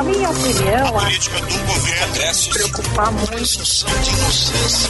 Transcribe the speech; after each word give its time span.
Na 0.00 0.04
minha 0.04 0.30
opinião, 0.30 0.96
a 0.96 1.02
política 1.02 1.40
do 1.40 1.58
governo 1.66 2.32
se 2.32 2.48
preocupar 2.48 3.12
muito. 3.12 3.36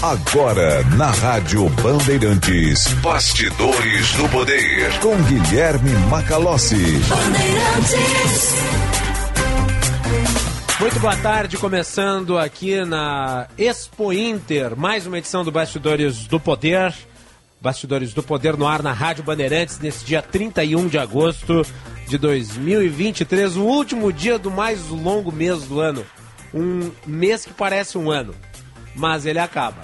Agora, 0.03 0.85
na 0.96 1.11
Rádio 1.11 1.69
Bandeirantes, 1.69 2.87
Bastidores 3.03 4.12
do 4.12 4.29
Poder, 4.29 5.01
com 5.01 5.17
Guilherme 5.25 5.91
Macalossi. 6.09 7.01
Bandeirantes. 7.09 8.54
Muito 10.79 11.00
boa 11.00 11.16
tarde, 11.16 11.58
começando 11.58 12.38
aqui 12.38 12.84
na 12.84 13.48
Expo 13.58 14.12
Inter, 14.12 14.77
mais 14.77 15.08
uma 15.08 15.18
edição 15.18 15.42
do 15.42 15.50
Bastidores 15.50 16.29
do 16.29 16.38
Poder. 16.38 16.95
Bastidores 17.61 18.14
do 18.14 18.22
Poder 18.22 18.56
no 18.56 18.66
ar 18.66 18.82
na 18.82 18.92
Rádio 18.92 19.22
Bandeirantes, 19.22 19.79
nesse 19.79 20.04
dia 20.04 20.22
31 20.22 20.88
de 20.88 20.98
agosto 20.98 21.62
de 22.09 22.16
2023, 22.16 23.56
o 23.56 23.64
último 23.64 24.10
dia 24.10 24.38
do 24.38 24.50
mais 24.50 24.88
longo 24.88 25.30
mês 25.30 25.64
do 25.64 25.78
ano. 25.78 26.04
Um 26.54 26.91
mês 27.06 27.45
que 27.45 27.52
parece 27.52 27.98
um 27.98 28.10
ano, 28.10 28.34
mas 28.95 29.27
ele 29.27 29.38
acaba. 29.38 29.82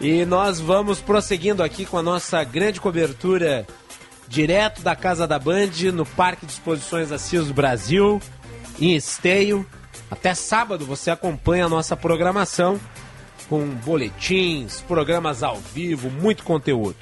E 0.00 0.26
nós 0.26 0.60
vamos 0.60 1.00
prosseguindo 1.00 1.62
aqui 1.62 1.86
com 1.86 1.96
a 1.96 2.02
nossa 2.02 2.44
grande 2.44 2.80
cobertura 2.80 3.66
direto 4.28 4.82
da 4.82 4.94
Casa 4.94 5.26
da 5.26 5.38
Band 5.38 5.70
no 5.94 6.04
Parque 6.04 6.44
de 6.44 6.52
Exposições 6.52 7.10
Assis 7.10 7.50
Brasil, 7.50 8.20
em 8.78 8.94
Esteio. 8.94 9.66
Até 10.10 10.34
sábado 10.34 10.84
você 10.84 11.10
acompanha 11.10 11.64
a 11.64 11.68
nossa 11.70 11.96
programação 11.96 12.78
com 13.52 13.68
boletins, 13.68 14.80
programas 14.80 15.42
ao 15.42 15.56
vivo, 15.56 16.08
muito 16.08 16.42
conteúdo. 16.42 16.96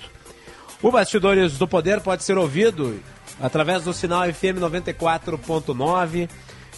O 0.82 0.90
Bastidores 0.90 1.56
do 1.56 1.68
Poder 1.68 2.00
pode 2.00 2.24
ser 2.24 2.36
ouvido 2.36 3.00
através 3.40 3.84
do 3.84 3.92
sinal 3.92 4.23
FM 4.23 4.59
94.9, 4.59 6.28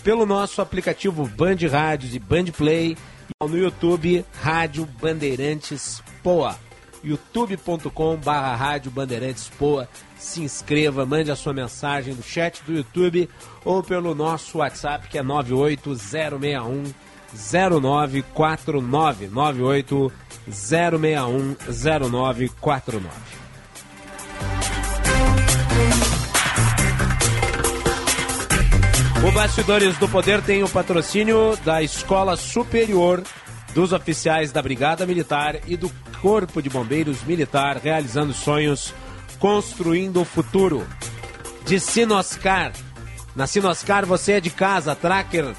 pelo 0.05 0.27
nosso 0.27 0.61
aplicativo 0.61 1.27
Band 1.27 1.57
Rádios 1.71 2.15
e 2.15 2.19
Band 2.19 2.53
Play, 2.55 2.98
e 3.31 3.48
no 3.48 3.56
YouTube 3.56 4.23
Rádio 4.43 4.87
Bandeirantes 5.00 6.03
Poa. 6.23 6.55
youtube.com 7.03 8.17
barra 8.17 8.55
Rádio 8.55 8.91
Bandeirantes 8.91 9.48
Poa. 9.59 9.89
Se 10.19 10.43
inscreva, 10.43 11.06
mande 11.06 11.31
a 11.31 11.37
sua 11.37 11.55
mensagem 11.55 12.12
no 12.12 12.23
chat 12.23 12.62
do 12.65 12.75
YouTube 12.75 13.27
ou 13.65 13.83
pelo 13.83 14.15
nosso 14.15 14.59
WhatsApp 14.59 15.09
que 15.09 15.17
é 15.17 15.23
98061 15.23 16.93
0949 17.34 19.28
98 19.28 20.12
061 20.50 21.56
0949. 21.69 23.08
O 29.27 29.30
Bastidores 29.30 29.97
do 29.98 30.08
Poder 30.08 30.42
tem 30.42 30.64
o 30.64 30.69
patrocínio 30.69 31.56
da 31.64 31.80
Escola 31.80 32.36
Superior 32.36 33.22
dos 33.72 33.92
Oficiais 33.92 34.53
da 34.53 34.60
Brigada 34.60 35.06
Militar 35.06 35.60
e 35.66 35.77
do 35.77 35.91
Corpo 36.20 36.60
de 36.60 36.69
Bombeiros 36.69 37.22
Militar, 37.22 37.78
realizando 37.78 38.33
sonhos, 38.33 38.92
construindo 39.38 40.20
o 40.20 40.25
futuro. 40.25 40.86
De 41.64 41.78
Sinoscar. 41.78 42.72
Na 43.34 43.47
Sinoscar 43.47 44.05
você 44.05 44.33
é 44.33 44.41
de 44.41 44.50
casa, 44.50 44.94
tracker, 44.94 45.55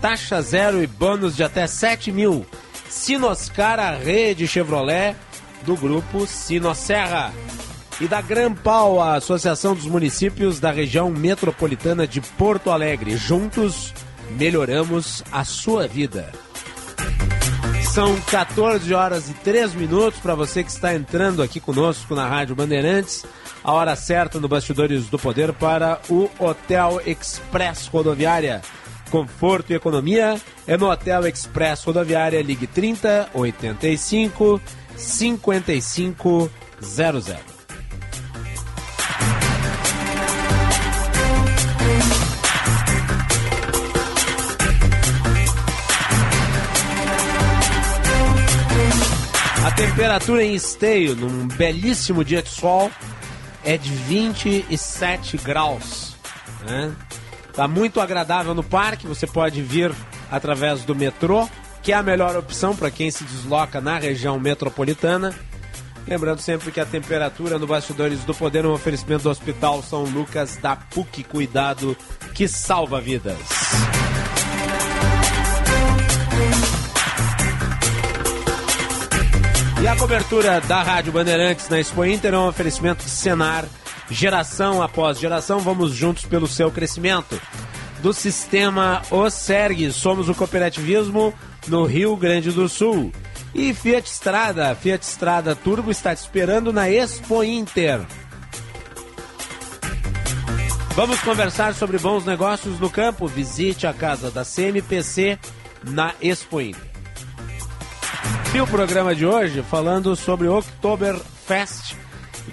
taxa 0.00 0.40
zero 0.42 0.82
e 0.82 0.86
bônus 0.86 1.36
de 1.36 1.42
até 1.42 1.66
7 1.66 2.10
mil. 2.12 2.46
Sinoscar, 2.88 3.78
a 3.78 3.92
rede 3.92 4.46
Chevrolet 4.46 5.14
do 5.62 5.76
grupo 5.76 6.26
Sinosserra 6.26 7.32
e 8.00 8.06
da 8.06 8.20
Grampal, 8.20 9.00
a 9.00 9.16
Associação 9.16 9.74
dos 9.74 9.86
Municípios 9.86 10.60
da 10.60 10.70
Região 10.70 11.10
Metropolitana 11.10 12.06
de 12.06 12.20
Porto 12.20 12.70
Alegre. 12.70 13.16
Juntos, 13.16 13.92
melhoramos 14.30 15.22
a 15.32 15.44
sua 15.44 15.86
vida. 15.86 16.30
São 17.92 18.20
14 18.20 18.94
horas 18.94 19.28
e 19.28 19.34
3 19.34 19.74
minutos 19.74 20.20
para 20.20 20.34
você 20.34 20.62
que 20.62 20.70
está 20.70 20.94
entrando 20.94 21.42
aqui 21.42 21.58
conosco 21.58 22.14
na 22.14 22.28
Rádio 22.28 22.54
Bandeirantes. 22.54 23.26
A 23.64 23.72
hora 23.72 23.96
certa 23.96 24.38
no 24.38 24.48
Bastidores 24.48 25.06
do 25.08 25.18
Poder 25.18 25.52
para 25.52 26.00
o 26.08 26.30
Hotel 26.38 27.02
Express 27.04 27.88
Rodoviária. 27.88 28.62
Conforto 29.08 29.70
e 29.72 29.74
economia 29.74 30.40
é 30.66 30.76
no 30.76 30.90
Hotel 30.90 31.26
Express 31.26 31.84
Rodoviária. 31.84 32.42
Ligue 32.42 32.66
30 32.66 33.30
85 33.34 34.60
55 34.96 36.50
00. 36.80 37.58
A 49.64 49.70
temperatura 49.72 50.42
em 50.42 50.54
Esteio, 50.54 51.14
num 51.14 51.46
belíssimo 51.48 52.24
dia 52.24 52.42
de 52.42 52.48
sol, 52.48 52.90
é 53.64 53.76
de 53.76 53.90
27 53.90 55.36
graus. 55.36 56.16
Né? 56.66 56.94
Tá 57.58 57.66
muito 57.66 58.00
agradável 58.00 58.54
no 58.54 58.62
parque, 58.62 59.04
você 59.04 59.26
pode 59.26 59.60
vir 59.60 59.92
através 60.30 60.84
do 60.84 60.94
metrô, 60.94 61.48
que 61.82 61.90
é 61.90 61.96
a 61.96 62.04
melhor 62.04 62.36
opção 62.36 62.76
para 62.76 62.88
quem 62.88 63.10
se 63.10 63.24
desloca 63.24 63.80
na 63.80 63.98
região 63.98 64.38
metropolitana. 64.38 65.34
Lembrando 66.06 66.38
sempre 66.38 66.70
que 66.70 66.78
a 66.78 66.86
temperatura 66.86 67.58
no 67.58 67.66
Bastidores 67.66 68.20
do 68.20 68.32
Poder 68.32 68.64
um 68.64 68.72
oferecimento 68.72 69.24
do 69.24 69.30
Hospital 69.30 69.82
São 69.82 70.04
Lucas 70.04 70.56
da 70.58 70.76
PUC 70.76 71.24
Cuidado 71.24 71.96
que 72.32 72.46
salva 72.46 73.00
vidas. 73.00 73.36
E 79.82 79.88
a 79.88 79.96
cobertura 79.96 80.60
da 80.60 80.80
Rádio 80.84 81.12
Bandeirantes 81.12 81.68
na 81.68 81.80
Expo 81.80 82.04
Inter 82.04 82.34
é 82.34 82.38
um 82.38 82.46
oferecimento 82.46 83.02
de 83.02 83.10
Senar. 83.10 83.64
Geração 84.10 84.82
após 84.82 85.18
geração, 85.18 85.60
vamos 85.60 85.92
juntos 85.92 86.24
pelo 86.24 86.46
seu 86.46 86.70
crescimento. 86.70 87.40
Do 88.00 88.12
sistema 88.12 89.02
OSERG, 89.10 89.92
somos 89.92 90.28
o 90.28 90.34
cooperativismo 90.34 91.34
no 91.66 91.84
Rio 91.84 92.16
Grande 92.16 92.50
do 92.50 92.68
Sul. 92.68 93.12
E 93.54 93.74
Fiat 93.74 94.08
Strada, 94.08 94.74
Fiat 94.74 95.04
Strada 95.04 95.54
Turbo 95.54 95.90
está 95.90 96.14
te 96.14 96.18
esperando 96.18 96.72
na 96.72 96.88
Expo 96.88 97.42
Inter. 97.42 98.00
Vamos 100.94 101.20
conversar 101.20 101.74
sobre 101.74 101.98
bons 101.98 102.24
negócios 102.24 102.78
no 102.80 102.90
campo. 102.90 103.26
Visite 103.26 103.86
a 103.86 103.92
casa 103.92 104.30
da 104.30 104.44
CMPC 104.44 105.38
na 105.84 106.14
Expo 106.20 106.60
Inter. 106.60 106.88
E 108.54 108.60
o 108.60 108.66
programa 108.66 109.14
de 109.14 109.26
hoje 109.26 109.62
falando 109.62 110.16
sobre 110.16 110.48
Oktoberfest 110.48 111.94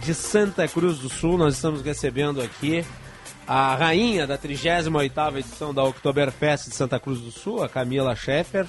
de 0.02 0.14
Santa 0.14 0.68
Cruz 0.68 1.00
do 1.00 1.10
Sul. 1.10 1.38
Nós 1.38 1.56
estamos 1.56 1.82
recebendo 1.82 2.42
aqui 2.42 2.86
a 3.48 3.76
rainha 3.76 4.26
da 4.26 4.38
38ª 4.38 5.38
edição 5.38 5.74
da 5.74 5.84
Oktoberfest 5.84 6.70
de 6.70 6.76
Santa 6.76 7.00
Cruz 7.00 7.20
do 7.20 7.32
Sul, 7.32 7.64
a 7.64 7.70
Camila 7.70 8.16
Schaeffer, 8.16 8.66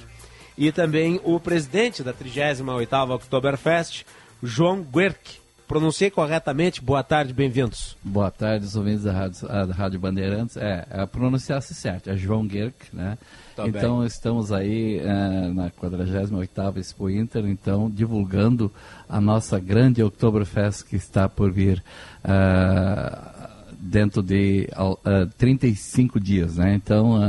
e 0.57 0.71
também 0.71 1.19
o 1.23 1.39
presidente 1.39 2.03
da 2.03 2.13
38ª 2.13 3.15
Oktoberfest, 3.15 4.05
João 4.41 4.81
Guerck. 4.81 5.46
Pronunciei 5.67 6.09
corretamente? 6.09 6.81
Boa 6.81 7.03
tarde, 7.03 7.33
bem-vindos. 7.33 7.97
Boa 8.01 8.31
tarde, 8.31 8.65
os 8.65 8.77
ouvintes 8.77 9.03
da 9.03 9.11
Rádio, 9.11 9.47
da 9.47 9.73
Rádio 9.73 9.99
Bandeirantes. 9.99 10.55
É, 10.55 10.87
é 10.89 11.05
pronunciar-se 11.05 11.75
certo, 11.75 12.09
é 12.09 12.15
João 12.15 12.47
Guerck, 12.47 12.95
né? 12.95 13.17
Tá 13.53 13.67
então 13.67 13.97
bem. 13.97 14.07
estamos 14.07 14.53
aí 14.53 14.99
é, 14.99 15.49
na 15.49 15.69
48ª 15.69 16.77
Expo 16.77 17.09
Inter, 17.09 17.45
então 17.47 17.89
divulgando 17.89 18.71
a 19.09 19.19
nossa 19.19 19.59
grande 19.59 20.01
Oktoberfest 20.01 20.85
que 20.85 20.95
está 20.95 21.27
por 21.27 21.51
vir 21.51 21.83
uh, 22.23 23.49
dentro 23.77 24.23
de 24.23 24.69
uh, 24.77 25.27
35 25.37 26.17
dias, 26.17 26.55
né? 26.55 26.75
Então 26.75 27.19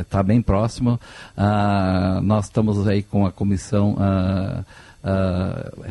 está 0.00 0.22
uh, 0.22 0.24
bem 0.24 0.42
próximo. 0.42 0.98
nós 2.24 2.46
estamos 2.46 2.88
aí 2.88 3.04
com 3.04 3.24
a 3.24 3.30
comissão 3.30 3.96
Uh, 3.96 4.64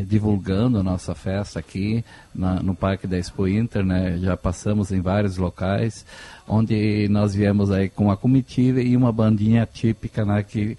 divulgando 0.05 0.79
a 0.79 0.83
nossa 0.83 1.15
festa 1.15 1.59
aqui 1.59 2.03
na, 2.33 2.61
no 2.61 2.75
Parque 2.75 3.07
da 3.07 3.17
Expo 3.17 3.47
Inter, 3.47 3.85
né? 3.85 4.17
Já 4.17 4.35
passamos 4.35 4.91
em 4.91 4.99
vários 4.99 5.37
locais, 5.37 6.05
onde 6.47 7.07
nós 7.09 7.33
viemos 7.33 7.71
aí 7.71 7.87
com 7.87 8.11
a 8.11 8.17
comitiva 8.17 8.81
e 8.81 8.95
uma 8.97 9.11
bandinha 9.11 9.65
típica, 9.65 10.25
né? 10.25 10.43
Que 10.43 10.77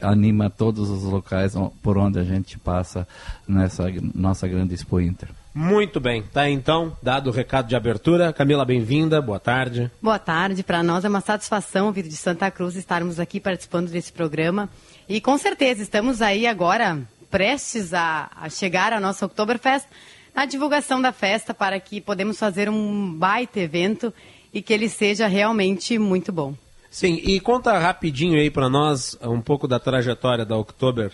anima 0.00 0.50
todos 0.50 0.90
os 0.90 1.04
locais 1.04 1.54
por 1.82 1.98
onde 1.98 2.18
a 2.18 2.24
gente 2.24 2.58
passa 2.58 3.06
nessa 3.46 3.84
nossa 4.14 4.48
grande 4.48 4.74
Expo 4.74 5.00
Inter. 5.00 5.28
Muito 5.54 6.00
bem, 6.00 6.22
tá 6.22 6.48
então 6.48 6.96
dado 7.02 7.28
o 7.28 7.32
recado 7.32 7.68
de 7.68 7.76
abertura. 7.76 8.32
Camila, 8.32 8.64
bem-vinda, 8.64 9.20
boa 9.20 9.38
tarde. 9.38 9.90
Boa 10.00 10.18
tarde, 10.18 10.62
para 10.62 10.82
nós 10.82 11.04
é 11.04 11.08
uma 11.08 11.20
satisfação 11.20 11.92
vir 11.92 12.08
de 12.08 12.16
Santa 12.16 12.50
Cruz 12.50 12.74
estarmos 12.74 13.20
aqui 13.20 13.38
participando 13.38 13.90
desse 13.90 14.12
programa. 14.12 14.68
E 15.06 15.20
com 15.20 15.36
certeza 15.36 15.82
estamos 15.82 16.22
aí 16.22 16.46
agora 16.46 17.06
prestes 17.32 17.94
a, 17.94 18.30
a 18.36 18.50
chegar 18.50 18.92
a 18.92 19.00
nossa 19.00 19.24
Oktoberfest, 19.24 19.88
na 20.34 20.44
divulgação 20.44 21.00
da 21.00 21.12
festa 21.12 21.54
para 21.54 21.80
que 21.80 22.00
podemos 22.00 22.38
fazer 22.38 22.68
um 22.68 23.14
baita 23.14 23.58
evento 23.58 24.12
e 24.52 24.60
que 24.60 24.72
ele 24.72 24.88
seja 24.88 25.26
realmente 25.26 25.98
muito 25.98 26.30
bom. 26.30 26.54
Sim, 26.90 27.14
e 27.24 27.40
conta 27.40 27.78
rapidinho 27.78 28.38
aí 28.38 28.50
para 28.50 28.68
nós 28.68 29.16
um 29.22 29.40
pouco 29.40 29.66
da 29.66 29.80
trajetória 29.80 30.44
da 30.44 30.56
Oktober 30.56 31.10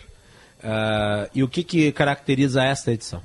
uh, 0.58 1.30
e 1.32 1.44
o 1.44 1.48
que, 1.48 1.62
que 1.62 1.92
caracteriza 1.92 2.64
esta 2.64 2.90
edição. 2.90 3.22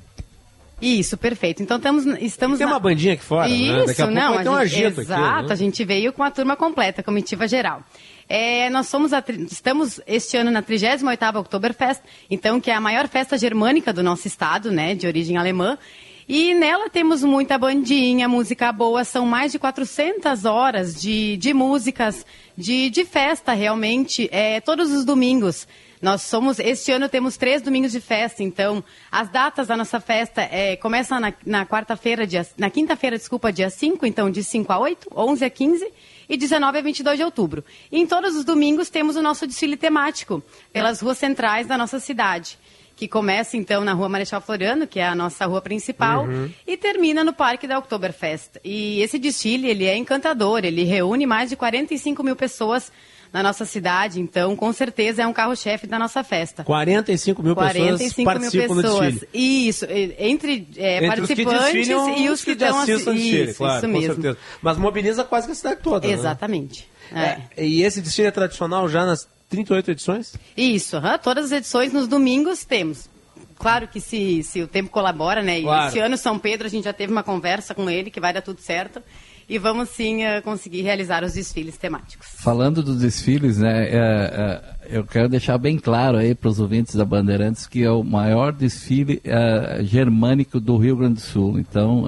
Isso, 0.80 1.16
perfeito. 1.16 1.62
Então 1.62 1.78
estamos, 1.78 2.06
estamos 2.20 2.58
Tem 2.58 2.66
na... 2.66 2.74
uma 2.74 2.78
bandinha 2.78 3.14
aqui 3.14 3.24
fora, 3.24 3.48
Isso, 3.48 3.72
né? 3.72 3.86
Daqui 3.86 4.02
a 4.02 4.06
pouco 4.06 4.20
não, 4.20 4.34
vai 4.34 4.44
ter 4.44 4.50
um 4.50 4.54
agito 4.54 5.00
exato, 5.00 5.22
aqui. 5.22 5.46
Né? 5.48 5.52
a 5.52 5.56
gente 5.56 5.84
veio 5.84 6.12
com 6.12 6.22
a 6.22 6.30
turma 6.30 6.56
completa, 6.56 7.00
a 7.00 7.04
comitiva 7.04 7.48
geral. 7.48 7.82
É, 8.28 8.70
nós 8.70 8.88
somos 8.88 9.12
a, 9.12 9.22
estamos 9.50 10.00
este 10.06 10.36
ano 10.36 10.50
na 10.50 10.62
38ª 10.62 11.40
Oktoberfest, 11.40 12.02
então 12.30 12.60
que 12.60 12.70
é 12.70 12.74
a 12.74 12.80
maior 12.80 13.08
festa 13.08 13.36
germânica 13.36 13.92
do 13.92 14.02
nosso 14.02 14.26
estado, 14.26 14.70
né, 14.70 14.94
de 14.94 15.06
origem 15.06 15.36
alemã. 15.36 15.78
E 16.26 16.54
nela 16.54 16.88
temos 16.88 17.22
muita 17.22 17.58
bandinha, 17.58 18.26
música 18.26 18.72
boa, 18.72 19.04
são 19.04 19.26
mais 19.26 19.52
de 19.52 19.58
400 19.58 20.46
horas 20.46 20.98
de, 20.98 21.36
de 21.36 21.52
músicas, 21.52 22.24
de, 22.56 22.88
de 22.88 23.04
festa 23.04 23.52
realmente, 23.52 24.28
é, 24.32 24.58
todos 24.60 24.90
os 24.90 25.04
domingos. 25.04 25.68
Nós 26.00 26.22
somos, 26.22 26.58
este 26.58 26.92
ano 26.92 27.10
temos 27.10 27.36
três 27.36 27.60
domingos 27.60 27.92
de 27.92 28.00
festa, 28.00 28.42
então 28.42 28.82
as 29.12 29.28
datas 29.28 29.66
da 29.66 29.76
nossa 29.76 30.00
festa 30.00 30.42
é, 30.42 30.76
começam 30.76 31.20
na, 31.20 31.32
na 31.44 31.66
quarta-feira, 31.66 32.26
na 32.56 32.70
quinta-feira, 32.70 33.18
desculpa, 33.18 33.52
dia 33.52 33.68
5, 33.68 34.06
então 34.06 34.30
de 34.30 34.42
5 34.42 34.72
a 34.72 34.78
8, 34.78 35.08
11 35.14 35.44
a 35.44 35.50
15 35.50 35.92
e 36.28 36.36
19 36.36 36.78
a 36.78 36.82
22 36.82 37.18
de 37.18 37.24
outubro. 37.24 37.64
E 37.90 37.98
em 37.98 38.06
todos 38.06 38.36
os 38.36 38.44
domingos 38.44 38.90
temos 38.90 39.16
o 39.16 39.22
nosso 39.22 39.46
desfile 39.46 39.76
temático 39.76 40.42
pelas 40.72 41.00
ruas 41.00 41.18
centrais 41.18 41.66
da 41.66 41.78
nossa 41.78 41.98
cidade 42.00 42.58
que 42.96 43.08
começa 43.08 43.56
então 43.56 43.84
na 43.84 43.92
Rua 43.92 44.08
Marechal 44.08 44.40
Floriano, 44.40 44.86
que 44.86 45.00
é 45.00 45.06
a 45.06 45.14
nossa 45.14 45.46
rua 45.46 45.60
principal, 45.60 46.24
uhum. 46.24 46.50
e 46.66 46.76
termina 46.76 47.24
no 47.24 47.32
Parque 47.32 47.66
da 47.66 47.78
Oktoberfest. 47.78 48.60
E 48.62 49.00
esse 49.00 49.18
desfile, 49.18 49.68
ele 49.68 49.84
é 49.84 49.96
encantador, 49.96 50.64
ele 50.64 50.84
reúne 50.84 51.26
mais 51.26 51.50
de 51.50 51.56
45 51.56 52.22
mil 52.22 52.36
pessoas 52.36 52.92
na 53.34 53.42
nossa 53.42 53.64
cidade, 53.64 54.20
então 54.20 54.54
com 54.54 54.72
certeza 54.72 55.22
é 55.22 55.26
um 55.26 55.32
carro-chefe 55.32 55.88
da 55.88 55.98
nossa 55.98 56.22
festa. 56.22 56.62
45 56.62 57.42
mil 57.42 57.56
45 57.56 57.98
pessoas 57.98 58.24
participam 58.24 58.74
mil 58.74 58.82
pessoas. 58.82 59.14
do 59.14 59.20
desfile. 59.20 59.28
Isso, 59.68 59.86
entre, 59.90 60.68
é, 60.76 60.96
entre 60.98 61.06
participantes 61.08 61.88
os 61.88 62.20
e 62.20 62.28
os 62.28 62.44
que, 62.44 62.52
estão 62.52 62.78
assistem 62.78 63.08
ao 63.08 63.14
desfile, 63.14 63.50
isso, 63.50 63.58
claro, 63.58 63.78
isso 63.78 63.88
mesmo. 63.88 64.14
com 64.14 64.22
certeza. 64.22 64.38
Mas 64.62 64.78
mobiliza 64.78 65.24
quase 65.24 65.46
que 65.48 65.52
a 65.52 65.56
cidade 65.56 65.80
toda. 65.82 66.06
Né? 66.06 66.14
Exatamente. 66.14 66.88
Né? 67.10 67.48
É. 67.56 67.62
É, 67.62 67.66
e 67.66 67.82
esse 67.82 68.00
desfile 68.00 68.28
é 68.28 68.30
tradicional 68.30 68.88
já 68.88 69.04
nas 69.04 69.26
38 69.48 69.90
edições? 69.90 70.36
Isso, 70.56 70.96
uhum, 70.96 71.18
todas 71.20 71.46
as 71.46 71.52
edições 71.52 71.92
nos 71.92 72.06
domingos 72.06 72.64
temos. 72.64 73.10
Claro 73.56 73.88
que 73.88 74.00
se, 74.00 74.44
se 74.44 74.62
o 74.62 74.68
tempo 74.68 74.90
colabora, 74.90 75.42
né? 75.42 75.60
Claro. 75.60 75.88
Esse 75.88 75.98
ano 75.98 76.16
São 76.16 76.38
Pedro 76.38 76.68
a 76.68 76.70
gente 76.70 76.84
já 76.84 76.92
teve 76.92 77.10
uma 77.10 77.24
conversa 77.24 77.74
com 77.74 77.90
ele 77.90 78.12
que 78.12 78.20
vai 78.20 78.32
dar 78.32 78.42
tudo 78.42 78.60
certo 78.60 79.02
e 79.48 79.58
vamos 79.58 79.88
sim 79.90 80.24
uh, 80.24 80.42
conseguir 80.42 80.82
realizar 80.82 81.22
os 81.24 81.34
desfiles 81.34 81.76
temáticos. 81.76 82.26
Falando 82.38 82.82
dos 82.82 82.98
desfiles, 82.98 83.58
né, 83.58 83.88
é, 83.88 83.96
é, 83.96 84.96
eu 84.96 85.04
quero 85.04 85.28
deixar 85.28 85.58
bem 85.58 85.78
claro 85.78 86.16
aí 86.18 86.34
para 86.34 86.48
os 86.48 86.60
ouvintes 86.60 86.94
da 86.94 87.04
Bandeirantes 87.04 87.66
que 87.66 87.82
é 87.82 87.90
o 87.90 88.02
maior 88.02 88.52
desfile 88.52 89.20
é, 89.24 89.80
germânico 89.82 90.58
do 90.60 90.76
Rio 90.76 90.96
Grande 90.96 91.14
do 91.14 91.20
Sul. 91.20 91.58
Então, 91.58 92.04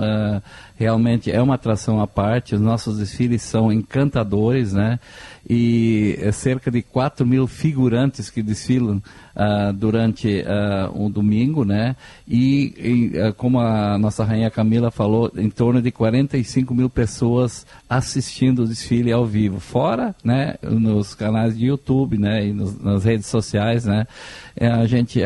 realmente 0.76 1.30
é 1.30 1.40
uma 1.40 1.54
atração 1.54 2.00
à 2.00 2.06
parte. 2.06 2.54
Os 2.54 2.60
nossos 2.60 2.98
desfiles 2.98 3.42
são 3.42 3.72
encantadores, 3.72 4.72
né? 4.72 4.98
E 5.48 6.18
é 6.20 6.32
cerca 6.32 6.70
de 6.70 6.82
4 6.82 7.26
mil 7.26 7.46
figurantes 7.46 8.30
que 8.30 8.42
desfilam 8.42 9.02
uh, 9.36 9.72
durante 9.72 10.42
uh, 10.42 10.90
um 11.00 11.10
domingo, 11.10 11.64
né? 11.64 11.94
E, 12.26 12.74
e 13.14 13.20
uh, 13.20 13.34
como 13.34 13.60
a 13.60 13.96
nossa 13.98 14.24
rainha 14.24 14.50
Camila 14.50 14.90
falou, 14.90 15.30
em 15.36 15.50
torno 15.50 15.80
de 15.80 15.90
45 15.90 16.74
mil 16.74 16.88
pessoas 16.88 17.66
assistindo 17.88 18.62
o 18.62 18.66
desfile 18.66 19.12
ao 19.12 19.24
vivo, 19.24 19.60
fora, 19.60 20.14
né? 20.24 20.54
Nos 20.62 21.14
canais 21.14 21.56
de 21.56 21.66
YouTube, 21.66 22.18
né? 22.18 22.46
E 22.46 22.52
nos, 22.52 22.80
nas 22.80 23.04
redes 23.04 23.26
sociais, 23.26 23.84
né? 23.84 24.06
É, 24.58 24.68
a 24.68 24.86
gente 24.86 25.20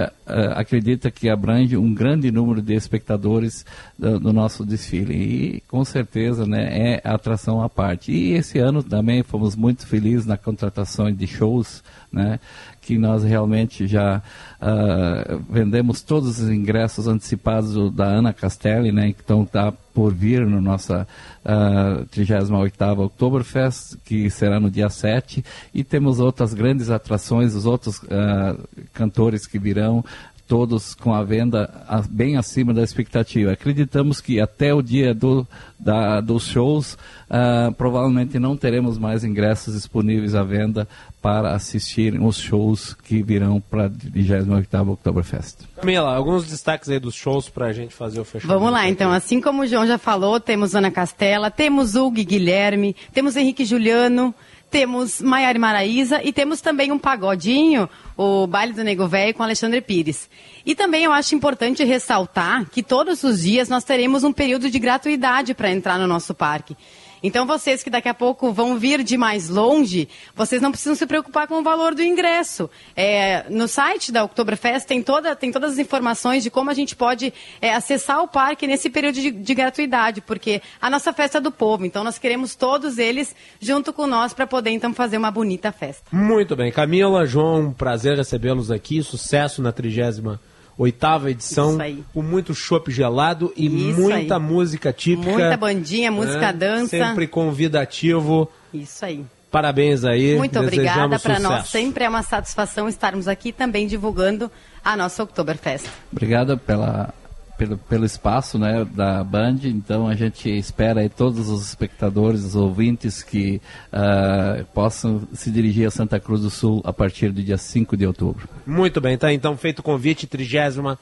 acredita 0.57 1.09
que 1.09 1.29
abrange 1.29 1.77
um 1.77 1.95
grande 1.95 2.33
número 2.33 2.61
de 2.61 2.75
espectadores 2.75 3.65
do, 3.97 4.19
do 4.19 4.33
nosso 4.33 4.67
desfile 4.67 5.15
e 5.15 5.61
com 5.69 5.85
certeza, 5.85 6.45
né? 6.45 6.97
É 6.97 7.01
atração 7.05 7.63
à 7.63 7.69
parte. 7.69 8.11
E 8.11 8.33
esse 8.33 8.59
ano 8.59 8.83
também 8.83 9.23
fomos 9.23 9.55
muito 9.55 9.87
felizes 9.87 10.01
feliz 10.01 10.27
na 10.27 10.37
contratação 10.37 11.13
de 11.13 11.27
shows, 11.27 11.85
né? 12.11 12.41
Que 12.81 12.97
nós 12.99 13.23
realmente 13.23 13.87
já 13.87 14.00
uh, 14.01 15.43
vendemos 15.49 16.03
todos 16.03 16.41
os 16.41 16.49
ingressos 16.49 17.07
antecipados 17.07 17.75
do, 17.75 17.91
da 17.91 18.07
Ana 18.07 18.33
Castelli, 18.33 18.93
né? 18.93 19.09
Então 19.09 19.43
está 19.43 19.73
por 19.93 20.15
vir 20.15 20.47
no 20.47 20.61
nossa 20.61 21.07
uh, 21.45 22.07
38ª 22.07 22.99
Oktoberfest, 23.07 23.97
que 24.05 24.31
será 24.31 24.61
no 24.61 24.71
dia 24.71 24.89
7, 24.89 25.45
e 25.75 25.83
temos 25.83 26.21
outras 26.21 26.55
grandes 26.55 26.91
atrações, 26.91 27.55
os 27.55 27.67
outros 27.67 27.99
uh, 27.99 28.87
cantores 28.93 29.47
que 29.47 29.59
virão, 29.59 30.05
todos 30.51 30.97
com 30.97 31.15
a 31.15 31.23
venda 31.23 31.71
bem 32.11 32.37
acima 32.37 32.75
da 32.75 32.83
expectativa. 32.83 33.53
Acreditamos 33.53 34.21
que 34.21 34.41
até 34.41 34.75
o 34.75 34.83
dia 34.83 35.15
do, 35.15 35.47
da, 35.79 36.21
dos 36.21 36.49
shows, 36.49 36.95
uh, 37.31 37.73
provavelmente 37.75 38.37
não 38.37 38.57
teremos 38.57 38.99
mais 38.99 39.23
ingressos 39.23 39.75
disponíveis 39.75 40.35
à 40.35 40.43
venda 40.43 40.89
para 41.23 41.55
assistir 41.55 42.21
os 42.21 42.37
shows 42.37 42.95
que 42.95 43.23
virão 43.23 43.61
para 43.61 43.85
a 43.85 43.91
28ª 43.91 44.89
Oktoberfest. 44.89 45.59
Camila, 45.77 46.17
alguns 46.17 46.45
destaques 46.49 46.89
aí 46.89 46.99
dos 46.99 47.15
shows 47.15 47.49
para 47.49 47.67
a 47.67 47.73
gente 47.73 47.95
fazer 47.95 48.19
o 48.19 48.25
fechamento. 48.25 48.59
Vamos 48.59 48.73
lá, 48.73 48.89
então. 48.89 49.13
Assim 49.13 49.41
como 49.41 49.63
o 49.63 49.67
João 49.69 49.87
já 49.87 49.99
falou, 49.99 50.41
temos 50.41 50.75
Ana 50.75 50.91
Castela, 50.91 51.49
temos 51.49 51.95
Hugo 51.95 52.25
Guilherme, 52.25 52.97
temos 53.13 53.37
Henrique 53.37 53.65
Juliano, 53.65 54.35
temos 54.71 55.21
Maiara 55.21 55.59
Maraíza 55.59 56.23
e 56.23 56.33
temos 56.33 56.61
também 56.61 56.93
um 56.93 56.99
pagodinho, 56.99 57.91
o 58.17 58.47
Baile 58.47 58.73
do 58.73 58.85
Nego 58.85 59.07
Velho 59.09 59.35
com 59.35 59.43
Alexandre 59.43 59.81
Pires. 59.81 60.31
E 60.65 60.75
também 60.75 61.05
eu 61.05 61.13
acho 61.13 61.35
importante 61.35 61.83
ressaltar 61.83 62.71
que 62.71 62.83
todos 62.83 63.25
os 63.25 63.43
dias 63.43 63.69
nós 63.69 63.83
teremos 63.83 64.23
um 64.23 64.33
período 64.33 64.71
de 64.71 64.79
gratuidade 64.79 65.55
para 65.55 65.71
entrar 65.71 65.99
no 65.99 66.07
nosso 66.07 66.35
parque. 66.35 66.77
Então, 67.23 67.47
vocês 67.47 67.83
que 67.83 67.91
daqui 67.91 68.09
a 68.09 68.15
pouco 68.15 68.53
vão 68.53 68.79
vir 68.79 69.03
de 69.03 69.17
mais 69.17 69.49
longe, 69.49 70.09
vocês 70.35 70.63
não 70.63 70.71
precisam 70.71 70.95
se 70.95 71.07
preocupar 71.07 71.47
com 71.47 71.61
o 71.61 71.63
valor 71.63 71.95
do 71.95 72.03
ingresso. 72.03 72.71
É, 72.97 73.45
no 73.51 73.69
site 73.69 74.11
da 74.11 74.25
Oktoberfest 74.25 74.87
tem, 74.87 75.03
toda, 75.03 75.37
tem 75.37 75.51
todas 75.53 75.73
as 75.73 75.79
informações 75.79 76.43
de 76.43 76.51
como 76.51 76.71
a 76.71 76.75
gente 76.75 76.97
pode 76.97 77.33
é, 77.61 77.75
acessar 77.75 78.23
o 78.23 78.29
parque 78.29 78.67
nesse 78.67 78.89
período 78.89 79.15
de, 79.15 79.31
de, 79.31 79.55
gratuidade, 79.55 80.21
porque 80.21 80.63
a 80.81 80.89
nossa 80.89 81.13
festa 81.13 81.39
é 81.39 81.41
do 81.41 81.51
povo, 81.51 81.85
então 81.85 82.03
nós 82.03 82.19
queremos 82.19 82.55
todos 82.55 82.99
eles 82.99 83.35
junto 83.61 83.93
com 83.93 84.07
nós 84.07 84.33
para 84.33 84.47
poder 84.47 84.71
então 84.71 84.95
fazer 84.95 85.19
uma 85.19 85.31
bonita 85.31 85.73
festa. 85.73 86.05
Muito 86.11 86.57
bem. 86.57 86.73
Camila, 86.73 87.27
João, 87.27 87.73
prazer 87.73 88.17
recebê-los 88.17 88.71
aqui. 88.71 89.03
Sucesso 89.03 89.63
na 89.63 89.73
trigésima 89.73 90.41
oitava 90.77 91.31
edição, 91.31 91.79
com 92.13 92.23
muito 92.23 92.55
chopp 92.55 92.91
gelado 92.91 93.53
e 93.57 93.67
Isso 93.67 94.01
muita 94.01 94.37
aí. 94.37 94.41
música 94.43 94.93
típica. 94.93 95.31
Muita 95.31 95.57
bandinha, 95.57 96.11
música 96.11 96.53
né? 96.53 96.53
dança. 96.53 96.89
Sempre 96.89 97.27
convidativo. 97.27 98.51
Isso 98.73 99.05
aí. 99.05 99.25
Parabéns 99.51 100.05
aí. 100.05 100.37
Muito 100.37 100.59
obrigada. 100.59 101.19
Para 101.19 101.41
nós 101.41 101.69
sempre 101.69 102.05
é 102.05 102.09
uma 102.09 102.23
satisfação 102.23 102.89
estarmos 102.89 103.27
aqui 103.27 103.53
também 103.53 103.87
divulgando 103.87 104.51
a 104.85 104.97
nossa 104.97 105.23
Oktoberfest. 105.23 105.87
Obrigado 106.13 106.57
pela 106.57 107.13
pelo, 107.61 107.77
pelo 107.77 108.07
espaço 108.07 108.59
né, 108.59 108.87
da 108.87 109.23
Band, 109.23 109.59
então 109.65 110.09
a 110.09 110.15
gente 110.15 110.49
espera 110.49 111.03
aí 111.03 111.11
todos 111.11 111.51
os 111.51 111.69
espectadores, 111.69 112.43
os 112.43 112.57
ouvintes 112.57 113.23
que 113.23 113.61
uh, 113.93 114.65
possam 114.73 115.29
se 115.35 115.51
dirigir 115.51 115.87
a 115.87 115.91
Santa 115.91 116.19
Cruz 116.19 116.41
do 116.41 116.49
Sul 116.49 116.81
a 116.87 116.93
partir 116.93 117.31
do 117.31 117.43
dia 117.43 117.59
5 117.59 117.99
de 117.99 118.07
outubro. 118.07 118.49
Muito 118.67 118.99
bem, 118.99 119.19
tá 119.19 119.31
então 119.31 119.59
feito 119.59 119.81
o 119.81 119.83
convite, 119.83 120.27
38 120.27 120.99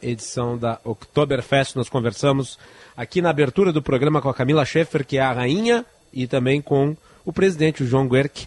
edição 0.00 0.56
da 0.56 0.78
Oktoberfest, 0.84 1.74
nós 1.74 1.88
conversamos 1.88 2.56
aqui 2.96 3.20
na 3.20 3.30
abertura 3.30 3.72
do 3.72 3.82
programa 3.82 4.22
com 4.22 4.28
a 4.28 4.34
Camila 4.34 4.64
Schaeffer, 4.64 5.04
que 5.04 5.18
é 5.18 5.22
a 5.22 5.32
rainha, 5.32 5.84
e 6.12 6.28
também 6.28 6.62
com 6.62 6.96
o 7.24 7.32
presidente, 7.32 7.82
o 7.82 7.86
João 7.86 8.06
Guerck, 8.06 8.46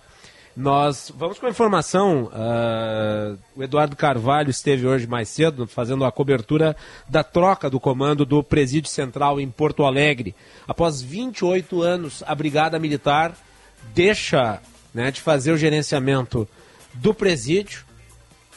nós 0.57 1.13
vamos 1.15 1.37
com 1.37 1.45
a 1.45 1.51
informação. 1.51 2.31
Uh, 2.33 3.37
o 3.55 3.61
Eduardo 3.61 3.95
Carvalho 3.95 4.49
esteve 4.49 4.87
hoje 4.87 5.05
mais 5.05 5.29
cedo 5.29 5.67
fazendo 5.67 6.03
a 6.03 6.11
cobertura 6.11 6.75
da 7.07 7.23
troca 7.23 7.69
do 7.69 7.79
comando 7.79 8.25
do 8.25 8.43
Presídio 8.43 8.89
Central 8.89 9.39
em 9.39 9.47
Porto 9.51 9.85
Alegre. 9.85 10.35
Após 10.67 10.99
28 10.99 11.83
anos, 11.83 12.23
a 12.25 12.33
Brigada 12.33 12.79
Militar 12.79 13.37
deixa 13.93 14.59
né, 14.91 15.11
de 15.11 15.21
fazer 15.21 15.51
o 15.51 15.57
gerenciamento 15.57 16.49
do 16.95 17.13
presídio. 17.13 17.85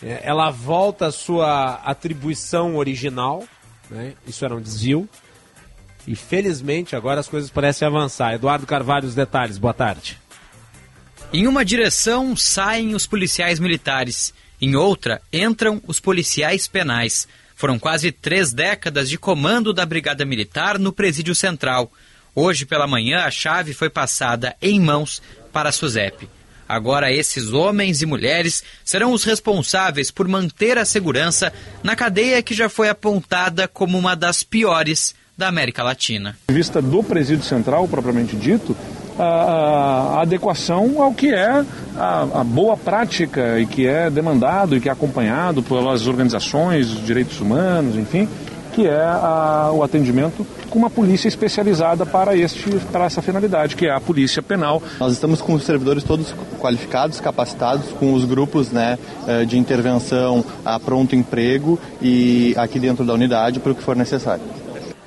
É, 0.03 0.23
ela 0.23 0.49
volta 0.49 1.09
à 1.09 1.13
sua 1.13 1.83
atribuição 1.85 2.77
original. 2.77 3.45
Né, 3.91 4.15
isso 4.27 4.43
era 4.43 4.55
um 4.55 4.61
desvio. 4.63 5.07
E 6.07 6.17
felizmente 6.17 6.97
agora 6.97 7.21
as 7.21 7.29
coisas 7.29 7.51
parecem 7.51 7.87
avançar. 7.87 8.33
Eduardo 8.33 8.67
Carvalho, 8.67 9.07
os 9.07 9.15
detalhes. 9.15 9.59
Boa 9.59 9.75
tarde. 9.75 10.19
Em 11.33 11.47
uma 11.47 11.65
direção 11.65 12.35
saem 12.35 12.93
os 12.93 13.07
policiais 13.07 13.61
militares, 13.61 14.35
em 14.61 14.75
outra 14.75 15.23
entram 15.33 15.81
os 15.87 16.01
policiais 16.01 16.67
penais. 16.67 17.29
Foram 17.55 17.79
quase 17.79 18.11
três 18.11 18.53
décadas 18.53 19.09
de 19.09 19.17
comando 19.17 19.73
da 19.73 19.87
Brigada 19.87 20.25
Militar 20.25 20.77
no 20.77 20.93
Presídio 20.93 21.33
Central. 21.37 21.93
Hoje 22.35 22.67
pela 22.67 22.89
manhã, 22.89 23.21
a 23.21 23.31
chave 23.31 23.73
foi 23.73 23.89
passada 23.89 24.57
em 24.61 24.81
mãos 24.81 25.23
para 25.53 25.69
a 25.69 25.73
SUSEP. 25.73 26.29
Agora, 26.69 27.13
esses 27.13 27.53
homens 27.53 28.03
e 28.03 28.07
mulheres 28.07 28.65
serão 28.85 29.13
os 29.13 29.23
responsáveis 29.23 30.11
por 30.11 30.27
manter 30.27 30.79
a 30.79 30.85
segurança 30.85 31.53
na 31.81 31.95
cadeia 31.95 32.43
que 32.43 32.55
já 32.55 32.69
foi 32.69 32.89
apontada 32.89 33.69
como 33.69 33.97
uma 33.97 34.17
das 34.17 34.43
piores 34.43 35.15
da 35.39 35.47
América 35.47 35.85
Latina. 35.85 36.37
Em 36.51 36.55
vista 36.55 36.83
do 36.83 37.05
presídio 37.05 37.45
central, 37.45 37.87
propriamente 37.87 38.37
dito, 38.37 38.77
a, 39.23 40.21
adequação 40.23 41.03
ao 41.03 41.13
que 41.13 41.33
é 41.33 41.65
a, 41.97 42.27
a, 42.41 42.45
boa 42.45 42.77
prática 42.77 43.59
e 43.59 43.67
que 43.67 43.87
é 43.87 44.09
demandado 44.09 44.77
e 44.77 44.81
que 44.81 44.89
é 44.89 44.93
acompanhado 44.93 45.63
pelas 45.63 46.07
organizações 46.07 46.89
direitos 47.05 47.41
humanos, 47.41 47.97
enfim, 47.97 48.29
que 48.73 48.87
é 48.87 49.03
a, 49.03 49.71
o 49.73 49.83
atendimento 49.83 50.47
com 50.71 50.79
uma 50.79 50.89
polícia 50.89 51.29
especializada 51.29 52.07
para, 52.07 52.37
este, 52.37 52.71
para 52.93 53.05
essa 53.05 53.21
finalidade, 53.21 53.75
que 53.75 53.87
é 53.87 53.91
a 53.91 54.01
polícia 54.01 54.41
penal. 54.41 54.81
Nós 54.99 55.13
estamos 55.13 55.43
com 55.43 55.53
os 55.53 55.65
servidores 55.65 56.05
todos 56.05 56.33
qualificados, 56.61 57.21
capacitados, 57.21 57.91
com 57.99 58.15
os 58.15 58.25
grupos 58.25 58.71
né, 58.71 58.99
eh, 59.27 59.45
de 59.45 59.59
intervenção 59.59 60.45
a 60.65 60.79
pronto 60.79 61.17
emprego 61.17 61.79
e 62.01 62.55
aqui 62.57 62.79
dentro 62.79 63.05
da 63.05 63.13
unidade 63.13 63.59
para 63.59 63.73
o 63.73 63.75
que 63.75 63.83
for 63.83 63.97
necessário. 63.97 64.45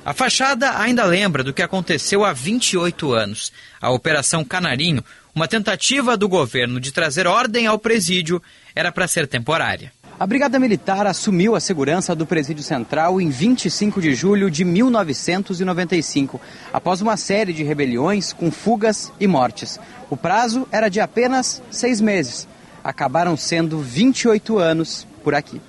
A 0.04 0.12
fachada 0.12 0.78
ainda 0.78 1.02
lembra 1.06 1.42
do 1.42 1.54
que 1.54 1.62
aconteceu 1.62 2.26
há 2.26 2.32
28 2.34 3.14
anos. 3.14 3.50
A 3.80 3.90
Operação 3.90 4.44
Canarinho, 4.44 5.02
uma 5.34 5.48
tentativa 5.48 6.14
do 6.14 6.28
governo 6.28 6.78
de 6.78 6.92
trazer 6.92 7.26
ordem 7.26 7.66
ao 7.66 7.78
presídio, 7.78 8.42
era 8.74 8.92
para 8.92 9.08
ser 9.08 9.26
temporária. 9.26 9.90
A 10.20 10.26
Brigada 10.26 10.58
Militar 10.58 11.06
assumiu 11.06 11.56
a 11.56 11.60
segurança 11.60 12.14
do 12.14 12.26
Presídio 12.26 12.62
Central 12.62 13.18
em 13.18 13.30
25 13.30 14.02
de 14.02 14.14
julho 14.14 14.50
de 14.50 14.62
1995, 14.62 16.38
após 16.70 17.00
uma 17.00 17.16
série 17.16 17.54
de 17.54 17.64
rebeliões 17.64 18.30
com 18.30 18.50
fugas 18.50 19.10
e 19.18 19.26
mortes. 19.26 19.80
O 20.10 20.18
prazo 20.18 20.68
era 20.70 20.90
de 20.90 21.00
apenas 21.00 21.62
seis 21.70 21.98
meses. 21.98 22.46
Acabaram 22.84 23.38
sendo 23.38 23.78
28 23.78 24.58
anos 24.58 25.06
por 25.24 25.34
aqui. 25.34 25.62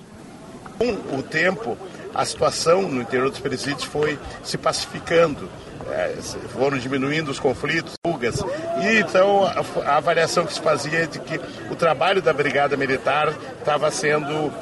Com 0.78 1.16
o 1.16 1.22
tempo, 1.22 1.76
a 2.16 2.24
situação 2.24 2.82
no 2.82 3.02
interior 3.02 3.30
dos 3.30 3.38
presídios 3.38 3.84
foi 3.84 4.18
se 4.42 4.56
pacificando 4.56 5.48
é, 5.90 6.16
foram 6.52 6.78
diminuindo 6.78 7.30
os 7.30 7.38
conflitos, 7.38 7.94
fugas. 8.04 8.40
E 8.82 8.98
então 8.98 9.44
a, 9.44 9.64
a, 9.90 9.96
avaliação 9.96 10.44
que 10.44 10.52
se 10.52 10.60
fazia 10.60 11.00
é 11.00 11.06
de 11.06 11.18
que 11.20 11.40
o 11.70 11.76
trabalho 11.76 12.20
da 12.20 12.32
Brigada 12.32 12.76
Militar 12.76 13.34
estava 13.58 13.90
sendo. 13.90 14.52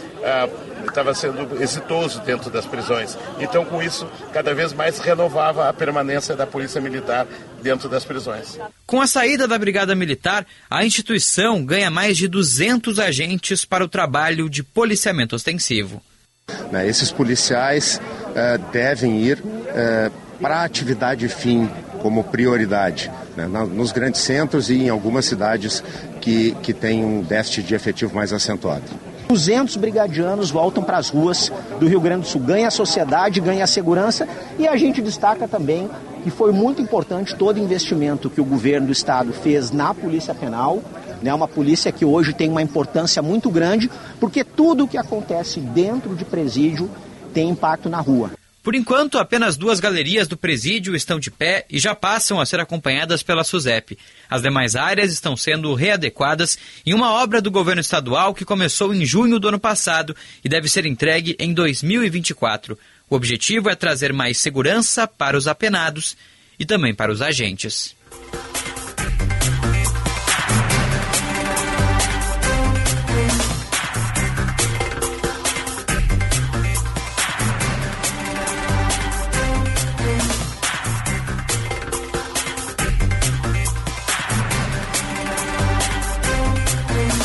estava 0.86 1.10
é, 1.10 1.14
sendo 1.14 1.62
exitoso 1.62 2.20
dentro 2.20 2.50
das 2.50 2.66
prisões. 2.66 3.16
Então, 3.38 3.64
com 3.64 3.82
isso, 3.82 4.06
cada 4.32 4.54
vez 4.54 4.72
mais 4.72 4.98
renovava 4.98 5.68
a 5.68 5.72
permanência 5.72 6.36
da 6.36 6.46
Polícia 6.46 6.80
Militar 6.80 7.26
dentro 7.62 7.88
das 7.88 8.04
prisões. 8.04 8.58
Com 8.86 9.00
a 9.00 9.06
saída 9.06 9.48
da 9.48 9.58
Brigada 9.58 9.94
Militar, 9.94 10.46
a 10.68 10.84
instituição 10.84 11.64
ganha 11.64 11.90
mais 11.90 12.16
de 12.16 12.28
200 12.28 12.98
agentes 12.98 13.64
para 13.64 13.84
o 13.84 13.88
trabalho 13.88 14.50
de 14.50 14.62
policiamento 14.62 15.34
ostensivo. 15.34 16.02
Né, 16.70 16.86
esses 16.86 17.10
policiais 17.10 18.00
uh, 18.30 18.72
devem 18.72 19.20
ir 19.22 19.38
uh, 19.38 20.12
para 20.40 20.56
a 20.56 20.64
atividade 20.64 21.28
fim 21.28 21.68
como 22.02 22.22
prioridade, 22.22 23.10
né, 23.34 23.46
nos 23.46 23.92
grandes 23.92 24.20
centros 24.20 24.68
e 24.68 24.74
em 24.74 24.88
algumas 24.90 25.24
cidades 25.24 25.82
que, 26.20 26.54
que 26.62 26.74
têm 26.74 27.04
um 27.04 27.22
déficit 27.22 27.62
de 27.62 27.74
efetivo 27.74 28.14
mais 28.14 28.32
acentuado. 28.32 28.84
200 29.28 29.76
brigadianos 29.76 30.50
voltam 30.50 30.82
para 30.82 30.98
as 30.98 31.08
ruas 31.08 31.50
do 31.80 31.88
Rio 31.88 32.00
Grande 32.00 32.22
do 32.22 32.26
Sul. 32.26 32.42
Ganha 32.42 32.68
a 32.68 32.70
sociedade, 32.70 33.40
ganha 33.40 33.64
a 33.64 33.66
segurança 33.66 34.28
e 34.58 34.68
a 34.68 34.76
gente 34.76 35.00
destaca 35.00 35.48
também 35.48 35.88
que 36.22 36.30
foi 36.30 36.52
muito 36.52 36.80
importante 36.80 37.34
todo 37.34 37.58
investimento 37.58 38.30
que 38.30 38.40
o 38.40 38.44
governo 38.44 38.86
do 38.86 38.92
estado 38.92 39.32
fez 39.32 39.70
na 39.70 39.92
Polícia 39.94 40.34
Penal, 40.34 40.82
né, 41.24 41.32
uma 41.32 41.48
polícia 41.48 41.90
que 41.90 42.04
hoje 42.04 42.34
tem 42.34 42.50
uma 42.50 42.60
importância 42.60 43.22
muito 43.22 43.50
grande, 43.50 43.90
porque 44.20 44.44
tudo 44.44 44.84
o 44.84 44.88
que 44.88 44.98
acontece 44.98 45.58
dentro 45.58 46.14
de 46.14 46.22
presídio 46.22 46.90
tem 47.32 47.48
impacto 47.48 47.88
na 47.88 47.98
rua. 47.98 48.32
Por 48.62 48.74
enquanto, 48.74 49.18
apenas 49.18 49.56
duas 49.56 49.80
galerias 49.80 50.28
do 50.28 50.36
presídio 50.36 50.94
estão 50.94 51.18
de 51.18 51.30
pé 51.30 51.64
e 51.70 51.78
já 51.78 51.94
passam 51.94 52.40
a 52.40 52.46
ser 52.46 52.60
acompanhadas 52.60 53.22
pela 53.22 53.42
SUSEP. 53.42 53.98
As 54.28 54.42
demais 54.42 54.76
áreas 54.76 55.12
estão 55.12 55.34
sendo 55.34 55.72
readequadas 55.72 56.58
em 56.84 56.92
uma 56.92 57.10
obra 57.12 57.40
do 57.40 57.50
governo 57.50 57.80
estadual 57.80 58.34
que 58.34 58.44
começou 58.44 58.94
em 58.94 59.04
junho 59.06 59.38
do 59.38 59.48
ano 59.48 59.58
passado 59.58 60.14
e 60.44 60.48
deve 60.48 60.68
ser 60.68 60.84
entregue 60.84 61.36
em 61.38 61.54
2024. 61.54 62.78
O 63.08 63.16
objetivo 63.16 63.70
é 63.70 63.74
trazer 63.74 64.12
mais 64.12 64.36
segurança 64.36 65.06
para 65.06 65.38
os 65.38 65.48
apenados 65.48 66.16
e 66.58 66.66
também 66.66 66.94
para 66.94 67.12
os 67.12 67.22
agentes. 67.22 67.96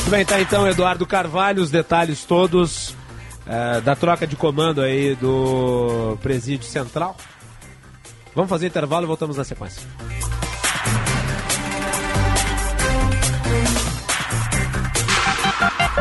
Muito 0.10 0.18
bem, 0.18 0.26
tá 0.26 0.42
então 0.42 0.68
Eduardo 0.68 1.06
Carvalho, 1.06 1.62
os 1.62 1.70
detalhes 1.70 2.24
todos 2.24 2.96
é, 3.46 3.80
da 3.80 3.96
troca 3.96 4.26
de 4.26 4.36
comando 4.36 4.82
aí 4.82 5.16
do 5.16 6.18
Presídio 6.20 6.68
Central. 6.68 7.16
Vamos 8.34 8.50
fazer 8.50 8.66
intervalo 8.66 9.06
e 9.06 9.08
voltamos 9.08 9.38
na 9.38 9.44
sequência. 9.44 9.84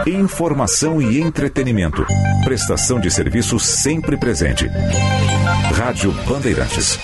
Informação 0.07 1.03
e 1.03 1.21
entretenimento. 1.21 2.07
Prestação 2.45 2.99
de 2.99 3.11
serviço 3.11 3.59
sempre 3.59 4.17
presente. 4.17 4.71
Rádio 5.77 6.13
Bandeirantes. 6.27 6.99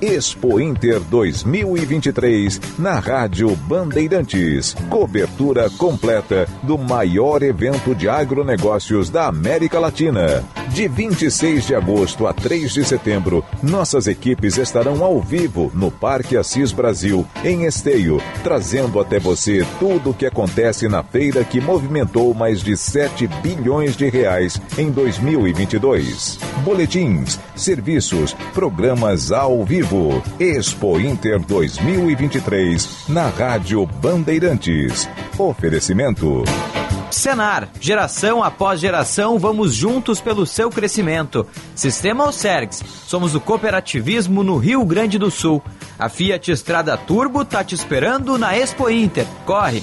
Expo 0.00 0.60
Inter 0.60 1.00
2023 1.00 2.60
na 2.78 2.98
Rádio 2.98 3.56
Bandeirantes. 3.56 4.74
Cobertura 4.90 5.70
completa 5.70 6.46
do 6.62 6.76
maior 6.76 7.42
evento 7.42 7.94
de 7.94 8.06
agronegócios 8.06 9.08
da 9.08 9.26
América 9.26 9.78
Latina. 9.78 10.44
De 10.68 10.86
26 10.86 11.68
de 11.68 11.74
agosto 11.74 12.26
a 12.26 12.34
3 12.34 12.74
de 12.74 12.84
setembro, 12.84 13.42
nossas 13.62 14.06
equipes 14.06 14.58
estarão 14.58 15.02
ao 15.02 15.18
vivo 15.20 15.70
no 15.74 15.90
Parque 15.90 16.36
Assis 16.36 16.72
Brasil, 16.72 17.26
em 17.42 17.64
Esteio, 17.64 18.20
trazendo 18.42 19.00
até 19.00 19.18
você 19.18 19.64
tudo 19.78 20.10
o 20.10 20.14
que 20.14 20.26
acontece 20.26 20.88
na 20.88 21.02
feira 21.02 21.42
que 21.42 21.60
movimentou 21.60 22.34
mais 22.34 22.60
de 22.62 22.76
7 22.76 23.26
bilhões 23.42 23.96
de 23.96 24.10
reais 24.10 24.60
em 24.76 24.90
2022. 24.90 26.38
Boletins, 26.62 27.40
serviços, 27.54 28.36
programas 28.52 29.32
ao 29.32 29.64
vivo 29.64 29.86
Expo 30.38 30.98
Inter 31.00 31.38
2023 31.38 33.08
na 33.08 33.28
Rádio 33.28 33.86
Bandeirantes. 33.86 35.08
Oferecimento. 35.38 36.44
Senar, 37.10 37.68
geração 37.80 38.42
após 38.42 38.80
geração, 38.80 39.38
vamos 39.38 39.74
juntos 39.74 40.20
pelo 40.20 40.44
seu 40.44 40.70
crescimento. 40.70 41.46
Sistema 41.74 42.26
Osergs, 42.26 42.82
somos 43.06 43.34
o 43.34 43.40
cooperativismo 43.40 44.42
no 44.42 44.58
Rio 44.58 44.84
Grande 44.84 45.18
do 45.18 45.30
Sul. 45.30 45.62
A 45.98 46.08
Fiat 46.08 46.50
Estrada 46.50 46.96
Turbo 46.96 47.44
tá 47.44 47.64
te 47.64 47.74
esperando 47.74 48.36
na 48.36 48.56
Expo 48.56 48.90
Inter. 48.90 49.26
Corre! 49.44 49.82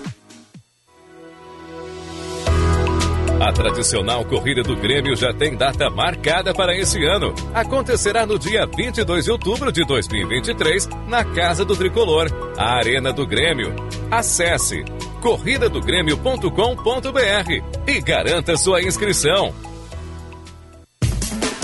A 3.41 3.51
tradicional 3.51 4.23
corrida 4.23 4.61
do 4.61 4.75
Grêmio 4.75 5.15
já 5.15 5.33
tem 5.33 5.57
data 5.57 5.89
marcada 5.89 6.53
para 6.53 6.77
esse 6.77 7.03
ano. 7.03 7.33
Acontecerá 7.55 8.23
no 8.23 8.37
dia 8.37 8.67
22 8.67 9.25
de 9.25 9.31
outubro 9.31 9.71
de 9.71 9.83
2023, 9.83 10.87
na 11.07 11.25
Casa 11.25 11.65
do 11.65 11.75
Tricolor, 11.75 12.27
a 12.55 12.75
Arena 12.75 13.11
do 13.11 13.25
Grêmio. 13.25 13.73
Acesse 14.11 14.85
corridadogrêmio.com.br 15.21 17.87
e 17.87 17.99
garanta 17.99 18.55
sua 18.55 18.83
inscrição. 18.83 19.51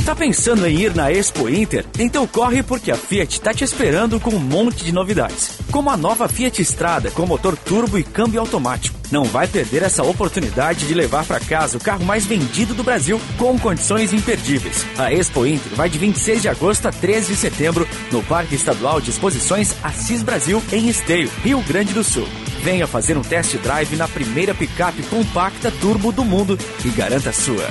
Tá 0.03 0.15
pensando 0.15 0.65
em 0.65 0.79
ir 0.79 0.95
na 0.95 1.11
Expo 1.11 1.47
Inter? 1.47 1.85
Então 1.99 2.25
corre 2.25 2.63
porque 2.63 2.89
a 2.89 2.95
Fiat 2.95 3.39
tá 3.39 3.53
te 3.53 3.63
esperando 3.63 4.19
com 4.19 4.31
um 4.31 4.39
monte 4.39 4.83
de 4.83 4.91
novidades. 4.91 5.59
Como 5.71 5.91
a 5.91 5.97
nova 5.97 6.27
Fiat 6.27 6.59
Strada 6.59 7.11
com 7.11 7.27
motor 7.27 7.55
turbo 7.55 7.99
e 7.99 8.03
câmbio 8.03 8.39
automático. 8.39 8.96
Não 9.11 9.23
vai 9.23 9.47
perder 9.47 9.83
essa 9.83 10.03
oportunidade 10.03 10.85
de 10.85 10.93
levar 10.93 11.25
para 11.25 11.39
casa 11.39 11.77
o 11.77 11.81
carro 11.81 12.03
mais 12.03 12.25
vendido 12.25 12.73
do 12.73 12.83
Brasil 12.83 13.21
com 13.37 13.57
condições 13.57 14.11
imperdíveis. 14.11 14.85
A 14.97 15.13
Expo 15.13 15.45
Inter 15.45 15.73
vai 15.75 15.89
de 15.89 15.97
26 15.97 16.41
de 16.41 16.49
agosto 16.49 16.87
a 16.87 16.91
13 16.91 17.33
de 17.33 17.35
setembro 17.37 17.87
no 18.11 18.21
Parque 18.23 18.55
Estadual 18.55 18.99
de 18.99 19.11
Exposições 19.11 19.73
Assis 19.81 20.21
Brasil 20.21 20.61
em 20.73 20.89
Esteio, 20.89 21.31
Rio 21.41 21.61
Grande 21.61 21.93
do 21.93 22.03
Sul. 22.03 22.27
Venha 22.63 22.85
fazer 22.85 23.17
um 23.17 23.21
test 23.21 23.55
drive 23.57 23.95
na 23.95 24.07
primeira 24.07 24.53
picape 24.53 25.01
compacta 25.03 25.71
turbo 25.71 26.11
do 26.11 26.25
mundo 26.25 26.57
e 26.83 26.89
garanta 26.89 27.29
a 27.29 27.33
sua. 27.33 27.67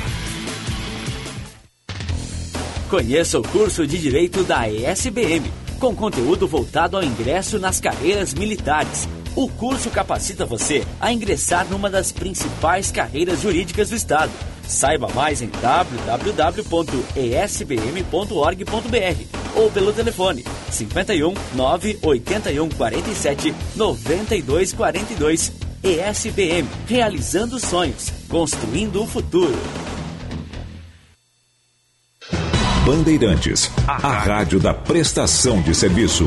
Conheça 2.89 3.39
o 3.39 3.43
curso 3.43 3.87
de 3.87 3.99
Direito 3.99 4.43
da 4.45 4.71
ESBM, 4.71 5.53
com 5.79 5.95
conteúdo 5.95 6.47
voltado 6.47 6.97
ao 6.97 7.03
ingresso 7.03 7.59
nas 7.59 7.79
carreiras 7.79 8.33
militares. 8.33 9.09
O 9.37 9.49
curso 9.49 9.91
capacita 9.91 10.47
você 10.47 10.83
a 10.99 11.13
ingressar 11.13 11.69
numa 11.69 11.91
das 11.91 12.11
principais 12.11 12.91
carreiras 12.91 13.43
jurídicas 13.43 13.91
do 13.91 13.97
Estado. 13.97 14.33
Saiba 14.67 15.09
mais 15.15 15.43
em 15.43 15.49
www.esbm.org.br 15.49 16.41
ou 19.55 19.71
pelo 19.71 19.93
telefone 19.93 20.43
51 20.71 21.35
981 21.55 22.69
47 22.71 23.55
92 23.77 24.73
42. 24.73 25.53
ESBM, 25.85 26.67
realizando 26.89 27.61
sonhos, 27.61 28.11
construindo 28.29 29.03
o 29.03 29.07
futuro. 29.07 29.57
Bandeirantes, 32.85 33.71
a 33.87 33.97
rádio 33.97 34.59
da 34.59 34.73
prestação 34.73 35.61
de 35.61 35.75
serviço. 35.75 36.27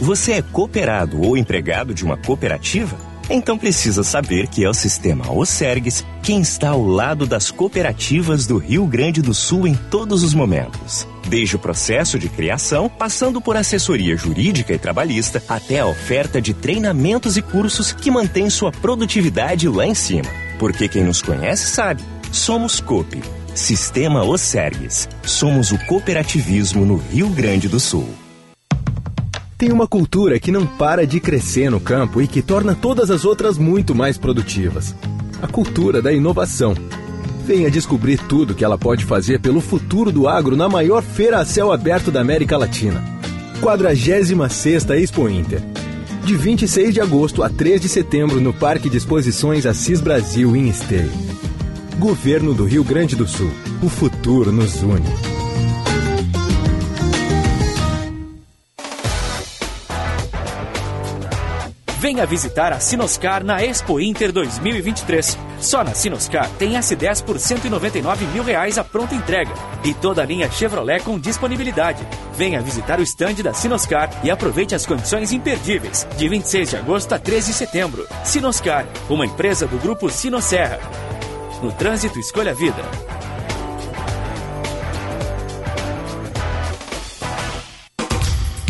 Você 0.00 0.32
é 0.32 0.42
cooperado 0.42 1.22
ou 1.22 1.36
empregado 1.36 1.94
de 1.94 2.04
uma 2.04 2.16
cooperativa? 2.16 2.96
Então 3.30 3.56
precisa 3.56 4.02
saber 4.02 4.48
que 4.48 4.64
é 4.64 4.68
o 4.68 4.74
sistema 4.74 5.30
Osergues 5.32 6.04
quem 6.22 6.40
está 6.40 6.70
ao 6.70 6.84
lado 6.84 7.26
das 7.26 7.50
cooperativas 7.50 8.46
do 8.46 8.58
Rio 8.58 8.86
Grande 8.86 9.22
do 9.22 9.32
Sul 9.32 9.66
em 9.66 9.74
todos 9.74 10.22
os 10.22 10.34
momentos. 10.34 11.06
Desde 11.26 11.56
o 11.56 11.58
processo 11.58 12.18
de 12.18 12.28
criação, 12.28 12.88
passando 12.88 13.40
por 13.40 13.56
assessoria 13.56 14.16
jurídica 14.16 14.74
e 14.74 14.78
trabalhista, 14.78 15.42
até 15.48 15.80
a 15.80 15.86
oferta 15.86 16.42
de 16.42 16.52
treinamentos 16.52 17.36
e 17.36 17.42
cursos 17.42 17.92
que 17.92 18.10
mantém 18.10 18.50
sua 18.50 18.72
produtividade 18.72 19.68
lá 19.68 19.86
em 19.86 19.94
cima. 19.94 20.28
Porque 20.58 20.88
quem 20.88 21.04
nos 21.04 21.22
conhece 21.22 21.66
sabe, 21.66 22.02
somos 22.30 22.80
COP. 22.80 23.22
Sistema 23.54 24.22
Osergues. 24.24 25.08
Somos 25.22 25.70
o 25.70 25.78
cooperativismo 25.86 26.84
no 26.84 26.96
Rio 26.96 27.28
Grande 27.28 27.68
do 27.68 27.78
Sul. 27.80 28.23
Tem 29.64 29.72
uma 29.72 29.86
cultura 29.86 30.38
que 30.38 30.52
não 30.52 30.66
para 30.66 31.06
de 31.06 31.18
crescer 31.18 31.70
no 31.70 31.80
campo 31.80 32.20
e 32.20 32.28
que 32.28 32.42
torna 32.42 32.74
todas 32.74 33.10
as 33.10 33.24
outras 33.24 33.56
muito 33.56 33.94
mais 33.94 34.18
produtivas. 34.18 34.94
A 35.40 35.48
cultura 35.48 36.02
da 36.02 36.12
inovação. 36.12 36.74
Venha 37.46 37.70
descobrir 37.70 38.18
tudo 38.18 38.54
que 38.54 38.62
ela 38.62 38.76
pode 38.76 39.06
fazer 39.06 39.40
pelo 39.40 39.62
futuro 39.62 40.12
do 40.12 40.28
agro 40.28 40.54
na 40.54 40.68
maior 40.68 41.02
feira 41.02 41.38
a 41.38 41.46
céu 41.46 41.72
aberto 41.72 42.10
da 42.10 42.20
América 42.20 42.58
Latina. 42.58 43.02
46 43.62 44.32
Expo 45.00 45.30
Inter. 45.30 45.62
De 46.26 46.36
26 46.36 46.92
de 46.92 47.00
agosto 47.00 47.42
a 47.42 47.48
3 47.48 47.80
de 47.80 47.88
setembro 47.88 48.42
no 48.42 48.52
Parque 48.52 48.90
de 48.90 48.98
Exposições 48.98 49.64
Assis 49.64 49.98
Brasil 49.98 50.54
em 50.54 50.68
Esteio. 50.68 51.10
Governo 51.98 52.52
do 52.52 52.66
Rio 52.66 52.84
Grande 52.84 53.16
do 53.16 53.26
Sul. 53.26 53.50
O 53.82 53.88
futuro 53.88 54.52
nos 54.52 54.82
une. 54.82 55.34
Venha 62.04 62.26
visitar 62.26 62.70
a 62.70 62.78
Sinoscar 62.78 63.42
na 63.42 63.64
Expo 63.64 63.98
Inter 63.98 64.30
2023. 64.30 65.38
Só 65.58 65.82
na 65.82 65.94
Sinoscar 65.94 66.50
tem 66.58 66.74
S10 66.74 67.24
por 67.24 67.40
199 67.40 68.26
mil 68.26 68.42
reais 68.42 68.76
a 68.76 68.84
pronta 68.84 69.14
entrega 69.14 69.50
e 69.82 69.94
toda 69.94 70.20
a 70.20 70.26
linha 70.26 70.50
Chevrolet 70.50 71.02
com 71.02 71.18
disponibilidade. 71.18 72.06
Venha 72.36 72.60
visitar 72.60 73.00
o 73.00 73.02
estande 73.02 73.42
da 73.42 73.54
Sinoscar 73.54 74.10
e 74.22 74.30
aproveite 74.30 74.74
as 74.74 74.84
condições 74.84 75.32
imperdíveis 75.32 76.06
de 76.18 76.28
26 76.28 76.68
de 76.68 76.76
agosto 76.76 77.14
a 77.14 77.18
13 77.18 77.52
de 77.52 77.56
setembro. 77.56 78.06
Sinoscar, 78.22 78.86
uma 79.08 79.24
empresa 79.24 79.66
do 79.66 79.78
grupo 79.78 80.10
Sinosserra. 80.10 80.80
No 81.62 81.72
trânsito, 81.72 82.20
escolha 82.20 82.50
a 82.50 82.54
vida. 82.54 82.84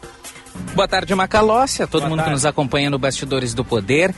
Boa 0.73 0.87
tarde, 0.87 1.13
Macalócia. 1.15 1.87
Todo 1.87 2.01
Boa 2.01 2.09
mundo 2.09 2.19
tarde. 2.19 2.31
que 2.31 2.35
nos 2.35 2.45
acompanha 2.45 2.89
no 2.89 2.97
Bastidores 2.97 3.53
do 3.53 3.63
Poder. 3.63 4.13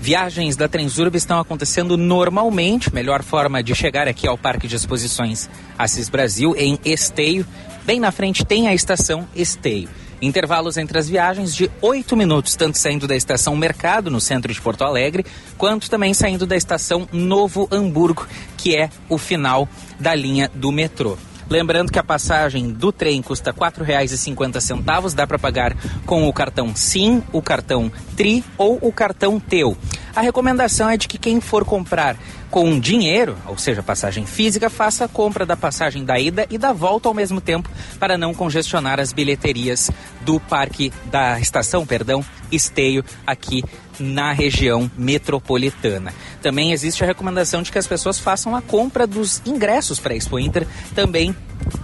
Viagens 0.00 0.56
da 0.56 0.68
Transurb 0.68 1.16
estão 1.16 1.38
acontecendo 1.40 1.96
normalmente. 1.96 2.92
Melhor 2.94 3.22
forma 3.22 3.62
de 3.62 3.74
chegar 3.74 4.06
aqui 4.06 4.26
ao 4.26 4.38
Parque 4.38 4.68
de 4.68 4.76
Exposições 4.76 5.50
Assis 5.76 6.08
Brasil, 6.08 6.54
em 6.56 6.78
Esteio. 6.84 7.46
Bem 7.84 7.98
na 7.98 8.12
frente 8.12 8.44
tem 8.44 8.68
a 8.68 8.74
estação 8.74 9.26
Esteio. 9.34 9.88
Intervalos 10.20 10.76
entre 10.76 10.98
as 10.98 11.08
viagens 11.08 11.54
de 11.54 11.70
oito 11.80 12.16
minutos, 12.16 12.56
tanto 12.56 12.76
saindo 12.76 13.06
da 13.06 13.14
estação 13.14 13.54
Mercado, 13.56 14.10
no 14.10 14.20
centro 14.20 14.52
de 14.52 14.60
Porto 14.60 14.82
Alegre, 14.82 15.24
quanto 15.56 15.88
também 15.88 16.12
saindo 16.12 16.44
da 16.44 16.56
estação 16.56 17.08
Novo 17.12 17.68
Hamburgo, 17.70 18.26
que 18.56 18.76
é 18.76 18.90
o 19.08 19.16
final 19.16 19.68
da 19.98 20.14
linha 20.14 20.50
do 20.54 20.72
metrô. 20.72 21.16
Lembrando 21.50 21.90
que 21.90 21.98
a 21.98 22.04
passagem 22.04 22.70
do 22.70 22.92
trem 22.92 23.22
custa 23.22 23.50
R$ 23.50 23.58
4,50, 23.58 25.14
dá 25.14 25.26
para 25.26 25.38
pagar 25.38 25.74
com 26.04 26.28
o 26.28 26.32
cartão 26.32 26.76
SIM, 26.76 27.22
o 27.32 27.40
cartão 27.40 27.90
TRI 28.16 28.44
ou 28.58 28.78
o 28.82 28.92
cartão 28.92 29.40
TEU. 29.40 29.76
A 30.14 30.20
recomendação 30.20 30.90
é 30.90 30.96
de 30.96 31.08
que 31.08 31.16
quem 31.16 31.40
for 31.40 31.64
comprar 31.64 32.16
com 32.50 32.78
dinheiro, 32.78 33.36
ou 33.46 33.56
seja, 33.56 33.82
passagem 33.82 34.26
física, 34.26 34.68
faça 34.68 35.04
a 35.04 35.08
compra 35.08 35.46
da 35.46 35.56
passagem 35.56 36.04
da 36.04 36.18
ida 36.18 36.46
e 36.50 36.58
da 36.58 36.72
volta 36.72 37.08
ao 37.08 37.14
mesmo 37.14 37.40
tempo 37.40 37.70
para 37.98 38.18
não 38.18 38.34
congestionar 38.34 38.98
as 38.98 39.12
bilheterias 39.12 39.90
do 40.22 40.40
parque 40.40 40.92
da 41.06 41.38
estação, 41.40 41.86
perdão, 41.86 42.24
Esteio 42.50 43.04
aqui 43.26 43.62
na 43.98 44.32
região 44.32 44.90
metropolitana. 44.96 46.12
Também 46.42 46.72
existe 46.72 47.02
a 47.02 47.06
recomendação 47.06 47.62
de 47.62 47.72
que 47.72 47.78
as 47.78 47.86
pessoas 47.86 48.18
façam 48.18 48.54
a 48.54 48.62
compra 48.62 49.06
dos 49.06 49.42
ingressos 49.44 49.98
para 49.98 50.12
a 50.12 50.16
Expo 50.16 50.38
Inter 50.38 50.66
também 50.94 51.34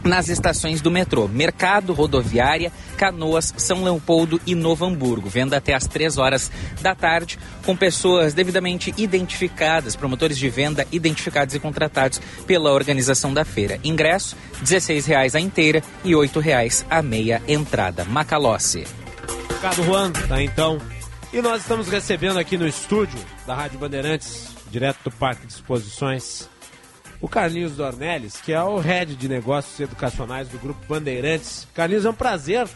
nas 0.03 0.29
estações 0.29 0.81
do 0.81 0.91
metrô 0.91 1.29
Mercado, 1.29 1.93
Rodoviária, 1.93 2.73
Canoas, 2.97 3.53
São 3.57 3.83
Leopoldo 3.83 4.41
e 4.47 4.55
Novo 4.55 4.85
Hamburgo. 4.85 5.29
Venda 5.29 5.57
até 5.57 5.75
às 5.75 5.87
3 5.87 6.19
horas 6.19 6.51
da 6.81 6.95
tarde, 6.95 7.39
com 7.65 7.77
pessoas 7.77 8.35
devidamente 8.35 8.95
identificadas, 8.97 9.97
promotores 9.97 10.39
de 10.39 10.49
venda 10.49 10.87
identificados 10.93 11.55
e 11.55 11.61
contratados 11.61 12.21
pela 12.47 12.73
organização 12.73 13.33
da 13.35 13.45
feira. 13.45 13.79
Ingresso, 13.83 14.37
R$ 14.61 14.65
16,00 14.65 15.35
a 15.35 15.41
inteira 15.41 15.83
e 16.05 16.11
R$ 16.11 16.17
8,00 16.17 16.85
a 16.89 17.03
meia 17.03 17.43
entrada. 17.49 18.05
Macalossi. 18.05 18.85
Ricardo 19.49 19.83
Juan, 19.85 20.13
tá 20.13 20.43
então. 20.43 20.94
E 21.35 21.43
nós 21.43 21.63
estamos 21.63 21.89
recebendo 21.89 22.39
aqui 22.39 22.57
no 22.57 22.65
estúdio 22.65 23.19
da 23.45 23.57
Rádio 23.57 23.77
Bandeirantes, 23.77 24.55
direto 24.71 25.03
do 25.03 25.11
Parque 25.11 25.45
de 25.49 25.53
Exposições, 25.53 26.49
o 27.21 27.27
Carlinhos 27.27 27.73
Dornelles, 27.73 28.41
que 28.41 28.53
é 28.53 28.63
o 28.63 28.79
head 28.79 29.17
de 29.17 29.29
negócios 29.29 29.81
educacionais 29.81 30.49
do 30.49 30.61
Grupo 30.61 30.79
Bandeirantes. 30.87 31.67
Carlinhos, 31.75 32.05
é 32.05 32.11
um 32.11 32.15
prazer. 32.15 32.69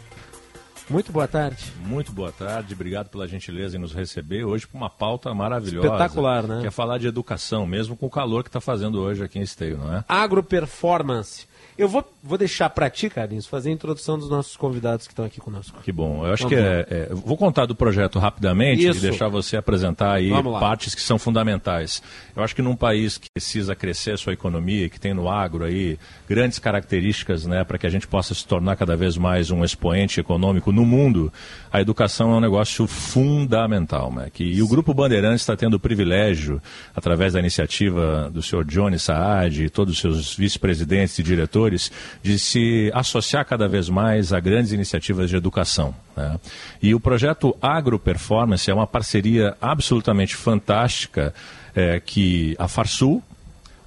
Muito 0.90 1.12
boa 1.12 1.28
tarde. 1.28 1.72
Muito 1.86 2.10
boa 2.10 2.32
tarde, 2.32 2.74
obrigado 2.74 3.10
pela 3.10 3.28
gentileza 3.28 3.76
em 3.76 3.80
nos 3.80 3.92
receber 3.92 4.42
hoje 4.42 4.66
para 4.66 4.76
uma 4.76 4.90
pauta 4.90 5.32
maravilhosa. 5.32 5.86
Espetacular, 5.86 6.42
né? 6.42 6.60
Que 6.62 6.66
é 6.66 6.70
falar 6.72 6.98
de 6.98 7.06
educação, 7.06 7.64
mesmo 7.64 7.96
com 7.96 8.06
o 8.06 8.10
calor 8.10 8.42
que 8.42 8.48
está 8.48 8.60
fazendo 8.60 9.00
hoje 9.00 9.22
aqui 9.22 9.38
em 9.38 9.42
Esteio, 9.42 9.78
não 9.78 9.94
é? 9.94 10.04
Agroperformance. 10.08 11.46
Eu 11.78 11.88
vou, 11.88 12.04
vou 12.22 12.36
deixar 12.36 12.68
para 12.70 12.90
ti, 12.90 13.08
Carlinhos, 13.08 13.46
fazer 13.46 13.70
a 13.70 13.72
introdução 13.72 14.18
dos 14.18 14.28
nossos 14.28 14.56
convidados 14.56 15.06
que 15.06 15.12
estão 15.12 15.24
aqui 15.24 15.40
conosco. 15.40 15.80
Que 15.82 15.92
bom. 15.92 16.26
Eu 16.26 16.32
acho 16.32 16.48
Vamos 16.48 16.58
que 16.58 16.64
é, 16.64 16.86
é, 16.90 17.14
Vou 17.14 17.36
contar 17.36 17.66
do 17.66 17.74
projeto 17.74 18.18
rapidamente 18.18 18.86
Isso. 18.86 18.98
e 18.98 19.02
deixar 19.02 19.28
você 19.28 19.56
apresentar 19.56 20.14
aí 20.14 20.30
partes 20.58 20.94
que 20.94 21.00
são 21.00 21.18
fundamentais. 21.18 22.02
Eu 22.34 22.42
acho 22.42 22.54
que 22.54 22.62
num 22.62 22.76
país 22.76 23.18
que 23.18 23.28
precisa 23.32 23.74
crescer 23.74 24.12
a 24.12 24.16
sua 24.16 24.32
economia, 24.32 24.88
que 24.88 24.98
tem 24.98 25.14
no 25.14 25.28
agro 25.28 25.64
aí 25.64 25.98
grandes 26.28 26.58
características 26.58 27.46
né, 27.46 27.64
para 27.64 27.78
que 27.78 27.86
a 27.86 27.90
gente 27.90 28.06
possa 28.06 28.34
se 28.34 28.46
tornar 28.46 28.76
cada 28.76 28.96
vez 28.96 29.16
mais 29.16 29.50
um 29.50 29.64
expoente 29.64 30.20
econômico 30.20 30.72
no 30.72 30.84
mundo, 30.84 31.32
a 31.72 31.80
educação 31.80 32.32
é 32.32 32.36
um 32.36 32.40
negócio 32.40 32.86
fundamental. 32.86 34.12
Né, 34.12 34.28
que, 34.32 34.44
e 34.44 34.62
o 34.62 34.68
Grupo 34.68 34.92
Bandeirantes 34.92 35.42
está 35.42 35.56
tendo 35.56 35.74
o 35.74 35.80
privilégio, 35.80 36.60
através 36.94 37.32
da 37.32 37.40
iniciativa 37.40 38.30
do 38.30 38.42
senhor 38.42 38.64
Johnny 38.64 38.98
Saad 38.98 39.64
e 39.64 39.70
todos 39.70 39.94
os 39.94 40.00
seus 40.00 40.36
vice-presidentes 40.36 41.18
e 41.18 41.22
diretores, 41.22 41.90
de 42.22 42.38
se 42.38 42.90
associar 42.94 43.44
cada 43.44 43.68
vez 43.68 43.88
mais 43.88 44.32
a 44.32 44.40
grandes 44.40 44.72
iniciativas 44.72 45.30
de 45.30 45.36
educação. 45.36 45.94
Né? 46.16 46.38
E 46.82 46.94
o 46.94 47.00
projeto 47.00 47.56
Agro 47.60 47.98
Performance 47.98 48.70
é 48.70 48.74
uma 48.74 48.86
parceria 48.86 49.56
absolutamente 49.60 50.34
fantástica 50.34 51.34
é, 51.74 52.00
que 52.00 52.56
a 52.58 52.68
Farsul, 52.68 53.22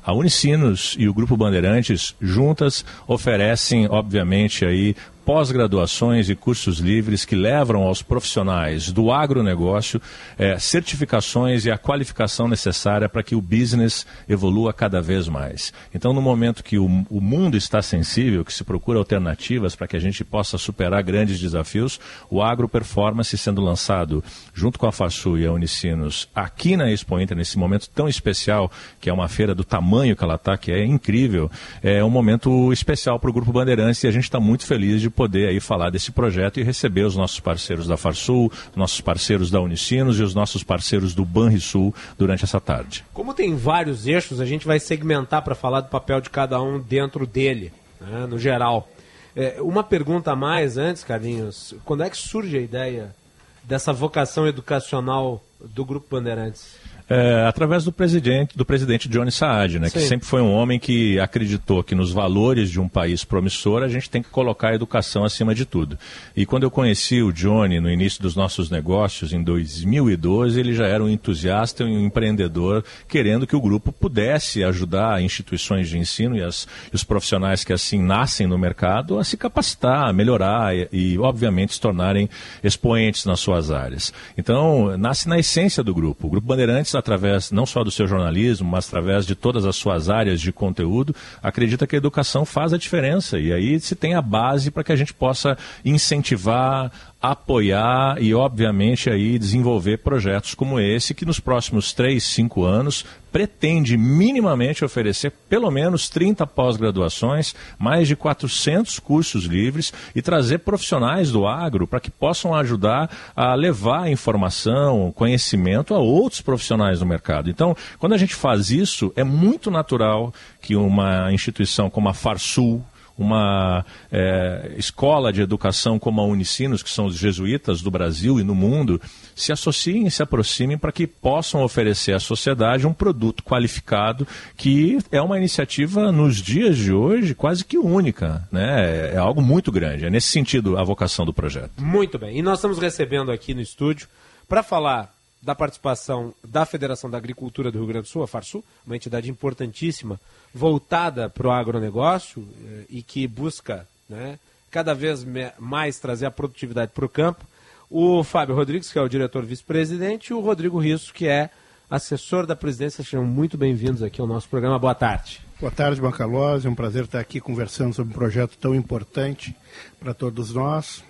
a 0.03 0.13
Unicinos 0.13 0.95
e 0.97 1.07
o 1.07 1.13
Grupo 1.13 1.37
Bandeirantes 1.37 2.15
juntas 2.19 2.83
oferecem, 3.07 3.87
obviamente, 3.89 4.65
aí 4.65 4.95
pós-graduações 5.25 6.29
e 6.29 6.35
cursos 6.35 6.79
livres 6.79 7.25
que 7.25 7.35
levam 7.35 7.83
aos 7.83 8.01
profissionais 8.01 8.91
do 8.91 9.11
agronegócio 9.11 10.01
é, 10.37 10.57
certificações 10.57 11.65
e 11.65 11.71
a 11.71 11.77
qualificação 11.77 12.47
necessária 12.47 13.07
para 13.07 13.23
que 13.23 13.35
o 13.35 13.41
business 13.41 14.05
evolua 14.27 14.73
cada 14.73 15.01
vez 15.01 15.27
mais. 15.27 15.71
Então, 15.93 16.13
no 16.13 16.21
momento 16.21 16.63
que 16.63 16.77
o, 16.77 16.85
o 17.09 17.21
mundo 17.21 17.55
está 17.55 17.81
sensível, 17.81 18.43
que 18.43 18.53
se 18.53 18.63
procura 18.63 18.97
alternativas 18.97 19.75
para 19.75 19.87
que 19.87 19.95
a 19.95 19.99
gente 19.99 20.23
possa 20.23 20.57
superar 20.57 21.03
grandes 21.03 21.39
desafios, 21.39 21.99
o 22.29 22.41
Agro 22.41 22.67
Performance 22.67 23.37
sendo 23.37 23.61
lançado 23.61 24.23
junto 24.53 24.79
com 24.79 24.87
a 24.87 24.91
Farsul 24.91 25.37
e 25.37 25.45
a 25.45 25.51
Unicinos 25.51 26.27
aqui 26.33 26.75
na 26.75 26.91
Expo 26.91 27.19
Inter, 27.19 27.37
nesse 27.37 27.57
momento 27.57 27.89
tão 27.89 28.09
especial, 28.09 28.71
que 28.99 29.09
é 29.09 29.13
uma 29.13 29.27
feira 29.27 29.53
do 29.53 29.63
tamanho 29.63 30.15
que 30.15 30.23
ela 30.23 30.35
está, 30.35 30.57
que 30.57 30.71
é 30.71 30.83
incrível, 30.83 31.49
é 31.83 32.03
um 32.03 32.09
momento 32.09 32.73
especial 32.73 33.19
para 33.19 33.29
o 33.29 33.33
Grupo 33.33 33.53
Bandeirantes 33.53 34.03
e 34.03 34.07
a 34.07 34.11
gente 34.11 34.23
está 34.23 34.39
muito 34.39 34.65
feliz 34.65 35.01
de 35.01 35.10
poder 35.11 35.49
aí 35.49 35.59
falar 35.59 35.89
desse 35.89 36.11
projeto 36.11 36.59
e 36.59 36.63
receber 36.63 37.03
os 37.03 37.15
nossos 37.15 37.39
parceiros 37.39 37.87
da 37.87 37.97
Farsul, 37.97 38.51
nossos 38.75 39.01
parceiros 39.01 39.51
da 39.51 39.61
Unicinos 39.61 40.19
e 40.19 40.23
os 40.23 40.33
nossos 40.33 40.63
parceiros 40.63 41.13
do 41.13 41.25
Banrisul 41.25 41.93
durante 42.17 42.43
essa 42.43 42.59
tarde. 42.59 43.03
Como 43.13 43.33
tem 43.33 43.55
vários 43.55 44.07
eixos, 44.07 44.39
a 44.39 44.45
gente 44.45 44.65
vai 44.65 44.79
segmentar 44.79 45.41
para 45.41 45.55
falar 45.55 45.81
do 45.81 45.89
papel 45.89 46.21
de 46.21 46.29
cada 46.29 46.61
um 46.61 46.79
dentro 46.79 47.27
dele, 47.27 47.71
né, 47.99 48.25
no 48.25 48.39
geral. 48.39 48.89
É, 49.35 49.61
uma 49.61 49.83
pergunta 49.83 50.31
a 50.31 50.35
mais 50.35 50.77
antes, 50.77 51.03
Carlinhos. 51.03 51.73
Quando 51.85 52.03
é 52.03 52.09
que 52.09 52.17
surge 52.17 52.57
a 52.57 52.61
ideia 52.61 53.15
dessa 53.63 53.93
vocação 53.93 54.47
educacional 54.47 55.43
do 55.59 55.85
Grupo 55.85 56.07
Bandeirantes? 56.09 56.80
É, 57.13 57.45
através 57.45 57.83
do 57.83 57.91
presidente, 57.91 58.57
do 58.57 58.63
presidente 58.63 59.09
Johnny 59.09 59.33
Saad, 59.33 59.79
né, 59.79 59.89
que 59.89 59.99
sempre 59.99 60.25
foi 60.25 60.41
um 60.41 60.49
homem 60.49 60.79
que 60.79 61.19
acreditou 61.19 61.83
que 61.83 61.93
nos 61.93 62.09
valores 62.09 62.69
de 62.69 62.79
um 62.79 62.87
país 62.87 63.25
promissor 63.25 63.83
a 63.83 63.89
gente 63.89 64.09
tem 64.09 64.23
que 64.23 64.29
colocar 64.29 64.69
a 64.69 64.75
educação 64.75 65.25
acima 65.25 65.53
de 65.53 65.65
tudo. 65.65 65.99
E 66.33 66.45
quando 66.45 66.63
eu 66.63 66.71
conheci 66.71 67.21
o 67.21 67.33
Johnny 67.33 67.81
no 67.81 67.89
início 67.89 68.21
dos 68.21 68.33
nossos 68.33 68.69
negócios, 68.69 69.33
em 69.33 69.43
2012, 69.43 70.57
ele 70.57 70.73
já 70.73 70.87
era 70.87 71.03
um 71.03 71.09
entusiasta 71.09 71.83
e 71.83 71.85
um 71.85 72.05
empreendedor 72.05 72.81
querendo 73.09 73.45
que 73.45 73.57
o 73.57 73.61
grupo 73.61 73.91
pudesse 73.91 74.63
ajudar 74.63 75.21
instituições 75.21 75.89
de 75.89 75.97
ensino 75.97 76.37
e, 76.37 76.41
as, 76.41 76.65
e 76.93 76.95
os 76.95 77.03
profissionais 77.03 77.65
que 77.65 77.73
assim 77.73 78.01
nascem 78.01 78.47
no 78.47 78.57
mercado 78.57 79.19
a 79.19 79.25
se 79.25 79.35
capacitar, 79.35 80.07
a 80.07 80.13
melhorar 80.13 80.73
e, 80.73 80.87
e, 80.93 81.19
obviamente, 81.19 81.73
se 81.73 81.81
tornarem 81.81 82.29
expoentes 82.63 83.25
nas 83.25 83.41
suas 83.41 83.69
áreas. 83.69 84.13
Então, 84.37 84.97
nasce 84.97 85.27
na 85.27 85.37
essência 85.37 85.83
do 85.83 85.93
grupo. 85.93 86.27
O 86.27 86.29
Grupo 86.29 86.47
Bandeirantes 86.47 87.00
através 87.01 87.51
não 87.51 87.65
só 87.65 87.83
do 87.83 87.91
seu 87.91 88.07
jornalismo, 88.07 88.69
mas 88.69 88.87
através 88.87 89.25
de 89.25 89.35
todas 89.35 89.65
as 89.65 89.75
suas 89.75 90.09
áreas 90.09 90.39
de 90.39 90.51
conteúdo, 90.53 91.13
acredita 91.43 91.85
que 91.85 91.95
a 91.95 91.97
educação 91.97 92.45
faz 92.45 92.73
a 92.73 92.77
diferença. 92.77 93.37
E 93.37 93.51
aí 93.51 93.79
se 93.79 93.95
tem 93.95 94.15
a 94.15 94.21
base 94.21 94.71
para 94.71 94.83
que 94.83 94.91
a 94.91 94.95
gente 94.95 95.13
possa 95.13 95.57
incentivar, 95.83 96.91
apoiar 97.21 98.17
e, 98.19 98.33
obviamente, 98.33 99.09
aí 99.09 99.37
desenvolver 99.37 99.97
projetos 99.97 100.55
como 100.55 100.79
esse, 100.79 101.13
que 101.13 101.25
nos 101.25 101.39
próximos 101.39 101.93
3, 101.93 102.23
5 102.23 102.63
anos 102.63 103.05
pretende 103.31 103.95
minimamente 103.95 104.83
oferecer 104.83 105.31
pelo 105.47 105.71
menos 105.71 106.09
30 106.09 106.45
pós-graduações, 106.47 107.55
mais 107.79 108.07
de 108.07 108.15
400 108.15 108.99
cursos 108.99 109.45
livres 109.45 109.93
e 110.13 110.21
trazer 110.21 110.59
profissionais 110.59 111.31
do 111.31 111.47
agro 111.47 111.87
para 111.87 111.99
que 111.99 112.11
possam 112.11 112.53
ajudar 112.53 113.09
a 113.35 113.53
levar 113.53 114.11
informação, 114.11 115.13
conhecimento 115.15 115.93
a 115.93 115.99
outros 115.99 116.41
profissionais 116.41 116.99
do 116.99 117.05
mercado. 117.05 117.49
Então, 117.49 117.75
quando 117.99 118.13
a 118.13 118.17
gente 118.17 118.35
faz 118.35 118.69
isso, 118.69 119.13
é 119.15 119.23
muito 119.23 119.71
natural 119.71 120.33
que 120.59 120.75
uma 120.75 121.31
instituição 121.31 121.89
como 121.89 122.09
a 122.09 122.13
Farsul, 122.13 122.83
uma 123.17 123.85
é, 124.11 124.73
escola 124.77 125.31
de 125.31 125.41
educação 125.41 125.99
como 125.99 126.21
a 126.21 126.25
Unicinos, 126.25 126.81
que 126.81 126.89
são 126.89 127.05
os 127.05 127.15
jesuítas 127.15 127.81
do 127.81 127.91
Brasil 127.91 128.39
e 128.39 128.43
no 128.43 128.55
mundo, 128.55 129.01
se 129.35 129.51
associem 129.51 130.07
e 130.07 130.11
se 130.11 130.23
aproximem 130.23 130.77
para 130.77 130.91
que 130.91 131.05
possam 131.05 131.63
oferecer 131.63 132.13
à 132.13 132.19
sociedade 132.19 132.87
um 132.87 132.93
produto 132.93 133.43
qualificado 133.43 134.27
que 134.57 134.97
é 135.11 135.21
uma 135.21 135.37
iniciativa 135.37 136.11
nos 136.11 136.37
dias 136.37 136.77
de 136.77 136.93
hoje 136.93 137.35
quase 137.35 137.63
que 137.65 137.77
única, 137.77 138.47
né? 138.51 139.13
É 139.13 139.17
algo 139.17 139.41
muito 139.41 139.71
grande. 139.71 140.05
É 140.05 140.09
nesse 140.09 140.27
sentido 140.27 140.77
a 140.77 140.83
vocação 140.83 141.25
do 141.25 141.33
projeto. 141.33 141.71
Muito 141.79 142.17
bem. 142.17 142.37
E 142.37 142.41
nós 142.41 142.59
estamos 142.59 142.77
recebendo 142.77 143.31
aqui 143.31 143.53
no 143.53 143.61
estúdio 143.61 144.07
para 144.47 144.63
falar 144.63 145.20
da 145.41 145.55
participação 145.55 146.33
da 146.43 146.65
Federação 146.65 147.09
da 147.09 147.17
Agricultura 147.17 147.71
do 147.71 147.79
Rio 147.79 147.87
Grande 147.87 148.03
do 148.03 148.09
Sul, 148.09 148.23
a 148.23 148.27
Farsul, 148.27 148.63
uma 148.85 148.95
entidade 148.95 149.29
importantíssima, 149.29 150.19
voltada 150.53 151.29
para 151.29 151.47
o 151.47 151.51
agronegócio 151.51 152.47
eh, 152.63 152.85
e 152.89 153.01
que 153.01 153.27
busca 153.27 153.87
né, 154.07 154.37
cada 154.69 154.93
vez 154.93 155.25
mais 155.57 155.99
trazer 155.99 156.27
a 156.27 156.31
produtividade 156.31 156.91
para 156.93 157.05
o 157.05 157.09
campo. 157.09 157.45
O 157.89 158.23
Fábio 158.23 158.55
Rodrigues, 158.55 158.91
que 158.91 158.99
é 158.99 159.01
o 159.01 159.09
diretor 159.09 159.43
vice-presidente, 159.43 160.27
e 160.29 160.33
o 160.33 160.39
Rodrigo 160.39 160.79
Risso, 160.79 161.13
que 161.13 161.27
é 161.27 161.49
assessor 161.89 162.45
da 162.45 162.55
presidência. 162.55 163.03
Sejam 163.03 163.25
muito 163.25 163.57
bem-vindos 163.57 164.01
aqui 164.01 164.21
ao 164.21 164.27
nosso 164.27 164.47
programa. 164.47 164.79
Boa 164.79 164.95
tarde. 164.95 165.41
Boa 165.59 165.71
tarde, 165.71 165.99
Bancalose. 165.99 166.65
É 166.65 166.69
um 166.69 166.75
prazer 166.75 167.03
estar 167.03 167.19
aqui 167.19 167.41
conversando 167.41 167.93
sobre 167.93 168.13
um 168.13 168.15
projeto 168.15 168.57
tão 168.57 168.73
importante 168.73 169.53
para 169.99 170.13
todos 170.13 170.53
nós, 170.53 171.03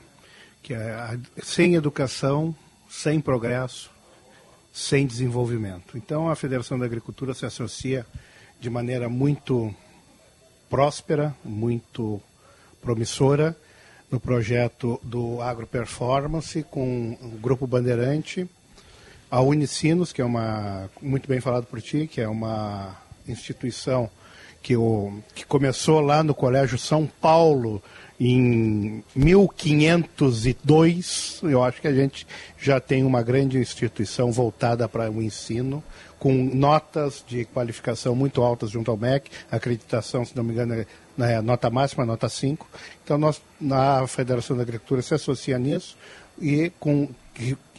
que 0.63 0.73
é 0.73 1.19
sem 1.43 1.75
educação, 1.75 2.55
sem 2.89 3.21
progresso, 3.21 3.91
sem 4.71 5.05
desenvolvimento. 5.05 5.97
Então, 5.97 6.29
a 6.29 6.35
Federação 6.35 6.79
da 6.79 6.85
Agricultura 6.85 7.33
se 7.33 7.45
associa 7.45 8.05
de 8.59 8.69
maneira 8.69 9.09
muito 9.09 9.73
próspera, 10.69 11.35
muito 11.43 12.21
promissora 12.81 13.55
no 14.09 14.19
projeto 14.19 14.99
do 15.03 15.41
Agro 15.41 15.67
Performance 15.67 16.63
com 16.63 17.17
o 17.21 17.37
Grupo 17.39 17.65
Bandeirante, 17.65 18.49
a 19.29 19.41
Unicinos, 19.41 20.11
que 20.11 20.21
é 20.21 20.25
uma, 20.25 20.89
muito 21.01 21.27
bem 21.27 21.39
falado 21.39 21.65
por 21.65 21.81
ti, 21.81 22.07
que 22.07 22.19
é 22.19 22.27
uma 22.27 22.97
instituição 23.27 24.09
que, 24.61 24.75
o, 24.75 25.21
que 25.33 25.45
começou 25.45 26.01
lá 26.01 26.23
no 26.23 26.35
Colégio 26.35 26.77
São 26.77 27.07
Paulo 27.07 27.81
em 28.23 29.03
1502. 29.15 31.39
Eu 31.41 31.63
acho 31.63 31.81
que 31.81 31.87
a 31.87 31.93
gente 31.93 32.27
já 32.55 32.79
tem 32.79 33.03
uma 33.03 33.23
grande 33.23 33.57
instituição 33.57 34.31
voltada 34.31 34.87
para 34.87 35.09
o 35.09 35.23
ensino, 35.23 35.83
com 36.19 36.31
notas 36.31 37.25
de 37.27 37.45
qualificação 37.45 38.15
muito 38.15 38.43
altas 38.43 38.69
junto 38.69 38.91
ao 38.91 38.97
MEC, 38.97 39.31
acreditação, 39.49 40.23
se 40.23 40.37
não 40.37 40.43
me 40.43 40.53
engano, 40.53 40.85
é 41.17 41.41
nota 41.41 41.67
máxima, 41.71 42.05
nota 42.05 42.29
5. 42.29 42.69
Então, 43.03 43.17
nós, 43.17 43.41
na 43.59 44.05
Federação 44.05 44.55
da 44.55 44.61
Agricultura, 44.61 45.01
se 45.01 45.15
associa 45.15 45.57
nisso 45.57 45.97
e 46.39 46.71
com 46.79 47.09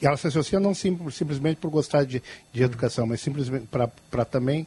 ela 0.01 0.17
se 0.17 0.27
associa 0.27 0.59
não 0.59 0.75
sim, 0.75 0.99
simplesmente 1.11 1.59
por 1.59 1.71
gostar 1.71 2.05
de, 2.05 2.23
de 2.53 2.63
educação, 2.63 3.07
mas 3.07 3.21
simplesmente 3.21 3.69
para 4.11 4.25
também 4.25 4.67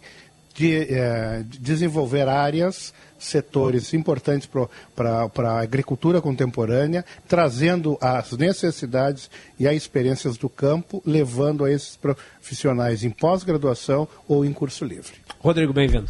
de, 0.55 0.93
é, 0.93 1.43
de 1.43 1.59
desenvolver 1.59 2.27
áreas, 2.27 2.93
setores 3.19 3.93
importantes 3.93 4.49
para 4.95 5.49
a 5.49 5.59
agricultura 5.59 6.21
contemporânea, 6.21 7.03
trazendo 7.27 7.97
as 8.01 8.31
necessidades 8.31 9.29
e 9.59 9.67
as 9.67 9.75
experiências 9.75 10.37
do 10.37 10.49
campo, 10.49 11.03
levando 11.05 11.65
a 11.65 11.71
esses 11.71 11.97
profissionais 11.97 13.03
em 13.03 13.09
pós-graduação 13.09 14.07
ou 14.27 14.45
em 14.45 14.53
curso 14.53 14.85
livre. 14.85 15.13
Rodrigo, 15.39 15.73
bem-vindo. 15.73 16.09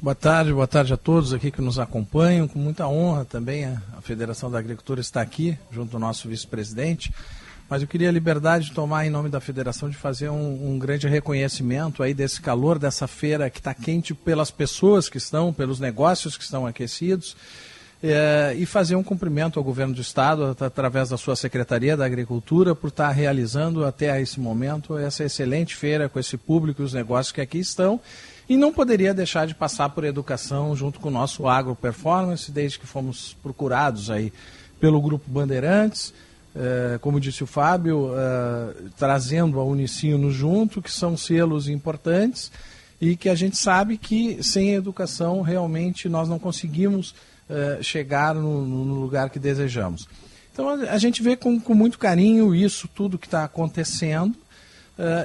Boa 0.00 0.14
tarde, 0.14 0.52
boa 0.52 0.66
tarde 0.66 0.92
a 0.92 0.96
todos 0.96 1.34
aqui 1.34 1.50
que 1.50 1.60
nos 1.60 1.78
acompanham. 1.78 2.46
Com 2.46 2.58
muita 2.58 2.86
honra 2.86 3.24
também 3.24 3.64
a, 3.64 3.82
a 3.96 4.00
Federação 4.00 4.50
da 4.50 4.58
Agricultura 4.58 5.00
está 5.00 5.20
aqui, 5.20 5.58
junto 5.72 5.96
ao 5.96 6.00
nosso 6.00 6.28
vice-presidente. 6.28 7.12
Mas 7.68 7.82
eu 7.82 7.88
queria 7.88 8.08
a 8.08 8.12
liberdade 8.12 8.66
de 8.66 8.72
tomar 8.72 9.06
em 9.06 9.10
nome 9.10 9.28
da 9.28 9.40
Federação 9.40 9.90
de 9.90 9.96
fazer 9.96 10.30
um, 10.30 10.72
um 10.72 10.78
grande 10.78 11.06
reconhecimento 11.06 12.02
aí 12.02 12.14
desse 12.14 12.40
calor 12.40 12.78
dessa 12.78 13.06
feira 13.06 13.50
que 13.50 13.58
está 13.58 13.74
quente 13.74 14.14
pelas 14.14 14.50
pessoas 14.50 15.08
que 15.08 15.18
estão, 15.18 15.52
pelos 15.52 15.78
negócios 15.78 16.36
que 16.36 16.44
estão 16.44 16.66
aquecidos. 16.66 17.36
É, 18.00 18.54
e 18.56 18.64
fazer 18.64 18.94
um 18.94 19.02
cumprimento 19.02 19.58
ao 19.58 19.64
governo 19.64 19.92
do 19.92 20.00
estado 20.00 20.56
através 20.60 21.08
da 21.08 21.16
sua 21.16 21.34
secretaria 21.34 21.96
da 21.96 22.06
agricultura 22.06 22.72
por 22.72 22.88
estar 22.88 23.10
realizando 23.10 23.84
até 23.84 24.22
esse 24.22 24.38
momento 24.38 24.96
essa 24.96 25.24
excelente 25.24 25.74
feira 25.74 26.08
com 26.08 26.16
esse 26.20 26.36
público 26.36 26.80
e 26.80 26.84
os 26.84 26.92
negócios 26.92 27.32
que 27.32 27.40
aqui 27.40 27.58
estão 27.58 28.00
e 28.48 28.56
não 28.56 28.72
poderia 28.72 29.12
deixar 29.12 29.48
de 29.48 29.54
passar 29.54 29.88
por 29.88 30.04
educação 30.04 30.76
junto 30.76 31.00
com 31.00 31.08
o 31.08 31.10
nosso 31.10 31.48
agro 31.48 31.74
performance, 31.74 32.52
desde 32.52 32.78
que 32.78 32.86
fomos 32.86 33.36
procurados 33.42 34.10
aí 34.10 34.32
pelo 34.78 35.02
Grupo 35.02 35.28
Bandeirantes, 35.28 36.14
como 37.00 37.20
disse 37.20 37.44
o 37.44 37.46
Fábio, 37.46 38.10
eh, 38.16 38.74
trazendo 38.96 39.60
a 39.60 39.64
Unicino 39.64 40.30
junto, 40.30 40.82
que 40.82 40.90
são 40.90 41.16
selos 41.16 41.68
importantes 41.68 42.50
e 43.00 43.16
que 43.16 43.28
a 43.28 43.34
gente 43.34 43.56
sabe 43.56 43.96
que 43.96 44.42
sem 44.42 44.74
educação 44.74 45.40
realmente 45.40 46.08
nós 46.08 46.28
não 46.28 46.38
conseguimos 46.38 47.14
eh, 47.48 47.78
chegar 47.80 48.34
no, 48.34 48.64
no, 48.64 49.00
lugar 49.00 49.30
que 49.30 49.38
desejamos. 49.38 50.08
Então 50.52 50.68
a, 50.68 50.98
gente 50.98 51.22
vê 51.22 51.36
com, 51.36 51.60
com 51.60 51.74
muito 51.74 51.98
carinho 51.98 52.54
isso 52.54 52.88
tudo 52.88 53.18
que 53.18 53.26
está 53.26 53.44
acontecendo 53.44 54.34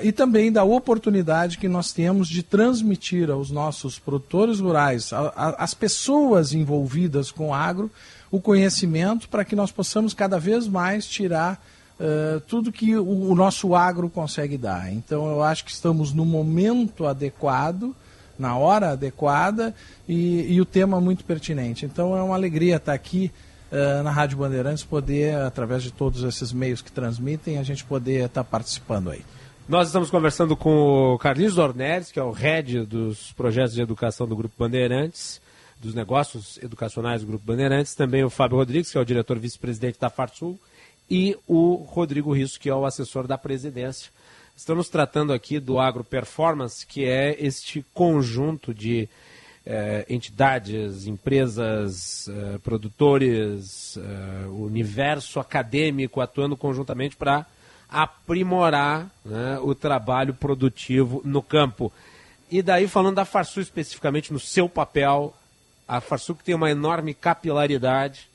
e 0.03 0.11
também 0.11 0.51
da 0.51 0.63
oportunidade 0.63 1.57
que 1.57 1.67
nós 1.67 1.91
temos 1.91 2.27
de 2.27 2.43
transmitir 2.43 3.31
aos 3.31 3.49
nossos 3.49 3.97
produtores 3.97 4.59
rurais, 4.59 5.09
as 5.35 5.73
pessoas 5.73 6.53
envolvidas 6.53 7.31
com 7.31 7.47
o 7.47 7.53
agro, 7.55 7.89
o 8.33 8.41
conhecimento 8.41 9.29
para 9.29 9.45
que 9.45 9.55
nós 9.55 9.71
possamos 9.71 10.11
cada 10.11 10.39
vez 10.39 10.67
mais 10.67 11.05
tirar 11.05 11.63
uh, 11.99 12.39
tudo 12.47 12.71
que 12.71 12.97
o, 12.97 13.29
o, 13.29 13.35
nosso 13.35 13.75
agro 13.75 14.09
consegue 14.09 14.57
dar. 14.57 14.91
Então 14.91 15.29
eu 15.29 15.43
acho 15.43 15.63
que 15.63 15.69
estamos 15.69 16.11
no 16.11 16.25
momento 16.25 17.05
adequado, 17.05 17.95
na 18.39 18.57
hora 18.57 18.93
adequada 18.93 19.75
e, 20.09 20.51
e 20.51 20.59
o 20.59 20.65
tema 20.65 20.99
muito 20.99 21.23
pertinente. 21.23 21.85
Então 21.85 22.17
é 22.17 22.23
uma 22.23 22.33
alegria 22.33 22.77
estar 22.77 22.93
aqui 22.93 23.31
uh, 23.71 24.01
na 24.01 24.09
Rádio 24.09 24.39
Bandeirantes, 24.39 24.83
poder, 24.83 25.35
através 25.35 25.83
de 25.83 25.93
todos 25.93 26.23
esses 26.23 26.51
meios 26.51 26.81
que 26.81 26.91
transmitem, 26.91 27.59
a 27.59 27.63
gente 27.63 27.85
poder 27.85 28.25
estar 28.25 28.43
participando 28.43 29.11
aí. 29.11 29.23
Nós 29.69 29.89
estamos 29.89 30.09
conversando 30.09 30.57
com 30.57 31.13
o 31.13 31.19
Carlinhos 31.19 31.53
Dornelles, 31.53 32.11
que 32.11 32.19
é 32.19 32.23
o 32.23 32.31
head 32.31 32.83
dos 32.87 33.31
projetos 33.33 33.75
de 33.75 33.81
educação 33.83 34.27
do 34.27 34.35
Grupo 34.35 34.55
Bandeirantes, 34.57 35.39
dos 35.83 35.93
negócios 35.93 36.57
educacionais 36.63 37.21
do 37.21 37.27
Grupo 37.27 37.45
Bandeirantes, 37.45 37.93
também 37.93 38.23
o 38.23 38.29
Fábio 38.29 38.57
Rodrigues, 38.57 38.89
que 38.89 38.97
é 38.97 39.01
o 39.01 39.05
diretor 39.05 39.37
vice-presidente 39.37 39.99
da 39.99 40.09
Farsul, 40.09 40.57
e 41.11 41.37
o 41.45 41.75
Rodrigo 41.75 42.31
Risso, 42.31 42.57
que 42.57 42.69
é 42.69 42.73
o 42.73 42.85
assessor 42.85 43.27
da 43.27 43.37
presidência. 43.37 44.09
Estamos 44.55 44.87
tratando 44.87 45.33
aqui 45.33 45.59
do 45.59 45.79
Agro 45.79 46.03
Performance, 46.03 46.87
que 46.87 47.03
é 47.03 47.35
este 47.37 47.85
conjunto 47.93 48.73
de 48.73 49.09
eh, 49.65 50.05
entidades, 50.09 51.05
empresas, 51.05 52.29
eh, 52.29 52.57
produtores, 52.63 53.97
eh, 53.97 54.47
universo 54.47 55.37
acadêmico 55.37 56.21
atuando 56.21 56.55
conjuntamente 56.55 57.17
para 57.17 57.45
aprimorar 57.89 59.11
né, 59.25 59.59
o 59.61 59.75
trabalho 59.75 60.33
produtivo 60.33 61.21
no 61.25 61.41
campo. 61.41 61.91
E 62.49 62.61
daí, 62.61 62.87
falando 62.87 63.15
da 63.15 63.25
Farsul 63.25 63.61
especificamente, 63.61 64.31
no 64.31 64.39
seu 64.39 64.69
papel, 64.69 65.33
a 65.87 66.01
Farsul 66.01 66.35
que 66.35 66.43
tem 66.43 66.55
uma 66.55 66.71
enorme 66.71 67.13
capilaridade 67.13 68.29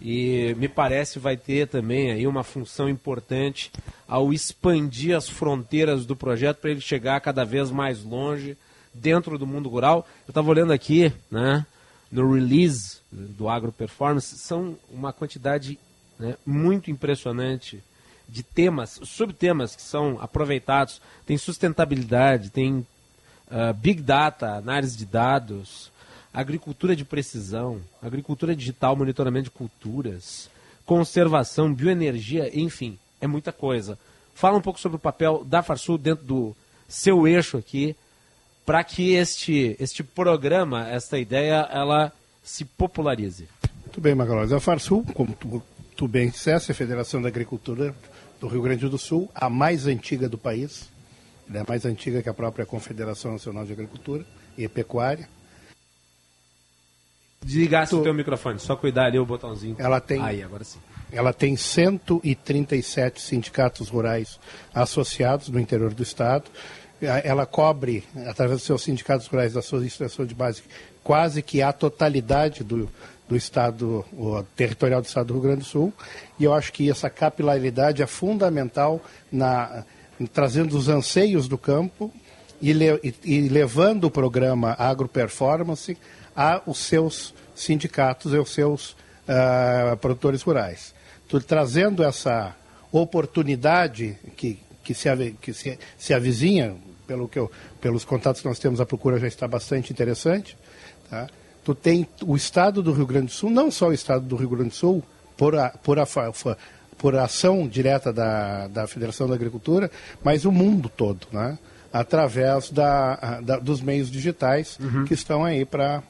e 0.00 0.54
me 0.58 0.68
parece 0.68 1.20
vai 1.20 1.36
ter 1.36 1.68
também 1.68 2.10
aí 2.10 2.26
uma 2.26 2.42
função 2.42 2.88
importante 2.88 3.70
ao 4.08 4.32
expandir 4.32 5.16
as 5.16 5.28
fronteiras 5.28 6.04
do 6.04 6.16
projeto 6.16 6.58
para 6.58 6.70
ele 6.70 6.80
chegar 6.80 7.20
cada 7.20 7.44
vez 7.44 7.70
mais 7.70 8.02
longe 8.02 8.56
dentro 8.92 9.38
do 9.38 9.46
mundo 9.46 9.68
rural. 9.68 10.06
Eu 10.26 10.32
estava 10.32 10.50
olhando 10.50 10.72
aqui, 10.72 11.12
né, 11.30 11.64
no 12.10 12.32
release 12.32 12.98
do 13.12 13.48
Agro 13.48 13.70
Performance, 13.70 14.36
são 14.38 14.76
uma 14.90 15.12
quantidade 15.12 15.78
né, 16.18 16.36
muito 16.44 16.90
impressionante 16.90 17.82
de 18.28 18.42
temas, 18.42 18.98
subtemas 19.04 19.76
que 19.76 19.82
são 19.82 20.18
aproveitados. 20.20 21.00
Tem 21.24 21.38
sustentabilidade, 21.38 22.50
tem 22.50 22.78
uh, 22.78 23.72
big 23.76 24.02
data, 24.02 24.56
análise 24.56 24.96
de 24.96 25.06
dados, 25.06 25.91
agricultura 26.32 26.96
de 26.96 27.04
precisão, 27.04 27.80
agricultura 28.00 28.56
digital, 28.56 28.96
monitoramento 28.96 29.44
de 29.44 29.50
culturas, 29.50 30.48
conservação, 30.84 31.72
bioenergia, 31.72 32.50
enfim, 32.58 32.98
é 33.20 33.26
muita 33.26 33.52
coisa. 33.52 33.98
Fala 34.34 34.56
um 34.56 34.62
pouco 34.62 34.80
sobre 34.80 34.96
o 34.96 35.00
papel 35.00 35.44
da 35.44 35.62
Farsul 35.62 35.98
dentro 35.98 36.24
do 36.24 36.56
seu 36.88 37.26
eixo 37.26 37.56
aqui, 37.56 37.94
para 38.64 38.82
que 38.82 39.12
este, 39.14 39.76
este 39.78 40.02
programa, 40.02 40.88
esta 40.88 41.18
ideia, 41.18 41.68
ela 41.70 42.12
se 42.42 42.64
popularize. 42.64 43.48
Muito 43.84 44.00
bem, 44.00 44.14
Magalhães. 44.14 44.52
A 44.52 44.60
Farsul, 44.60 45.04
como 45.14 45.34
tu, 45.34 45.62
tu 45.96 46.08
bem 46.08 46.30
disseste, 46.30 46.72
a 46.72 46.74
Federação 46.74 47.20
da 47.20 47.28
Agricultura 47.28 47.94
do 48.40 48.48
Rio 48.48 48.62
Grande 48.62 48.88
do 48.88 48.98
Sul, 48.98 49.30
a 49.34 49.50
mais 49.50 49.86
antiga 49.86 50.28
do 50.28 50.38
país, 50.38 50.88
é 51.52 51.64
mais 51.68 51.84
antiga 51.84 52.22
que 52.22 52.28
a 52.28 52.34
própria 52.34 52.64
Confederação 52.64 53.32
Nacional 53.32 53.64
de 53.64 53.72
Agricultura 53.72 54.24
e 54.56 54.66
Pecuária. 54.68 55.28
Desligasse 57.44 57.94
o 57.94 58.02
teu 58.02 58.14
microfone, 58.14 58.58
só 58.58 58.76
cuidar 58.76 59.06
ali 59.06 59.18
o 59.18 59.26
botãozinho. 59.26 59.76
Ela 59.78 60.00
tem, 60.00 60.20
Aí, 60.22 60.42
agora 60.42 60.64
sim. 60.64 60.78
Ela 61.10 61.32
tem 61.32 61.56
137 61.56 63.20
sindicatos 63.20 63.88
rurais 63.88 64.40
associados 64.74 65.48
no 65.48 65.60
interior 65.60 65.92
do 65.92 66.02
estado. 66.02 66.44
Ela 67.00 67.44
cobre, 67.44 68.04
através 68.26 68.60
dos 68.60 68.66
seus 68.66 68.82
sindicatos 68.82 69.26
rurais, 69.26 69.52
da 69.52 69.60
sua 69.60 69.84
instituição 69.84 70.24
de 70.24 70.34
base, 70.34 70.62
quase 71.02 71.42
que 71.42 71.60
a 71.60 71.72
totalidade 71.72 72.62
do, 72.62 72.88
do 73.28 73.36
estado, 73.36 74.04
o 74.12 74.42
territorial 74.56 75.02
do 75.02 75.06
estado 75.06 75.26
do 75.26 75.34
Rio 75.34 75.42
Grande 75.42 75.58
do 75.60 75.64
Sul, 75.64 75.92
e 76.38 76.44
eu 76.44 76.54
acho 76.54 76.72
que 76.72 76.88
essa 76.88 77.10
capilaridade 77.10 78.02
é 78.02 78.06
fundamental 78.06 79.00
na 79.30 79.84
trazendo 80.32 80.76
os 80.76 80.88
anseios 80.88 81.48
do 81.48 81.58
campo 81.58 82.12
e, 82.60 82.72
le, 82.72 83.00
e, 83.02 83.14
e 83.24 83.48
levando 83.48 84.04
o 84.04 84.10
programa 84.10 84.76
Agro 84.78 85.08
Performance 85.08 85.96
aos 86.34 86.78
seus 86.78 87.34
sindicatos 87.54 88.32
e 88.32 88.36
aos 88.36 88.50
seus 88.52 88.90
uh, 88.92 89.96
produtores 89.98 90.42
rurais. 90.42 90.94
trazendo 91.46 92.02
essa 92.02 92.54
oportunidade 92.90 94.18
que, 94.36 94.58
que, 94.84 94.94
se, 94.94 95.08
que 95.40 95.52
se, 95.52 95.78
se 95.96 96.14
avizinha, 96.14 96.76
pelo 97.06 97.28
que 97.28 97.38
eu, 97.38 97.50
pelos 97.80 98.04
contatos 98.04 98.40
que 98.40 98.48
nós 98.48 98.58
temos, 98.58 98.80
a 98.80 98.86
procura 98.86 99.18
já 99.18 99.26
está 99.26 99.48
bastante 99.48 99.92
interessante. 99.92 100.56
Tá? 101.08 101.28
tu 101.64 101.74
tem 101.74 102.06
o 102.24 102.36
estado 102.36 102.82
do 102.82 102.92
Rio 102.92 103.06
Grande 103.06 103.26
do 103.26 103.32
Sul, 103.32 103.50
não 103.50 103.70
só 103.70 103.88
o 103.88 103.92
estado 103.92 104.24
do 104.24 104.36
Rio 104.36 104.48
Grande 104.48 104.70
do 104.70 104.74
Sul, 104.74 105.02
por, 105.36 105.56
a, 105.56 105.70
por, 105.70 105.98
a, 105.98 106.06
por 106.98 107.16
a 107.16 107.24
ação 107.24 107.66
direta 107.66 108.12
da, 108.12 108.68
da 108.68 108.86
Federação 108.86 109.28
da 109.28 109.34
Agricultura, 109.34 109.90
mas 110.22 110.44
o 110.44 110.52
mundo 110.52 110.88
todo, 110.88 111.26
né? 111.32 111.58
através 111.92 112.70
da, 112.70 113.40
da 113.42 113.58
dos 113.58 113.82
meios 113.82 114.10
digitais 114.10 114.78
uhum. 114.80 115.04
que 115.04 115.12
estão 115.12 115.44
aí 115.44 115.64
para 115.64 116.02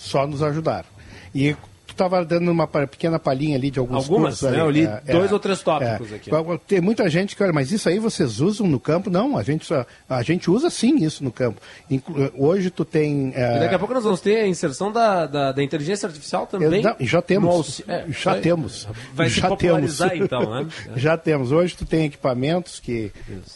só 0.00 0.26
nos 0.26 0.42
ajudaram. 0.42 0.88
E 1.34 1.54
tu 1.90 1.94
estava 1.94 2.24
dando 2.24 2.50
uma 2.50 2.66
pequena 2.66 3.18
palhinha 3.18 3.56
ali 3.56 3.70
de 3.70 3.78
alguns 3.78 4.04
Algumas, 4.08 4.40
né? 4.42 4.48
ali. 4.48 4.58
Eu 4.58 4.70
li 4.70 4.82
É, 4.84 5.12
dois 5.12 5.30
é, 5.30 5.34
ou 5.34 5.40
três 5.40 5.62
tópicos 5.62 6.12
é. 6.12 6.16
aqui. 6.16 6.30
Tem 6.66 6.80
muita 6.80 7.08
gente 7.10 7.34
que 7.36 7.42
olha, 7.42 7.52
mas 7.52 7.72
isso 7.72 7.88
aí 7.88 7.98
vocês 7.98 8.40
usam 8.40 8.66
no 8.66 8.78
campo? 8.80 9.10
Não, 9.10 9.36
a 9.36 9.42
gente, 9.42 9.68
a 10.08 10.22
gente 10.22 10.50
usa 10.50 10.70
sim 10.70 11.04
isso 11.04 11.22
no 11.24 11.32
campo. 11.32 11.60
Inclu- 11.90 12.30
hoje 12.36 12.70
tu 12.70 12.84
tem... 12.84 13.32
é, 13.34 13.58
daqui 13.60 13.74
a 13.74 13.78
pouco 13.78 13.92
nós 13.94 14.04
vamos 14.04 14.20
ter 14.20 14.36
a 14.36 14.46
inserção 14.46 14.92
da, 14.92 15.26
da, 15.26 15.52
da 15.52 15.62
inteligência 15.62 16.06
artificial 16.06 16.46
também. 16.46 16.82
Não, 16.82 16.94
já 17.00 17.20
temos. 17.20 17.82
é, 17.88 18.04
já 18.08 18.32
vai- 18.32 18.40
temos. 18.40 18.88
Vai 19.12 19.28
se 19.28 19.40
já 19.40 19.48
popularizar 19.48 20.10
temos. 20.10 20.24
então, 20.26 20.50
né? 20.54 20.66
já 20.96 21.16
temos. 21.16 21.52
Hoje 21.52 21.76
tu 21.76 21.84
tem 21.84 22.04
equipamentos 22.06 22.78
que, 22.80 23.12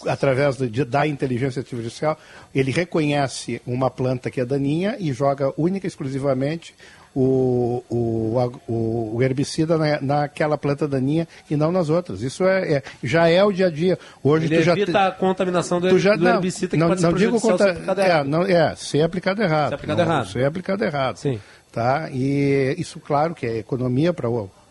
através 0.06 0.56
do- 0.56 0.84
da 0.84 1.06
inteligência 1.06 1.60
artificial, 1.60 2.18
ele 2.54 2.70
reconhece 2.70 3.60
uma 3.66 3.90
planta 3.90 4.30
que 4.30 4.40
é 4.40 4.44
daninha 4.44 4.96
e 4.98 5.12
joga 5.12 5.52
única 5.56 5.86
e 5.86 5.88
exclusivamente 5.88 6.74
o, 7.14 7.82
o, 7.88 8.52
o- 8.66 9.16
o 9.16 9.22
herbicida 9.22 9.78
na, 9.78 10.00
naquela 10.00 10.58
planta 10.58 10.88
daninha 10.88 11.28
e 11.48 11.56
não 11.56 11.70
nas 11.70 11.88
outras. 11.88 12.22
Isso 12.22 12.44
é, 12.44 12.74
é- 12.74 12.82
já 13.02 13.28
é 13.28 13.42
o 13.44 13.52
dia 13.52 13.66
a 13.66 13.70
dia. 13.70 13.98
Hoje 14.22 14.46
Ele 14.46 14.56
tu 14.58 14.62
já 14.62 14.72
evita 14.72 14.92
te- 14.92 14.96
a 14.98 15.10
contaminação 15.12 15.80
do, 15.80 15.98
já, 15.98 16.16
do 16.16 16.24
não, 16.24 16.34
herbicida 16.34 16.70
que 16.70 16.76
não, 16.76 16.88
pode 16.88 17.02
não 17.02 17.10
ser 17.10 17.16
digo 17.18 17.38
se 17.38 17.50
aplicado 17.50 18.00
é, 18.00 18.06
errado. 18.06 18.26
não, 18.28 18.42
é, 18.42 18.74
ser 18.76 19.02
aplicado 19.02 19.42
errado. 19.42 19.68
Ser 19.68 19.74
aplicado 19.74 19.98
Não, 19.98 20.04
errado. 20.12 20.26
Ser 20.28 20.44
aplicado 20.44 20.84
errado. 20.84 21.16
Sim. 21.16 21.40
Tá? 21.72 22.08
E 22.10 22.74
isso, 22.78 23.00
claro, 23.00 23.34
que 23.34 23.46
é 23.46 23.58
economia 23.58 24.12
para, 24.12 24.28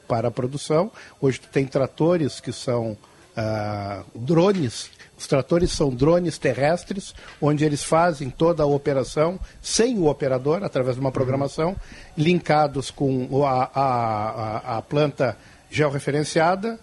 para 0.07 0.27
a 0.27 0.31
produção. 0.31 0.91
Hoje 1.21 1.39
tu 1.39 1.47
tem 1.49 1.65
tratores 1.65 2.39
que 2.39 2.51
são 2.53 2.97
ah, 3.35 4.03
drones. 4.15 4.89
Os 5.23 5.27
tratores 5.27 5.71
são 5.71 5.89
drones 5.89 6.37
terrestres, 6.37 7.15
onde 7.41 7.63
eles 7.63 7.81
fazem 7.81 8.29
toda 8.29 8.61
a 8.61 8.65
operação 8.65 9.39
sem 9.61 9.97
o 9.97 10.07
operador, 10.07 10.61
através 10.65 10.95
de 10.97 10.99
uma 10.99 11.13
programação, 11.13 11.77
linkados 12.17 12.91
com 12.91 13.45
a, 13.45 13.69
a, 13.73 14.77
a, 14.77 14.81
planta 14.81 15.37
georreferenciada, 15.71 16.77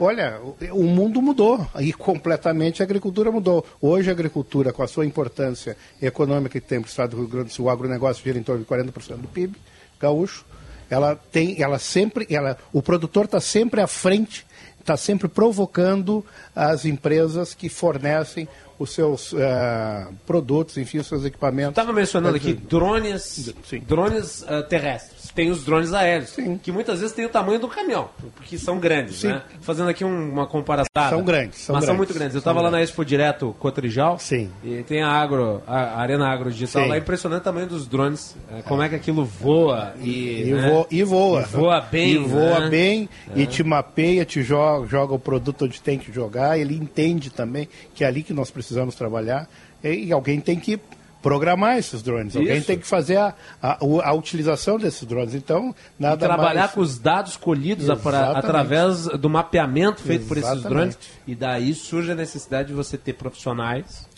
Olha, 0.00 0.38
o- 0.40 0.56
o 0.74 0.84
mundo 0.84 1.20
mudou 1.20 1.66
e 1.80 1.92
completamente 1.92 2.80
a 2.82 2.84
agricultura 2.84 3.32
mudou. 3.32 3.66
Hoje 3.82 4.08
a 4.08 4.12
agricultura, 4.12 4.72
com 4.72 4.80
a 4.82 4.86
sua 4.86 5.04
importância 5.04 5.76
econômica 6.00 6.60
que 6.60 6.64
tem 6.68 6.78
para 6.80 6.86
o 6.86 6.88
estado 6.90 7.10
do 7.12 7.16
Rio 7.16 7.26
Grande 7.26 7.46
do 7.48 7.52
Sul, 7.52 7.66
o 7.66 7.70
agronegócio 7.70 8.22
gira 8.22 8.38
em 8.38 8.42
torno 8.44 8.62
de 8.62 8.68
40% 8.68 9.16
do 9.16 9.26
PIB 9.26 9.56
gaúcho. 9.98 10.44
Ela 10.88 11.16
tem, 11.16 11.60
ela 11.60 11.80
sempre, 11.80 12.28
ela, 12.30 12.56
o 12.72 12.80
produtor 12.80 13.24
está 13.24 13.40
sempre 13.40 13.80
à 13.80 13.88
frente, 13.88 14.46
está 14.88 14.96
sempre 14.96 15.28
provocando 15.28 16.24
as 16.56 16.86
empresas 16.86 17.52
que 17.52 17.68
fornecem 17.68 18.48
os 18.78 18.94
seus 18.94 19.34
eh, 19.34 20.06
produtos, 20.26 20.78
enfim, 20.78 20.98
os 20.98 21.06
seus 21.06 21.24
equipamentos. 21.24 21.72
Estava 21.72 21.92
mencionando 21.92 22.36
aqui 22.36 22.54
drones, 22.54 23.52
drones 23.86 24.44
ah, 24.48 24.62
terrestres. 24.62 25.17
Tem 25.38 25.52
os 25.52 25.64
drones 25.64 25.92
aéreos, 25.92 26.34
que 26.64 26.72
muitas 26.72 26.98
vezes 26.98 27.14
têm 27.14 27.24
o 27.24 27.28
tamanho 27.28 27.60
do 27.60 27.68
caminhão, 27.68 28.08
porque 28.34 28.58
são 28.58 28.80
grandes, 28.80 29.20
Sim. 29.20 29.28
né? 29.28 29.42
Fazendo 29.60 29.88
aqui 29.88 30.04
um- 30.04 30.32
uma 30.32 30.48
comparação. 30.48 30.88
São 31.08 31.22
grandes, 31.22 31.60
são 31.60 31.76
mas 31.76 31.84
são 31.84 31.94
grandes, 31.94 31.96
muito 31.96 32.18
grandes. 32.18 32.34
Eu 32.34 32.40
são 32.40 32.50
estava 32.50 32.60
lá 32.60 32.72
na. 32.72 32.82
Expo 32.82 33.04
Direto 33.04 33.54
Cotrijal. 33.60 34.18
Sim. 34.18 34.50
E 34.64 34.82
tem 34.82 35.00
a 35.00 35.08
Agro, 35.08 35.62
a 35.64 36.00
Arena 36.00 36.26
Agro 36.28 36.50
Digital 36.50 36.82
Sim. 36.82 36.88
lá, 36.88 36.96
é 36.96 36.98
impressionante 36.98 37.40
o 37.42 37.44
tamanho 37.44 37.68
dos 37.68 37.86
drones, 37.86 38.34
eh, 38.50 38.62
como 38.66 38.82
é 38.82 38.88
que 38.88 38.96
aquilo 38.96 39.24
voa 39.24 39.94
e, 40.00 40.42
E, 40.48 40.50
né? 40.54 40.70
voa, 40.70 40.86
e 40.90 41.02
voa. 41.04 41.42
E 41.42 41.44
voa 41.44 41.80
bem, 41.82 42.10
E 42.14 42.18
voa 42.18 42.60
né? 42.62 42.68
bem, 42.68 43.08
É. 43.36 43.40
e 43.40 43.46
te 43.46 43.62
mapeia, 43.62 44.24
te 44.24 44.42
joga, 44.42 44.88
joga 44.88 45.14
o 45.14 45.20
produto 45.20 45.66
onde 45.66 45.80
tem 45.80 46.00
que 46.00 46.10
jogar. 46.12 46.58
Ele 46.58 46.74
entende 46.74 47.30
também 47.30 47.68
que 47.94 48.02
é 48.02 48.08
ali 48.08 48.24
que 48.24 48.32
nós 48.32 48.50
precisamos 48.50 48.96
trabalhar. 48.96 49.48
E 49.84 50.10
alguém 50.12 50.40
tem 50.40 50.58
que 50.58 50.80
programar 51.28 51.76
esses 51.76 52.02
drones. 52.02 52.34
Alguém 52.34 52.56
Isso. 52.56 52.66
tem 52.66 52.78
que 52.78 52.86
fazer 52.86 53.18
a, 53.18 53.34
a, 53.60 53.78
a 54.04 54.12
utilização 54.14 54.78
desses 54.78 55.04
drones. 55.04 55.34
Então, 55.34 55.74
E 55.98 56.02
nada 56.02 56.16
trabalhar 56.16 56.60
mais... 56.60 56.72
com 56.72 56.80
os 56.80 56.98
dados 56.98 57.36
colhidos 57.36 57.84
Exatamente. 57.84 58.38
através 58.38 59.04
do 59.04 59.28
mapeamento 59.28 60.00
feito 60.00 60.26
por 60.26 60.38
esses 60.38 60.50
Exatamente. 60.50 60.74
drones. 60.74 60.98
E 61.26 61.34
daí 61.34 61.74
surge 61.74 62.12
a 62.12 62.14
necessidade 62.14 62.68
de 62.68 62.74
você 62.74 62.96
ter 62.96 63.12
profissionais 63.12 64.08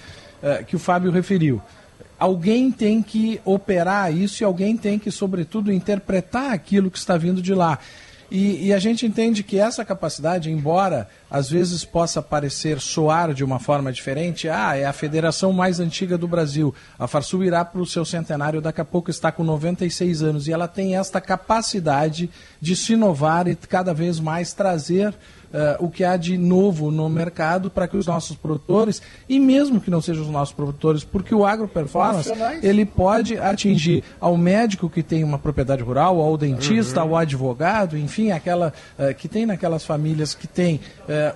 eh, 0.42 0.64
que 0.64 0.76
o 0.76 0.78
Fábio 0.78 1.10
referiu. 1.10 1.60
Alguém 2.18 2.70
tem 2.70 3.02
que 3.02 3.40
operar 3.44 4.12
isso 4.14 4.42
e 4.42 4.44
alguém 4.44 4.76
tem 4.76 4.98
que, 4.98 5.10
sobretudo, 5.10 5.72
interpretar 5.72 6.52
aquilo 6.52 6.90
que 6.90 6.98
está 6.98 7.16
vindo 7.16 7.42
de 7.42 7.54
lá. 7.54 7.78
E, 8.30 8.66
e, 8.66 8.74
a 8.74 8.78
gente 8.78 9.06
entende 9.06 9.42
que 9.42 9.58
essa 9.58 9.84
capacidade, 9.84 10.50
embora 10.50 11.08
às 11.30 11.48
vezes 11.48 11.82
possa 11.82 12.20
parecer 12.20 12.78
soar 12.78 13.32
de 13.32 13.42
uma 13.42 13.58
forma 13.58 13.90
diferente, 13.90 14.50
ah, 14.50 14.76
é 14.76 14.84
a 14.84 14.92
federação 14.92 15.50
mais 15.50 15.80
antiga 15.80 16.18
do 16.18 16.28
Brasil. 16.28 16.74
A 16.98 17.06
Farsul 17.06 17.44
irá 17.44 17.64
para 17.64 17.80
o 17.80 17.86
seu 17.86 18.04
centenário, 18.04 18.60
daqui 18.60 18.82
a 18.82 18.84
pouco 18.84 19.10
está 19.10 19.32
com 19.32 19.42
96 19.42 20.22
anos, 20.22 20.46
e 20.46 20.52
ela 20.52 20.68
tem 20.68 20.94
esta 20.96 21.22
capacidade 21.22 22.28
de 22.60 22.76
se 22.76 22.92
inovar 22.92 23.48
e 23.48 23.56
cada 23.56 23.94
vez 23.94 24.20
mais 24.20 24.52
trazer 24.52 25.14
uh, 25.52 25.84
o 25.84 25.90
que 25.90 26.04
há 26.04 26.16
de 26.16 26.36
novo 26.36 26.90
no 26.90 27.08
mercado 27.08 27.70
para 27.70 27.86
que 27.86 27.96
os 27.96 28.06
nossos 28.06 28.36
produtores, 28.36 29.02
e 29.28 29.38
mesmo 29.38 29.80
que 29.80 29.90
não 29.90 30.00
sejam 30.00 30.22
os 30.24 30.30
nossos 30.30 30.54
produtores, 30.54 31.04
porque 31.04 31.34
o 31.34 31.44
agroperformance, 31.44 32.30
ele 32.62 32.84
pode 32.84 33.38
atingir 33.38 34.02
ao 34.20 34.36
médico 34.36 34.88
que 34.88 35.02
tem 35.02 35.24
uma 35.24 35.38
propriedade 35.38 35.82
rural, 35.82 36.20
ao 36.20 36.36
dentista, 36.36 37.02
uhum. 37.02 37.10
ao 37.10 37.16
advogado, 37.16 37.96
enfim, 37.96 38.30
aquela 38.30 38.72
uh, 38.98 39.14
que 39.14 39.28
tem 39.28 39.46
naquelas 39.46 39.84
famílias 39.84 40.34
que 40.34 40.46
tem 40.46 40.76
uh, 40.76 40.80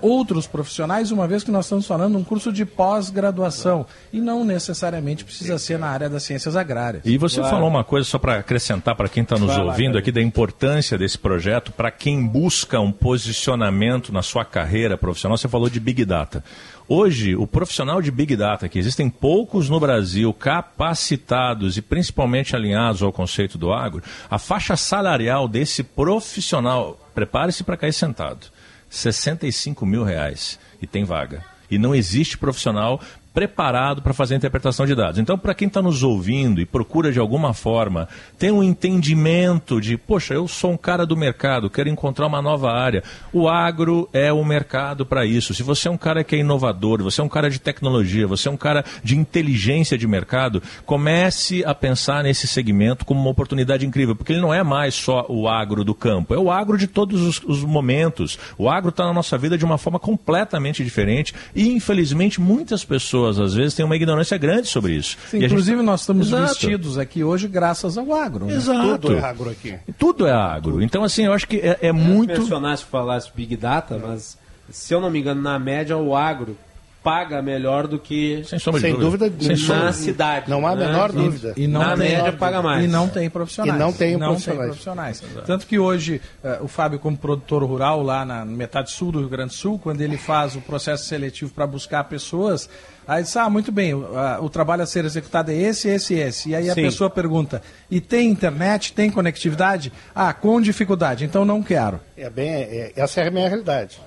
outros 0.00 0.46
profissionais, 0.46 1.10
uma 1.10 1.26
vez 1.26 1.44
que 1.44 1.50
nós 1.50 1.66
estamos 1.66 1.86
falando 1.86 2.12
de 2.12 2.18
um 2.18 2.24
curso 2.24 2.52
de 2.52 2.64
pós-graduação 2.64 3.86
e 4.12 4.20
não 4.20 4.44
necessariamente 4.44 5.24
precisa 5.24 5.58
ser 5.58 5.78
na 5.78 5.88
área 5.88 6.08
das 6.08 6.22
ciências 6.22 6.56
agrárias. 6.56 7.02
E 7.04 7.16
você 7.18 7.36
claro. 7.36 7.54
falou 7.54 7.68
uma 7.68 7.84
coisa 7.84 8.08
só 8.08 8.18
para 8.18 8.38
acrescentar 8.38 8.96
para 8.96 9.08
quem 9.08 9.22
está 9.22 9.36
nos 9.36 9.48
Vai 9.48 9.64
ouvindo 9.64 9.94
lá, 9.94 10.00
aqui 10.00 10.10
da 10.10 10.22
importância 10.22 10.96
desse 10.96 11.18
projeto 11.18 11.72
para 11.72 11.90
quem 11.90 12.26
busca 12.26 12.80
um 12.80 12.90
posicionamento 12.90 14.01
na 14.10 14.22
sua 14.22 14.42
carreira 14.44 14.96
profissional, 14.96 15.36
você 15.36 15.48
falou 15.48 15.68
de 15.68 15.78
Big 15.78 16.02
Data. 16.04 16.42
Hoje, 16.88 17.36
o 17.36 17.46
profissional 17.46 18.00
de 18.00 18.10
Big 18.10 18.34
Data, 18.34 18.68
que 18.68 18.78
existem 18.78 19.10
poucos 19.10 19.68
no 19.68 19.78
Brasil 19.78 20.32
capacitados 20.32 21.76
e 21.76 21.82
principalmente 21.82 22.56
alinhados 22.56 23.02
ao 23.02 23.12
conceito 23.12 23.58
do 23.58 23.72
agro, 23.72 24.02
a 24.30 24.38
faixa 24.38 24.76
salarial 24.76 25.46
desse 25.46 25.82
profissional, 25.82 26.98
prepare-se 27.14 27.62
para 27.62 27.76
cair 27.76 27.92
sentado, 27.92 28.46
65 28.88 29.84
mil 29.84 30.02
reais 30.02 30.58
e 30.80 30.86
tem 30.86 31.04
vaga. 31.04 31.44
E 31.70 31.78
não 31.78 31.94
existe 31.94 32.36
profissional 32.36 33.00
preparado 33.32 34.02
para 34.02 34.12
fazer 34.12 34.34
a 34.34 34.36
interpretação 34.36 34.86
de 34.86 34.94
dados. 34.94 35.18
Então, 35.18 35.38
para 35.38 35.54
quem 35.54 35.68
está 35.68 35.80
nos 35.80 36.02
ouvindo 36.02 36.60
e 36.60 36.66
procura 36.66 37.10
de 37.10 37.18
alguma 37.18 37.54
forma 37.54 38.08
ter 38.38 38.52
um 38.52 38.62
entendimento 38.62 39.80
de, 39.80 39.96
poxa, 39.96 40.34
eu 40.34 40.46
sou 40.46 40.72
um 40.72 40.76
cara 40.76 41.06
do 41.06 41.16
mercado, 41.16 41.70
quero 41.70 41.88
encontrar 41.88 42.26
uma 42.26 42.42
nova 42.42 42.70
área. 42.70 43.02
O 43.32 43.48
agro 43.48 44.08
é 44.12 44.32
o 44.32 44.44
mercado 44.44 45.06
para 45.06 45.24
isso. 45.24 45.54
Se 45.54 45.62
você 45.62 45.88
é 45.88 45.90
um 45.90 45.96
cara 45.96 46.22
que 46.22 46.36
é 46.36 46.38
inovador, 46.38 47.02
você 47.02 47.20
é 47.20 47.24
um 47.24 47.28
cara 47.28 47.48
de 47.48 47.58
tecnologia, 47.58 48.26
você 48.26 48.48
é 48.48 48.50
um 48.50 48.56
cara 48.56 48.84
de 49.02 49.16
inteligência 49.16 49.96
de 49.96 50.06
mercado, 50.06 50.62
comece 50.84 51.64
a 51.64 51.74
pensar 51.74 52.22
nesse 52.22 52.46
segmento 52.46 53.04
como 53.04 53.20
uma 53.20 53.30
oportunidade 53.30 53.86
incrível, 53.86 54.14
porque 54.14 54.32
ele 54.32 54.42
não 54.42 54.52
é 54.52 54.62
mais 54.62 54.94
só 54.94 55.24
o 55.28 55.48
agro 55.48 55.84
do 55.84 55.94
campo, 55.94 56.34
é 56.34 56.38
o 56.38 56.50
agro 56.50 56.76
de 56.76 56.86
todos 56.86 57.22
os, 57.22 57.42
os 57.44 57.64
momentos. 57.64 58.38
O 58.58 58.68
agro 58.68 58.90
está 58.90 59.06
na 59.06 59.12
nossa 59.12 59.38
vida 59.38 59.56
de 59.56 59.64
uma 59.64 59.78
forma 59.78 59.98
completamente 59.98 60.84
diferente 60.84 61.34
e, 61.54 61.68
infelizmente, 61.70 62.40
muitas 62.40 62.84
pessoas 62.84 63.21
pessoas, 63.22 63.38
às 63.38 63.54
vezes, 63.54 63.74
têm 63.74 63.84
uma 63.84 63.96
ignorância 63.96 64.36
grande 64.36 64.68
sobre 64.68 64.94
isso. 64.94 65.16
Sim, 65.30 65.44
inclusive, 65.44 65.76
gente... 65.76 65.86
nós 65.86 66.00
estamos 66.00 66.28
Exato. 66.28 66.48
vestidos 66.48 66.98
aqui 66.98 67.22
hoje 67.22 67.46
graças 67.46 67.96
ao 67.96 68.12
agro. 68.12 68.46
Né? 68.46 68.54
Exato. 68.54 68.98
Tudo 68.98 69.16
é 69.16 69.20
agro 69.20 69.50
aqui. 69.50 69.78
Tudo 69.98 70.26
é 70.26 70.32
agro. 70.32 70.82
Então, 70.82 71.04
assim, 71.04 71.24
eu 71.24 71.32
acho 71.32 71.46
que 71.46 71.56
é, 71.56 71.78
é 71.80 71.92
muito. 71.92 72.40
Mencionasse 72.40 72.84
falasse 72.84 73.30
Big 73.34 73.56
Data, 73.56 74.00
mas 74.04 74.36
se 74.70 74.92
eu 74.92 75.00
não 75.00 75.10
me 75.10 75.20
engano, 75.20 75.40
na 75.40 75.58
média, 75.58 75.96
o 75.96 76.16
agro 76.16 76.56
paga 77.02 77.42
melhor 77.42 77.86
do 77.86 77.98
que 77.98 78.42
sem, 78.44 78.58
sem 78.58 78.94
dúvida, 78.96 79.28
dúvida 79.28 79.74
na 79.74 79.92
cidade. 79.92 80.48
Não 80.48 80.66
há 80.66 80.70
a 80.70 80.76
né? 80.76 80.86
menor 80.86 81.10
e, 81.10 81.12
dúvida. 81.12 81.54
E, 81.56 81.66
não 81.66 81.80
na 81.80 81.96
tem, 81.96 82.16
média 82.16 82.32
paga 82.32 82.62
mais. 82.62 82.84
E 82.84 82.88
não 82.88 83.08
tem 83.08 83.28
profissionais. 83.28 83.74
E 83.74 83.78
não 83.78 83.92
tem 83.92 84.16
não 84.16 84.28
profissionais. 84.28 84.60
Tem 84.60 84.68
profissionais. 84.68 85.22
Tanto 85.46 85.66
que 85.66 85.78
hoje 85.78 86.20
uh, 86.44 86.64
o 86.64 86.68
Fábio, 86.68 86.98
como 86.98 87.16
produtor 87.16 87.64
rural 87.64 88.02
lá 88.02 88.24
na 88.24 88.44
metade 88.44 88.90
sul 88.90 89.10
do 89.10 89.18
Rio 89.18 89.28
Grande 89.28 89.50
do 89.50 89.54
Sul, 89.54 89.78
quando 89.78 90.00
ele 90.00 90.16
faz 90.16 90.54
o 90.54 90.60
processo 90.60 91.04
seletivo 91.04 91.52
para 91.52 91.66
buscar 91.66 92.04
pessoas, 92.04 92.68
aí 93.06 93.22
diz, 93.22 93.36
ah, 93.36 93.50
muito 93.50 93.72
bem, 93.72 93.94
o, 93.94 94.06
o, 94.40 94.48
trabalho 94.48 94.82
a 94.82 94.86
ser 94.86 95.04
executado 95.04 95.50
é 95.50 95.54
esse, 95.54 95.88
esse, 95.88 96.14
esse. 96.14 96.50
E 96.50 96.54
aí 96.54 96.70
a 96.70 96.74
Sim. 96.74 96.82
pessoa 96.82 97.10
pergunta, 97.10 97.62
e 97.90 98.00
tem 98.00 98.30
internet, 98.30 98.92
tem 98.92 99.10
conectividade? 99.10 99.92
Ah, 100.14 100.32
com 100.32 100.60
dificuldade, 100.60 101.24
então 101.24 101.44
não 101.44 101.62
quero. 101.62 102.00
É 102.16 102.30
bem, 102.30 102.48
é, 102.48 102.92
essa 102.94 103.20
é 103.20 103.28
a 103.28 103.30
minha 103.30 103.48
realidade. 103.48 104.00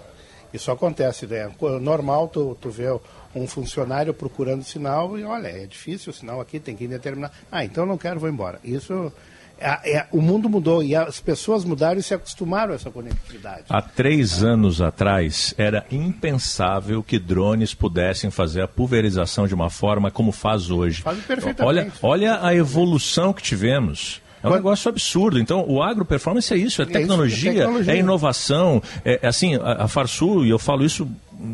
Isso 0.55 0.71
acontece, 0.71 1.27
né? 1.27 1.51
Normal 1.81 2.27
tu, 2.27 2.57
tu 2.59 2.69
vê 2.69 2.87
um 3.35 3.47
funcionário 3.47 4.13
procurando 4.13 4.63
sinal 4.63 5.17
e 5.17 5.23
olha, 5.23 5.47
é 5.47 5.65
difícil 5.65 6.11
o 6.11 6.15
sinal 6.15 6.39
aqui, 6.39 6.59
tem 6.59 6.75
que 6.75 6.87
determinar. 6.87 7.31
Ah, 7.51 7.65
então 7.65 7.85
não 7.85 7.97
quero, 7.97 8.19
vou 8.19 8.29
embora. 8.29 8.59
Isso 8.63 9.11
é, 9.57 9.97
é, 9.97 10.07
o 10.11 10.21
mundo 10.21 10.49
mudou 10.49 10.83
e 10.83 10.95
as 10.95 11.19
pessoas 11.19 11.63
mudaram 11.63 11.99
e 11.99 12.03
se 12.03 12.13
acostumaram 12.13 12.73
a 12.73 12.75
essa 12.75 12.91
conectividade. 12.91 13.63
Há 13.69 13.81
três 13.81 14.43
anos 14.43 14.81
atrás 14.81 15.53
era 15.57 15.85
impensável 15.89 17.01
que 17.01 17.17
drones 17.17 17.73
pudessem 17.73 18.29
fazer 18.29 18.61
a 18.61 18.67
pulverização 18.67 19.47
de 19.47 19.53
uma 19.53 19.69
forma 19.69 20.11
como 20.11 20.31
faz 20.31 20.69
hoje. 20.69 21.01
Faz 21.01 21.23
perfeitamente. 21.23 21.97
Olha, 22.01 22.33
olha 22.33 22.45
a 22.45 22.53
evolução 22.53 23.31
que 23.33 23.41
tivemos. 23.41 24.21
É 24.45 24.49
um 24.49 24.55
negócio 24.55 24.89
absurdo. 24.89 25.39
Então, 25.39 25.65
o 25.67 25.81
agro 25.81 26.05
performance 26.05 26.53
é 26.53 26.57
isso, 26.57 26.81
é 26.81 26.85
tecnologia, 26.85 27.49
é, 27.49 27.53
isso, 27.53 27.61
é, 27.61 27.65
tecnologia. 27.65 27.93
é 27.93 27.97
inovação. 27.97 28.81
É, 29.03 29.19
é, 29.21 29.27
assim, 29.27 29.55
a, 29.55 29.83
a 29.83 29.87
Farsul, 29.87 30.45
e 30.45 30.49
eu 30.49 30.59
falo 30.59 30.85
isso 30.85 31.07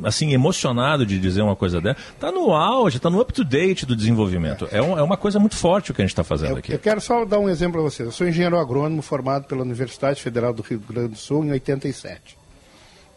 assim, 0.04 0.34
emocionado 0.34 1.06
de 1.06 1.20
dizer 1.20 1.42
uma 1.42 1.56
coisa 1.56 1.82
dessa, 1.82 2.00
está 2.14 2.32
no 2.32 2.52
auge, 2.52 2.98
está 2.98 3.10
no 3.10 3.20
up-to-date 3.20 3.86
do 3.86 3.96
desenvolvimento. 3.96 4.68
É, 4.72 4.82
um, 4.82 4.98
é, 4.98 5.02
uma 5.02 5.18
coisa 5.18 5.40
muito 5.40 5.56
forte 5.56 5.92
o 5.92 5.94
que 5.94 6.02
a 6.02 6.06
gente 6.06 6.12
está 6.12 6.24
fazendo 6.24 6.52
eu, 6.52 6.58
aqui. 6.58 6.74
Eu 6.74 6.80
quero 6.80 7.02
só 7.02 7.26
dar 7.26 7.40
um 7.40 7.50
exemplo 7.50 7.74
para 7.74 7.82
vocês. 7.82 8.06
Eu 8.06 8.12
sou 8.12 8.28
engenheiro 8.28 8.58
agrônomo 8.58 9.02
formado 9.02 9.46
pela 9.46 9.62
Universidade 9.62 10.22
Federal 10.22 10.54
do 10.54 10.62
Rio 10.62 10.80
Grande 10.80 11.10
do 11.10 11.18
Sul 11.18 11.46
em 11.46 11.52
87. 11.52 12.38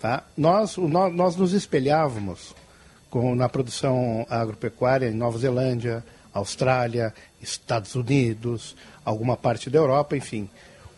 Tá? 0.00 0.22
Nós, 0.36 0.76
nós, 0.76 1.14
nós 1.14 1.36
nos 1.36 1.52
espelhávamos 1.52 2.54
com, 3.10 3.34
na 3.34 3.48
produção 3.48 4.26
agropecuária 4.28 5.08
em 5.08 5.14
Nova 5.14 5.38
Zelândia, 5.38 6.04
Austrália, 6.34 7.14
Estados 7.40 7.94
Unidos, 7.94 8.76
alguma 9.04 9.36
parte 9.36 9.70
da 9.70 9.78
Europa, 9.78 10.16
enfim. 10.16 10.50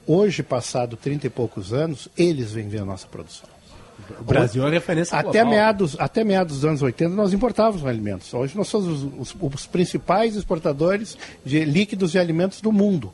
Hoje, 0.07 0.43
passado 0.43 0.97
30 0.97 1.27
e 1.27 1.31
poucos 1.31 1.73
anos, 1.73 2.09
eles 2.17 2.53
vêm 2.53 2.69
ver 2.69 2.81
a 2.81 2.85
nossa 2.85 3.07
produção. 3.07 3.49
O 4.21 4.25
Brasil 4.25 4.67
é 4.67 4.71
referência 4.71 5.17
até 5.17 5.43
global. 5.43 5.47
meados 5.47 5.97
Até 5.99 6.23
meados 6.23 6.57
dos 6.57 6.65
anos 6.65 6.83
80 6.83 7.15
nós 7.15 7.33
importávamos 7.33 7.85
alimentos. 7.85 8.33
Hoje 8.33 8.57
nós 8.57 8.69
somos 8.69 9.03
os, 9.03 9.35
os, 9.35 9.37
os 9.41 9.67
principais 9.67 10.37
exportadores 10.37 11.17
de 11.45 11.65
líquidos 11.65 12.15
e 12.15 12.19
alimentos 12.19 12.61
do 12.61 12.71
mundo. 12.71 13.13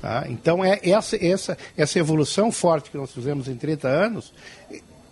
Tá? 0.00 0.24
Então 0.28 0.64
é 0.64 0.78
essa, 0.82 1.16
essa, 1.24 1.58
essa 1.76 1.98
evolução 1.98 2.52
forte 2.52 2.90
que 2.90 2.96
nós 2.96 3.10
fizemos 3.10 3.48
em 3.48 3.56
30 3.56 3.88
anos 3.88 4.32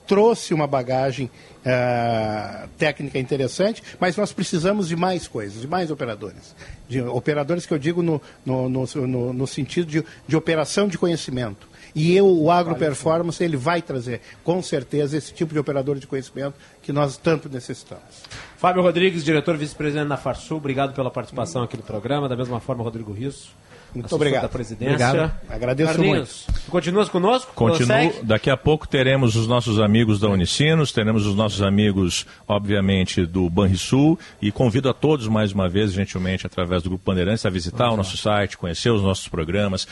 trouxe 0.07 0.53
uma 0.53 0.66
bagagem 0.66 1.30
uh, 1.65 2.69
técnica 2.79 3.19
interessante, 3.19 3.83
mas 3.99 4.17
nós 4.17 4.33
precisamos 4.33 4.89
de 4.89 4.97
mais 4.97 5.27
coisas, 5.27 5.61
de 5.61 5.69
mais 5.69 5.91
operadores. 5.91 6.55
De 6.89 7.01
operadores 7.01 7.67
que 7.67 7.73
eu 7.73 7.79
digo 7.79 8.03
no, 8.03 8.21
no, 8.45 8.69
no, 8.69 9.33
no 9.33 9.47
sentido 9.47 9.87
de, 9.87 10.05
de 10.27 10.37
operação 10.37 10.89
de 10.89 10.99
conhecimento. 10.99 11.73
E 11.95 12.17
eu, 12.17 12.27
o 12.27 12.51
agroperformance, 12.51 13.43
ele 13.43 13.57
vai 13.57 13.83
trazer, 13.83 14.23
com 14.43 14.63
certeza, 14.63 15.17
esse 15.17 15.33
tipo 15.33 15.53
de 15.53 15.61
operador 15.61 15.99
de 15.99 16.07
conhecimento 16.07 16.55
que 16.83 16.93
nós 16.93 17.17
tanto 17.19 17.49
necessitamos. 17.49 18.23
Fábio 18.57 18.83
Rodrigues, 18.83 19.25
diretor 19.25 19.57
vice-presidente 19.57 20.09
da 20.09 20.17
Farsul, 20.17 20.57
obrigado 20.57 20.95
pela 20.95 21.11
participação 21.11 21.63
aqui 21.63 21.77
no 21.77 21.83
programa. 21.83 22.29
Da 22.29 22.37
mesma 22.37 22.61
forma, 22.61 22.83
Rodrigo 22.83 23.13
Risso. 23.13 23.55
Muito 23.95 24.14
obrigado. 24.14 24.43
Da 24.43 24.49
presidência. 24.49 24.95
Obrigado. 24.95 25.32
Agradeço 25.49 25.93
Carlinhos, 25.93 26.47
muito. 26.49 26.70
Continuas 26.70 27.09
conosco? 27.09 27.53
Continuo. 27.55 28.12
Daqui 28.22 28.51
a 28.51 28.57
pouco 28.57 28.88
teremos 28.88 29.36
os 29.36 29.47
nossos 29.47 29.78
amigos 29.78 30.18
da 30.18 30.28
Unicinos, 30.28 30.93
teremos 30.93 31.26
os 31.26 31.34
nossos 31.34 31.62
amigos, 31.62 32.26
obviamente, 32.49 33.26
do 33.26 33.49
Banrisul 33.51 34.18
e 34.40 34.51
convido 34.51 34.88
a 34.88 34.95
todos 34.95 35.28
mais 35.28 35.53
uma 35.53 35.68
vez, 35.68 35.93
gentilmente, 35.93 36.47
através 36.47 36.82
do 36.82 36.90
Grupo 36.90 37.05
Bandeirantes, 37.05 37.45
a 37.45 37.51
visitar 37.51 37.90
o 37.90 37.97
nosso 37.97 38.16
site, 38.16 38.57
conhecer 38.57 38.90
os 38.90 39.03
nossos 39.03 39.28
programas, 39.28 39.86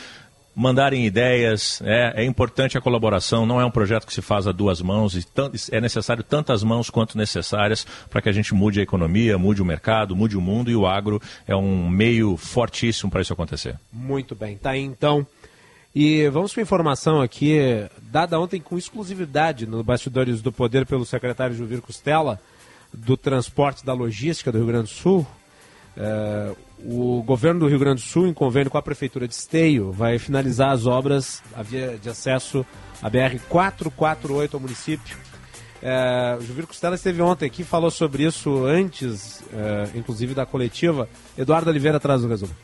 mandarem 0.54 1.06
ideias. 1.06 1.80
É, 1.84 2.22
é, 2.22 2.24
importante 2.24 2.76
a 2.76 2.80
colaboração, 2.80 3.46
não 3.46 3.60
é 3.60 3.64
um 3.64 3.70
projeto 3.70 4.06
que 4.06 4.14
se 4.14 4.22
faz 4.22 4.46
a 4.46 4.52
duas 4.52 4.80
mãos, 4.80 5.14
e 5.14 5.24
é 5.70 5.80
necessário 5.80 6.22
tantas 6.22 6.62
mãos 6.62 6.90
quanto 6.90 7.16
necessárias 7.16 7.86
para 8.08 8.20
que 8.20 8.28
a 8.28 8.32
gente 8.32 8.54
mude 8.54 8.80
a 8.80 8.82
economia, 8.82 9.38
mude 9.38 9.62
o 9.62 9.64
mercado, 9.64 10.16
mude 10.16 10.36
o 10.36 10.40
mundo, 10.40 10.70
e 10.70 10.76
o 10.76 10.86
agro 10.86 11.20
é 11.46 11.54
um 11.54 11.88
meio 11.88 12.36
fortíssimo 12.36 13.10
para 13.10 13.20
isso 13.20 13.32
acontecer. 13.32 13.78
Muito 13.92 14.34
bem, 14.34 14.56
tá 14.56 14.70
aí 14.70 14.82
então. 14.82 15.26
E 15.94 16.28
vamos 16.28 16.54
com 16.54 16.60
informação 16.60 17.20
aqui, 17.20 17.58
dada 18.00 18.38
ontem 18.38 18.60
com 18.60 18.78
exclusividade 18.78 19.66
no 19.66 19.82
Bastidores 19.82 20.40
do 20.40 20.52
Poder 20.52 20.86
pelo 20.86 21.04
secretário 21.04 21.56
Juvir 21.56 21.80
Costela, 21.80 22.40
do 22.92 23.16
Transporte 23.16 23.84
da 23.84 23.92
Logística 23.92 24.52
do 24.52 24.58
Rio 24.58 24.66
Grande 24.68 24.84
do 24.84 24.90
Sul. 24.90 25.26
Uh, 25.96 26.56
o 26.84 27.22
governo 27.22 27.60
do 27.60 27.68
Rio 27.68 27.78
Grande 27.78 28.02
do 28.02 28.06
Sul, 28.06 28.26
em 28.26 28.34
convênio 28.34 28.70
com 28.70 28.78
a 28.78 28.82
Prefeitura 28.82 29.26
de 29.26 29.34
Esteio, 29.34 29.92
vai 29.92 30.18
finalizar 30.18 30.70
as 30.70 30.86
obras 30.86 31.42
a 31.54 31.62
via 31.62 31.98
de 32.00 32.08
acesso 32.08 32.64
à 33.02 33.10
BR-448 33.10 34.54
ao 34.54 34.60
município. 34.60 35.16
É, 35.82 36.36
o 36.38 36.42
Juvir 36.42 36.66
Costela 36.66 36.94
esteve 36.94 37.22
ontem 37.22 37.46
aqui, 37.46 37.64
falou 37.64 37.90
sobre 37.90 38.24
isso 38.24 38.64
antes, 38.64 39.42
é, 39.52 39.98
inclusive 39.98 40.34
da 40.34 40.44
coletiva. 40.44 41.08
Eduardo 41.36 41.70
Oliveira 41.70 41.98
traz 41.98 42.22
o 42.22 42.28
resumo. 42.28 42.54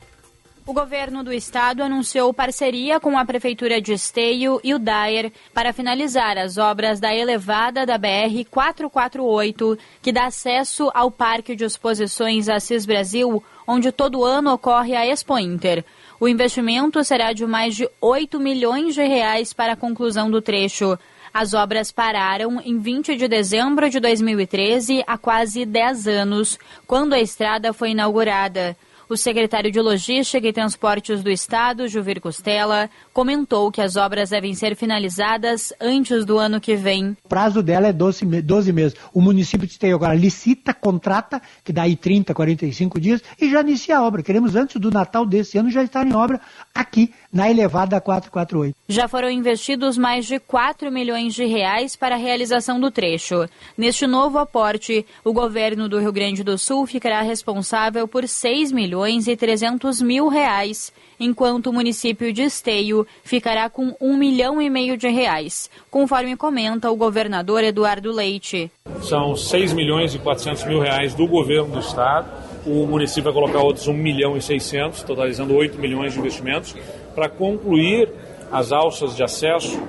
O 0.69 0.73
governo 0.73 1.23
do 1.23 1.33
estado 1.33 1.81
anunciou 1.81 2.35
parceria 2.35 2.99
com 2.99 3.17
a 3.17 3.25
prefeitura 3.25 3.81
de 3.81 3.93
Esteio 3.93 4.61
e 4.65 4.75
o 4.75 4.81
Daer 4.81 5.33
para 5.55 5.73
finalizar 5.73 6.37
as 6.37 6.59
obras 6.59 6.99
da 6.99 7.15
elevada 7.15 7.87
da 7.87 7.97
BR 7.97 8.45
448, 8.51 9.79
que 10.03 10.11
dá 10.11 10.27
acesso 10.27 10.91
ao 10.93 11.09
Parque 11.09 11.55
de 11.55 11.65
Exposições 11.65 12.49
Assis 12.49 12.85
Brasil, 12.85 13.41
onde 13.65 13.93
todo 13.93 14.25
ano 14.25 14.53
ocorre 14.53 14.97
a 14.97 15.07
Expo 15.07 15.39
Inter. 15.39 15.85
O 16.19 16.27
investimento 16.27 17.05
será 17.05 17.33
de 17.33 17.47
mais 17.47 17.77
de 17.77 17.89
8 18.01 18.41
milhões 18.41 18.93
de 18.97 19.07
reais 19.07 19.53
para 19.53 19.75
a 19.75 19.77
conclusão 19.77 20.29
do 20.29 20.43
trecho. 20.43 20.99
As 21.33 21.55
obras 21.55 21.93
pararam 21.93 22.61
em 22.61 22.77
20 22.77 23.15
de 23.15 23.29
dezembro 23.29 23.89
de 23.89 24.01
2013, 24.01 25.05
há 25.07 25.17
quase 25.17 25.65
10 25.65 26.09
anos, 26.09 26.59
quando 26.89 27.13
a 27.13 27.21
estrada 27.21 27.73
foi 27.73 27.91
inaugurada. 27.91 28.77
O 29.09 29.17
secretário 29.17 29.71
de 29.71 29.81
Logística 29.81 30.49
e 30.49 30.53
Transportes 30.53 31.23
do 31.23 31.31
Estado, 31.31 31.87
Juvir 31.87 32.21
Costela, 32.21 32.91
comentou 33.13 33.71
que 33.71 33.81
as 33.81 33.95
obras 33.95 34.31
devem 34.31 34.53
ser 34.53 34.75
finalizadas 34.75 35.73
antes 35.81 36.25
do 36.25 36.39
ano 36.39 36.61
que 36.61 36.75
vem. 36.75 37.17
O 37.23 37.29
prazo 37.29 37.63
dela 37.63 37.87
é 37.87 37.93
12, 37.93 38.43
12 38.43 38.73
meses. 38.73 38.99
O 39.15 39.21
município 39.21 39.65
de 39.65 39.93
agora 39.93 40.13
licita, 40.13 40.75
contrata, 40.75 41.41
que 41.63 41.73
dá 41.73 41.83
aí 41.83 41.95
30, 41.95 42.35
45 42.35 43.01
dias, 43.01 43.23
e 43.41 43.49
já 43.49 43.61
inicia 43.61 43.99
a 43.99 44.03
obra. 44.03 44.25
Queremos, 44.25 44.57
antes 44.57 44.81
do 44.81 44.91
Natal 44.91 45.25
desse 45.25 45.57
ano, 45.57 45.71
já 45.71 45.85
estar 45.85 46.05
em 46.05 46.13
obra 46.13 46.41
aqui 46.75 47.15
na 47.33 47.51
elevada 47.51 48.01
448. 48.01 48.77
Já 48.89 49.09
foram 49.09 49.31
investidos 49.31 49.99
mais 49.99 50.27
de 50.27 50.39
4 50.39 50.91
milhões 50.91 51.35
de 51.35 51.45
reais 51.45 51.97
para 51.97 52.15
a 52.15 52.19
realização 52.19 52.81
do 52.81 52.91
trecho. 52.91 53.49
Neste 53.77 54.07
novo 54.07 54.39
aporte, 54.39 55.05
o 55.25 55.33
governo 55.33 55.89
do 55.89 55.99
Rio 55.99 56.13
Grande 56.13 56.43
do 56.43 56.57
Sul 56.57 56.87
ficará 56.87 57.23
responsável 57.23 58.07
por 58.07 58.27
6 58.27 58.73
milhões 58.73 59.27
e 59.27 59.37
300 59.37 60.01
mil 60.01 60.29
reais, 60.29 60.93
enquanto 61.19 61.69
o 61.69 61.73
município 61.73 62.33
de 62.33 62.43
Esteio 62.43 63.07
ficará 63.25 63.69
com 63.69 63.95
1 64.01 64.17
milhão 64.17 64.61
e 64.61 64.69
meio 64.69 64.97
de 64.97 65.09
reais, 65.09 65.71
conforme 65.91 66.37
comenta 66.37 66.91
o 66.91 66.97
governador 66.97 67.65
Eduardo 67.65 68.13
Leite. 68.13 68.71
São 69.03 69.37
6 69.37 69.73
milhões 69.73 70.15
e 70.15 70.19
400 70.19 70.65
mil 70.65 70.81
reais 70.81 71.15
do 71.15 71.27
governo 71.27 71.73
do 71.73 71.81
estado. 71.81 72.29
O 72.67 72.87
município 72.87 73.25
vai 73.25 73.33
colocar 73.33 73.61
outros 73.61 73.87
1 73.87 73.93
milhão 73.93 74.37
e 74.37 74.43
600, 74.43 75.03
totalizando 75.03 75.55
8 75.55 75.79
milhões 75.79 76.13
de 76.13 76.19
investimentos 76.19 76.75
para 77.17 77.31
concluir 77.31 78.13
as 78.53 78.71
alças 78.71 79.17
de 79.17 79.25
acesso 79.25 79.81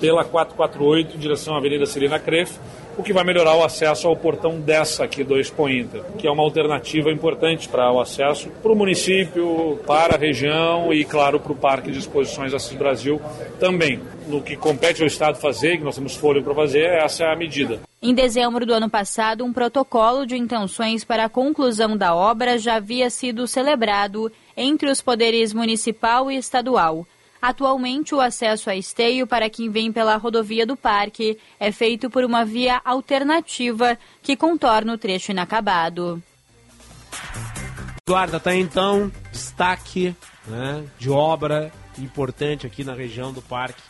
pela 0.00 0.24
448 0.24 1.14
em 1.14 1.18
direção 1.20 1.54
à 1.54 1.58
Avenida 1.58 1.84
Serena 1.84 2.18
Cref, 2.18 2.58
o 2.96 3.02
que 3.02 3.12
vai 3.12 3.24
melhorar 3.24 3.54
o 3.56 3.64
acesso 3.64 4.08
ao 4.08 4.16
portão 4.16 4.60
dessa 4.60 5.04
aqui 5.04 5.24
do 5.24 5.38
Expo 5.38 5.68
Inter, 5.68 6.02
que 6.18 6.26
é 6.26 6.30
uma 6.30 6.42
alternativa 6.42 7.10
importante 7.10 7.68
para 7.68 7.90
o 7.90 8.00
acesso 8.00 8.50
para 8.62 8.72
o 8.72 8.76
município, 8.76 9.78
para 9.86 10.14
a 10.14 10.18
região 10.18 10.92
e, 10.92 11.04
claro, 11.04 11.40
para 11.40 11.52
o 11.52 11.56
Parque 11.56 11.90
de 11.90 11.98
Exposições 11.98 12.54
Assis 12.54 12.76
Brasil 12.76 13.20
também. 13.58 14.00
No 14.28 14.40
que 14.42 14.56
compete 14.56 15.02
ao 15.02 15.06
Estado 15.06 15.38
fazer, 15.38 15.78
que 15.78 15.84
nós 15.84 15.96
temos 15.96 16.14
fôlego 16.14 16.44
para 16.44 16.54
fazer, 16.54 16.84
essa 16.84 17.24
é 17.24 17.32
a 17.32 17.36
medida. 17.36 17.80
Em 18.02 18.14
dezembro 18.14 18.64
do 18.64 18.72
ano 18.72 18.88
passado, 18.88 19.44
um 19.44 19.52
protocolo 19.52 20.24
de 20.24 20.36
intenções 20.36 21.04
para 21.04 21.24
a 21.24 21.28
conclusão 21.28 21.96
da 21.96 22.14
obra 22.14 22.58
já 22.58 22.76
havia 22.76 23.10
sido 23.10 23.46
celebrado 23.46 24.32
entre 24.56 24.90
os 24.90 25.02
poderes 25.02 25.52
municipal 25.52 26.30
e 26.30 26.36
estadual. 26.36 27.06
Atualmente, 27.40 28.14
o 28.14 28.20
acesso 28.20 28.68
a 28.68 28.76
esteio 28.76 29.26
para 29.26 29.48
quem 29.48 29.70
vem 29.70 29.90
pela 29.90 30.16
rodovia 30.16 30.66
do 30.66 30.76
parque 30.76 31.38
é 31.58 31.72
feito 31.72 32.10
por 32.10 32.24
uma 32.24 32.44
via 32.44 32.80
alternativa 32.84 33.98
que 34.22 34.36
contorna 34.36 34.92
o 34.92 34.98
trecho 34.98 35.32
inacabado. 35.32 36.22
Eduarda, 38.06 38.38
tá 38.38 38.54
então 38.54 39.10
destaque 39.32 40.14
né, 40.46 40.84
de 40.98 41.08
obra 41.08 41.72
importante 41.98 42.66
aqui 42.66 42.84
na 42.84 42.94
região 42.94 43.32
do 43.32 43.40
Parque 43.40 43.82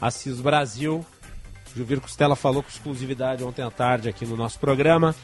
Assis 0.00 0.40
Brasil. 0.40 1.04
Juvir 1.74 2.00
Costela 2.00 2.34
falou 2.34 2.62
com 2.62 2.68
exclusividade 2.68 3.44
ontem 3.44 3.62
à 3.62 3.70
tarde 3.70 4.08
aqui 4.08 4.24
no 4.24 4.36
nosso 4.36 4.58
programa. 4.58 5.14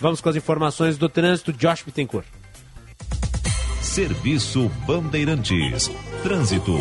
Vamos 0.00 0.20
com 0.20 0.28
as 0.28 0.36
informações 0.36 0.96
do 0.96 1.08
trânsito. 1.08 1.52
Josh 1.52 1.82
Bittencourt. 1.82 2.26
Serviço 3.98 4.70
Bandeirantes. 4.86 5.90
Trânsito. 6.22 6.72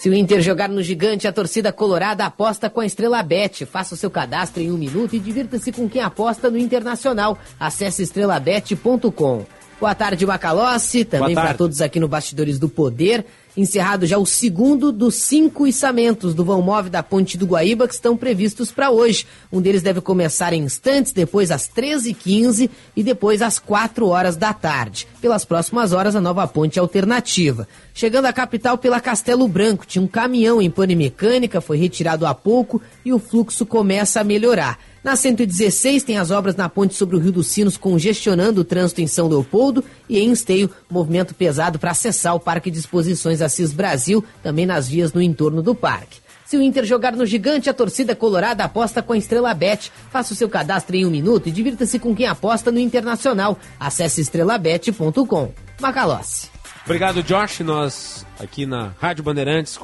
Se 0.00 0.08
o 0.08 0.14
Inter 0.14 0.42
jogar 0.42 0.68
no 0.68 0.82
gigante, 0.82 1.28
a 1.28 1.32
torcida 1.32 1.72
colorada 1.72 2.24
aposta 2.24 2.68
com 2.68 2.80
a 2.80 2.86
Estrela 2.86 3.22
Bet. 3.22 3.64
Faça 3.64 3.94
o 3.94 3.96
seu 3.96 4.10
cadastro 4.10 4.60
em 4.60 4.72
um 4.72 4.76
minuto 4.76 5.14
e 5.14 5.20
divirta-se 5.20 5.70
com 5.70 5.88
quem 5.88 6.02
aposta 6.02 6.50
no 6.50 6.58
Internacional. 6.58 7.38
Acesse 7.56 8.02
estrelabet.com. 8.02 9.46
Boa 9.78 9.94
tarde, 9.94 10.26
Macalossi. 10.26 11.04
Também 11.04 11.36
para 11.36 11.54
todos 11.54 11.80
aqui 11.80 12.00
no 12.00 12.08
Bastidores 12.08 12.58
do 12.58 12.68
Poder 12.68 13.24
encerrado 13.58 14.06
já 14.06 14.16
o 14.18 14.24
segundo 14.24 14.92
dos 14.92 15.16
cinco 15.16 15.66
içamentos 15.66 16.32
do 16.32 16.44
vão 16.44 16.62
móvel 16.62 16.90
da 16.90 17.02
Ponte 17.02 17.36
do 17.36 17.46
Guaíba 17.46 17.88
que 17.88 17.94
estão 17.94 18.16
previstos 18.16 18.70
para 18.70 18.90
hoje. 18.90 19.26
Um 19.52 19.60
deles 19.60 19.82
deve 19.82 20.00
começar 20.00 20.52
em 20.52 20.62
instantes, 20.62 21.12
depois 21.12 21.50
às 21.50 21.68
13h15 21.68 22.70
e 22.94 23.02
depois 23.02 23.42
às 23.42 23.58
4 23.58 24.06
horas 24.06 24.36
da 24.36 24.52
tarde. 24.52 25.08
Pelas 25.20 25.44
próximas 25.44 25.92
horas, 25.92 26.14
a 26.14 26.20
nova 26.20 26.46
ponte 26.46 26.78
alternativa. 26.78 27.66
Chegando 27.92 28.26
à 28.26 28.32
capital 28.32 28.78
pela 28.78 29.00
Castelo 29.00 29.48
Branco, 29.48 29.84
tinha 29.84 30.00
um 30.00 30.06
caminhão 30.06 30.62
em 30.62 30.70
pane 30.70 30.94
mecânica, 30.94 31.60
foi 31.60 31.76
retirado 31.76 32.24
há 32.24 32.32
pouco 32.32 32.80
e 33.04 33.12
o 33.12 33.18
fluxo 33.18 33.66
começa 33.66 34.20
a 34.20 34.24
melhorar. 34.24 34.78
Na 35.02 35.16
116 35.16 36.04
tem 36.04 36.18
as 36.18 36.30
obras 36.30 36.54
na 36.54 36.68
ponte 36.68 36.94
sobre 36.94 37.16
o 37.16 37.18
Rio 37.18 37.32
dos 37.32 37.48
Sinos 37.48 37.76
congestionando 37.76 38.60
o 38.60 38.64
trânsito 38.64 39.00
em 39.00 39.08
São 39.08 39.26
Leopoldo 39.26 39.82
e 40.08 40.20
em 40.20 40.30
Esteio, 40.30 40.70
movimento 40.88 41.34
pesado 41.34 41.80
para 41.80 41.90
acessar 41.90 42.36
o 42.36 42.40
Parque 42.40 42.70
de 42.70 42.78
Exposições 42.78 43.42
Assis 43.42 43.72
Brasil, 43.72 44.24
também 44.40 44.66
nas 44.66 44.88
vias 44.88 45.12
no 45.12 45.20
entorno 45.20 45.62
do 45.62 45.74
parque. 45.74 46.27
Se 46.48 46.56
o 46.56 46.62
Inter 46.62 46.82
jogar 46.86 47.14
no 47.14 47.26
gigante, 47.26 47.68
a 47.68 47.74
torcida 47.74 48.16
colorada 48.16 48.64
aposta 48.64 49.02
com 49.02 49.12
a 49.12 49.18
Estrela 49.18 49.52
Bet. 49.52 49.92
Faça 50.10 50.32
o 50.32 50.34
seu 50.34 50.48
cadastro 50.48 50.96
em 50.96 51.04
um 51.04 51.10
minuto 51.10 51.46
e 51.46 51.52
divirta-se 51.52 51.98
com 51.98 52.16
quem 52.16 52.26
aposta 52.26 52.72
no 52.72 52.78
Internacional. 52.78 53.58
Acesse 53.78 54.22
estrelabet.com. 54.22 55.52
Macalossi. 55.78 56.48
Obrigado, 56.86 57.22
Josh. 57.22 57.60
Nós 57.60 58.24
aqui 58.40 58.64
na 58.64 58.94
Rádio 58.98 59.22
Bandeirantes, 59.22 59.78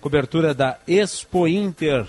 cobertura 0.00 0.54
da 0.54 0.78
Expo 0.88 1.46
Inter 1.46 2.06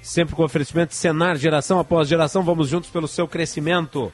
sempre 0.00 0.36
com 0.36 0.44
oferecimento 0.44 0.94
Senar, 0.94 1.36
geração 1.36 1.80
após 1.80 2.06
geração, 2.06 2.44
vamos 2.44 2.68
juntos 2.68 2.90
pelo 2.90 3.08
seu 3.08 3.26
crescimento. 3.26 4.12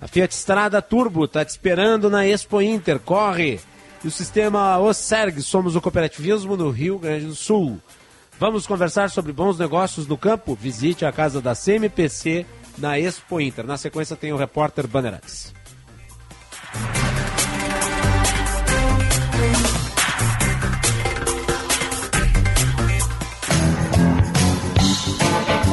A 0.00 0.08
Fiat 0.08 0.34
Strada 0.34 0.82
Turbo 0.82 1.26
está 1.26 1.44
te 1.44 1.50
esperando 1.50 2.10
na 2.10 2.26
Expo 2.26 2.60
Inter, 2.60 2.98
corre! 2.98 3.60
E 4.02 4.08
o 4.08 4.10
sistema 4.10 4.80
OSERG, 4.80 5.42
somos 5.42 5.76
o 5.76 5.80
cooperativismo 5.80 6.56
no 6.56 6.70
Rio 6.70 6.98
Grande 6.98 7.26
do 7.26 7.36
Sul. 7.36 7.80
Vamos 8.38 8.66
conversar 8.66 9.10
sobre 9.10 9.32
bons 9.32 9.58
negócios 9.58 10.08
no 10.08 10.18
campo? 10.18 10.54
Visite 10.54 11.04
a 11.04 11.12
casa 11.12 11.40
da 11.40 11.54
CMPC 11.54 12.44
na 12.76 12.98
Expo 12.98 13.40
Inter. 13.40 13.64
Na 13.64 13.76
sequência 13.76 14.16
tem 14.16 14.32
o 14.32 14.36
repórter 14.36 14.88
Bandeirantes. 14.88 15.54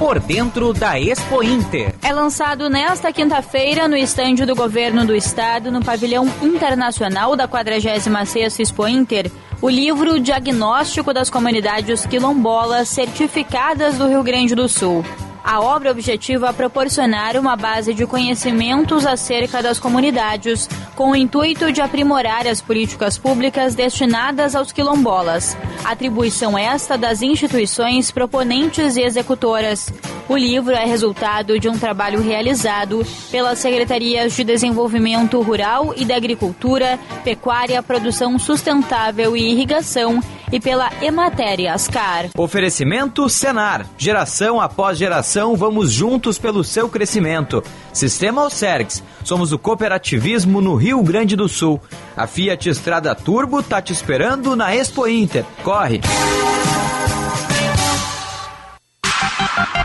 Por 0.01 0.19
dentro 0.19 0.73
da 0.73 0.99
Expo 0.99 1.43
Inter. 1.43 1.93
É 2.01 2.11
lançado 2.11 2.67
nesta 2.71 3.13
quinta-feira 3.13 3.87
no 3.87 3.95
estande 3.95 4.47
do 4.47 4.55
governo 4.55 5.05
do 5.05 5.15
estado, 5.15 5.71
no 5.71 5.85
pavilhão 5.85 6.27
internacional 6.41 7.35
da 7.35 7.47
46ª 7.47 8.59
Expo 8.59 8.87
Inter, 8.87 9.31
o 9.61 9.69
livro 9.69 10.19
Diagnóstico 10.19 11.13
das 11.13 11.29
Comunidades 11.29 12.03
Quilombolas 12.07 12.89
Certificadas 12.89 13.99
do 13.99 14.07
Rio 14.07 14.23
Grande 14.23 14.55
do 14.55 14.67
Sul. 14.67 15.05
A 15.43 15.59
obra 15.59 15.91
objetiva 15.91 16.53
proporcionar 16.53 17.35
uma 17.35 17.55
base 17.55 17.93
de 17.93 18.05
conhecimentos 18.05 19.05
acerca 19.05 19.61
das 19.61 19.79
comunidades, 19.79 20.69
com 20.95 21.11
o 21.11 21.15
intuito 21.15 21.71
de 21.71 21.81
aprimorar 21.81 22.45
as 22.45 22.61
políticas 22.61 23.17
públicas 23.17 23.73
destinadas 23.73 24.55
aos 24.55 24.71
quilombolas. 24.71 25.57
Atribuição 25.83 26.57
esta 26.57 26.97
das 26.97 27.21
instituições 27.23 28.11
proponentes 28.11 28.95
e 28.97 29.01
executoras. 29.01 29.91
O 30.29 30.37
livro 30.37 30.73
é 30.73 30.85
resultado 30.85 31.59
de 31.59 31.67
um 31.67 31.77
trabalho 31.77 32.21
realizado 32.21 33.05
pelas 33.31 33.59
Secretarias 33.59 34.33
de 34.33 34.43
Desenvolvimento 34.43 35.41
Rural 35.41 35.93
e 35.97 36.05
da 36.05 36.15
Agricultura, 36.15 36.99
Pecuária, 37.23 37.81
Produção 37.81 38.37
Sustentável 38.37 39.35
e 39.35 39.51
Irrigação 39.51 40.21
e 40.51 40.59
pela 40.59 40.91
Ematéria 41.01 41.73
Ascar. 41.73 42.29
Oferecimento 42.37 43.27
Senar. 43.29 43.85
Geração 43.97 44.59
após 44.59 44.97
geração, 44.97 45.55
vamos 45.55 45.91
juntos 45.91 46.37
pelo 46.37 46.63
seu 46.63 46.89
crescimento. 46.89 47.63
Sistema 47.93 48.43
Osergs. 48.43 49.03
Somos 49.23 49.51
o 49.51 49.59
cooperativismo 49.59 50.61
no 50.61 50.75
Rio 50.75 51.01
Grande 51.03 51.35
do 51.35 51.47
Sul. 51.47 51.79
A 52.15 52.27
Fiat 52.27 52.69
Estrada 52.69 53.15
Turbo 53.15 53.63
tá 53.63 53.81
te 53.81 53.93
esperando 53.93 54.55
na 54.55 54.75
Expo 54.75 55.07
Inter. 55.07 55.45
Corre! 55.63 56.01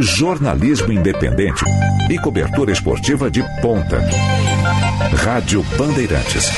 jornalismo 0.01 0.93
independente 0.93 1.65
e 2.11 2.19
cobertura 2.19 2.73
esportiva 2.73 3.31
de 3.31 3.43
ponta. 3.61 3.99
Rádio 5.25 5.63
Bandeirantes. 5.77 6.51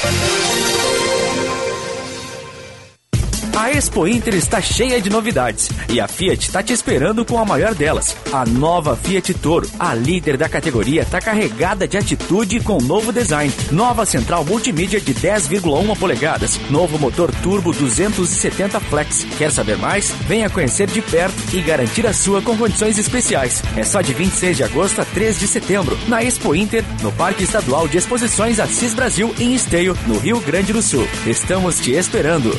A 3.59 3.73
Expo 3.73 4.07
Inter 4.07 4.37
está 4.37 4.63
cheia 4.63 5.01
de 5.01 5.11
novidades 5.11 5.69
e 5.89 5.99
a 5.99 6.07
Fiat 6.07 6.47
está 6.47 6.63
te 6.63 6.73
esperando 6.73 7.25
com 7.25 7.41
a 7.41 7.45
maior 7.45 7.75
delas, 7.75 8.17
a 8.33 8.47
nova 8.47 8.95
Fiat 8.95 9.35
Toro. 9.35 9.69
A 9.81 9.97
líder 9.97 10.37
da 10.37 10.49
categoria 10.49 11.03
está 11.03 11.21
carregada 11.21 11.89
de 11.89 11.97
atitude 11.97 12.61
com 12.61 12.79
novo 12.79 13.13
design. 13.13 13.53
Nova 13.73 14.07
central 14.07 14.45
multimídia 14.45 15.01
de 15.01 15.13
10,1 15.13 15.99
polegadas, 15.99 16.61
novo 16.71 17.01
motor 17.01 17.33
turbo 17.43 17.73
270 17.73 18.79
Flex. 18.79 19.27
Quer 19.37 19.51
saber 19.51 19.77
mais? 19.77 20.13
Venha 20.29 20.49
conhecer 20.49 20.87
de 20.87 21.03
perto 21.03 21.37
e 21.53 21.61
garantir 21.61 22.07
a 22.07 22.13
sua 22.13 22.41
com 22.41 22.57
condições 22.57 22.97
especiais. 22.97 23.61
É 23.77 23.83
só 23.83 24.01
de 24.01 24.15
26 24.15 24.57
de 24.57 24.63
agosto 24.63 25.01
a 25.01 25.05
3 25.05 25.37
de 25.37 25.49
setembro, 25.49 25.99
na 26.07 26.23
Expo 26.23 26.55
Inter, 26.55 26.85
no 27.03 27.11
Parque 27.11 27.43
Estadual 27.43 27.89
de 27.89 27.99
Exposições 27.99 28.61
Assis 28.61 28.95
Brasil, 28.95 29.35
em 29.37 29.53
Esteio, 29.53 29.99
no 30.07 30.17
Rio 30.17 30.39
Grande 30.39 30.73
do 30.73 30.81
Sul. 30.81 31.09
Estamos 31.27 31.81
te 31.81 31.91
esperando. 31.91 32.57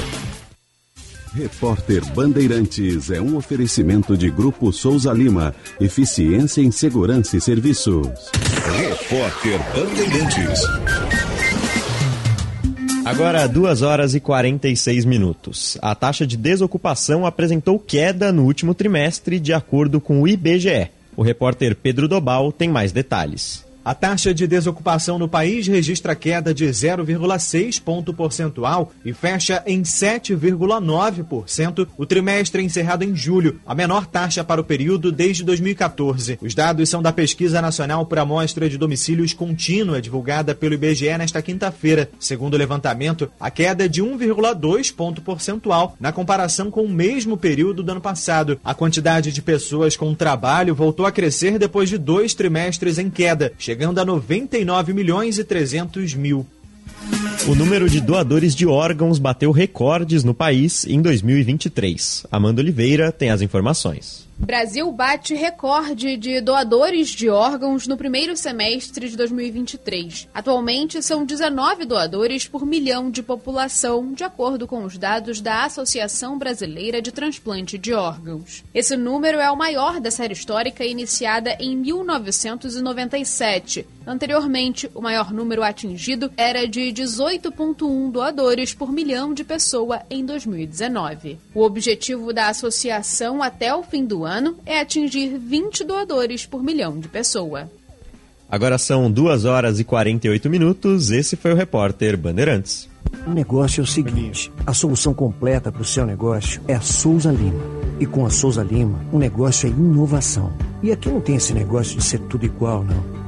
Repórter 1.39 2.05
Bandeirantes 2.13 3.09
é 3.09 3.21
um 3.21 3.37
oferecimento 3.37 4.17
de 4.17 4.29
Grupo 4.29 4.73
Souza 4.73 5.13
Lima. 5.13 5.55
Eficiência 5.79 6.61
em 6.61 6.69
Segurança 6.69 7.37
e 7.37 7.39
Serviços. 7.39 8.09
Repórter 8.77 9.57
Bandeirantes. 9.73 10.61
Agora, 13.05 13.47
2 13.47 13.81
horas 13.81 14.13
e 14.15 14.19
46 14.19 15.05
minutos. 15.05 15.77
A 15.81 15.95
taxa 15.95 16.27
de 16.27 16.35
desocupação 16.35 17.25
apresentou 17.25 17.79
queda 17.79 18.33
no 18.33 18.43
último 18.43 18.73
trimestre, 18.73 19.39
de 19.39 19.53
acordo 19.53 20.01
com 20.01 20.21
o 20.21 20.27
IBGE. 20.27 20.89
O 21.15 21.21
repórter 21.21 21.73
Pedro 21.73 22.09
Dobal 22.09 22.51
tem 22.51 22.67
mais 22.67 22.91
detalhes. 22.91 23.68
A 23.89 23.95
taxa 23.95 24.35
de 24.35 24.45
desocupação 24.45 25.17
no 25.17 25.27
país 25.27 25.65
registra 25.65 26.13
queda 26.13 26.53
de 26.53 26.63
0,6 26.63 27.81
ponto 27.81 28.13
percentual 28.13 28.91
e 29.03 29.11
fecha 29.13 29.63
em 29.65 29.81
7,9% 29.81 31.87
o 31.97 32.05
trimestre 32.05 32.61
encerrado 32.61 33.01
em 33.01 33.15
julho, 33.15 33.59
a 33.65 33.73
menor 33.73 34.05
taxa 34.05 34.43
para 34.43 34.61
o 34.61 34.63
período 34.63 35.11
desde 35.11 35.43
2014. 35.43 36.37
Os 36.39 36.53
dados 36.53 36.87
são 36.87 37.01
da 37.01 37.11
Pesquisa 37.11 37.63
Nacional 37.63 38.05
por 38.05 38.19
Amostra 38.19 38.69
de 38.69 38.77
Domicílios 38.77 39.33
Contínua, 39.33 39.99
divulgada 39.99 40.53
pelo 40.53 40.75
IBGE 40.75 41.17
nesta 41.17 41.41
quinta-feira. 41.41 42.11
Segundo 42.19 42.53
o 42.53 42.57
levantamento, 42.57 43.31
a 43.39 43.49
queda 43.49 43.85
é 43.85 43.87
de 43.87 44.03
1,2 44.03 44.93
ponto 44.93 45.19
percentual 45.19 45.97
na 45.99 46.11
comparação 46.11 46.69
com 46.69 46.83
o 46.83 46.89
mesmo 46.89 47.35
período 47.35 47.81
do 47.81 47.91
ano 47.91 48.01
passado. 48.01 48.59
A 48.63 48.75
quantidade 48.75 49.31
de 49.31 49.41
pessoas 49.41 49.97
com 49.97 50.13
trabalho 50.13 50.75
voltou 50.75 51.07
a 51.07 51.11
crescer 51.11 51.57
depois 51.57 51.89
de 51.89 51.97
dois 51.97 52.35
trimestres 52.35 52.99
em 52.99 53.09
queda, 53.09 53.51
chegando 53.57 53.78
a 53.99 54.05
99 54.05 54.93
milhões 54.93 55.37
e 55.37 55.43
300 55.43 56.13
mil. 56.13 56.45
O 57.47 57.55
número 57.55 57.89
de 57.89 57.99
doadores 57.99 58.53
de 58.53 58.67
órgãos 58.67 59.17
bateu 59.17 59.51
recordes 59.51 60.23
no 60.23 60.33
país 60.33 60.85
em 60.85 61.01
2023. 61.01 62.27
Amanda 62.31 62.61
Oliveira 62.61 63.11
tem 63.11 63.31
as 63.31 63.41
informações. 63.41 64.28
Brasil 64.39 64.91
bate 64.91 65.35
recorde 65.35 66.15
de 66.15 66.39
doadores 66.39 67.09
de 67.09 67.27
órgãos 67.29 67.85
no 67.85 67.97
primeiro 67.97 68.37
semestre 68.37 69.09
de 69.09 69.17
2023. 69.17 70.29
Atualmente, 70.33 71.03
são 71.03 71.25
19 71.25 71.83
doadores 71.85 72.47
por 72.47 72.65
milhão 72.65 73.11
de 73.11 73.21
população, 73.21 74.13
de 74.13 74.23
acordo 74.23 74.65
com 74.65 74.85
os 74.85 74.97
dados 74.97 75.41
da 75.41 75.65
Associação 75.65 76.39
Brasileira 76.39 77.01
de 77.01 77.11
Transplante 77.11 77.77
de 77.77 77.93
Órgãos. 77.93 78.63
Esse 78.73 78.95
número 78.95 79.39
é 79.39 79.51
o 79.51 79.57
maior 79.57 79.99
da 79.99 80.09
série 80.09 80.33
histórica 80.33 80.85
iniciada 80.85 81.57
em 81.59 81.75
1997. 81.75 83.85
Anteriormente, 84.07 84.89
o 84.95 85.01
maior 85.01 85.31
número 85.31 85.61
atingido 85.61 86.31
era 86.35 86.67
de 86.67 86.91
18,1 86.93 88.09
doadores 88.09 88.73
por 88.73 88.91
milhão 88.91 89.31
de 89.33 89.43
pessoa 89.43 90.01
em 90.09 90.25
2019. 90.25 91.37
O 91.53 91.61
objetivo 91.61 92.33
da 92.33 92.47
associação 92.47 93.43
até 93.43 93.75
o 93.75 93.83
fim 93.83 94.05
do 94.05 94.25
ano 94.25 94.28
é 94.65 94.79
atingir 94.79 95.37
20 95.37 95.83
doadores 95.83 96.45
por 96.45 96.61
milhão 96.61 96.99
de 96.99 97.07
pessoa. 97.07 97.69
Agora 98.49 98.77
são 98.77 99.11
2 99.11 99.45
horas 99.45 99.79
e 99.79 99.83
48 99.83 100.49
minutos. 100.49 101.11
Esse 101.11 101.35
foi 101.35 101.53
o 101.53 101.55
repórter 101.55 102.17
Bandeirantes. 102.17 102.89
O 103.25 103.31
negócio 103.31 103.81
é 103.81 103.83
o 103.83 103.87
seguinte: 103.87 104.51
a 104.65 104.73
solução 104.73 105.13
completa 105.13 105.71
para 105.71 105.81
o 105.81 105.85
seu 105.85 106.05
negócio 106.05 106.61
é 106.67 106.75
a 106.75 106.81
Souza 106.81 107.31
Lima. 107.31 107.61
E 107.99 108.05
com 108.05 108.25
a 108.25 108.29
Souza 108.29 108.63
Lima, 108.63 108.99
o 109.11 109.17
negócio 109.17 109.67
é 109.67 109.69
inovação. 109.69 110.53
E 110.81 110.91
aqui 110.91 111.09
não 111.09 111.21
tem 111.21 111.35
esse 111.35 111.53
negócio 111.53 111.97
de 111.97 112.03
ser 112.03 112.19
tudo 112.19 112.45
igual, 112.45 112.83
não. 112.83 113.18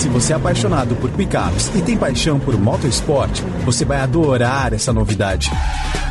Se 0.00 0.08
você 0.08 0.32
é 0.32 0.36
apaixonado 0.36 0.96
por 0.96 1.10
picapes 1.10 1.70
e 1.74 1.82
tem 1.82 1.94
paixão 1.94 2.40
por 2.40 2.58
motorsport, 2.58 3.42
você 3.66 3.84
vai 3.84 4.00
adorar 4.00 4.72
essa 4.72 4.94
novidade. 4.94 5.50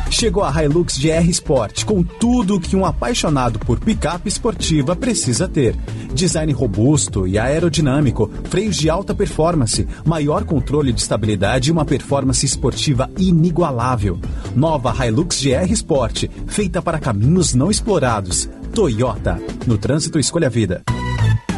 Chegou 0.08 0.44
a 0.44 0.62
Hilux 0.62 0.96
GR 0.96 1.28
Sport 1.28 1.84
com 1.84 2.04
tudo 2.04 2.54
o 2.54 2.60
que 2.60 2.76
um 2.76 2.86
apaixonado 2.86 3.58
por 3.58 3.80
picape 3.80 4.28
esportiva 4.28 4.94
precisa 4.94 5.48
ter. 5.48 5.74
Design 6.14 6.52
robusto 6.52 7.26
e 7.26 7.36
aerodinâmico, 7.36 8.30
freios 8.48 8.76
de 8.76 8.88
alta 8.88 9.12
performance, 9.12 9.88
maior 10.04 10.44
controle 10.44 10.92
de 10.92 11.00
estabilidade 11.00 11.70
e 11.70 11.72
uma 11.72 11.84
performance 11.84 12.46
esportiva 12.46 13.10
inigualável. 13.18 14.20
Nova 14.54 14.94
Hilux 15.04 15.42
GR 15.42 15.72
Sport, 15.72 16.26
feita 16.46 16.80
para 16.80 17.00
caminhos 17.00 17.54
não 17.54 17.68
explorados. 17.68 18.48
Toyota. 18.72 19.42
No 19.66 19.76
trânsito, 19.76 20.16
escolha 20.16 20.46
a 20.46 20.50
vida. 20.50 20.84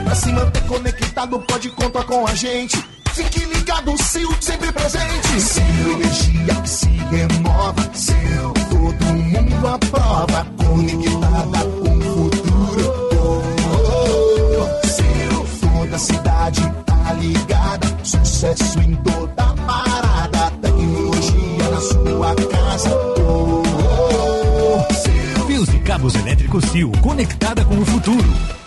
Pra 0.02 0.14
se 0.14 0.32
manter 0.32 0.62
conectado, 0.64 1.11
pode 1.28 1.70
contar 1.70 2.04
com 2.04 2.26
a 2.26 2.34
gente. 2.34 2.76
Fique 3.14 3.44
ligado, 3.44 3.94
Sil, 4.02 4.28
sempre 4.40 4.72
presente. 4.72 5.40
Sil, 5.40 5.86
energia 5.92 6.54
que 6.62 6.68
se 6.68 6.88
renova. 6.88 7.90
Sil, 7.94 8.50
todo 8.70 9.04
mundo 9.04 9.68
aprova. 9.68 10.46
Conectada 10.56 11.64
com 11.64 11.98
o 11.98 12.30
futuro. 12.32 13.08
Oh, 13.12 13.42
oh, 13.66 14.62
oh. 14.62 14.86
Sil, 14.88 15.36
toda 15.60 15.98
cidade 15.98 16.60
tá 16.86 17.12
ligada. 17.12 17.98
Sucesso 18.02 18.80
em 18.80 18.94
toda 18.96 19.44
parada. 19.66 20.50
Tecnologia 20.60 21.70
na 21.70 21.80
sua 21.80 22.34
casa. 22.34 22.90
Oh, 23.18 23.62
oh, 23.64 24.86
oh. 24.90 25.46
Fios 25.46 25.68
e 25.68 25.78
cabos 25.80 26.14
elétricos 26.16 26.64
Sil, 26.72 26.90
conectada 27.00 27.64
com 27.64 27.78
o 27.78 27.84
futuro. 27.84 28.61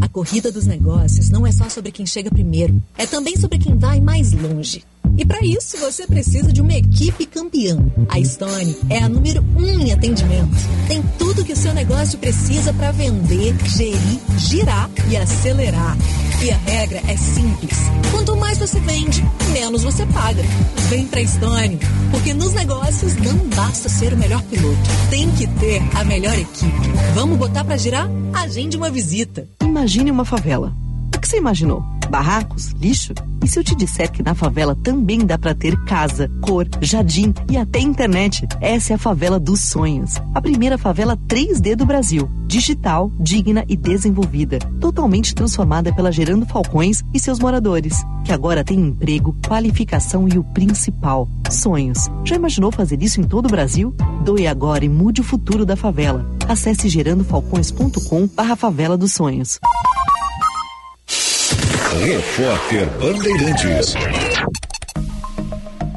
A 0.00 0.08
corrida 0.08 0.52
dos 0.52 0.66
negócios 0.66 1.28
não 1.28 1.46
é 1.46 1.50
só 1.50 1.68
sobre 1.68 1.90
quem 1.90 2.06
chega 2.06 2.30
primeiro, 2.30 2.80
é 2.96 3.06
também 3.06 3.36
sobre 3.36 3.58
quem 3.58 3.76
vai 3.76 4.00
mais 4.00 4.32
longe. 4.32 4.84
E 5.18 5.26
para 5.26 5.44
isso 5.44 5.76
você 5.78 6.06
precisa 6.06 6.52
de 6.52 6.60
uma 6.60 6.72
equipe 6.72 7.26
campeã. 7.26 7.76
A 8.08 8.22
Stone 8.24 8.76
é 8.88 8.98
a 8.98 9.08
número 9.08 9.44
um 9.56 9.68
em 9.68 9.92
atendimento. 9.92 10.56
Tem 10.86 11.02
tudo 11.18 11.44
que 11.44 11.52
o 11.52 11.56
seu 11.56 11.74
negócio 11.74 12.16
precisa 12.20 12.72
para 12.72 12.92
vender, 12.92 13.56
gerir, 13.66 14.20
girar 14.38 14.88
e 15.10 15.16
acelerar. 15.16 15.96
E 16.40 16.52
a 16.52 16.56
regra 16.56 17.02
é 17.08 17.16
simples: 17.16 17.76
quanto 18.12 18.36
mais 18.36 18.58
você 18.58 18.78
vende, 18.78 19.24
menos 19.52 19.82
você 19.82 20.06
paga. 20.06 20.42
Vem 20.88 21.04
pra 21.08 21.26
Stone, 21.26 21.80
porque 22.12 22.32
nos 22.32 22.52
negócios 22.52 23.16
não 23.16 23.36
basta 23.56 23.88
ser 23.88 24.12
o 24.12 24.16
melhor 24.16 24.40
piloto, 24.44 24.78
tem 25.10 25.28
que 25.32 25.48
ter 25.58 25.82
a 25.96 26.04
melhor 26.04 26.38
equipe. 26.38 26.88
Vamos 27.14 27.36
botar 27.36 27.64
para 27.64 27.76
girar? 27.76 28.08
Agende 28.32 28.76
uma 28.76 28.88
visita. 28.88 29.48
Imagine 29.60 30.12
uma 30.12 30.24
favela. 30.24 30.87
O 31.14 31.20
que 31.20 31.28
você 31.28 31.38
imaginou? 31.38 31.82
Barracos? 32.10 32.68
Lixo? 32.72 33.12
E 33.44 33.48
se 33.48 33.58
eu 33.58 33.64
te 33.64 33.74
disser 33.74 34.10
que 34.10 34.22
na 34.22 34.34
favela 34.34 34.74
também 34.74 35.20
dá 35.20 35.38
para 35.38 35.54
ter 35.54 35.76
casa, 35.84 36.30
cor, 36.40 36.66
jardim 36.80 37.34
e 37.50 37.56
até 37.56 37.80
internet? 37.80 38.46
Essa 38.60 38.92
é 38.92 38.96
a 38.96 38.98
favela 38.98 39.38
dos 39.38 39.60
sonhos. 39.60 40.14
A 40.34 40.40
primeira 40.40 40.78
favela 40.78 41.16
3D 41.28 41.76
do 41.76 41.84
Brasil. 41.84 42.28
Digital, 42.46 43.12
digna 43.20 43.64
e 43.68 43.76
desenvolvida. 43.76 44.58
Totalmente 44.80 45.34
transformada 45.34 45.94
pela 45.94 46.10
Gerando 46.10 46.46
Falcões 46.46 47.04
e 47.12 47.20
seus 47.20 47.38
moradores. 47.38 48.02
Que 48.24 48.32
agora 48.32 48.64
tem 48.64 48.80
emprego, 48.80 49.36
qualificação 49.46 50.26
e 50.28 50.38
o 50.38 50.44
principal: 50.44 51.28
sonhos. 51.50 52.08
Já 52.24 52.36
imaginou 52.36 52.72
fazer 52.72 53.02
isso 53.02 53.20
em 53.20 53.24
todo 53.24 53.46
o 53.46 53.50
Brasil? 53.50 53.94
Doe 54.24 54.46
agora 54.46 54.84
e 54.84 54.88
mude 54.88 55.20
o 55.20 55.24
futuro 55.24 55.66
da 55.66 55.76
favela. 55.76 56.26
Acesse 56.48 56.88
gerandofalcões.com/barra 56.88 58.56
favela 58.56 58.96
dos 58.96 59.12
sonhos. 59.12 59.60
Repórter 61.96 62.86
Bandeirantes. 63.00 63.94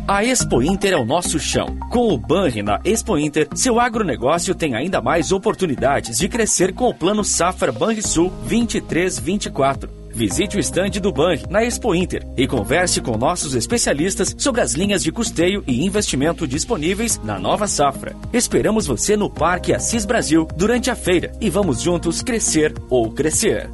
A 0.07 0.23
Expo 0.23 0.61
Inter 0.63 0.93
é 0.93 0.95
o 0.95 1.03
nosso 1.03 1.37
chão. 1.37 1.77
Com 1.91 2.13
o 2.13 2.17
Banri 2.17 2.63
na 2.63 2.79
Expo 2.85 3.17
Inter, 3.17 3.49
seu 3.53 3.77
agronegócio 3.77 4.55
tem 4.55 4.73
ainda 4.73 5.01
mais 5.01 5.33
oportunidades 5.33 6.17
de 6.17 6.29
crescer 6.29 6.73
com 6.73 6.85
o 6.85 6.93
Plano 6.93 7.25
Safra 7.25 7.73
Banrisul 7.73 8.31
2324. 8.47 9.89
Visite 10.11 10.55
o 10.55 10.59
estande 10.61 11.01
do 11.01 11.11
Bank 11.11 11.49
na 11.49 11.61
Expo 11.61 11.93
Inter 11.93 12.25
e 12.37 12.47
converse 12.47 13.01
com 13.01 13.17
nossos 13.17 13.53
especialistas 13.53 14.33
sobre 14.37 14.61
as 14.61 14.73
linhas 14.73 15.03
de 15.03 15.11
custeio 15.11 15.61
e 15.67 15.85
investimento 15.85 16.47
disponíveis 16.47 17.19
na 17.21 17.37
nova 17.37 17.67
safra. 17.67 18.15
Esperamos 18.31 18.87
você 18.87 19.17
no 19.17 19.29
Parque 19.29 19.73
Assis 19.73 20.05
Brasil 20.05 20.47
durante 20.55 20.89
a 20.89 20.95
feira 20.95 21.33
e 21.41 21.49
vamos 21.49 21.81
juntos 21.81 22.21
crescer 22.21 22.73
ou 22.89 23.11
crescer. 23.11 23.69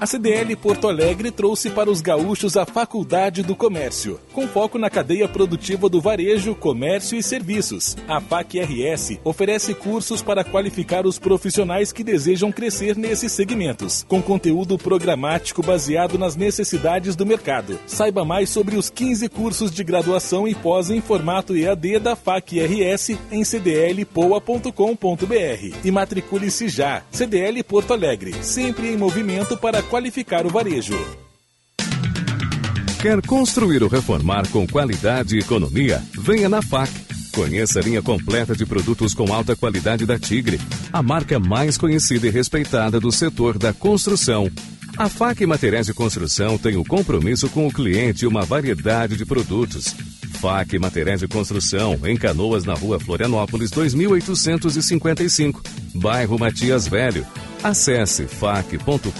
A 0.00 0.06
CDL 0.06 0.56
Porto 0.56 0.88
Alegre 0.88 1.30
trouxe 1.30 1.68
para 1.68 1.90
os 1.90 2.00
gaúchos 2.00 2.56
a 2.56 2.64
Faculdade 2.64 3.42
do 3.42 3.54
Comércio, 3.54 4.18
com 4.32 4.48
foco 4.48 4.78
na 4.78 4.88
cadeia 4.88 5.28
produtiva 5.28 5.90
do 5.90 6.00
varejo, 6.00 6.54
comércio 6.54 7.18
e 7.18 7.22
serviços. 7.22 7.98
A 8.08 8.18
FAC 8.18 8.58
RS 8.60 9.18
oferece 9.22 9.74
cursos 9.74 10.22
para 10.22 10.42
qualificar 10.42 11.04
os 11.04 11.18
profissionais 11.18 11.92
que 11.92 12.02
desejam 12.02 12.50
crescer 12.50 12.96
nesses 12.96 13.30
segmentos, 13.32 14.02
com 14.08 14.22
conteúdo 14.22 14.78
programático 14.78 15.62
baseado 15.62 16.16
nas 16.16 16.34
necessidades 16.34 17.14
do 17.14 17.26
mercado. 17.26 17.78
Saiba 17.86 18.24
mais 18.24 18.48
sobre 18.48 18.76
os 18.76 18.88
15 18.88 19.28
cursos 19.28 19.70
de 19.70 19.84
graduação 19.84 20.48
e 20.48 20.54
pós 20.54 20.88
em 20.88 21.02
formato 21.02 21.54
EAD 21.54 21.98
da 21.98 22.16
FAC 22.16 22.58
RS 22.58 23.18
em 23.30 23.44
cdlpoa.com.br 23.44 24.70
e 25.84 25.90
matricule-se 25.90 26.70
já. 26.70 27.02
CDL 27.10 27.62
Porto 27.62 27.92
Alegre, 27.92 28.32
sempre 28.42 28.88
em 28.88 28.96
movimento 28.96 29.58
para 29.58 29.89
qualificar 29.90 30.46
o 30.46 30.48
varejo. 30.48 30.94
Quer 33.02 33.20
construir 33.26 33.82
ou 33.82 33.88
reformar 33.88 34.46
com 34.48 34.64
qualidade 34.66 35.34
e 35.34 35.40
economia? 35.40 36.00
Venha 36.12 36.48
na 36.48 36.62
FAC. 36.62 36.90
Conheça 37.32 37.80
a 37.80 37.82
linha 37.82 38.00
completa 38.00 38.54
de 38.54 38.64
produtos 38.64 39.14
com 39.14 39.32
alta 39.32 39.56
qualidade 39.56 40.06
da 40.06 40.18
Tigre, 40.18 40.60
a 40.92 41.02
marca 41.02 41.38
mais 41.40 41.76
conhecida 41.76 42.26
e 42.26 42.30
respeitada 42.30 43.00
do 43.00 43.10
setor 43.10 43.58
da 43.58 43.72
construção. 43.72 44.48
A 44.96 45.08
FAC 45.08 45.44
Materiais 45.46 45.86
de 45.86 45.94
Construção 45.94 46.56
tem 46.56 46.76
o 46.76 46.80
um 46.80 46.84
compromisso 46.84 47.48
com 47.48 47.66
o 47.66 47.72
cliente 47.72 48.24
e 48.24 48.28
uma 48.28 48.42
variedade 48.42 49.16
de 49.16 49.24
produtos. 49.24 49.94
FAC 50.40 50.78
Materiais 50.78 51.20
de 51.20 51.28
Construção, 51.28 51.98
em 52.04 52.16
Canoas, 52.16 52.64
na 52.64 52.72
rua 52.72 52.98
Florianópolis, 52.98 53.70
2855, 53.70 55.62
bairro 55.94 56.38
Matias 56.38 56.88
Velho. 56.88 57.26
Acesse 57.62 58.26
fac.com.br. 58.26 59.10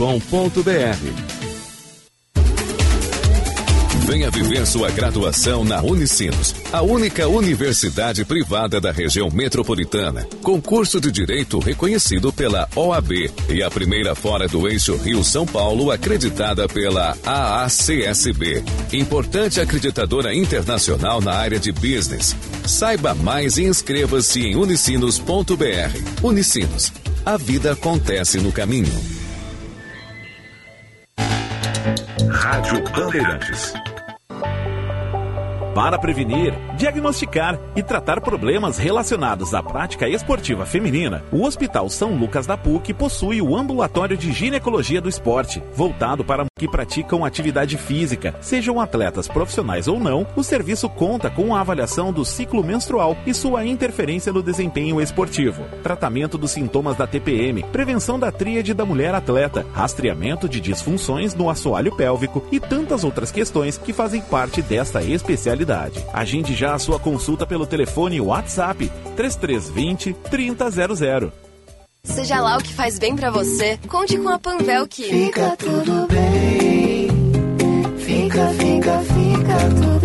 Venha 4.11 4.29
viver 4.29 4.67
sua 4.67 4.91
graduação 4.91 5.63
na 5.65 5.81
Unicinos, 5.81 6.53
a 6.73 6.83
única 6.83 7.29
universidade 7.29 8.25
privada 8.25 8.81
da 8.81 8.91
região 8.91 9.31
metropolitana, 9.31 10.27
com 10.43 10.61
curso 10.61 11.01
de 11.01 11.13
direito 11.13 11.61
reconhecido 11.61 12.33
pela 12.33 12.69
OAB 12.75 13.31
e 13.49 13.63
a 13.63 13.71
primeira 13.71 14.17
fora 14.17 14.49
do 14.49 14.67
eixo 14.67 14.97
Rio-São 14.97 15.47
Paulo 15.47 15.93
acreditada 15.93 16.67
pela 16.67 17.17
AACSB, 17.25 18.65
importante 18.93 19.61
acreditadora 19.61 20.35
internacional 20.35 21.21
na 21.21 21.33
área 21.33 21.61
de 21.61 21.71
business. 21.71 22.35
Saiba 22.67 23.15
mais 23.15 23.59
e 23.59 23.63
inscreva-se 23.63 24.45
em 24.45 24.57
unicinos.br. 24.57 26.21
Unicinos, 26.21 26.93
a 27.25 27.37
vida 27.37 27.75
acontece 27.75 28.41
no 28.41 28.51
caminho. 28.51 28.93
Rádio 32.29 32.83
Bandeirantes. 32.91 33.73
Para 35.75 35.97
prevenir, 36.01 36.53
diagnosticar 36.77 37.57
e 37.77 37.83
tratar 37.83 38.21
problemas 38.21 38.77
relacionados 38.77 39.55
à 39.55 39.63
prática 39.63 40.09
esportiva 40.09 40.67
feminina, 40.67 41.23
o 41.31 41.45
Hospital 41.45 41.89
São 41.89 42.17
Lucas 42.17 42.45
da 42.45 42.57
PUC 42.57 42.93
possui 42.93 43.41
o 43.41 43.57
Ambulatório 43.57 44.17
de 44.17 44.33
Ginecologia 44.33 45.01
do 45.01 45.09
Esporte, 45.09 45.63
voltado 45.73 46.25
para 46.25 46.45
que 46.59 46.69
praticam 46.69 47.25
atividade 47.25 47.77
física, 47.77 48.35
sejam 48.41 48.81
atletas 48.81 49.29
profissionais 49.29 49.87
ou 49.87 50.01
não. 50.01 50.27
O 50.35 50.43
serviço 50.43 50.89
conta 50.89 51.31
com 51.31 51.55
a 51.55 51.61
avaliação 51.61 52.13
do 52.13 52.25
ciclo 52.25 52.65
menstrual 52.65 53.17
e 53.25 53.33
sua 53.33 53.65
interferência 53.65 54.33
no 54.33 54.43
desempenho 54.43 55.01
esportivo, 55.01 55.63
tratamento 55.85 56.37
dos 56.37 56.51
sintomas 56.51 56.97
da 56.97 57.07
TPM, 57.07 57.63
prevenção 57.71 58.19
da 58.19 58.33
tríade 58.33 58.75
da 58.75 58.85
mulher 58.85 59.15
atleta, 59.15 59.65
rastreamento 59.73 60.49
de 60.49 60.61
disfunções 60.61 61.33
no 61.33 61.49
assoalho 61.49 61.95
pélvico 61.95 62.45
e 62.51 62.59
tantas 62.59 63.05
outras 63.05 63.31
questões 63.31 63.79
que 63.79 63.93
fazem 63.93 64.21
parte 64.21 64.61
desta 64.61 65.01
especialidade. 65.01 65.60
Agende 66.13 66.55
já 66.55 66.75
a 66.75 66.79
sua 66.79 66.99
consulta 66.99 67.47
pelo 67.47 67.67
telefone 67.67 68.21
WhatsApp 68.21 68.91
3320 69.17 70.15
3000. 70.31 71.33
Seja 72.03 72.41
lá 72.41 72.57
o 72.57 72.63
que 72.63 72.73
faz 72.73 72.99
bem 72.99 73.15
para 73.15 73.31
você, 73.31 73.79
conte 73.87 74.17
com 74.17 74.29
a 74.31 74.39
Panvel 74.39 74.89
que 74.89 75.05
fica 75.05 75.57
tudo 75.57 76.07
bem. 76.07 77.09
Fica, 77.99 78.49
fica, 78.49 78.99
fica 79.01 79.59
tudo 79.69 79.91
bem. 79.91 80.00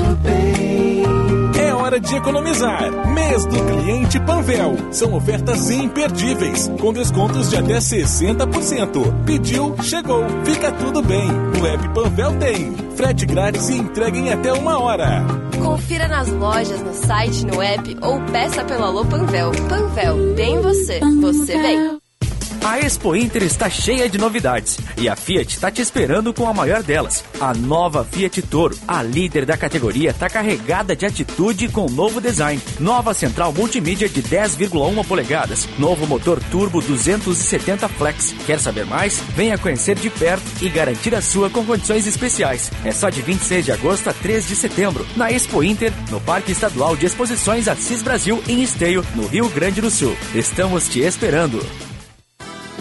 Hora 1.86 1.99
de 1.99 2.15
economizar. 2.15 3.07
Mês 3.13 3.45
do 3.45 3.63
cliente 3.63 4.19
Panvel. 4.21 4.75
São 4.91 5.13
ofertas 5.13 5.69
imperdíveis, 5.69 6.67
com 6.79 6.91
descontos 6.91 7.51
de 7.51 7.57
até 7.57 7.77
60%. 7.77 9.23
Pediu, 9.23 9.75
chegou. 9.83 10.25
Fica 10.43 10.71
tudo 10.71 11.03
bem. 11.03 11.27
No 11.31 11.67
app 11.67 11.89
Panvel 11.89 12.39
tem. 12.39 12.73
Frete 12.95 13.25
grátis 13.27 13.69
e 13.69 13.77
entrega 13.77 14.17
em 14.17 14.31
até 14.31 14.51
uma 14.51 14.79
hora. 14.79 15.23
Confira 15.63 16.07
nas 16.07 16.27
lojas, 16.29 16.81
no 16.81 16.93
site, 16.93 17.45
no 17.45 17.61
app 17.61 17.97
ou 18.01 18.19
peça 18.31 18.63
pelo 18.63 18.83
Alô 18.83 19.05
Panvel. 19.05 19.51
Panvel, 19.69 20.33
bem 20.36 20.59
você. 20.61 20.99
Você 21.21 21.57
bem. 21.57 22.04
A 22.66 22.80
Expo 22.80 23.16
Inter 23.16 23.43
está 23.43 23.70
cheia 23.70 24.09
de 24.09 24.18
novidades 24.18 24.80
e 24.97 25.07
a 25.07 25.16
Fiat 25.16 25.53
está 25.53 25.70
te 25.70 25.84
esperando 25.84 26.34
com 26.34 26.47
a 26.47 26.53
maior 26.53 26.82
delas. 26.82 27.24
A 27.39 27.53
nova 27.53 28.03
Fiat 28.03 28.41
Toro, 28.41 28.76
a 28.88 29.03
líder 29.03 29.45
da 29.45 29.55
categoria, 29.55 30.09
está 30.09 30.28
carregada 30.28 30.95
de 30.95 31.05
atitude 31.05 31.68
com 31.68 31.86
novo 31.86 32.20
design. 32.20 32.59
Nova 32.80 33.13
central 33.13 33.53
multimídia 33.53 34.09
de 34.09 34.20
10,1 34.24 35.05
polegadas. 35.05 35.70
Novo 35.78 36.07
motor 36.07 36.41
turbo 36.49 36.82
270 36.82 37.88
Flex. 37.88 38.34
Quer 38.47 38.59
saber 38.59 38.88
mais? 38.88 39.20
Venha 39.36 39.59
conhecer 39.59 39.95
de 39.95 40.09
perto 40.09 40.43
e 40.59 40.68
garantir 40.68 41.13
a 41.13 41.22
sua 41.22 41.51
com 41.51 41.63
condições 41.63 42.07
especiais. 42.07 42.72
É 42.84 42.91
só 42.91 43.11
de 43.11 43.22
26 43.22 43.66
de 43.66 43.74
agosto 43.74 44.09
a 44.09 44.13
3 44.13 44.47
de 44.47 44.55
setembro, 44.55 45.05
na 45.16 45.32
Expo 45.32 45.63
Inter, 45.63 45.93
no 46.09 46.20
Parque 46.20 46.51
Estadual 46.51 46.95
de 46.95 47.05
Exposições 47.05 47.68
Assis 47.68 48.01
Brasil, 48.01 48.41
em 48.47 48.63
Esteio, 48.63 49.05
no 49.13 49.28
Rio 49.28 49.47
Grande 49.49 49.82
do 49.82 49.91
Sul. 49.91 50.18
Estamos 50.34 50.89
te 50.89 51.01
esperando. 51.01 51.63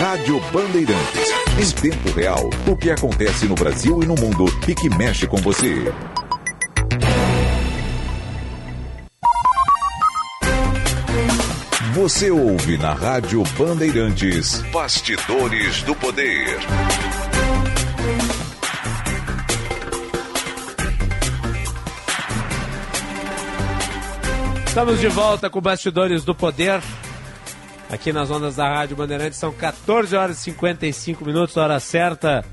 Rádio 0.00 0.40
Bandeirantes. 0.50 1.28
Em 1.58 1.90
tempo 1.90 2.10
real, 2.16 2.48
o 2.66 2.74
que 2.74 2.90
acontece 2.90 3.44
no 3.44 3.54
Brasil 3.54 4.02
e 4.02 4.06
no 4.06 4.14
mundo 4.14 4.46
e 4.66 4.74
que 4.74 4.88
mexe 4.88 5.26
com 5.26 5.36
você. 5.36 5.92
Você 11.92 12.30
ouve 12.30 12.78
na 12.78 12.94
Rádio 12.94 13.42
Bandeirantes 13.58 14.62
Bastidores 14.72 15.82
do 15.82 15.94
Poder. 15.94 16.58
Estamos 24.66 24.98
de 24.98 25.08
volta 25.08 25.50
com 25.50 25.60
Bastidores 25.60 26.24
do 26.24 26.34
Poder. 26.34 26.80
Aqui 27.90 28.12
nas 28.12 28.30
ondas 28.30 28.56
da 28.56 28.68
Rádio 28.68 28.96
Bandeirantes. 28.96 29.38
São 29.38 29.52
14 29.52 30.16
horas 30.16 30.38
e 30.38 30.42
55 30.42 31.24
minutos, 31.24 31.56
hora 31.56 31.78
certa. 31.80 32.44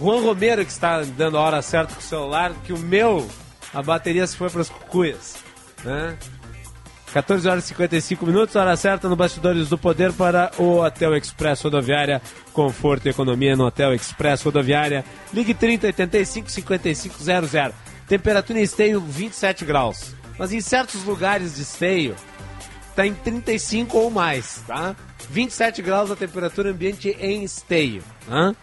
Juan 0.00 0.20
Romero 0.20 0.64
que 0.64 0.70
está 0.70 1.02
dando 1.02 1.38
a 1.38 1.40
hora 1.40 1.62
certa 1.62 1.94
com 1.94 2.00
o 2.00 2.04
celular, 2.04 2.52
que 2.64 2.72
o 2.72 2.78
meu, 2.78 3.26
a 3.72 3.82
bateria 3.82 4.26
se 4.26 4.36
foi 4.36 4.50
para 4.50 4.62
as 4.62 4.68
cucuias. 4.68 5.36
Né? 5.84 6.16
14 7.12 7.48
horas 7.48 7.64
e 7.64 7.68
55 7.68 8.26
minutos, 8.26 8.56
hora 8.56 8.76
certa 8.76 9.08
no 9.08 9.16
Bastidores 9.16 9.68
do 9.68 9.78
Poder 9.78 10.12
para 10.12 10.50
o 10.58 10.80
Hotel 10.80 11.16
Express 11.16 11.62
Rodoviária. 11.62 12.20
Conforto 12.52 13.06
e 13.06 13.10
economia 13.10 13.56
no 13.56 13.64
Hotel 13.64 13.94
Express 13.94 14.42
Rodoviária. 14.42 15.04
Ligue 15.32 15.54
3085 15.54 16.50
5500. 16.50 17.74
Temperatura 18.06 18.58
em 18.58 18.62
esteio 18.62 19.00
27 19.00 19.64
graus. 19.64 20.14
Mas 20.38 20.52
em 20.52 20.60
certos 20.60 21.04
lugares 21.04 21.56
de 21.56 21.62
esteio 21.62 22.14
está 22.96 23.06
em 23.06 23.12
35 23.12 23.98
ou 23.98 24.10
mais, 24.10 24.62
tá? 24.66 24.96
27 25.28 25.82
graus 25.82 26.10
a 26.10 26.16
temperatura 26.16 26.70
ambiente 26.70 27.14
em 27.20 27.44
esteio. 27.44 28.02
Tá? 28.26 28.54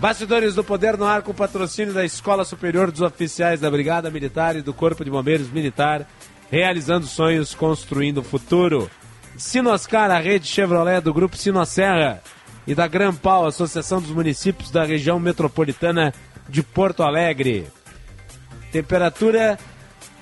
Bastidores 0.00 0.56
do 0.56 0.64
Poder 0.64 0.98
no 0.98 1.04
ar 1.04 1.22
com 1.22 1.32
patrocínio 1.32 1.94
da 1.94 2.04
Escola 2.04 2.44
Superior 2.44 2.90
dos 2.90 3.02
Oficiais 3.02 3.60
da 3.60 3.70
Brigada 3.70 4.10
Militar 4.10 4.56
e 4.56 4.62
do 4.62 4.74
Corpo 4.74 5.04
de 5.04 5.12
Bombeiros 5.12 5.48
Militar, 5.48 6.08
realizando 6.50 7.06
sonhos, 7.06 7.54
construindo 7.54 8.18
o 8.18 8.24
futuro. 8.24 8.90
Sinoscar, 9.36 10.10
a 10.10 10.18
rede 10.18 10.48
Chevrolet 10.48 11.00
do 11.00 11.14
Grupo 11.14 11.36
Sinosserra 11.36 12.20
e 12.66 12.74
da 12.74 12.88
Gran 12.88 13.14
Pau, 13.14 13.46
Associação 13.46 14.00
dos 14.02 14.10
Municípios 14.10 14.72
da 14.72 14.84
Região 14.84 15.20
Metropolitana 15.20 16.12
de 16.48 16.64
Porto 16.64 17.04
Alegre. 17.04 17.68
Temperatura 18.72 19.56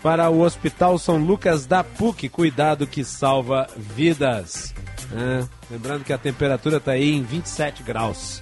para 0.03 0.31
o 0.31 0.41
Hospital 0.41 0.99
São 0.99 1.19
Lucas 1.19 1.67
da 1.67 1.85
PUC, 1.85 2.29
cuidado 2.29 2.87
que 2.87 3.05
salva 3.05 3.67
vidas. 3.77 4.75
É, 5.13 5.45
lembrando 5.71 6.05
que 6.05 6.13
a 6.13 6.19
temperatura 6.19 6.79
está 6.79 6.93
aí 6.93 7.15
em 7.15 7.23
27 7.23 7.83
graus. 7.83 8.41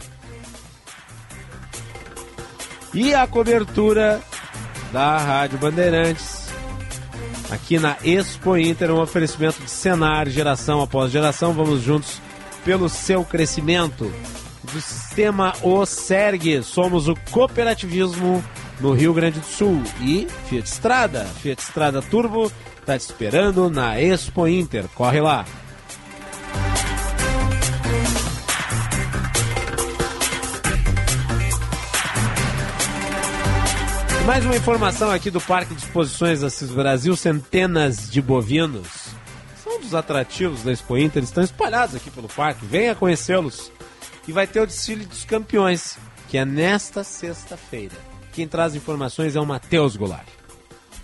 E 2.95 3.15
a 3.15 3.27
cobertura 3.27 4.21
da 4.93 5.19
Rádio 5.19 5.59
Bandeirantes. 5.59 6.49
Aqui 7.51 7.79
na 7.79 7.97
Expo 8.05 8.57
Inter, 8.57 8.91
um 8.91 9.01
oferecimento 9.01 9.63
de 9.63 9.71
cenário, 9.71 10.31
geração 10.31 10.83
após 10.83 11.11
geração. 11.11 11.53
Vamos 11.53 11.83
juntos 11.83 12.21
pelo 12.65 12.89
seu 12.89 13.25
crescimento. 13.25 14.13
Do 14.63 14.81
sistema 14.81 15.55
OSERG, 15.63 16.63
somos 16.63 17.09
o 17.09 17.15
cooperativismo 17.31 18.45
no 18.81 18.93
Rio 18.93 19.13
Grande 19.13 19.41
do 19.41 19.47
Sul. 19.47 19.83
E 20.01 20.27
Fiat 20.49 20.69
Estrada, 20.69 21.25
Fiat 21.25 21.63
Estrada 21.63 22.03
Turbo, 22.03 22.53
está 22.81 22.99
te 22.99 23.03
esperando 23.03 23.69
na 23.71 24.01
Expo 24.01 24.47
Inter. 24.47 24.87
Corre 24.95 25.21
lá. 25.21 25.45
Mais 34.29 34.45
uma 34.45 34.57
informação 34.57 35.11
aqui 35.11 35.31
do 35.31 35.41
Parque 35.41 35.75
de 35.75 35.81
Exposições 35.81 36.43
Assis 36.43 36.71
Brasil, 36.71 37.17
centenas 37.17 38.11
de 38.11 38.21
bovinos. 38.21 39.09
São 39.65 39.81
dos 39.81 39.95
atrativos 39.95 40.63
da 40.63 40.71
Expo 40.71 40.99
Inter, 40.99 41.23
estão 41.23 41.43
espalhados 41.43 41.95
aqui 41.95 42.11
pelo 42.11 42.29
parque. 42.29 42.67
Venha 42.67 42.95
conhecê-los. 42.95 43.73
E 44.27 44.33
vai 44.33 44.47
ter 44.47 44.61
o 44.61 44.67
desfile 44.67 45.07
dos 45.07 45.25
campeões, 45.25 45.97
que 46.29 46.37
é 46.37 46.45
nesta 46.45 47.03
sexta-feira. 47.03 48.08
Quem 48.39 48.47
traz 48.47 48.77
informações 48.77 49.35
é 49.35 49.41
o 49.41 49.45
Matheus 49.45 49.97
Goulart. 49.97 50.29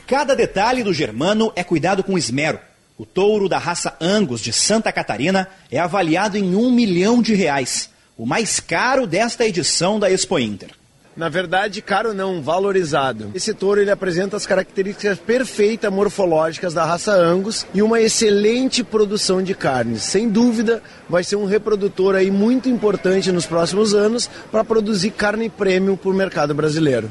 Cada 0.07 0.37
detalhe 0.37 0.85
do 0.85 0.95
Germano 0.95 1.53
é 1.57 1.65
cuidado 1.65 2.05
com 2.05 2.17
esmero. 2.17 2.61
O 2.97 3.05
touro 3.05 3.49
da 3.49 3.59
raça 3.59 3.97
Angus 4.01 4.41
de 4.41 4.53
Santa 4.53 4.93
Catarina 4.93 5.49
é 5.69 5.81
avaliado 5.81 6.39
em 6.39 6.55
um 6.55 6.71
milhão 6.71 7.21
de 7.21 7.35
reais, 7.35 7.91
o 8.17 8.25
mais 8.25 8.61
caro 8.61 9.05
desta 9.05 9.45
edição 9.45 9.99
da 9.99 10.09
Expo 10.09 10.39
Inter. 10.39 10.71
Na 11.17 11.29
verdade, 11.29 11.81
caro 11.81 12.13
não, 12.13 12.43
valorizado. 12.43 13.31
Esse 13.35 13.55
touro 13.55 13.81
ele 13.81 13.91
apresenta 13.91 14.37
as 14.37 14.47
características 14.47 15.17
perfeitas 15.17 15.93
morfológicas 15.93 16.75
da 16.75 16.85
raça 16.85 17.13
Angus 17.13 17.65
e 17.73 17.81
uma 17.83 18.01
excelente 18.01 18.83
produção 18.83 19.41
de 19.41 19.55
carnes. 19.55 20.03
Sem 20.03 20.29
dúvida, 20.29 20.83
vai 21.09 21.23
ser 21.23 21.37
um 21.37 21.45
reprodutor 21.45 22.17
aí 22.17 22.33
muito 22.33 22.69
importante 22.69 23.31
nos 23.31 23.47
próximos 23.47 23.95
anos 23.95 24.29
para 24.51 24.65
produzir 24.65 25.13
carne 25.13 25.49
premium 25.49 25.97
para 25.97 26.11
o 26.11 26.15
mercado 26.15 26.53
brasileiro. 26.53 27.09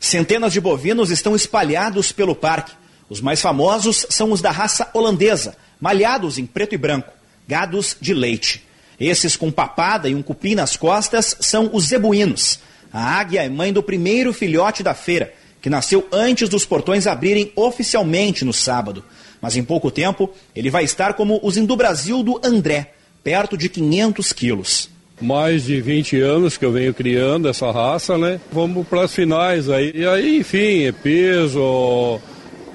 Centenas 0.00 0.52
de 0.52 0.60
bovinos 0.60 1.12
estão 1.12 1.36
espalhados 1.36 2.10
pelo 2.10 2.34
parque. 2.34 2.72
Os 3.08 3.20
mais 3.20 3.40
famosos 3.40 4.06
são 4.10 4.32
os 4.32 4.40
da 4.40 4.50
raça 4.50 4.90
holandesa, 4.92 5.54
malhados 5.80 6.36
em 6.36 6.46
preto 6.46 6.74
e 6.74 6.78
branco, 6.78 7.12
gados 7.46 7.96
de 8.00 8.12
leite. 8.12 8.66
Esses 8.98 9.36
com 9.36 9.52
papada 9.52 10.08
e 10.08 10.14
um 10.16 10.22
cupim 10.22 10.56
nas 10.56 10.76
costas 10.76 11.36
são 11.38 11.70
os 11.72 11.86
zebuínos. 11.86 12.58
A 12.96 13.18
águia 13.18 13.42
é 13.42 13.48
mãe 13.50 13.74
do 13.74 13.82
primeiro 13.82 14.32
filhote 14.32 14.82
da 14.82 14.94
feira, 14.94 15.30
que 15.60 15.68
nasceu 15.68 16.08
antes 16.10 16.48
dos 16.48 16.64
portões 16.64 17.06
abrirem 17.06 17.52
oficialmente 17.54 18.42
no 18.42 18.54
sábado. 18.54 19.04
Mas 19.38 19.54
em 19.54 19.62
pouco 19.62 19.90
tempo, 19.90 20.30
ele 20.54 20.70
vai 20.70 20.82
estar 20.82 21.12
como 21.12 21.38
os 21.42 21.56
do 21.56 21.76
Brasil 21.76 22.22
do 22.22 22.40
André, 22.42 22.94
perto 23.22 23.54
de 23.54 23.68
500 23.68 24.32
quilos. 24.32 24.88
Mais 25.20 25.64
de 25.64 25.78
20 25.78 26.18
anos 26.22 26.56
que 26.56 26.64
eu 26.64 26.72
venho 26.72 26.94
criando 26.94 27.50
essa 27.50 27.70
raça, 27.70 28.16
né? 28.16 28.40
Vamos 28.50 28.88
para 28.88 29.02
as 29.02 29.14
finais 29.14 29.68
aí. 29.68 29.92
E 29.94 30.06
aí, 30.06 30.38
enfim, 30.38 30.84
é 30.84 30.92
peso, 30.92 32.18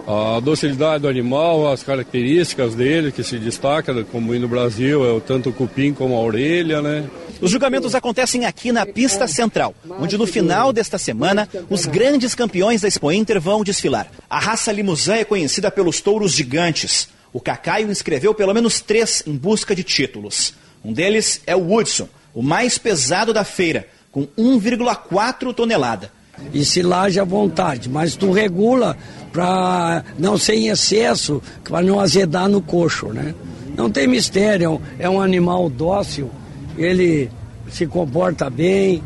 a 0.07 0.39
docilidade 0.39 1.01
do 1.01 1.07
animal, 1.07 1.71
as 1.71 1.81
características 1.81 2.75
dele 2.75 3.11
que 3.11 3.23
se 3.23 3.39
destaca, 3.39 3.91
como 4.03 4.35
no 4.35 4.47
Brasil, 4.47 5.17
é 5.17 5.19
tanto 5.19 5.49
o 5.49 5.53
cupim 5.53 5.93
como 5.93 6.15
a 6.15 6.21
orelha, 6.21 6.79
né? 6.79 7.05
Os 7.41 7.49
julgamentos 7.49 7.95
acontecem 7.95 8.45
aqui 8.45 8.71
na 8.71 8.85
pista 8.85 9.27
central, 9.27 9.73
onde 9.99 10.15
no 10.15 10.27
final 10.27 10.71
desta 10.71 10.99
semana 10.99 11.49
os 11.71 11.87
grandes 11.87 12.35
campeões 12.35 12.81
da 12.81 12.87
Expo 12.87 13.11
Inter 13.11 13.41
vão 13.41 13.63
desfilar. 13.63 14.11
A 14.29 14.39
raça 14.39 14.71
Limousin 14.71 15.13
é 15.13 15.23
conhecida 15.23 15.71
pelos 15.71 16.01
touros 16.01 16.33
gigantes. 16.33 17.09
O 17.33 17.39
Cacaio 17.39 17.89
inscreveu 17.89 18.35
pelo 18.35 18.53
menos 18.53 18.79
três 18.79 19.23
em 19.25 19.35
busca 19.35 19.75
de 19.75 19.83
títulos. 19.83 20.53
Um 20.85 20.93
deles 20.93 21.41
é 21.47 21.55
o 21.55 21.67
Woodson, 21.67 22.07
o 22.31 22.43
mais 22.43 22.77
pesado 22.77 23.33
da 23.33 23.43
feira, 23.43 23.87
com 24.11 24.27
1,4 24.37 25.51
tonelada. 25.51 26.11
E 26.53 26.63
se 26.63 26.81
laje 26.81 27.19
à 27.19 27.23
vontade, 27.23 27.89
mas 27.89 28.15
tu 28.15 28.31
regula 28.31 28.97
para 29.31 30.03
não 30.17 30.37
ser 30.37 30.55
em 30.55 30.69
excesso, 30.69 31.41
para 31.63 31.81
não 31.81 31.99
azedar 31.99 32.47
no 32.47 32.61
coxo, 32.61 33.07
né? 33.07 33.33
Não 33.75 33.89
tem 33.89 34.07
mistério, 34.07 34.81
é 34.99 35.09
um 35.09 35.21
animal 35.21 35.69
dócil, 35.69 36.29
ele 36.77 37.29
se 37.69 37.85
comporta 37.87 38.49
bem, 38.49 39.03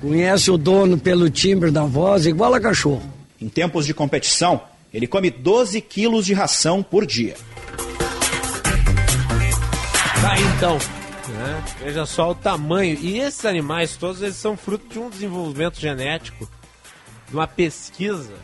conhece 0.00 0.50
o 0.50 0.58
dono 0.58 0.98
pelo 0.98 1.30
timbre 1.30 1.70
da 1.70 1.84
voz, 1.84 2.26
igual 2.26 2.54
a 2.54 2.60
cachorro. 2.60 3.02
Em 3.40 3.48
tempos 3.48 3.86
de 3.86 3.94
competição, 3.94 4.60
ele 4.92 5.06
come 5.06 5.30
12 5.30 5.80
quilos 5.80 6.26
de 6.26 6.34
ração 6.34 6.82
por 6.82 7.06
dia. 7.06 7.34
Tá 10.20 10.40
então. 10.56 10.78
Né? 11.28 11.64
Veja 11.80 12.06
só 12.06 12.30
o 12.30 12.34
tamanho. 12.34 12.98
E 13.00 13.18
esses 13.18 13.44
animais 13.44 13.96
todos 13.96 14.22
eles 14.22 14.36
são 14.36 14.56
fruto 14.56 14.86
de 14.88 14.98
um 14.98 15.10
desenvolvimento 15.10 15.80
genético, 15.80 16.48
de 17.28 17.34
uma 17.34 17.46
pesquisa 17.46 18.34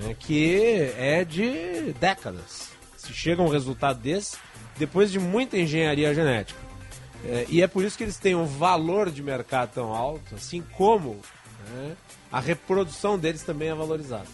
né, 0.00 0.16
que 0.18 0.92
é 0.96 1.24
de 1.24 1.92
décadas. 2.00 2.70
Se 2.96 3.12
chega 3.12 3.42
a 3.42 3.44
um 3.44 3.48
resultado 3.48 4.00
desse, 4.00 4.36
depois 4.78 5.10
de 5.10 5.18
muita 5.18 5.58
engenharia 5.58 6.14
genética. 6.14 6.58
É, 7.24 7.46
e 7.48 7.62
é 7.62 7.66
por 7.66 7.84
isso 7.84 7.96
que 7.96 8.04
eles 8.04 8.18
têm 8.18 8.34
um 8.34 8.46
valor 8.46 9.10
de 9.10 9.22
mercado 9.22 9.72
tão 9.74 9.94
alto, 9.94 10.34
assim 10.34 10.62
como 10.76 11.20
né, 11.70 11.96
a 12.30 12.40
reprodução 12.40 13.18
deles 13.18 13.42
também 13.42 13.68
é 13.68 13.74
valorizada. 13.74 14.26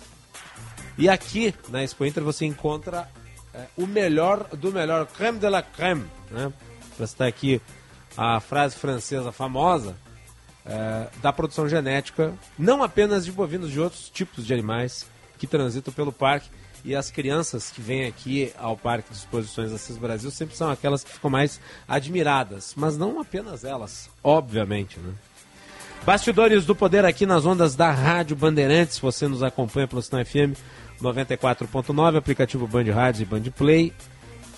E 0.97 1.09
aqui 1.09 1.55
na 1.68 1.82
Expo 1.84 2.05
Inter 2.05 2.24
você 2.24 2.45
encontra 2.45 3.09
é, 3.55 3.66
o 3.76 3.86
melhor 3.86 4.49
do 4.49 4.72
melhor, 4.72 5.07
creme 5.07 5.39
de 5.39 5.49
la 5.49 5.62
creme, 5.62 6.07
né? 6.30 6.53
Para 6.97 7.07
citar 7.07 7.28
aqui 7.28 7.61
a 8.16 8.41
frase 8.41 8.76
francesa 8.76 9.30
famosa 9.30 9.97
é, 10.66 11.09
da 11.22 11.32
produção 11.32 11.68
genética, 11.68 12.34
não 12.59 12.82
apenas 12.82 13.24
de 13.24 13.32
bovinos, 13.32 13.70
de 13.70 13.80
outros 13.80 14.11
tipos 14.11 14.45
de 14.45 14.53
animais 14.53 15.07
que 15.39 15.47
transitam 15.47 15.95
pelo 15.95 16.12
parque. 16.12 16.51
E 16.84 16.94
as 16.94 17.10
crianças 17.10 17.70
que 17.70 17.80
vêm 17.80 18.06
aqui 18.06 18.52
ao 18.56 18.76
Parque 18.76 19.10
de 19.10 19.16
Exposições 19.16 19.72
Assis 19.72 19.96
Brasil 19.96 20.30
sempre 20.30 20.56
são 20.56 20.70
aquelas 20.70 21.02
que 21.02 21.12
ficam 21.12 21.30
mais 21.30 21.60
admiradas, 21.86 22.74
mas 22.76 22.96
não 22.96 23.20
apenas 23.20 23.64
elas, 23.64 24.08
obviamente, 24.22 24.98
né? 25.00 25.12
Bastidores 26.04 26.64
do 26.64 26.74
Poder 26.74 27.04
aqui 27.04 27.26
nas 27.26 27.44
ondas 27.44 27.74
da 27.74 27.90
Rádio 27.90 28.34
Bandeirantes. 28.34 28.98
Você 28.98 29.28
nos 29.28 29.42
acompanha 29.42 29.86
pelo 29.86 30.00
Sinal 30.00 30.24
FM 30.24 30.56
94.9, 31.02 32.16
aplicativo 32.16 32.66
Band 32.66 32.90
Rádio 32.92 33.22
e 33.22 33.26
Band 33.26 33.50
Play 33.50 33.92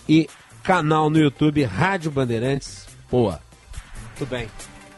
e 0.08 0.28
canal 0.62 1.10
no 1.10 1.18
YouTube 1.18 1.64
Rádio 1.64 2.10
Bandeirantes. 2.10 2.86
Boa. 3.10 3.40
Tudo 4.16 4.28
bem. 4.28 4.48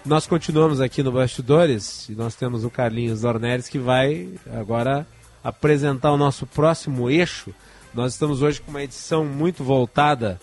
Nós 0.05 0.27
continuamos 0.27 0.81
aqui 0.81 1.03
no 1.03 1.13
Bastidores 1.13 2.09
e 2.09 2.13
nós 2.13 2.35
temos 2.35 2.65
o 2.65 2.71
Carlinhos 2.71 3.23
Dornelles 3.23 3.69
que 3.69 3.79
vai 3.79 4.29
agora 4.53 5.07
apresentar 5.43 6.13
o 6.13 6.17
nosso 6.17 6.47
próximo 6.47 7.11
eixo. 7.11 7.53
Nós 7.95 8.13
estamos 8.13 8.43
hoje 8.43 8.61
com 8.61 8.71
uma 8.71 8.83
edição 8.83 9.25
muito 9.25 9.63
voltada 9.63 10.41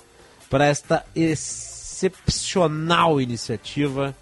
para 0.49 0.65
esta 0.65 1.05
excepcional 1.15 3.21
iniciativa 3.21 4.15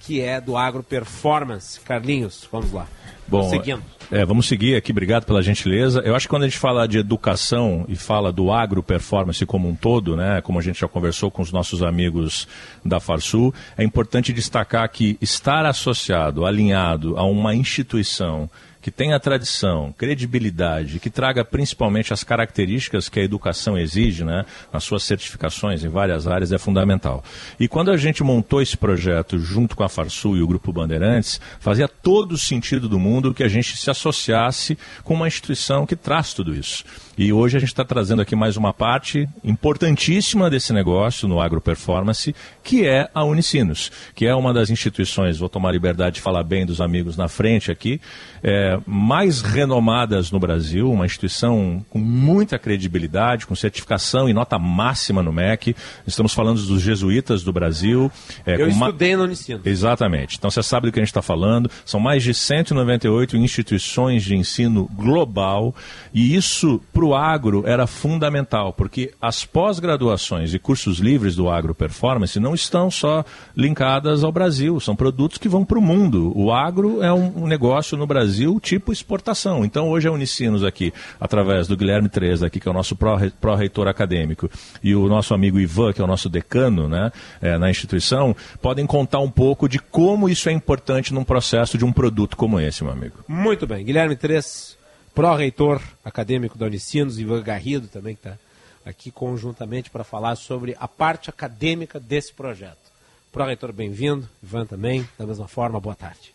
que 0.00 0.20
é 0.20 0.40
do 0.40 0.56
Agro 0.56 0.82
Performance. 0.82 1.78
Carlinhos, 1.80 2.48
vamos 2.50 2.72
lá. 2.72 2.88
Bom, 3.28 3.48
Seguindo. 3.48 3.82
É, 4.10 4.26
vamos 4.26 4.46
seguir 4.46 4.76
aqui, 4.76 4.92
obrigado 4.92 5.24
pela 5.24 5.42
gentileza. 5.42 6.00
Eu 6.00 6.14
acho 6.14 6.26
que 6.26 6.30
quando 6.30 6.42
a 6.42 6.46
gente 6.46 6.58
fala 6.58 6.86
de 6.86 6.98
educação 6.98 7.86
e 7.88 7.96
fala 7.96 8.30
do 8.30 8.52
agro 8.52 8.82
performance 8.82 9.46
como 9.46 9.66
um 9.66 9.74
todo, 9.74 10.14
né, 10.14 10.42
como 10.42 10.58
a 10.58 10.62
gente 10.62 10.80
já 10.80 10.86
conversou 10.86 11.30
com 11.30 11.40
os 11.40 11.50
nossos 11.50 11.82
amigos 11.82 12.46
da 12.84 13.00
Farsul, 13.00 13.54
é 13.74 13.82
importante 13.82 14.30
destacar 14.30 14.86
que 14.90 15.16
estar 15.18 15.64
associado, 15.64 16.44
alinhado 16.44 17.16
a 17.16 17.24
uma 17.24 17.54
instituição 17.54 18.50
que 18.82 18.90
tenha 18.90 19.18
tradição, 19.20 19.94
credibilidade, 19.96 20.98
que 20.98 21.08
traga 21.08 21.44
principalmente 21.44 22.12
as 22.12 22.24
características 22.24 23.08
que 23.08 23.20
a 23.20 23.22
educação 23.22 23.78
exige, 23.78 24.24
né, 24.24 24.44
nas 24.72 24.82
suas 24.82 25.04
certificações 25.04 25.84
em 25.84 25.88
várias 25.88 26.26
áreas, 26.26 26.50
é 26.50 26.58
fundamental. 26.58 27.22
E 27.60 27.68
quando 27.68 27.92
a 27.92 27.96
gente 27.96 28.24
montou 28.24 28.60
esse 28.60 28.76
projeto 28.76 29.38
junto 29.38 29.76
com 29.76 29.84
a 29.84 29.88
Farsul 29.88 30.36
e 30.36 30.42
o 30.42 30.46
Grupo 30.48 30.72
Bandeirantes, 30.72 31.40
fazia 31.60 31.86
todo 31.86 32.32
o 32.32 32.38
sentido 32.38 32.88
do 32.88 32.98
mundo 32.98 33.32
que 33.32 33.44
a 33.44 33.48
gente 33.48 33.76
se 33.76 33.88
associasse 33.88 34.76
com 35.04 35.14
uma 35.14 35.28
instituição 35.28 35.86
que 35.86 35.94
traz 35.94 36.34
tudo 36.34 36.52
isso. 36.52 36.84
E 37.16 37.30
hoje 37.30 37.58
a 37.58 37.60
gente 37.60 37.68
está 37.68 37.84
trazendo 37.84 38.22
aqui 38.22 38.34
mais 38.34 38.56
uma 38.56 38.72
parte 38.72 39.28
importantíssima 39.44 40.48
desse 40.48 40.72
negócio 40.72 41.28
no 41.28 41.42
agroperformance, 41.42 42.34
que 42.64 42.86
é 42.86 43.10
a 43.14 43.22
Unicinos, 43.22 43.92
que 44.14 44.26
é 44.26 44.34
uma 44.34 44.52
das 44.52 44.70
instituições, 44.70 45.38
vou 45.38 45.48
tomar 45.48 45.72
liberdade 45.72 46.16
de 46.16 46.20
falar 46.22 46.42
bem 46.42 46.64
dos 46.64 46.80
amigos 46.80 47.14
na 47.16 47.28
frente 47.28 47.70
aqui, 47.70 48.00
é, 48.42 48.78
mais 48.86 49.42
renomadas 49.42 50.30
no 50.30 50.40
Brasil, 50.40 50.90
uma 50.90 51.04
instituição 51.04 51.84
com 51.90 51.98
muita 51.98 52.58
credibilidade, 52.58 53.46
com 53.46 53.54
certificação 53.54 54.26
e 54.26 54.32
nota 54.32 54.58
máxima 54.58 55.22
no 55.22 55.32
MEC. 55.32 55.76
Estamos 56.06 56.32
falando 56.32 56.62
dos 56.62 56.80
jesuítas 56.80 57.42
do 57.42 57.52
Brasil. 57.52 58.10
É, 58.46 58.60
Eu 58.60 58.68
estudei 58.68 59.16
no 59.16 59.24
Unicinos. 59.24 59.66
Exatamente. 59.66 60.38
Então 60.38 60.50
você 60.50 60.62
sabe 60.62 60.86
do 60.86 60.92
que 60.92 60.98
a 60.98 61.02
gente 61.02 61.10
está 61.10 61.22
falando. 61.22 61.70
São 61.84 62.00
mais 62.00 62.22
de 62.22 62.32
198 62.32 63.36
instituições 63.36 64.24
de 64.24 64.34
ensino 64.34 64.88
global 64.94 65.74
e 66.12 66.34
isso 66.34 66.80
para 66.92 67.04
o 67.04 67.11
agro 67.14 67.64
era 67.66 67.86
fundamental, 67.86 68.72
porque 68.72 69.12
as 69.20 69.44
pós-graduações 69.44 70.54
e 70.54 70.58
cursos 70.58 70.98
livres 70.98 71.36
do 71.36 71.48
agro 71.48 71.74
performance 71.74 72.38
não 72.38 72.54
estão 72.54 72.90
só 72.90 73.24
linkadas 73.56 74.24
ao 74.24 74.32
Brasil, 74.32 74.78
são 74.80 74.96
produtos 74.96 75.38
que 75.38 75.48
vão 75.48 75.64
para 75.64 75.78
o 75.78 75.82
mundo. 75.82 76.32
O 76.36 76.52
agro 76.52 77.02
é 77.02 77.12
um, 77.12 77.46
negócio 77.46 77.96
no 77.96 78.06
Brasil 78.06 78.58
tipo 78.60 78.92
exportação. 78.92 79.64
Então 79.64 79.88
hoje 79.88 80.08
a 80.08 80.12
Unicinos 80.12 80.64
aqui, 80.64 80.92
através 81.20 81.66
do 81.66 81.76
Guilherme 81.76 82.08
Treza, 82.08 82.46
aqui, 82.46 82.60
que 82.60 82.68
é 82.68 82.70
o 82.70 82.74
nosso 82.74 82.96
pró-reitor 83.40 83.88
acadêmico, 83.88 84.50
e 84.82 84.94
o 84.94 85.08
nosso 85.08 85.34
amigo 85.34 85.58
Ivan, 85.58 85.92
que 85.92 86.00
é 86.00 86.04
o 86.04 86.08
nosso 86.08 86.28
decano 86.28 86.88
né, 86.88 87.10
é, 87.40 87.58
na 87.58 87.70
instituição, 87.70 88.34
podem 88.60 88.86
contar 88.86 89.20
um 89.20 89.30
pouco 89.30 89.68
de 89.68 89.78
como 89.78 90.28
isso 90.28 90.48
é 90.48 90.52
importante 90.52 91.12
num 91.12 91.24
processo 91.24 91.76
de 91.76 91.84
um 91.84 91.92
produto 91.92 92.36
como 92.36 92.60
esse, 92.60 92.82
meu 92.84 92.92
amigo. 92.92 93.16
Muito 93.28 93.66
bem. 93.66 93.84
Guilherme 93.84 94.16
Treza 94.16 94.81
pró-reitor 95.14 95.80
acadêmico 96.04 96.56
da 96.56 96.66
Unicinos, 96.66 97.18
Ivan 97.18 97.42
Garrido 97.42 97.88
também, 97.88 98.14
que 98.14 98.26
está 98.26 98.38
aqui 98.84 99.10
conjuntamente 99.10 99.90
para 99.90 100.04
falar 100.04 100.36
sobre 100.36 100.76
a 100.78 100.88
parte 100.88 101.30
acadêmica 101.30 102.00
desse 102.00 102.32
projeto. 102.32 102.90
Pró-reitor, 103.30 103.72
bem-vindo. 103.72 104.28
Ivan 104.42 104.66
também, 104.66 105.08
da 105.18 105.26
mesma 105.26 105.48
forma, 105.48 105.80
boa 105.80 105.94
tarde. 105.94 106.34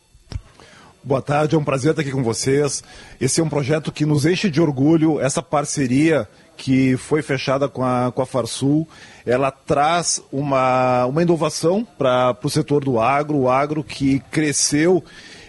Boa 1.04 1.22
tarde, 1.22 1.56
é 1.56 1.58
um 1.58 1.64
prazer 1.64 1.92
estar 1.92 2.02
aqui 2.02 2.12
com 2.12 2.24
vocês. 2.24 2.84
Esse 3.22 3.40
é 3.40 3.44
um 3.44 3.50
projeto 3.50 3.92
que 3.92 4.06
nos 4.06 4.26
enche 4.26 4.50
de 4.50 4.60
orgulho, 4.60 5.22
essa 5.22 5.42
parceria 5.42 6.28
que 6.58 6.98
foi 6.98 7.22
fechada 7.22 7.70
com 7.70 7.84
a, 7.84 8.12
com 8.12 8.22
a 8.22 8.26
Farsul, 8.26 8.88
ela 9.26 9.52
traz 9.52 10.22
uma, 10.32 11.06
uma 11.06 11.22
inovação 11.22 11.88
para 11.98 12.36
o 12.44 12.50
setor 12.50 12.84
do 12.84 13.00
agro, 13.00 13.38
o 13.38 13.50
agro 13.50 13.84
que 13.84 14.20
cresceu 14.32 15.04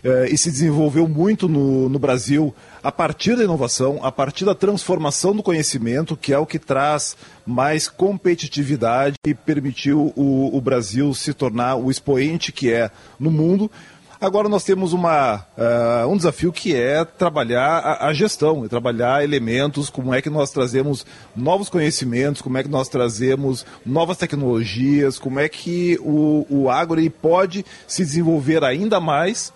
eh, 0.05 0.29
e 0.31 0.37
se 0.37 0.51
desenvolveu 0.51 1.09
muito 1.09 1.49
no, 1.49 1.89
no 1.89 1.99
Brasil 1.99 2.55
a 2.83 2.93
partir 2.93 3.37
da 3.37 3.45
inovação, 3.45 4.01
a 4.03 4.11
partir 4.13 4.45
da 4.45 4.55
transformação 4.55 5.35
do 5.35 5.43
conhecimento, 5.43 6.17
que 6.17 6.33
é 6.33 6.39
o 6.39 6.47
que 6.47 6.59
traz 6.59 7.17
mais 7.47 7.89
competitividade 7.89 9.17
e 9.27 9.35
permitiu 9.35 10.13
o, 10.17 10.57
o 10.57 10.61
Brasil 10.61 11.13
se 11.15 11.33
tornar 11.33 11.77
o 11.77 11.91
expoente 11.91 12.53
que 12.53 12.73
é 12.73 12.91
no 13.19 13.31
mundo. 13.31 13.71
Agora 14.21 14.49
nós 14.49 14.65
temos 14.65 14.93
uma, 14.93 15.47
uh, 15.57 16.09
um 16.09 16.17
desafio 16.17 16.53
que 16.53 16.75
é 16.75 17.05
trabalhar 17.05 17.79
a, 17.79 18.09
a, 18.09 18.13
gestão, 18.13 18.67
trabalhar 18.67 19.23
elementos, 19.23 19.89
como 19.89 20.13
é 20.13 20.21
que 20.21 20.29
nós 20.29 20.51
trazemos 20.51 21.07
novos 21.37 21.69
conhecimentos, 21.69 22.43
como 22.43 22.59
é 22.59 22.65
que 22.65 22.69
nós 22.69 22.89
trazemos 22.89 23.65
novas 23.87 24.17
tecnologias, 24.17 25.21
como 25.21 25.39
é 25.39 25.49
que 25.49 25.97
o, 26.01 26.45
o 26.51 26.69
agro 26.69 26.99
pode 27.11 27.65
se 27.87 28.05
desenvolver 28.05 28.65
ainda 28.65 28.99
mais 28.99 29.53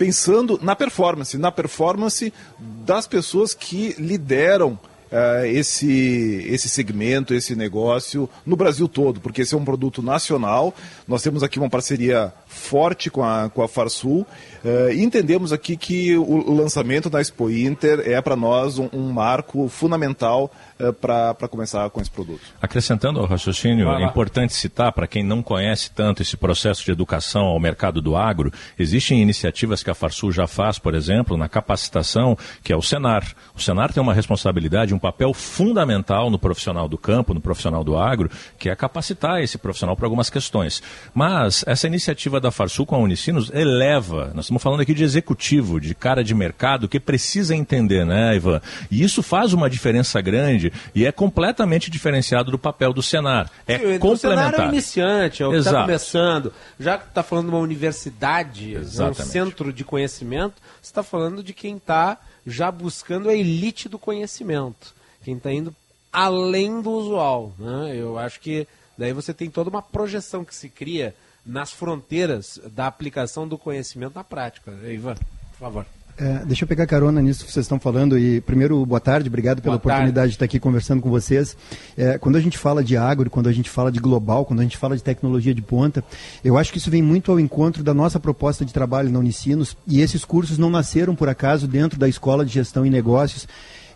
pensando 0.00 0.58
na 0.62 0.74
performance, 0.74 1.36
na 1.36 1.52
performance 1.52 2.32
das 2.58 3.06
pessoas 3.06 3.52
que 3.52 3.94
lideram 3.98 4.78
uh, 5.12 5.44
esse, 5.44 6.46
esse 6.48 6.70
segmento, 6.70 7.34
esse 7.34 7.54
negócio 7.54 8.26
no 8.46 8.56
Brasil 8.56 8.88
todo, 8.88 9.20
porque 9.20 9.42
esse 9.42 9.54
é 9.54 9.58
um 9.58 9.64
produto 9.64 10.00
nacional. 10.00 10.74
Nós 11.06 11.22
temos 11.22 11.42
aqui 11.42 11.58
uma 11.58 11.68
parceria 11.68 12.32
forte 12.50 13.08
com 13.10 13.22
a, 13.22 13.48
com 13.48 13.62
a 13.62 13.68
Farsul 13.68 14.26
uh, 14.64 14.92
e 14.92 15.02
entendemos 15.02 15.52
aqui 15.52 15.76
que 15.76 16.16
o, 16.16 16.50
o 16.50 16.54
lançamento 16.54 17.08
da 17.08 17.20
Expo 17.20 17.48
Inter 17.48 18.02
é 18.04 18.20
para 18.20 18.34
nós 18.34 18.76
um, 18.76 18.88
um 18.92 19.12
marco 19.12 19.68
fundamental 19.68 20.50
uh, 20.80 20.92
para 20.92 21.48
começar 21.48 21.88
com 21.90 22.00
esse 22.00 22.10
produto. 22.10 22.40
Acrescentando 22.60 23.20
ao 23.20 23.26
raciocínio, 23.26 23.88
é 23.88 24.04
importante 24.04 24.52
citar, 24.52 24.92
para 24.92 25.06
quem 25.06 25.22
não 25.22 25.42
conhece 25.42 25.92
tanto 25.92 26.22
esse 26.22 26.36
processo 26.36 26.84
de 26.84 26.90
educação 26.90 27.42
ao 27.42 27.60
mercado 27.60 28.02
do 28.02 28.16
agro, 28.16 28.52
existem 28.76 29.22
iniciativas 29.22 29.84
que 29.84 29.90
a 29.90 29.94
Farsul 29.94 30.32
já 30.32 30.48
faz, 30.48 30.76
por 30.76 30.96
exemplo, 30.96 31.36
na 31.36 31.48
capacitação, 31.48 32.36
que 32.64 32.72
é 32.72 32.76
o 32.76 32.82
Senar. 32.82 33.24
O 33.54 33.60
Senar 33.60 33.92
tem 33.92 34.02
uma 34.02 34.12
responsabilidade, 34.12 34.92
um 34.92 34.98
papel 34.98 35.32
fundamental 35.32 36.30
no 36.30 36.38
profissional 36.38 36.88
do 36.88 36.98
campo, 36.98 37.32
no 37.32 37.40
profissional 37.40 37.84
do 37.84 37.96
agro, 37.96 38.28
que 38.58 38.68
é 38.68 38.74
capacitar 38.74 39.40
esse 39.40 39.56
profissional 39.56 39.96
para 39.96 40.06
algumas 40.06 40.28
questões. 40.28 40.82
Mas 41.14 41.64
essa 41.66 41.86
iniciativa 41.86 42.39
da 42.40 42.50
Farsul 42.50 42.86
com 42.86 42.96
a 42.96 42.98
Unicinos 42.98 43.50
eleva, 43.50 44.32
nós 44.34 44.46
estamos 44.46 44.62
falando 44.62 44.80
aqui 44.80 44.94
de 44.94 45.04
executivo, 45.04 45.80
de 45.80 45.94
cara 45.94 46.24
de 46.24 46.34
mercado 46.34 46.88
que 46.88 46.98
precisa 46.98 47.54
entender, 47.54 48.04
né, 48.04 48.34
Ivan? 48.34 48.60
E 48.90 49.02
isso 49.02 49.22
faz 49.22 49.52
uma 49.52 49.68
diferença 49.68 50.20
grande 50.20 50.72
e 50.94 51.06
é 51.06 51.12
completamente 51.12 51.90
diferenciado 51.90 52.50
do 52.50 52.58
papel 52.58 52.92
do 52.92 53.02
Senar. 53.02 53.50
É 53.66 53.78
Sim, 53.78 53.98
complementar. 53.98 54.12
O 54.12 54.16
Senar 54.16 54.60
é 54.60 54.68
iniciante, 54.68 55.42
é 55.42 55.46
o 55.46 55.50
que 55.50 55.58
está 55.58 55.82
começando. 55.82 56.52
Já 56.78 56.98
que 56.98 57.08
está 57.08 57.22
falando 57.22 57.46
de 57.46 57.50
uma 57.52 57.60
universidade, 57.60 58.74
Exatamente. 58.74 59.22
um 59.22 59.24
centro 59.24 59.72
de 59.72 59.84
conhecimento, 59.84 60.54
você 60.80 60.90
está 60.90 61.02
falando 61.02 61.42
de 61.42 61.52
quem 61.52 61.76
está 61.76 62.18
já 62.46 62.70
buscando 62.70 63.28
a 63.28 63.34
elite 63.34 63.88
do 63.88 63.98
conhecimento. 63.98 64.94
Quem 65.22 65.36
está 65.36 65.52
indo 65.52 65.74
além 66.12 66.80
do 66.80 66.90
usual. 66.90 67.52
Né? 67.58 67.96
Eu 67.96 68.18
acho 68.18 68.40
que 68.40 68.66
daí 68.96 69.12
você 69.12 69.32
tem 69.32 69.50
toda 69.50 69.70
uma 69.70 69.82
projeção 69.82 70.44
que 70.44 70.54
se 70.54 70.68
cria 70.68 71.14
nas 71.44 71.72
fronteiras 71.72 72.60
da 72.72 72.86
aplicação 72.86 73.46
do 73.46 73.58
conhecimento 73.58 74.14
na 74.14 74.24
prática. 74.24 74.72
Ivan, 74.84 75.14
por 75.14 75.58
favor. 75.58 75.86
É, 76.20 76.44
deixa 76.44 76.64
eu 76.64 76.68
pegar 76.68 76.86
carona 76.86 77.22
nisso 77.22 77.46
que 77.46 77.50
vocês 77.50 77.64
estão 77.64 77.80
falando. 77.80 78.18
E 78.18 78.42
primeiro, 78.42 78.84
boa 78.84 79.00
tarde, 79.00 79.28
obrigado 79.28 79.62
pela 79.62 79.78
boa 79.78 79.78
oportunidade 79.78 80.14
tarde. 80.14 80.28
de 80.28 80.34
estar 80.34 80.44
aqui 80.44 80.60
conversando 80.60 81.00
com 81.00 81.08
vocês. 81.08 81.56
É, 81.96 82.18
quando 82.18 82.36
a 82.36 82.40
gente 82.40 82.58
fala 82.58 82.84
de 82.84 82.94
agro, 82.94 83.30
quando 83.30 83.48
a 83.48 83.52
gente 83.52 83.70
fala 83.70 83.90
de 83.90 83.98
global, 83.98 84.44
quando 84.44 84.60
a 84.60 84.62
gente 84.62 84.76
fala 84.76 84.94
de 84.94 85.02
tecnologia 85.02 85.54
de 85.54 85.62
ponta, 85.62 86.04
eu 86.44 86.58
acho 86.58 86.72
que 86.72 86.78
isso 86.78 86.90
vem 86.90 87.00
muito 87.00 87.32
ao 87.32 87.40
encontro 87.40 87.82
da 87.82 87.94
nossa 87.94 88.20
proposta 88.20 88.66
de 88.66 88.72
trabalho 88.72 89.10
na 89.10 89.18
Unicinos. 89.18 89.74
E 89.86 90.02
esses 90.02 90.22
cursos 90.22 90.58
não 90.58 90.68
nasceram 90.68 91.14
por 91.14 91.28
acaso 91.28 91.66
dentro 91.66 91.98
da 91.98 92.06
Escola 92.06 92.44
de 92.44 92.52
Gestão 92.52 92.84
e 92.84 92.90
Negócios. 92.90 93.48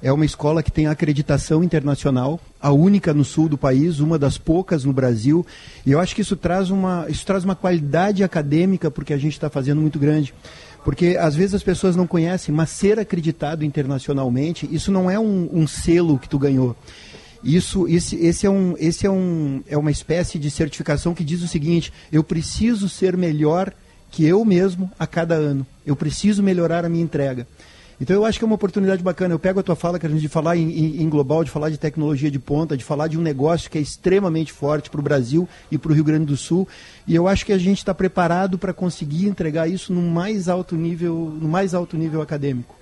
É 0.05 0.13
uma 0.13 0.27
escola 0.27 0.63
que 0.63 0.71
tem 0.71 0.87
acreditação 0.87 1.65
internacional, 1.65 2.39
a 2.61 2.71
única 2.71 3.15
no 3.15 3.25
sul 3.25 3.49
do 3.49 3.57
país, 3.57 4.01
uma 4.01 4.19
das 4.19 4.37
poucas 4.37 4.85
no 4.85 4.93
Brasil. 4.93 5.47
E 5.87 5.93
eu 5.93 5.99
acho 5.99 6.15
que 6.15 6.21
isso 6.21 6.37
traz 6.37 6.69
uma, 6.69 7.07
isso 7.09 7.25
traz 7.25 7.43
uma 7.43 7.55
qualidade 7.55 8.23
acadêmica 8.23 8.91
porque 8.91 9.15
a 9.15 9.17
gente 9.17 9.33
está 9.33 9.49
fazendo 9.49 9.81
muito 9.81 9.99
grande. 9.99 10.35
Porque 10.85 11.17
às 11.19 11.35
vezes 11.35 11.55
as 11.55 11.63
pessoas 11.63 11.97
não 11.97 12.07
conhecem, 12.07 12.55
mas 12.55 12.69
ser 12.69 12.99
acreditado 12.99 13.65
internacionalmente, 13.65 14.69
isso 14.71 14.93
não 14.93 15.11
é 15.11 15.19
um, 15.19 15.49
um 15.51 15.67
selo 15.67 16.19
que 16.19 16.29
tu 16.29 16.39
ganhou. 16.39 16.77
Isso, 17.43 17.89
esse, 17.89 18.17
esse, 18.17 18.47
é, 18.47 18.51
um, 18.51 18.75
esse 18.79 19.07
é, 19.07 19.11
um, 19.11 19.63
é 19.67 19.79
uma 19.79 19.91
espécie 19.91 20.39
de 20.39 20.51
certificação 20.51 21.15
que 21.15 21.25
diz 21.25 21.41
o 21.41 21.49
seguinte: 21.49 21.91
eu 22.13 22.23
preciso 22.23 22.91
ser 22.91 23.17
melhor 23.17 23.73
que 24.11 24.27
eu 24.27 24.45
mesmo 24.45 24.93
a 24.99 25.07
cada 25.07 25.35
ano. 25.35 25.67
Eu 25.87 25.97
preciso 25.97 26.43
melhorar 26.43 26.85
a 26.85 26.91
minha 26.91 27.03
entrega. 27.03 27.47
Então 28.01 28.17
eu 28.17 28.25
acho 28.25 28.39
que 28.39 28.45
é 28.45 28.47
uma 28.47 28.55
oportunidade 28.55 29.03
bacana. 29.03 29.35
Eu 29.35 29.39
pego 29.39 29.61
a 29.61 29.63
tua 29.63 29.77
fala, 29.77 29.99
gente 30.01 30.21
de 30.21 30.29
falar 30.29 30.57
em, 30.57 30.71
em, 30.71 31.03
em, 31.03 31.09
global, 31.09 31.45
de 31.45 31.51
falar 31.51 31.71
de 31.71 31.79
tecnologia 31.79 32.31
de 32.31 32.39
ponta, 32.39 32.77
de 32.77 32.85
falar 32.85 33.09
de 33.09 33.19
um 33.19 33.23
negócio 33.23 33.71
que 33.71 33.79
é 33.79 33.81
extremamente 33.81 34.53
forte 34.53 34.91
para 34.91 35.01
o 35.01 35.03
Brasil 35.03 35.49
e 35.71 35.79
para 35.79 35.93
o 35.93 35.95
Rio 35.95 36.05
Grande 36.05 36.27
do 36.27 36.37
Sul. 36.37 36.67
E 37.07 37.15
eu 37.15 37.29
acho 37.29 37.47
que 37.47 37.53
a 37.53 37.59
gente 37.59 37.79
está 37.79 37.95
preparado 37.95 38.59
para 38.59 38.73
conseguir 38.73 39.27
entregar 39.27 39.69
isso 39.69 39.93
no 39.93 40.03
mais 40.03 40.49
alto 40.49 40.77
nível, 40.77 41.33
no 41.41 41.49
mais 41.49 41.75
alto 41.75 41.97
nível 41.97 42.21
acadêmico. 42.21 42.75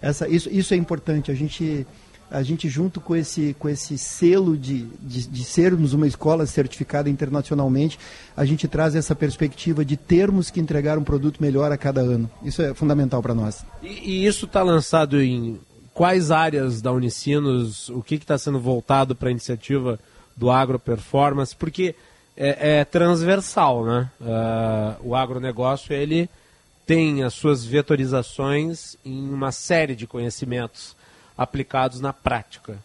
Essa, 0.00 0.28
isso, 0.28 0.48
isso 0.50 0.72
é 0.72 0.76
importante. 0.76 1.30
A 1.30 1.34
gente 1.34 1.86
a 2.30 2.42
gente 2.42 2.68
junto 2.68 3.00
com 3.00 3.16
esse, 3.16 3.54
com 3.58 3.68
esse 3.68 3.98
selo 3.98 4.56
de, 4.56 4.84
de, 5.02 5.26
de, 5.26 5.44
sermos 5.44 5.92
uma 5.92 6.06
escola 6.06 6.46
certificada 6.46 7.10
internacionalmente, 7.10 7.98
a 8.36 8.44
gente 8.44 8.68
traz 8.68 8.94
essa 8.94 9.14
perspectiva 9.14 9.84
de 9.84 9.96
termos 9.96 10.50
que 10.50 10.60
entregar 10.60 10.96
um 10.96 11.04
produto 11.04 11.40
melhor 11.40 11.72
a 11.72 11.76
cada 11.76 12.00
ano. 12.00 12.30
Isso 12.42 12.62
é 12.62 12.72
fundamental 12.72 13.20
para 13.20 13.34
nós. 13.34 13.64
E, 13.82 14.22
e 14.22 14.26
isso 14.26 14.46
está 14.46 14.62
lançado 14.62 15.20
em 15.20 15.58
quais 15.92 16.30
áreas 16.30 16.80
da 16.80 16.92
Unicinos? 16.92 17.88
O 17.88 18.02
que 18.02 18.14
está 18.14 18.38
sendo 18.38 18.60
voltado 18.60 19.14
para 19.14 19.28
a 19.28 19.32
iniciativa 19.32 19.98
do 20.36 20.50
Agro 20.50 20.78
Performance? 20.78 21.54
Porque 21.54 21.94
é, 22.36 22.78
é 22.78 22.84
transversal, 22.84 23.84
né? 23.84 24.10
Uh, 24.20 25.08
o 25.08 25.16
agronegócio, 25.16 25.92
ele 25.92 26.30
tem 26.86 27.22
as 27.22 27.34
suas 27.34 27.64
vetorizações 27.64 28.96
em 29.04 29.28
uma 29.28 29.52
série 29.52 29.94
de 29.94 30.06
conhecimentos 30.06 30.96
aplicados 31.40 32.02
na 32.02 32.12
prática. 32.12 32.78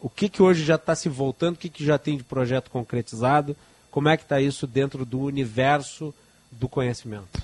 O 0.00 0.10
que, 0.10 0.28
que 0.28 0.42
hoje 0.42 0.64
já 0.64 0.74
está 0.74 0.96
se 0.96 1.08
voltando, 1.08 1.54
o 1.54 1.58
que, 1.58 1.68
que 1.68 1.84
já 1.84 1.96
tem 1.96 2.16
de 2.16 2.24
projeto 2.24 2.68
concretizado, 2.68 3.56
como 3.88 4.08
é 4.08 4.16
que 4.16 4.24
está 4.24 4.40
isso 4.40 4.66
dentro 4.66 5.04
do 5.04 5.20
universo 5.20 6.12
do 6.50 6.68
conhecimento? 6.68 7.40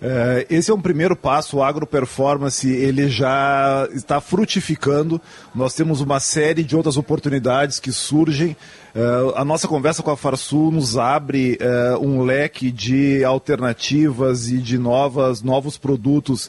É, 0.00 0.46
esse 0.48 0.70
é 0.70 0.74
um 0.74 0.80
primeiro 0.80 1.16
passo, 1.16 1.56
o 1.56 1.62
agroperformance 1.62 2.68
ele 2.68 3.08
já 3.08 3.88
está 3.92 4.20
frutificando. 4.20 5.20
Nós 5.52 5.74
temos 5.74 6.00
uma 6.00 6.20
série 6.20 6.62
de 6.62 6.76
outras 6.76 6.96
oportunidades 6.96 7.80
que 7.80 7.90
surgem. 7.90 8.56
É, 8.94 9.00
a 9.34 9.44
nossa 9.44 9.66
conversa 9.66 10.00
com 10.00 10.12
a 10.12 10.16
Farsul 10.16 10.70
nos 10.70 10.96
abre 10.96 11.58
é, 11.60 11.96
um 11.96 12.22
leque 12.22 12.70
de 12.70 13.24
alternativas 13.24 14.48
e 14.48 14.58
de 14.58 14.78
novas, 14.78 15.42
novos 15.42 15.76
produtos 15.76 16.48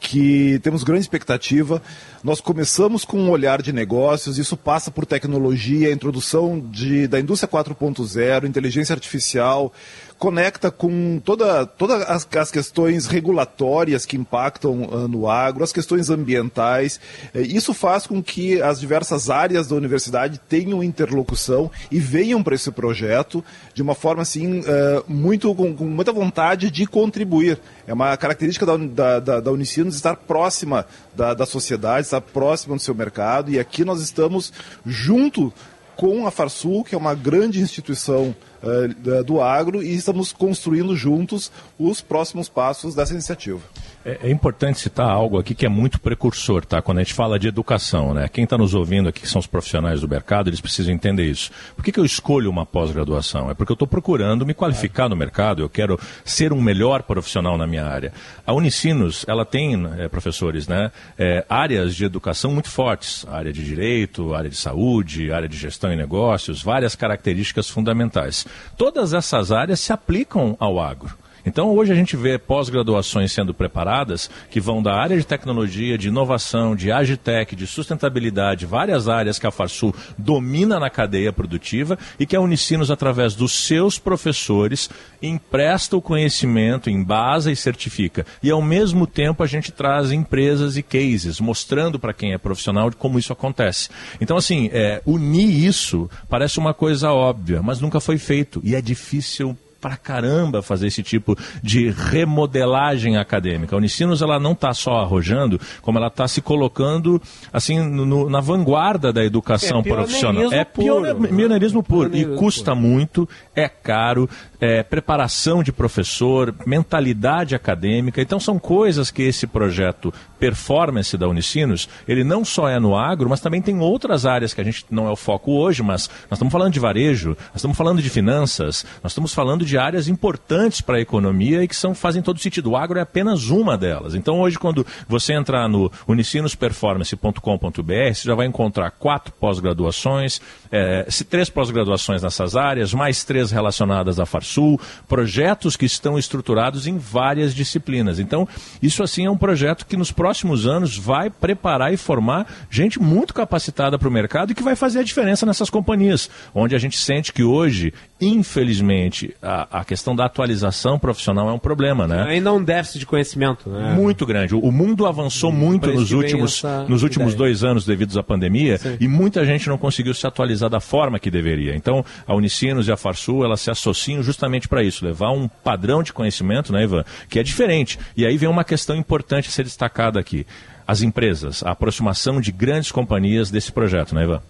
que 0.00 0.58
temos 0.62 0.82
grande 0.82 1.02
expectativa. 1.02 1.80
Nós 2.24 2.40
começamos 2.40 3.04
com 3.04 3.18
um 3.18 3.30
olhar 3.30 3.60
de 3.60 3.72
negócios, 3.72 4.38
isso 4.38 4.56
passa 4.56 4.90
por 4.90 5.04
tecnologia, 5.04 5.92
introdução 5.92 6.58
de, 6.58 7.06
da 7.06 7.20
indústria 7.20 7.48
4.0, 7.48 8.48
inteligência 8.48 8.94
artificial, 8.94 9.72
conecta 10.20 10.70
com 10.70 11.18
todas 11.24 11.66
toda 11.78 11.96
as, 12.04 12.28
as, 12.36 12.50
questões 12.50 13.06
regulatórias 13.06 14.04
que 14.04 14.18
impactam 14.18 14.82
uh, 14.82 15.08
no 15.08 15.26
agro, 15.26 15.64
as 15.64 15.72
questões 15.72 16.10
ambientais. 16.10 17.00
Uh, 17.34 17.40
isso 17.40 17.72
faz 17.72 18.06
com 18.06 18.22
que 18.22 18.60
as 18.60 18.78
diversas 18.78 19.30
áreas 19.30 19.66
da 19.66 19.74
universidade 19.74 20.38
tenham 20.46 20.84
interlocução 20.84 21.70
e 21.90 21.98
venham 21.98 22.42
para 22.42 22.54
esse 22.54 22.70
projeto 22.70 23.42
de 23.72 23.80
uma 23.80 23.94
forma 23.94 24.20
assim, 24.20 24.60
uh, 24.60 24.64
muito, 25.08 25.54
com, 25.54 25.74
com, 25.74 25.86
muita 25.86 26.12
vontade 26.12 26.70
de 26.70 26.86
contribuir. 26.86 27.58
É 27.86 27.94
uma 27.94 28.14
característica 28.18 28.66
da, 28.66 28.76
da, 28.76 29.20
da, 29.20 29.40
da 29.40 29.50
Unicinos 29.50 29.94
estar 29.94 30.16
próxima 30.16 30.84
da, 31.16 31.32
da 31.32 31.46
sociedade, 31.46 32.02
estar 32.02 32.20
próxima 32.20 32.76
do 32.76 32.82
seu 32.82 32.94
mercado, 32.94 33.50
e 33.50 33.58
aqui 33.58 33.86
nós 33.86 34.02
estamos 34.02 34.52
junto 34.84 35.50
com 35.96 36.26
a 36.26 36.30
Farsul, 36.30 36.84
que 36.84 36.94
é 36.94 36.98
uma 36.98 37.14
grande 37.14 37.60
instituição 37.60 38.34
uh, 38.62 39.24
do 39.24 39.40
agro, 39.40 39.82
e 39.82 39.94
estamos 39.94 40.32
construindo 40.32 40.96
juntos 40.96 41.50
os 41.78 42.00
próximos 42.00 42.48
passos 42.48 42.94
dessa 42.94 43.12
iniciativa. 43.12 43.60
É, 44.02 44.18
é, 44.22 44.30
importante 44.30 44.80
citar 44.80 45.10
algo 45.10 45.38
aqui 45.38 45.54
que 45.54 45.66
é 45.66 45.68
muito 45.68 46.00
precursor, 46.00 46.64
tá? 46.64 46.80
Quando 46.80 46.98
a 46.98 47.02
gente 47.02 47.12
fala 47.12 47.38
de 47.38 47.46
educação, 47.46 48.14
né? 48.14 48.28
Quem 48.28 48.44
está 48.44 48.56
nos 48.56 48.72
ouvindo 48.72 49.10
aqui, 49.10 49.20
que 49.20 49.28
são 49.28 49.38
os 49.38 49.46
profissionais 49.46 50.00
do 50.00 50.08
mercado, 50.08 50.48
eles 50.48 50.60
precisam 50.60 50.94
entender 50.94 51.26
isso. 51.26 51.50
Por 51.76 51.84
que, 51.84 51.92
que 51.92 52.00
eu 52.00 52.04
escolho 52.04 52.48
uma 52.48 52.64
pós-graduação? 52.64 53.50
É 53.50 53.54
porque 53.54 53.72
eu 53.72 53.74
estou 53.74 53.86
procurando 53.86 54.46
me 54.46 54.54
qualificar 54.54 55.06
no 55.06 55.14
mercado, 55.14 55.60
eu 55.60 55.68
quero 55.68 56.00
ser 56.24 56.50
um 56.50 56.62
melhor 56.62 57.02
profissional 57.02 57.58
na 57.58 57.66
minha 57.66 57.84
área. 57.84 58.10
A 58.46 58.54
Unicinos, 58.54 59.22
ela 59.28 59.44
tem, 59.44 59.74
é, 59.98 60.08
professores, 60.08 60.66
né? 60.66 60.90
É, 61.18 61.44
áreas 61.46 61.94
de 61.94 62.06
educação 62.06 62.52
muito 62.52 62.70
fortes. 62.70 63.26
Área 63.28 63.52
de 63.52 63.62
direito, 63.62 64.34
área 64.34 64.48
de 64.48 64.56
saúde, 64.56 65.30
área 65.30 65.48
de 65.48 65.58
gestão 65.58 65.92
e 65.92 65.96
negócios, 65.96 66.62
várias 66.62 66.94
características 66.94 67.68
fundamentais. 67.68 68.46
Todas 68.76 69.12
essas 69.12 69.52
áreas 69.52 69.80
se 69.80 69.92
aplicam 69.92 70.56
ao 70.58 70.80
agro. 70.80 71.16
Então, 71.44 71.74
hoje 71.74 71.92
a 71.92 71.94
gente 71.94 72.16
vê 72.16 72.38
pós-graduações 72.38 73.32
sendo 73.32 73.54
preparadas 73.54 74.30
que 74.50 74.60
vão 74.60 74.82
da 74.82 74.94
área 74.94 75.16
de 75.16 75.26
tecnologia, 75.26 75.96
de 75.96 76.08
inovação, 76.08 76.76
de 76.76 76.92
agitec, 76.92 77.56
de 77.56 77.66
sustentabilidade, 77.66 78.66
várias 78.66 79.08
áreas 79.08 79.38
que 79.38 79.46
a 79.46 79.50
Farsul 79.50 79.94
domina 80.18 80.78
na 80.78 80.90
cadeia 80.90 81.32
produtiva 81.32 81.98
e 82.18 82.26
que 82.26 82.36
a 82.36 82.40
Unicinos, 82.40 82.90
através 82.90 83.34
dos 83.34 83.52
seus 83.52 83.98
professores, 83.98 84.90
empresta 85.22 85.96
o 85.96 86.02
conhecimento, 86.02 86.90
embasa 86.90 87.50
e 87.50 87.56
certifica. 87.56 88.26
E, 88.42 88.50
ao 88.50 88.62
mesmo 88.62 89.06
tempo, 89.06 89.42
a 89.42 89.46
gente 89.46 89.72
traz 89.72 90.12
empresas 90.12 90.76
e 90.76 90.82
cases, 90.82 91.40
mostrando 91.40 91.98
para 91.98 92.12
quem 92.12 92.32
é 92.32 92.38
profissional 92.38 92.90
como 92.98 93.18
isso 93.18 93.32
acontece. 93.32 93.88
Então, 94.20 94.36
assim, 94.36 94.68
é, 94.72 95.02
unir 95.06 95.64
isso 95.66 96.08
parece 96.28 96.58
uma 96.58 96.74
coisa 96.74 97.12
óbvia, 97.12 97.62
mas 97.62 97.80
nunca 97.80 98.00
foi 98.00 98.18
feito. 98.18 98.60
E 98.64 98.74
é 98.74 98.80
difícil 98.80 99.56
pra 99.80 99.96
caramba 99.96 100.62
fazer 100.62 100.86
esse 100.86 101.02
tipo 101.02 101.36
de 101.62 101.90
remodelagem 101.90 103.16
acadêmica. 103.16 103.74
A 103.74 103.78
Unicinos 103.78 104.20
ela 104.22 104.38
não 104.38 104.52
está 104.52 104.72
só 104.74 104.98
arrojando, 104.98 105.60
como 105.80 105.98
ela 105.98 106.08
está 106.08 106.28
se 106.28 106.42
colocando 106.42 107.20
assim 107.52 107.78
no, 107.80 108.28
na 108.28 108.40
vanguarda 108.40 109.12
da 109.12 109.24
educação 109.24 109.80
é 109.80 109.82
profissional. 109.82 110.52
É 110.52 110.64
pioneirismo 110.64 111.82
puro. 111.82 112.10
puro. 112.10 112.20
E 112.20 112.36
custa 112.36 112.72
puro. 112.72 112.76
muito, 112.76 113.28
é 113.54 113.68
caro, 113.68 114.28
é, 114.60 114.82
preparação 114.82 115.62
de 115.62 115.72
professor, 115.72 116.54
mentalidade 116.66 117.54
acadêmica. 117.54 118.20
Então 118.20 118.38
são 118.38 118.58
coisas 118.58 119.10
que 119.10 119.22
esse 119.22 119.46
projeto 119.46 120.12
performance 120.38 121.16
da 121.16 121.28
Unicinos, 121.28 121.88
ele 122.08 122.24
não 122.24 122.44
só 122.44 122.68
é 122.68 122.78
no 122.78 122.96
agro, 122.96 123.28
mas 123.28 123.40
também 123.40 123.60
tem 123.60 123.78
outras 123.78 124.26
áreas 124.26 124.54
que 124.54 124.60
a 124.60 124.64
gente 124.64 124.84
não 124.90 125.06
é 125.06 125.10
o 125.10 125.16
foco 125.16 125.52
hoje, 125.52 125.82
mas 125.82 126.08
nós 126.30 126.38
estamos 126.38 126.52
falando 126.52 126.72
de 126.72 126.80
varejo, 126.80 127.30
nós 127.30 127.56
estamos 127.56 127.76
falando 127.76 128.02
de 128.02 128.10
finanças, 128.10 128.84
nós 129.02 129.12
estamos 129.12 129.34
falando 129.34 129.64
de 129.64 129.78
áreas 129.78 130.08
importantes 130.08 130.80
para 130.80 130.96
a 130.96 131.00
economia 131.00 131.62
e 131.62 131.68
que 131.68 131.76
são, 131.76 131.94
fazem 131.94 132.22
todo 132.22 132.40
sentido. 132.40 132.70
O 132.70 132.76
agro 132.76 132.98
é 132.98 133.02
apenas 133.02 133.50
uma 133.50 133.76
delas. 133.76 134.14
Então 134.14 134.40
hoje, 134.40 134.58
quando 134.58 134.86
você 135.08 135.34
entrar 135.34 135.68
no 135.68 135.92
unicinosperformance.com.br, 136.08 138.14
você 138.14 138.28
já 138.28 138.34
vai 138.34 138.46
encontrar 138.46 138.90
quatro 138.90 139.32
pós-graduações, 139.34 140.40
é, 140.70 141.06
três 141.28 141.50
pós-graduações 141.50 142.22
nessas 142.22 142.56
áreas, 142.56 142.94
mais 142.94 143.24
três 143.24 143.50
relacionadas 143.50 144.18
à 144.18 144.24
Farsul, 144.50 144.80
projetos 145.06 145.76
que 145.76 145.86
estão 145.86 146.18
estruturados 146.18 146.86
em 146.86 146.98
várias 146.98 147.54
disciplinas. 147.54 148.18
Então, 148.18 148.48
isso 148.82 149.02
assim 149.02 149.26
é 149.26 149.30
um 149.30 149.36
projeto 149.36 149.86
que 149.86 149.96
nos 149.96 150.10
próximos 150.10 150.66
anos 150.66 150.96
vai 150.96 151.30
preparar 151.30 151.92
e 151.92 151.96
formar 151.96 152.46
gente 152.68 153.00
muito 153.00 153.32
capacitada 153.32 153.98
para 153.98 154.08
o 154.08 154.12
mercado 154.12 154.50
e 154.50 154.54
que 154.54 154.62
vai 154.62 154.74
fazer 154.74 155.00
a 155.00 155.04
diferença 155.04 155.46
nessas 155.46 155.70
companhias, 155.70 156.28
onde 156.54 156.74
a 156.74 156.78
gente 156.78 156.98
sente 156.98 157.32
que 157.32 157.44
hoje, 157.44 157.94
infelizmente, 158.20 159.34
a, 159.42 159.80
a 159.80 159.84
questão 159.84 160.14
da 160.14 160.26
atualização 160.26 160.98
profissional 160.98 161.48
é 161.48 161.52
um 161.52 161.58
problema, 161.58 162.06
né? 162.06 162.24
Ainda 162.28 162.52
um 162.52 162.62
déficit 162.62 162.98
de 162.98 163.06
conhecimento, 163.06 163.70
né? 163.70 163.94
Muito 163.94 164.26
grande. 164.26 164.54
O, 164.54 164.60
o 164.60 164.70
mundo 164.70 165.06
avançou 165.06 165.50
muito 165.50 165.90
nos 165.92 166.12
últimos, 166.12 166.62
nos 166.86 167.02
últimos 167.02 167.34
dois 167.34 167.64
anos 167.64 167.84
devido 167.84 168.18
à 168.18 168.22
pandemia 168.22 168.78
Sim. 168.78 168.96
e 169.00 169.08
muita 169.08 169.44
gente 169.44 169.68
não 169.68 169.78
conseguiu 169.78 170.12
se 170.12 170.26
atualizar 170.26 170.68
da 170.68 170.80
forma 170.80 171.18
que 171.18 171.30
deveria. 171.30 171.74
Então, 171.74 172.04
a 172.26 172.34
Unicinos 172.34 172.88
e 172.88 172.92
a 172.92 172.96
Farsul, 172.96 173.44
elas 173.44 173.60
se 173.60 173.70
associam 173.70 174.22
justamente 174.22 174.68
para 174.68 174.82
isso, 174.82 175.04
levar 175.04 175.30
um 175.30 175.48
padrão 175.48 176.02
de 176.02 176.12
conhecimento, 176.12 176.72
né, 176.72 176.84
Ivan, 176.84 177.04
que 177.28 177.38
é 177.38 177.42
diferente. 177.42 177.98
E 178.16 178.26
aí 178.26 178.36
vem 178.36 178.48
uma 178.48 178.64
questão 178.64 178.96
importante 178.96 179.48
a 179.48 179.52
ser 179.52 179.64
destacada 179.64 180.20
aqui. 180.20 180.46
As 180.86 181.02
empresas, 181.02 181.62
a 181.62 181.70
aproximação 181.70 182.40
de 182.40 182.50
grandes 182.50 182.90
companhias 182.90 183.50
desse 183.50 183.70
projeto, 183.70 184.14
né, 184.14 184.24
Ivan? 184.24 184.42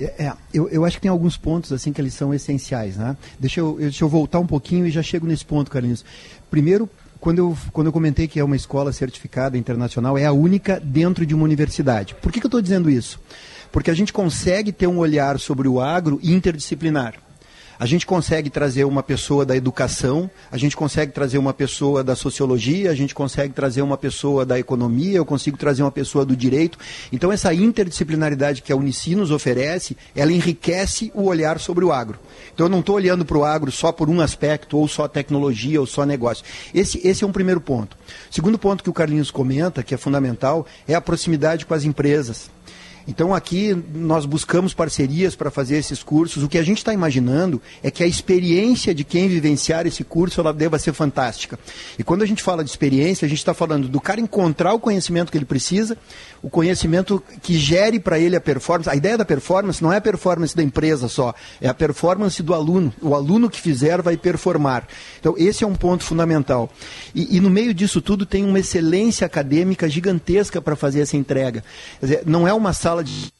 É, 0.00 0.24
é, 0.24 0.32
eu, 0.52 0.68
eu 0.70 0.84
acho 0.84 0.96
que 0.96 1.02
tem 1.02 1.10
alguns 1.10 1.36
pontos 1.36 1.72
assim 1.72 1.92
que 1.92 2.00
eles 2.00 2.14
são 2.14 2.32
essenciais, 2.32 2.96
né? 2.96 3.16
Deixa 3.38 3.60
eu, 3.60 3.76
deixa 3.78 4.02
eu 4.02 4.08
voltar 4.08 4.38
um 4.38 4.46
pouquinho 4.46 4.86
e 4.86 4.90
já 4.90 5.02
chego 5.02 5.26
nesse 5.26 5.44
ponto, 5.44 5.70
Carlinhos. 5.70 6.04
Primeiro, 6.50 6.88
quando 7.20 7.38
eu, 7.38 7.58
quando 7.72 7.88
eu 7.88 7.92
comentei 7.92 8.26
que 8.26 8.40
é 8.40 8.44
uma 8.44 8.56
escola 8.56 8.92
certificada 8.92 9.58
internacional, 9.58 10.16
é 10.16 10.24
a 10.24 10.32
única 10.32 10.80
dentro 10.80 11.26
de 11.26 11.34
uma 11.34 11.44
universidade. 11.44 12.14
Por 12.14 12.32
que, 12.32 12.40
que 12.40 12.46
eu 12.46 12.48
estou 12.48 12.62
dizendo 12.62 12.88
isso? 12.88 13.20
Porque 13.70 13.90
a 13.90 13.94
gente 13.94 14.12
consegue 14.12 14.72
ter 14.72 14.86
um 14.86 14.98
olhar 14.98 15.38
sobre 15.38 15.68
o 15.68 15.80
agro 15.80 16.18
interdisciplinar. 16.22 17.14
A 17.80 17.86
gente 17.86 18.04
consegue 18.04 18.50
trazer 18.50 18.84
uma 18.84 19.02
pessoa 19.02 19.46
da 19.46 19.56
educação, 19.56 20.30
a 20.52 20.58
gente 20.58 20.76
consegue 20.76 21.12
trazer 21.12 21.38
uma 21.38 21.54
pessoa 21.54 22.04
da 22.04 22.14
sociologia, 22.14 22.90
a 22.90 22.94
gente 22.94 23.14
consegue 23.14 23.54
trazer 23.54 23.80
uma 23.80 23.96
pessoa 23.96 24.44
da 24.44 24.58
economia, 24.58 25.16
eu 25.16 25.24
consigo 25.24 25.56
trazer 25.56 25.82
uma 25.82 25.90
pessoa 25.90 26.22
do 26.22 26.36
direito. 26.36 26.78
Então, 27.10 27.32
essa 27.32 27.54
interdisciplinaridade 27.54 28.60
que 28.60 28.70
a 28.70 28.76
Unici 28.76 29.14
nos 29.14 29.30
oferece, 29.30 29.96
ela 30.14 30.30
enriquece 30.30 31.10
o 31.14 31.22
olhar 31.22 31.58
sobre 31.58 31.82
o 31.82 31.90
agro. 31.90 32.18
Então, 32.52 32.66
eu 32.66 32.70
não 32.70 32.80
estou 32.80 32.96
olhando 32.96 33.24
para 33.24 33.38
o 33.38 33.46
agro 33.46 33.72
só 33.72 33.90
por 33.90 34.10
um 34.10 34.20
aspecto, 34.20 34.76
ou 34.76 34.86
só 34.86 35.08
tecnologia, 35.08 35.80
ou 35.80 35.86
só 35.86 36.04
negócio. 36.04 36.44
Esse, 36.74 37.00
esse 37.02 37.24
é 37.24 37.26
um 37.26 37.32
primeiro 37.32 37.62
ponto. 37.62 37.96
Segundo 38.30 38.58
ponto 38.58 38.84
que 38.84 38.90
o 38.90 38.92
Carlinhos 38.92 39.30
comenta, 39.30 39.82
que 39.82 39.94
é 39.94 39.96
fundamental, 39.96 40.66
é 40.86 40.94
a 40.94 41.00
proximidade 41.00 41.64
com 41.64 41.72
as 41.72 41.84
empresas. 41.84 42.50
Então 43.06 43.34
aqui 43.34 43.76
nós 43.94 44.26
buscamos 44.26 44.74
parcerias 44.74 45.34
para 45.34 45.50
fazer 45.50 45.76
esses 45.76 46.02
cursos. 46.02 46.42
O 46.42 46.48
que 46.48 46.58
a 46.58 46.62
gente 46.62 46.78
está 46.78 46.92
imaginando 46.92 47.60
é 47.82 47.90
que 47.90 48.02
a 48.02 48.06
experiência 48.06 48.94
de 48.94 49.04
quem 49.04 49.28
vivenciar 49.28 49.86
esse 49.86 50.04
curso 50.04 50.40
ela 50.40 50.52
deva 50.52 50.78
ser 50.78 50.92
fantástica. 50.92 51.58
E 51.98 52.04
quando 52.04 52.22
a 52.22 52.26
gente 52.26 52.42
fala 52.42 52.62
de 52.62 52.70
experiência, 52.70 53.26
a 53.26 53.28
gente 53.28 53.38
está 53.38 53.54
falando 53.54 53.88
do 53.88 54.00
cara 54.00 54.20
encontrar 54.20 54.74
o 54.74 54.80
conhecimento 54.80 55.32
que 55.32 55.38
ele 55.38 55.44
precisa, 55.44 55.96
o 56.42 56.48
conhecimento 56.48 57.22
que 57.42 57.58
gere 57.58 57.98
para 57.98 58.18
ele 58.18 58.36
a 58.36 58.40
performance. 58.40 58.88
A 58.88 58.96
ideia 58.96 59.18
da 59.18 59.24
performance 59.24 59.82
não 59.82 59.92
é 59.92 59.96
a 59.96 60.00
performance 60.00 60.54
da 60.54 60.62
empresa 60.62 61.08
só, 61.08 61.34
é 61.60 61.68
a 61.68 61.74
performance 61.74 62.42
do 62.42 62.54
aluno. 62.54 62.92
O 63.00 63.14
aluno 63.14 63.50
que 63.50 63.60
fizer 63.60 64.02
vai 64.02 64.16
performar. 64.16 64.86
Então 65.18 65.34
esse 65.36 65.64
é 65.64 65.66
um 65.66 65.74
ponto 65.74 66.04
fundamental. 66.04 66.70
E, 67.14 67.36
e 67.36 67.40
no 67.40 67.50
meio 67.50 67.74
disso 67.74 68.00
tudo 68.00 68.24
tem 68.24 68.44
uma 68.44 68.58
excelência 68.58 69.26
acadêmica 69.26 69.88
gigantesca 69.88 70.60
para 70.60 70.76
fazer 70.76 71.00
essa 71.00 71.16
entrega. 71.16 71.64
Dizer, 72.00 72.22
não 72.26 72.46
é 72.46 72.52
uma 72.52 72.72
sala 72.72 72.89
de 72.96 73.39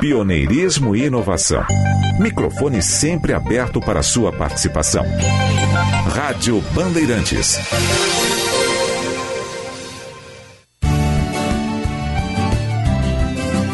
Pioneirismo 0.00 0.96
e 0.96 1.04
inovação. 1.04 1.62
Microfone 2.18 2.82
sempre 2.82 3.34
aberto 3.34 3.82
para 3.82 4.02
sua 4.02 4.32
participação. 4.32 5.04
Rádio 6.14 6.58
Bandeirantes. 6.72 7.58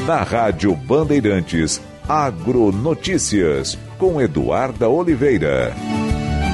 Na 0.04 0.24
Rádio 0.24 0.74
Bandeirantes, 0.74 1.80
Agronotícias, 2.08 3.78
com 3.96 4.20
Eduarda 4.20 4.88
Oliveira. 4.88 5.74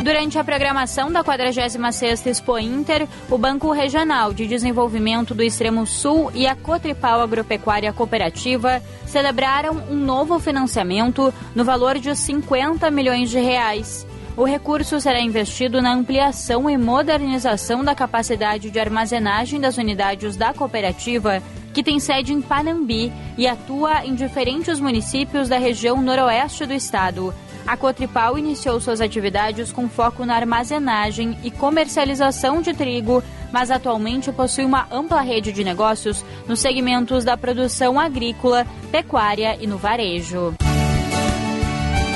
Durante 0.02 0.36
a 0.36 0.42
programação 0.42 1.12
da 1.12 1.22
46ª 1.22 2.26
Expo 2.26 2.58
Inter, 2.58 3.06
o 3.30 3.38
Banco 3.38 3.70
Regional 3.70 4.34
de 4.34 4.48
Desenvolvimento 4.48 5.32
do 5.32 5.44
Extremo 5.44 5.86
Sul 5.86 6.28
e 6.34 6.44
a 6.44 6.56
Cotripal 6.56 7.20
Agropecuária 7.20 7.92
Cooperativa 7.92 8.82
celebraram 9.06 9.80
um 9.88 9.94
novo 9.94 10.40
financiamento 10.40 11.32
no 11.54 11.64
valor 11.64 12.00
de 12.00 12.16
50 12.16 12.90
milhões 12.90 13.30
de 13.30 13.38
reais. 13.38 14.04
O 14.36 14.42
recurso 14.42 15.00
será 15.00 15.20
investido 15.20 15.80
na 15.80 15.94
ampliação 15.94 16.68
e 16.68 16.76
modernização 16.76 17.84
da 17.84 17.94
capacidade 17.94 18.70
de 18.70 18.80
armazenagem 18.80 19.60
das 19.60 19.76
unidades 19.76 20.36
da 20.36 20.52
cooperativa, 20.52 21.40
que 21.72 21.82
tem 21.82 22.00
sede 22.00 22.32
em 22.32 22.42
Panambi 22.42 23.12
e 23.38 23.46
atua 23.46 24.04
em 24.04 24.16
diferentes 24.16 24.80
municípios 24.80 25.48
da 25.48 25.58
região 25.58 26.02
noroeste 26.02 26.66
do 26.66 26.72
estado. 26.72 27.32
A 27.66 27.76
Cotripal 27.76 28.36
iniciou 28.36 28.80
suas 28.80 29.00
atividades 29.00 29.72
com 29.72 29.88
foco 29.88 30.24
na 30.24 30.34
armazenagem 30.34 31.38
e 31.42 31.50
comercialização 31.50 32.60
de 32.60 32.74
trigo, 32.74 33.22
mas 33.52 33.70
atualmente 33.70 34.32
possui 34.32 34.64
uma 34.64 34.86
ampla 34.90 35.20
rede 35.20 35.52
de 35.52 35.62
negócios 35.62 36.24
nos 36.46 36.60
segmentos 36.60 37.24
da 37.24 37.36
produção 37.36 37.98
agrícola, 37.98 38.66
pecuária 38.90 39.56
e 39.60 39.66
no 39.66 39.78
varejo. 39.78 40.54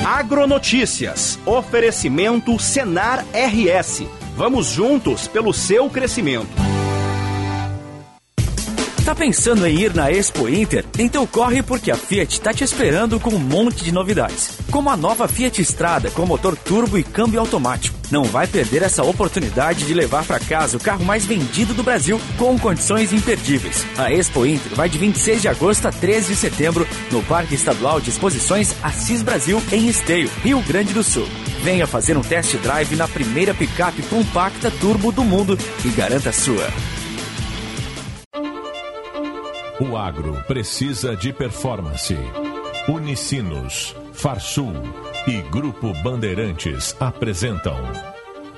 Agronotícias. 0.05 1.37
Oferecimento 1.45 2.57
Senar 2.59 3.25
RS. 3.33 4.03
Vamos 4.35 4.67
juntos 4.67 5.27
pelo 5.27 5.53
seu 5.53 5.89
crescimento. 5.89 6.76
Tá 9.07 9.15
pensando 9.15 9.65
em 9.65 9.73
ir 9.73 9.95
na 9.95 10.11
Expo 10.11 10.49
Inter? 10.49 10.83
Então 10.99 11.25
corre 11.25 11.63
porque 11.63 11.89
a 11.89 11.95
Fiat 11.95 12.41
tá 12.41 12.53
te 12.53 12.65
esperando 12.65 13.21
com 13.21 13.29
um 13.29 13.39
monte 13.39 13.81
de 13.85 13.89
novidades. 13.93 14.59
Como 14.69 14.89
a 14.89 14.97
nova 14.97 15.29
Fiat 15.29 15.61
Strada 15.61 16.11
com 16.11 16.25
motor 16.25 16.57
turbo 16.57 16.97
e 16.97 17.05
câmbio 17.05 17.39
automático. 17.39 17.97
Não 18.11 18.25
vai 18.25 18.47
perder 18.47 18.83
essa 18.83 19.03
oportunidade 19.03 19.85
de 19.85 19.93
levar 19.93 20.25
para 20.25 20.41
casa 20.41 20.75
o 20.75 20.79
carro 20.81 21.05
mais 21.05 21.25
vendido 21.25 21.73
do 21.73 21.83
Brasil 21.83 22.19
com 22.37 22.59
condições 22.59 23.13
imperdíveis. 23.13 23.85
A 23.97 24.11
Expo 24.11 24.45
Inter 24.45 24.75
vai 24.75 24.89
de 24.89 24.97
26 24.97 25.41
de 25.41 25.47
agosto 25.47 25.87
a 25.87 25.91
13 25.93 26.27
de 26.27 26.35
setembro 26.35 26.85
no 27.09 27.23
Parque 27.23 27.55
Estadual 27.55 28.01
de 28.01 28.09
Exposições 28.09 28.75
Assis 28.83 29.21
Brasil 29.21 29.63
em 29.71 29.87
Esteio, 29.87 30.29
Rio 30.43 30.61
Grande 30.63 30.93
do 30.93 31.01
Sul. 31.01 31.29
Venha 31.63 31.87
fazer 31.87 32.17
um 32.17 32.21
test 32.21 32.57
drive 32.57 32.97
na 32.97 33.07
primeira 33.07 33.53
picape 33.53 34.01
compacta 34.01 34.69
turbo 34.69 35.13
do 35.13 35.23
mundo 35.23 35.57
e 35.85 35.87
garanta 35.91 36.33
sua. 36.33 36.67
O 39.79 39.95
agro 39.95 40.43
precisa 40.47 41.15
de 41.15 41.31
performance. 41.31 42.17
Unicinos, 42.87 43.95
Farsul 44.11 44.73
e 45.27 45.39
Grupo 45.51 45.93
Bandeirantes 46.01 46.95
apresentam 46.99 47.77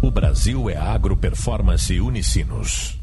O 0.01 0.09
Brasil 0.09 0.69
é 0.69 0.77
Agro 0.77 1.17
Performance 1.17 1.99
Unicinos. 1.99 2.97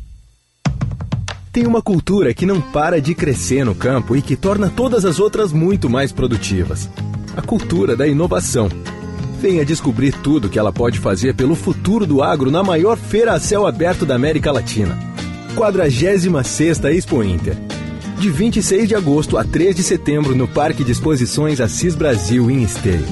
Tem 1.53 1.67
uma 1.67 1.83
cultura 1.83 2.33
que 2.33 2.47
não 2.47 2.61
para 2.61 3.01
de 3.01 3.15
crescer 3.15 3.65
no 3.65 3.75
campo 3.75 4.17
e 4.17 4.23
que 4.23 4.37
torna 4.37 4.71
todas 4.71 5.05
as 5.05 5.19
outras 5.19 5.53
muito 5.53 5.91
mais 5.91 6.13
produtivas. 6.13 6.89
A 7.37 7.43
cultura 7.43 7.97
da 7.97 8.07
inovação. 8.07 8.69
Venha 9.41 9.65
descobrir 9.65 10.13
tudo 10.13 10.49
que 10.49 10.59
ela 10.59 10.73
pode 10.73 10.99
fazer 10.99 11.35
pelo 11.35 11.55
futuro 11.55 12.07
do 12.07 12.23
agro 12.23 12.51
na 12.51 12.63
maior 12.63 12.97
feira 12.97 13.35
a 13.35 13.41
céu 13.41 13.67
aberto 13.67 14.07
da 14.07 14.15
América 14.15 14.51
Latina. 14.51 14.99
46 15.55 16.27
Expo 16.85 17.23
Inter. 17.23 17.57
De 18.19 18.31
26 18.31 18.89
de 18.89 18.95
agosto 18.95 19.37
a 19.37 19.45
3 19.45 19.77
de 19.77 19.83
setembro 19.83 20.35
no 20.35 20.49
Parque 20.49 20.83
de 20.83 20.93
Exposições 20.93 21.61
Assis 21.61 21.95
Brasil 21.95 22.51
em 22.51 22.63
Esteio. 22.63 23.05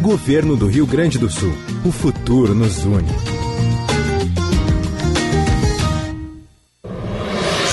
Governo 0.00 0.56
do 0.56 0.66
Rio 0.66 0.86
Grande 0.86 1.18
do 1.18 1.30
Sul. 1.30 1.54
O 1.84 1.92
futuro 1.92 2.54
nos 2.54 2.84
une. 2.84 3.08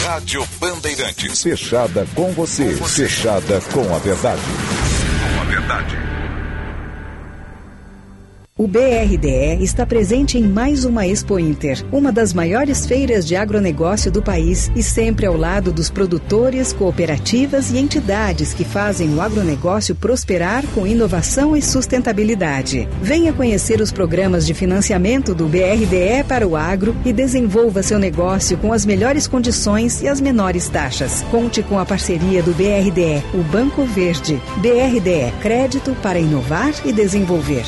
Rádio 0.06 0.46
Bandeirantes. 0.60 1.42
Fechada 1.42 2.06
com 2.14 2.32
você. 2.34 2.76
Fechada 2.76 3.62
com 3.74 3.96
a 3.96 3.98
verdade. 4.00 4.42
Com 5.36 5.42
a 5.42 5.46
verdade. 5.46 6.11
O 8.62 8.68
BRDE 8.68 9.58
está 9.64 9.88
presente 9.88 10.38
em 10.38 10.44
mais 10.44 10.86
uma 10.86 11.08
Expo 11.08 11.40
Inter, 11.40 11.84
uma 11.92 12.12
das 12.12 12.32
maiores 12.32 12.86
feiras 12.86 13.26
de 13.26 13.36
agronegócio 13.36 14.12
do 14.12 14.22
país 14.22 14.72
e 14.76 14.84
sempre 14.84 15.26
ao 15.26 15.36
lado 15.36 15.72
dos 15.72 15.90
produtores, 15.90 16.72
cooperativas 16.72 17.72
e 17.72 17.80
entidades 17.80 18.54
que 18.54 18.64
fazem 18.64 19.16
o 19.16 19.20
agronegócio 19.20 19.96
prosperar 19.96 20.64
com 20.76 20.86
inovação 20.86 21.58
e 21.58 21.62
sustentabilidade. 21.64 22.88
Venha 23.02 23.34
conhecer 23.34 23.82
os 23.82 23.92
programas 23.92 24.46
de 24.46 24.54
financiamento 24.54 25.34
do 25.34 25.48
BRDE 25.48 26.24
para 26.28 26.48
o 26.48 26.56
agro 26.56 26.96
e 27.04 27.12
desenvolva 27.12 27.82
seu 27.82 27.98
negócio 27.98 28.60
com 28.60 28.72
as 28.72 28.86
melhores 28.86 29.26
condições 29.26 30.04
e 30.04 30.08
as 30.08 30.22
menores 30.22 30.70
taxas. 30.70 31.24
Conte 31.32 31.64
com 31.64 31.80
a 31.80 31.86
parceria 31.86 32.44
do 32.44 32.52
BRDE, 32.52 33.24
o 33.34 33.42
Banco 33.42 33.84
Verde. 33.86 34.40
BRDE, 34.58 35.34
crédito 35.42 35.98
para 36.04 36.20
inovar 36.20 36.76
e 36.86 36.94
desenvolver. 36.94 37.66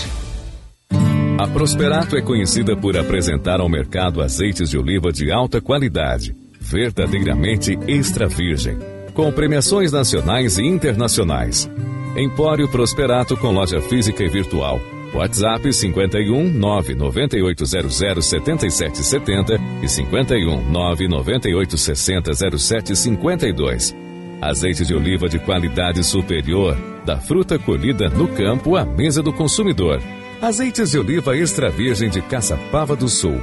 A 1.44 1.48
Prosperato 1.48 2.16
é 2.16 2.22
conhecida 2.22 2.74
por 2.74 2.96
apresentar 2.98 3.60
ao 3.60 3.68
mercado 3.68 4.22
azeites 4.22 4.70
de 4.70 4.78
oliva 4.78 5.12
de 5.12 5.30
alta 5.30 5.60
qualidade 5.60 6.34
verdadeiramente 6.58 7.78
extra 7.86 8.30
virgem, 8.30 8.78
com 9.14 9.30
premiações 9.30 9.92
nacionais 9.92 10.58
e 10.58 10.64
internacionais. 10.64 11.70
Empório 12.16 12.70
Prosperato 12.70 13.36
com 13.36 13.52
loja 13.52 13.82
física 13.82 14.24
e 14.24 14.30
virtual. 14.30 14.80
WhatsApp 15.14 15.74
51 15.74 16.50
99800 16.54 18.26
7770 18.26 19.60
e 19.82 19.90
51 19.90 20.72
99860 20.72 22.58
0752. 22.58 23.94
Azeite 24.42 24.86
de 24.86 24.96
oliva 24.96 25.28
de 25.28 25.40
qualidade 25.40 26.06
superior, 26.06 26.78
da 27.06 27.18
fruta 27.18 27.60
colhida 27.60 28.08
no 28.08 28.30
campo 28.30 28.78
à 28.78 28.86
mesa 28.86 29.22
do 29.22 29.34
consumidor. 29.34 30.02
Azeites 30.44 30.92
de 30.92 31.00
oliva 31.00 31.38
extra 31.38 31.70
virgem 31.70 32.10
de 32.10 32.22
Caçapava 32.22 32.98
do 32.98 33.08
Sul. 33.08 33.40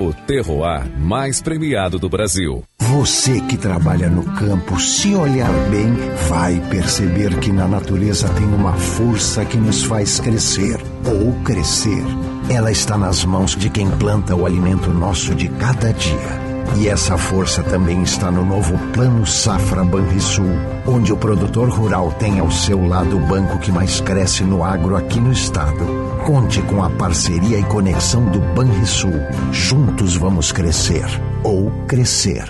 O 0.00 0.12
terroir 0.12 0.90
mais 0.98 1.40
premiado 1.40 2.00
do 2.00 2.08
Brasil. 2.08 2.64
Você 2.80 3.40
que 3.42 3.56
trabalha 3.56 4.10
no 4.10 4.24
campo, 4.24 4.80
se 4.80 5.14
olhar 5.14 5.52
bem, 5.70 5.94
vai 6.28 6.58
perceber 6.68 7.38
que 7.38 7.52
na 7.52 7.68
natureza 7.68 8.28
tem 8.30 8.44
uma 8.44 8.72
força 8.72 9.44
que 9.44 9.56
nos 9.56 9.84
faz 9.84 10.18
crescer 10.18 10.80
ou 11.06 11.32
crescer. 11.44 12.02
Ela 12.50 12.72
está 12.72 12.98
nas 12.98 13.24
mãos 13.24 13.54
de 13.54 13.70
quem 13.70 13.88
planta 13.88 14.34
o 14.34 14.44
alimento 14.44 14.90
nosso 14.90 15.36
de 15.36 15.48
cada 15.48 15.92
dia. 15.92 16.41
E 16.78 16.88
essa 16.88 17.18
força 17.18 17.62
também 17.62 18.02
está 18.02 18.30
no 18.30 18.44
novo 18.44 18.78
Plano 18.92 19.26
Safra 19.26 19.84
Banrisul, 19.84 20.50
onde 20.86 21.12
o 21.12 21.16
produtor 21.16 21.68
rural 21.68 22.10
tem 22.12 22.38
ao 22.38 22.50
seu 22.50 22.86
lado 22.86 23.16
o 23.16 23.20
banco 23.20 23.58
que 23.58 23.70
mais 23.70 24.00
cresce 24.00 24.42
no 24.42 24.64
agro 24.64 24.96
aqui 24.96 25.20
no 25.20 25.32
estado. 25.32 25.84
Conte 26.24 26.62
com 26.62 26.82
a 26.82 26.90
parceria 26.90 27.58
e 27.58 27.64
conexão 27.64 28.24
do 28.24 28.40
Banrisul. 28.54 29.12
Juntos 29.52 30.16
vamos 30.16 30.52
crescer 30.52 31.04
ou 31.42 31.70
crescer. 31.86 32.48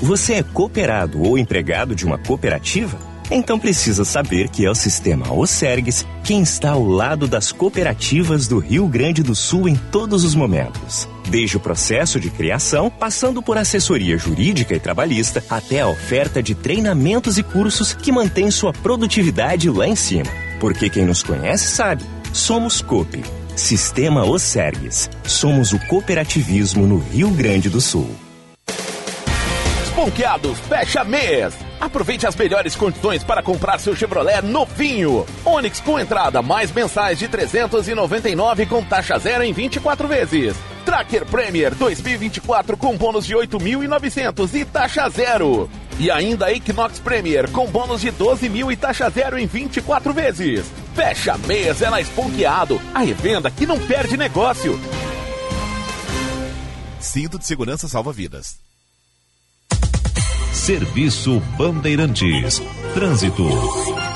Você 0.00 0.34
é 0.34 0.42
cooperado 0.42 1.22
ou 1.22 1.38
empregado 1.38 1.94
de 1.94 2.04
uma 2.04 2.18
cooperativa? 2.18 3.11
Então 3.34 3.58
precisa 3.58 4.04
saber 4.04 4.50
que 4.50 4.66
é 4.66 4.70
o 4.70 4.74
sistema 4.74 5.32
Osergues 5.32 6.06
quem 6.22 6.42
está 6.42 6.72
ao 6.72 6.84
lado 6.84 7.26
das 7.26 7.50
cooperativas 7.50 8.46
do 8.46 8.58
Rio 8.58 8.86
Grande 8.86 9.22
do 9.22 9.34
Sul 9.34 9.66
em 9.66 9.74
todos 9.74 10.22
os 10.22 10.34
momentos. 10.34 11.08
Desde 11.30 11.56
o 11.56 11.60
processo 11.60 12.20
de 12.20 12.28
criação, 12.28 12.90
passando 12.90 13.42
por 13.42 13.56
assessoria 13.56 14.18
jurídica 14.18 14.74
e 14.74 14.80
trabalhista, 14.80 15.42
até 15.48 15.80
a 15.80 15.88
oferta 15.88 16.42
de 16.42 16.54
treinamentos 16.54 17.38
e 17.38 17.42
cursos 17.42 17.94
que 17.94 18.12
mantém 18.12 18.50
sua 18.50 18.70
produtividade 18.70 19.70
lá 19.70 19.88
em 19.88 19.96
cima. 19.96 20.30
Porque 20.60 20.90
quem 20.90 21.06
nos 21.06 21.22
conhece 21.22 21.68
sabe, 21.68 22.04
somos 22.34 22.82
COP. 22.82 23.22
Sistema 23.56 24.24
Osergues. 24.26 25.08
Somos 25.24 25.72
o 25.72 25.78
cooperativismo 25.86 26.86
no 26.86 26.98
Rio 26.98 27.30
Grande 27.30 27.70
do 27.70 27.80
Sul. 27.80 28.14
Ponqueados 30.02 30.58
fecha 30.68 31.04
mês. 31.04 31.54
Aproveite 31.80 32.26
as 32.26 32.34
melhores 32.34 32.74
condições 32.74 33.22
para 33.22 33.40
comprar 33.40 33.78
seu 33.78 33.94
Chevrolet 33.94 34.42
novinho. 34.42 35.24
Onix 35.44 35.78
com 35.78 35.96
entrada 35.96 36.42
mais 36.42 36.72
mensais 36.72 37.20
de 37.20 37.28
399 37.28 38.66
com 38.66 38.82
taxa 38.82 39.16
zero 39.20 39.44
em 39.44 39.52
24 39.52 40.08
vezes. 40.08 40.56
Tracker 40.84 41.24
Premier 41.26 41.72
2024 41.76 42.76
com 42.76 42.96
bônus 42.96 43.24
de 43.24 43.36
8.900 43.36 44.54
e 44.54 44.64
taxa 44.64 45.08
zero. 45.08 45.70
E 46.00 46.10
ainda 46.10 46.52
Equinox 46.52 46.98
Premier 46.98 47.48
com 47.52 47.68
bônus 47.68 48.00
de 48.00 48.10
12 48.10 48.48
mil 48.48 48.72
e 48.72 48.76
taxa 48.76 49.08
zero 49.08 49.38
em 49.38 49.46
24 49.46 50.12
vezes. 50.12 50.66
Fecha 50.96 51.38
mês 51.46 51.80
é 51.80 51.88
na 51.88 52.00
Esponqueado, 52.00 52.82
a 52.92 52.98
revenda 52.98 53.52
que 53.52 53.66
não 53.66 53.78
perde 53.78 54.16
negócio. 54.16 54.76
Cinto 56.98 57.38
de 57.38 57.46
segurança 57.46 57.86
salva 57.86 58.12
vidas. 58.12 58.71
Serviço 60.62 61.42
Bandeirantes. 61.58 62.62
Trânsito. 62.94 64.11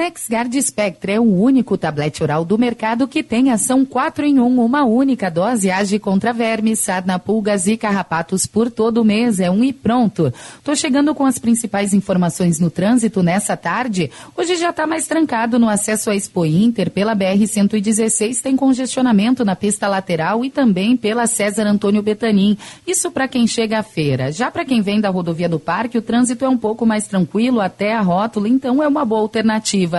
NexGard 0.00 0.62
Spectre 0.62 1.12
é 1.12 1.20
o 1.20 1.24
único 1.24 1.76
tablete 1.76 2.22
oral 2.22 2.42
do 2.42 2.56
mercado 2.56 3.06
que 3.06 3.22
tem 3.22 3.50
ação 3.50 3.84
4 3.84 4.24
em 4.24 4.40
1, 4.40 4.64
uma 4.64 4.82
única 4.82 5.30
dose 5.30 5.70
age 5.70 5.98
contra 5.98 6.32
vermes, 6.32 6.78
sarna, 6.78 7.18
pulgas 7.18 7.66
e 7.66 7.76
carrapatos 7.76 8.46
por 8.46 8.70
todo 8.70 9.04
mês. 9.04 9.40
É 9.40 9.50
um 9.50 9.62
e 9.62 9.74
pronto. 9.74 10.32
Tô 10.64 10.74
chegando 10.74 11.14
com 11.14 11.26
as 11.26 11.38
principais 11.38 11.92
informações 11.92 12.58
no 12.58 12.70
trânsito 12.70 13.22
nessa 13.22 13.58
tarde. 13.58 14.10
Hoje 14.34 14.56
já 14.56 14.70
está 14.70 14.86
mais 14.86 15.06
trancado 15.06 15.58
no 15.58 15.68
acesso 15.68 16.08
à 16.08 16.16
Expo 16.16 16.46
Inter 16.46 16.90
pela 16.90 17.14
BR-116. 17.14 18.40
Tem 18.40 18.56
congestionamento 18.56 19.44
na 19.44 19.54
pista 19.54 19.86
lateral 19.86 20.42
e 20.42 20.48
também 20.48 20.96
pela 20.96 21.26
César 21.26 21.66
Antônio 21.66 22.02
Betanin. 22.02 22.56
Isso 22.86 23.10
para 23.10 23.28
quem 23.28 23.46
chega 23.46 23.80
à 23.80 23.82
feira. 23.82 24.32
Já 24.32 24.50
para 24.50 24.64
quem 24.64 24.80
vem 24.80 24.98
da 24.98 25.10
rodovia 25.10 25.46
do 25.46 25.60
Parque, 25.60 25.98
o 25.98 26.02
trânsito 26.02 26.42
é 26.42 26.48
um 26.48 26.56
pouco 26.56 26.86
mais 26.86 27.06
tranquilo 27.06 27.60
até 27.60 27.92
a 27.92 28.00
rótula, 28.00 28.48
então 28.48 28.82
é 28.82 28.88
uma 28.88 29.04
boa 29.04 29.20
alternativa. 29.20 29.89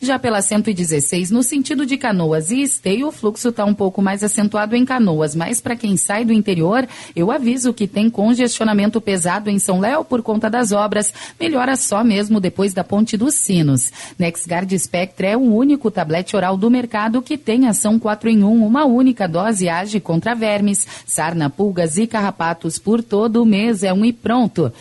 Já 0.00 0.18
pela 0.18 0.40
116, 0.40 1.30
no 1.30 1.42
sentido 1.42 1.84
de 1.84 1.96
Canoas 1.96 2.50
e 2.50 2.62
Esteio, 2.62 3.08
o 3.08 3.12
fluxo 3.12 3.48
está 3.48 3.64
um 3.64 3.74
pouco 3.74 4.02
mais 4.02 4.22
acentuado 4.22 4.76
em 4.76 4.84
Canoas, 4.84 5.34
mas 5.34 5.60
para 5.60 5.76
quem 5.76 5.96
sai 5.96 6.24
do 6.24 6.32
interior, 6.32 6.86
eu 7.14 7.30
aviso 7.30 7.72
que 7.72 7.86
tem 7.86 8.10
congestionamento 8.10 9.00
pesado 9.00 9.50
em 9.50 9.58
São 9.58 9.80
Léo 9.80 10.04
por 10.04 10.22
conta 10.22 10.48
das 10.48 10.72
obras. 10.72 11.12
Melhora 11.38 11.76
só 11.76 12.02
mesmo 12.04 12.40
depois 12.40 12.72
da 12.72 12.84
Ponte 12.84 13.16
dos 13.16 13.34
Sinos. 13.34 13.92
NexGard 14.18 14.78
Spectre 14.78 15.28
é 15.28 15.36
o 15.36 15.40
único 15.40 15.90
tablete 15.90 16.36
oral 16.36 16.56
do 16.56 16.70
mercado 16.70 17.22
que 17.22 17.36
tem 17.36 17.66
ação 17.66 17.98
4 17.98 18.28
em 18.30 18.42
1, 18.42 18.66
uma 18.66 18.84
única 18.84 19.26
dose 19.26 19.68
age 19.68 20.00
contra 20.00 20.34
vermes, 20.34 20.86
sarna, 21.06 21.50
pulgas 21.50 21.96
e 21.98 22.06
carrapatos 22.06 22.78
por 22.78 23.02
todo 23.02 23.42
o 23.42 23.46
mês. 23.46 23.82
É 23.82 23.92
um 23.92 24.04
e 24.04 24.12
pronto. 24.12 24.72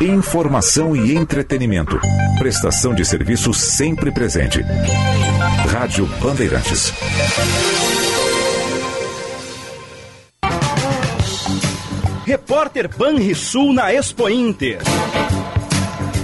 Informação 0.00 0.96
e 0.96 1.14
entretenimento. 1.14 1.98
Prestação 2.38 2.94
de 2.94 3.04
serviço 3.04 3.54
sempre 3.54 4.10
presente. 4.10 4.60
Rádio 5.70 6.06
Bandeirantes. 6.20 6.92
Repórter 12.26 12.88
Banrisul 12.96 13.72
na 13.72 13.92
Expo 13.92 14.28
Inter. 14.28 14.78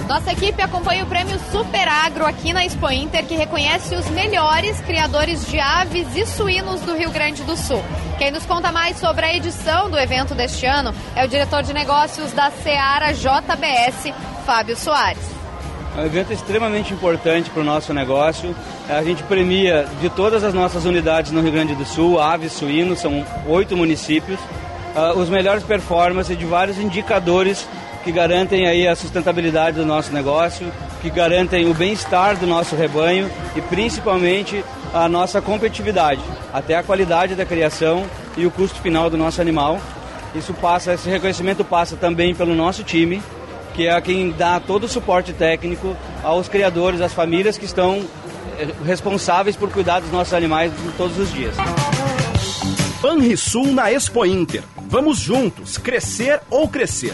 Nossa 0.09 0.31
equipe 0.31 0.59
acompanha 0.59 1.03
o 1.03 1.07
prêmio 1.07 1.37
Super 1.51 1.87
Agro 1.87 2.25
aqui 2.25 2.51
na 2.51 2.65
Expo 2.65 2.89
Inter, 2.89 3.23
que 3.27 3.35
reconhece 3.35 3.93
os 3.93 4.09
melhores 4.09 4.81
criadores 4.81 5.45
de 5.45 5.59
aves 5.59 6.07
e 6.15 6.25
suínos 6.25 6.81
do 6.81 6.95
Rio 6.95 7.11
Grande 7.11 7.43
do 7.43 7.55
Sul. 7.55 7.79
Quem 8.17 8.31
nos 8.31 8.43
conta 8.43 8.71
mais 8.71 8.97
sobre 8.97 9.23
a 9.23 9.35
edição 9.35 9.87
do 9.87 9.99
evento 9.99 10.33
deste 10.33 10.65
ano 10.65 10.95
é 11.15 11.23
o 11.23 11.27
diretor 11.27 11.61
de 11.61 11.73
negócios 11.73 12.31
da 12.31 12.49
Seara 12.49 13.13
JBS, 13.13 14.11
Fábio 14.47 14.75
Soares. 14.75 15.21
É 15.95 16.01
um 16.01 16.05
evento 16.07 16.33
extremamente 16.33 16.91
importante 16.91 17.51
para 17.51 17.61
o 17.61 17.63
nosso 17.63 17.93
negócio. 17.93 18.55
A 18.89 19.03
gente 19.03 19.21
premia 19.21 19.87
de 20.01 20.09
todas 20.09 20.43
as 20.43 20.55
nossas 20.55 20.85
unidades 20.85 21.31
no 21.31 21.39
Rio 21.39 21.51
Grande 21.51 21.75
do 21.75 21.85
Sul, 21.85 22.19
aves, 22.19 22.53
suínos, 22.53 22.97
são 22.97 23.23
oito 23.45 23.77
municípios, 23.77 24.39
uh, 24.39 25.19
os 25.19 25.29
melhores 25.29 25.63
performances 25.63 26.35
de 26.35 26.45
vários 26.45 26.79
indicadores 26.79 27.67
que 28.03 28.11
garantem 28.11 28.67
aí 28.67 28.87
a 28.87 28.95
sustentabilidade 28.95 29.77
do 29.77 29.85
nosso 29.85 30.11
negócio, 30.11 30.71
que 31.01 31.09
garantem 31.09 31.69
o 31.69 31.73
bem-estar 31.73 32.37
do 32.37 32.47
nosso 32.47 32.75
rebanho 32.75 33.29
e 33.55 33.61
principalmente 33.61 34.63
a 34.93 35.07
nossa 35.07 35.41
competitividade, 35.41 36.21
até 36.53 36.75
a 36.75 36.83
qualidade 36.83 37.35
da 37.35 37.45
criação 37.45 38.05
e 38.37 38.45
o 38.45 38.51
custo 38.51 38.79
final 38.81 39.09
do 39.09 39.17
nosso 39.17 39.41
animal. 39.41 39.79
Isso 40.33 40.53
passa, 40.53 40.93
esse 40.93 41.09
reconhecimento 41.09 41.63
passa 41.63 41.95
também 41.95 42.35
pelo 42.35 42.55
nosso 42.55 42.83
time, 42.83 43.21
que 43.73 43.87
é 43.87 44.01
quem 44.01 44.31
dá 44.31 44.59
todo 44.59 44.85
o 44.85 44.89
suporte 44.89 45.33
técnico 45.33 45.95
aos 46.23 46.47
criadores, 46.47 47.01
às 47.01 47.13
famílias 47.13 47.57
que 47.57 47.65
estão 47.65 48.05
eh, 48.57 48.67
responsáveis 48.85 49.55
por 49.55 49.71
cuidar 49.71 49.99
dos 49.99 50.11
nossos 50.11 50.33
animais 50.33 50.71
todos 50.97 51.17
os 51.17 51.31
dias. 51.31 51.55
Banrisul 53.01 53.67
na 53.67 53.91
Expo 53.91 54.25
Inter. 54.25 54.63
Vamos 54.87 55.19
juntos, 55.19 55.77
crescer 55.77 56.41
ou 56.49 56.67
crescer. 56.67 57.13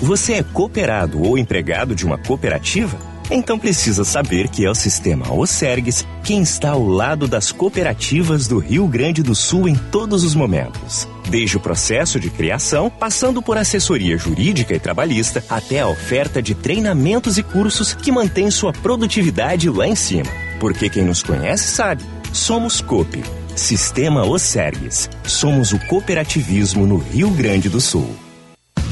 Você 0.00 0.34
é 0.34 0.42
cooperado 0.42 1.20
ou 1.22 1.36
empregado 1.36 1.94
de 1.94 2.06
uma 2.06 2.18
cooperativa? 2.18 2.98
então 3.30 3.58
precisa 3.58 4.04
saber 4.04 4.48
que 4.48 4.64
é 4.64 4.70
o 4.70 4.74
sistema 4.74 5.32
Osergues 5.32 6.06
quem 6.22 6.42
está 6.42 6.70
ao 6.70 6.86
lado 6.86 7.26
das 7.26 7.52
cooperativas 7.52 8.48
do 8.48 8.58
Rio 8.58 8.86
Grande 8.86 9.22
do 9.22 9.34
Sul 9.34 9.68
em 9.68 9.74
todos 9.74 10.24
os 10.24 10.34
momentos. 10.34 11.08
Desde 11.28 11.56
o 11.56 11.60
processo 11.60 12.18
de 12.18 12.30
criação, 12.30 12.90
passando 12.90 13.42
por 13.42 13.58
assessoria 13.58 14.16
jurídica 14.16 14.74
e 14.74 14.80
trabalhista, 14.80 15.44
até 15.48 15.80
a 15.80 15.88
oferta 15.88 16.40
de 16.40 16.54
treinamentos 16.54 17.36
e 17.36 17.42
cursos 17.42 17.92
que 17.92 18.10
mantém 18.10 18.50
sua 18.50 18.72
produtividade 18.72 19.68
lá 19.68 19.86
em 19.86 19.94
cima. 19.94 20.30
Porque 20.58 20.88
quem 20.88 21.04
nos 21.04 21.22
conhece 21.22 21.68
sabe, 21.68 22.02
somos 22.32 22.80
COP. 22.80 23.22
Sistema 23.54 24.24
Osergues. 24.24 25.10
Somos 25.24 25.72
o 25.72 25.78
cooperativismo 25.80 26.86
no 26.86 26.96
Rio 26.96 27.30
Grande 27.30 27.68
do 27.68 27.80
Sul. 27.80 28.27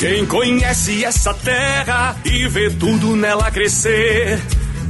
Quem 0.00 0.24
conhece 0.24 1.04
essa 1.04 1.34
terra 1.34 2.16
e 2.24 2.48
vê 2.48 2.70
tudo 2.70 3.14
nela 3.14 3.50
crescer, 3.50 4.40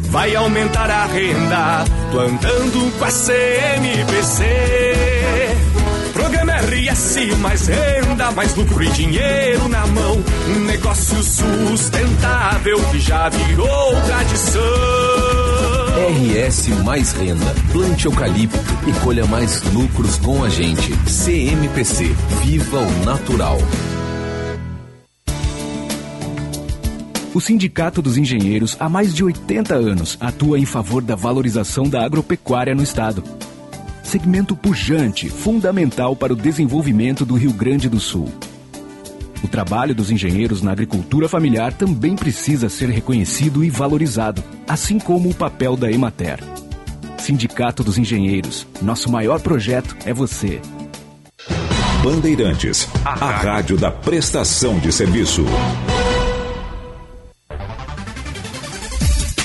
vai 0.02 0.36
aumentar 0.36 0.88
a 0.88 1.04
renda, 1.06 1.84
plantando 2.12 2.96
com 2.96 3.04
a 3.04 3.10
CMPC. 3.10 4.44
Programa 6.12 6.52
RS, 6.52 7.36
mais 7.40 7.66
renda, 7.66 8.30
mais 8.30 8.54
lucro 8.54 8.84
e 8.84 8.90
dinheiro 8.90 9.68
na 9.68 9.84
mão. 9.88 10.22
Um 10.46 10.60
negócio 10.60 11.20
sustentável 11.24 12.80
que 12.92 13.00
já 13.00 13.28
virou 13.30 14.00
tradição. 14.02 15.10
RS 16.00 16.68
Mais 16.84 17.12
Renda. 17.12 17.54
Plante 17.72 18.06
eucalipto 18.06 18.58
e 18.86 18.92
colha 19.04 19.26
mais 19.26 19.60
lucros 19.72 20.18
com 20.18 20.44
a 20.44 20.48
gente. 20.48 20.92
CMPC. 21.04 22.14
Viva 22.44 22.78
o 22.78 23.04
natural. 23.04 23.58
O 27.32 27.40
Sindicato 27.40 28.02
dos 28.02 28.18
Engenheiros, 28.18 28.76
há 28.80 28.88
mais 28.88 29.14
de 29.14 29.22
80 29.22 29.72
anos, 29.72 30.18
atua 30.20 30.58
em 30.58 30.66
favor 30.66 31.00
da 31.00 31.14
valorização 31.14 31.88
da 31.88 32.04
agropecuária 32.04 32.74
no 32.74 32.82
Estado. 32.82 33.22
Segmento 34.02 34.56
pujante, 34.56 35.28
fundamental 35.28 36.16
para 36.16 36.32
o 36.32 36.36
desenvolvimento 36.36 37.24
do 37.24 37.36
Rio 37.36 37.52
Grande 37.52 37.88
do 37.88 38.00
Sul. 38.00 38.28
O 39.44 39.48
trabalho 39.48 39.94
dos 39.94 40.10
engenheiros 40.10 40.60
na 40.60 40.72
agricultura 40.72 41.28
familiar 41.28 41.72
também 41.72 42.16
precisa 42.16 42.68
ser 42.68 42.90
reconhecido 42.90 43.62
e 43.62 43.70
valorizado, 43.70 44.42
assim 44.68 44.98
como 44.98 45.30
o 45.30 45.34
papel 45.34 45.76
da 45.76 45.90
Emater. 45.90 46.40
Sindicato 47.16 47.84
dos 47.84 47.96
Engenheiros, 47.96 48.66
nosso 48.82 49.10
maior 49.10 49.40
projeto 49.40 49.96
é 50.04 50.12
você. 50.12 50.60
Bandeirantes, 52.02 52.88
a 53.04 53.14
rádio 53.14 53.76
da 53.76 53.90
prestação 53.90 54.78
de 54.80 54.90
serviço. 54.90 55.44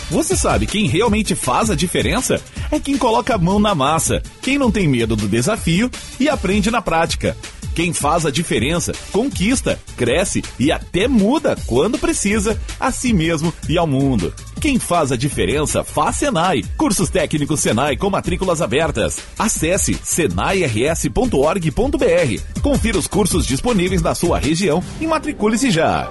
Você 0.09 0.35
sabe 0.35 0.67
quem 0.67 0.87
realmente 0.87 1.33
faz 1.33 1.69
a 1.69 1.75
diferença? 1.75 2.39
É 2.71 2.79
quem 2.79 2.97
coloca 2.97 3.35
a 3.35 3.37
mão 3.37 3.59
na 3.59 3.73
massa, 3.73 4.21
quem 4.41 4.57
não 4.57 4.71
tem 4.71 4.87
medo 4.87 5.15
do 5.15 5.27
desafio 5.27 5.89
e 6.19 6.29
aprende 6.29 6.69
na 6.69 6.81
prática. 6.81 7.35
Quem 7.73 7.91
faz 7.91 8.25
a 8.25 8.31
diferença, 8.31 8.93
conquista, 9.11 9.77
cresce 9.97 10.41
e 10.57 10.71
até 10.71 11.09
muda 11.09 11.57
quando 11.65 11.97
precisa, 11.97 12.57
a 12.79 12.89
si 12.89 13.11
mesmo 13.11 13.53
e 13.67 13.77
ao 13.77 13.85
mundo. 13.85 14.33
Quem 14.61 14.79
faz 14.79 15.11
a 15.11 15.17
diferença 15.17 15.83
faz 15.83 16.15
Senai. 16.15 16.63
Cursos 16.77 17.09
técnicos 17.09 17.59
Senai 17.59 17.97
com 17.97 18.09
matrículas 18.09 18.61
abertas. 18.61 19.19
Acesse 19.37 19.99
senairs.org.br. 20.03 22.61
Confira 22.61 22.97
os 22.97 23.07
cursos 23.07 23.45
disponíveis 23.45 24.01
na 24.01 24.15
sua 24.15 24.39
região 24.39 24.81
e 25.01 25.05
matricule-se 25.05 25.69
já. 25.69 26.09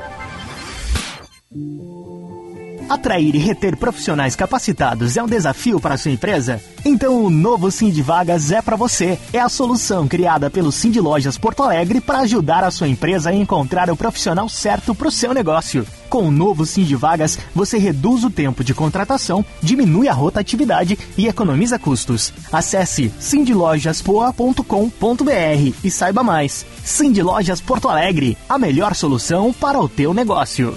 Atrair 2.88 3.34
e 3.34 3.38
reter 3.38 3.76
profissionais 3.76 4.36
capacitados 4.36 5.16
é 5.16 5.22
um 5.22 5.26
desafio 5.26 5.80
para 5.80 5.96
sua 5.96 6.10
empresa? 6.10 6.60
Então 6.84 7.24
o 7.24 7.30
novo 7.30 7.70
Cindy 7.70 8.02
Vagas 8.02 8.52
é 8.52 8.60
para 8.60 8.76
você. 8.76 9.18
É 9.32 9.40
a 9.40 9.48
solução 9.48 10.06
criada 10.06 10.50
pelo 10.50 10.70
Cindy 10.70 11.00
Lojas 11.00 11.38
Porto 11.38 11.62
Alegre 11.62 12.00
para 12.00 12.20
ajudar 12.20 12.62
a 12.62 12.70
sua 12.70 12.88
empresa 12.88 13.30
a 13.30 13.34
encontrar 13.34 13.90
o 13.90 13.96
profissional 13.96 14.48
certo 14.48 14.94
para 14.94 15.08
o 15.08 15.10
seu 15.10 15.32
negócio. 15.32 15.86
Com 16.10 16.28
o 16.28 16.30
novo 16.30 16.66
Cindy 16.66 16.94
Vagas, 16.94 17.38
você 17.54 17.78
reduz 17.78 18.22
o 18.22 18.30
tempo 18.30 18.62
de 18.62 18.74
contratação, 18.74 19.44
diminui 19.62 20.06
a 20.06 20.12
rotatividade 20.12 20.98
e 21.16 21.26
economiza 21.26 21.78
custos. 21.78 22.32
Acesse 22.52 23.10
cindylojaspoa.com.br 23.18 25.74
e 25.82 25.90
saiba 25.90 26.22
mais. 26.22 26.66
Cindy 26.84 27.22
Lojas 27.22 27.62
Porto 27.62 27.88
Alegre, 27.88 28.36
a 28.48 28.58
melhor 28.58 28.94
solução 28.94 29.52
para 29.52 29.80
o 29.80 29.88
teu 29.88 30.12
negócio. 30.12 30.76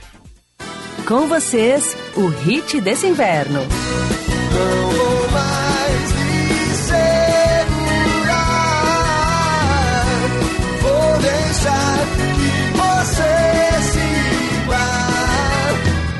Com 1.07 1.27
vocês, 1.27 1.97
o 2.15 2.27
hit 2.27 2.79
desse 2.79 3.07
inverno. 3.07 3.61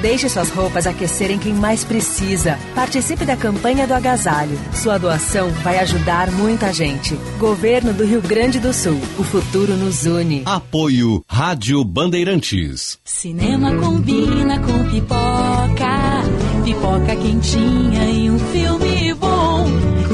Deixe 0.02 0.28
suas 0.28 0.49
roupas 0.49 0.88
aquecerem 0.88 1.38
quem 1.38 1.53
mais 1.53 1.84
precisa. 1.84 2.57
Participe 2.73 3.23
da 3.23 3.38
campanha 3.38 3.86
do 3.86 3.94
agasalho. 3.94 4.57
Sua 4.73 4.98
doação 4.98 5.49
vai 5.64 5.78
ajudar 5.78 6.32
muita 6.32 6.73
gente. 6.73 7.15
Governo 7.38 7.94
do 7.94 8.03
Rio 8.03 8.22
Grande 8.22 8.60
do 8.60 8.73
Sul. 8.73 8.99
O 9.19 9.23
futuro 9.23 9.73
nos 9.76 10.07
une. 10.07 10.41
Apoio 10.45 11.23
Rádio 11.28 11.84
Bandeirantes. 11.84 12.98
Cinema 13.06 13.76
combina 13.76 14.60
com 14.60 14.90
pipoca. 14.90 16.23
Pipoca 16.65 17.15
quentinha 17.15 18.06
e 18.06 18.32
um 18.32 18.40
filme 18.40 19.14
bom. 19.14 19.68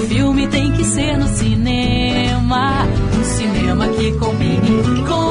Filme 0.09 0.47
tem 0.47 0.71
que 0.73 0.83
ser 0.83 1.17
no 1.17 1.27
cinema. 1.29 2.85
Um 3.17 3.23
cinema 3.23 3.87
que 3.87 4.11
combine 4.13 5.05
com 5.07 5.26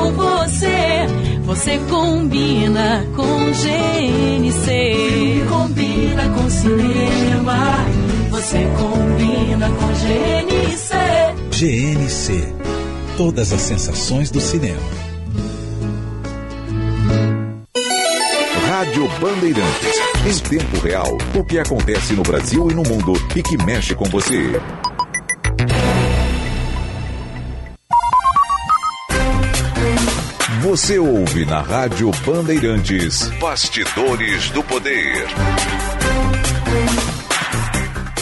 você. 1.56 1.78
Combina 1.90 3.04
com 3.16 3.46
GNC. 3.52 4.60
Filme 4.66 5.46
combina 5.48 6.28
com 6.30 6.50
cinema. 6.50 7.86
Você 8.30 8.58
combina 8.78 9.70
com 9.70 9.86
GNC. 9.86 10.94
GNC. 11.50 12.54
Todas 13.16 13.52
as 13.52 13.60
sensações 13.62 14.30
do 14.30 14.40
cinema. 14.40 14.80
Rádio 18.68 19.08
Bandeirantes. 19.20 19.96
Em 20.26 20.38
tempo 20.48 20.80
real, 20.80 21.16
o 21.34 21.44
que 21.44 21.58
acontece 21.58 22.12
no 22.12 22.22
Brasil 22.22 22.70
e 22.70 22.74
no 22.74 22.82
mundo 22.82 23.14
e 23.34 23.42
que 23.42 23.56
mexe 23.64 23.94
com 23.94 24.04
você. 24.04 24.60
Você 30.62 30.98
ouve 30.98 31.44
na 31.44 31.60
Rádio 31.60 32.10
Bandeirantes. 32.24 33.28
Bastidores 33.38 34.50
do 34.50 34.62
Poder. 34.64 35.26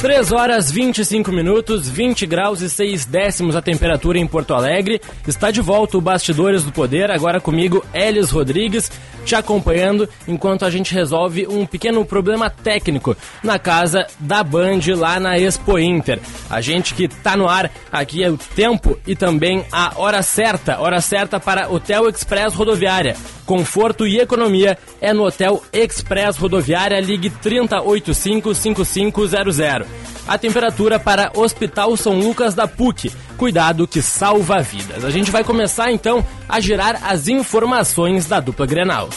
3 0.05 0.33
horas 0.33 0.71
25 0.71 1.33
minutos, 1.33 1.89
20 1.89 2.27
graus 2.27 2.61
e 2.61 2.69
6 2.69 3.07
décimos 3.07 3.57
a 3.57 3.63
temperatura 3.63 4.19
em 4.19 4.27
Porto 4.27 4.53
Alegre. 4.53 5.01
Está 5.27 5.51
de 5.51 5.63
volta 5.63 5.97
o 5.97 6.01
Bastidores 6.03 6.63
do 6.63 6.71
Poder, 6.71 7.11
agora 7.11 7.41
comigo 7.41 7.83
Elis 7.95 8.31
Rodrigues, 8.31 8.93
te 9.25 9.35
acompanhando 9.35 10.07
enquanto 10.29 10.67
a 10.67 10.71
gente 10.71 10.93
resolve 10.93 11.47
um 11.47 11.65
pequeno 11.65 12.05
problema 12.05 12.51
técnico 12.51 13.17
na 13.43 13.59
casa 13.59 14.07
da 14.21 14.45
Band 14.45 14.81
lá 14.95 15.19
na 15.19 15.39
Expo 15.39 15.79
Inter. 15.79 16.21
A 16.51 16.61
gente 16.61 16.93
que 16.93 17.09
tá 17.09 17.35
no 17.35 17.49
ar 17.49 17.73
aqui 17.91 18.23
é 18.23 18.31
o 18.31 18.37
tempo 18.37 18.99
e 19.07 19.17
também 19.17 19.65
a 19.73 19.95
hora 19.97 20.21
certa, 20.21 20.81
hora 20.81 21.01
certa 21.01 21.41
para 21.41 21.71
Hotel 21.71 22.11
Express 22.11 22.53
Rodoviária. 22.53 23.17
Conforto 23.47 24.07
e 24.07 24.21
economia 24.21 24.77
é 25.01 25.15
no 25.15 25.25
Hotel 25.25 25.63
Express 25.73 26.37
Rodoviária, 26.37 27.01
ligue 27.01 27.31
3085 27.31 28.55
5500. 28.55 29.94
A 30.27 30.39
temperatura 30.39 30.99
para 30.99 31.31
Hospital 31.35 31.97
São 31.97 32.19
Lucas 32.19 32.55
da 32.55 32.67
PUC. 32.67 33.13
Cuidado 33.37 33.87
que 33.87 34.01
salva 34.01 34.63
vidas. 34.63 35.05
A 35.05 35.11
gente 35.11 35.31
vai 35.31 35.45
começar 35.45 35.93
então 35.93 36.25
a 36.49 36.61
girar 36.61 37.01
as 37.05 37.29
informações 37.29 38.27
da 38.27 38.41
dupla 38.41 38.67
Grenal. 38.67 39.09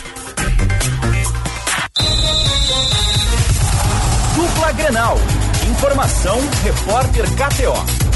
Dupla 4.35 4.71
Grenal. 4.73 5.17
Informação, 5.69 6.39
repórter 6.63 7.25
KTO. 7.35 8.07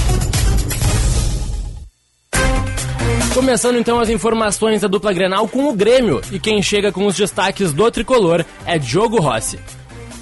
Começando 3.34 3.78
então 3.78 4.00
as 4.00 4.10
informações 4.10 4.82
da 4.82 4.90
dupla 4.90 5.14
Grenal 5.14 5.48
com 5.48 5.70
o 5.70 5.74
Grêmio. 5.74 6.22
E 6.32 6.40
quem 6.40 6.62
chega 6.62 6.92
com 6.92 7.06
os 7.06 7.16
destaques 7.16 7.72
do 7.72 7.90
tricolor 7.90 8.44
é 8.66 8.78
Diogo 8.78 9.20
Rossi. 9.22 9.58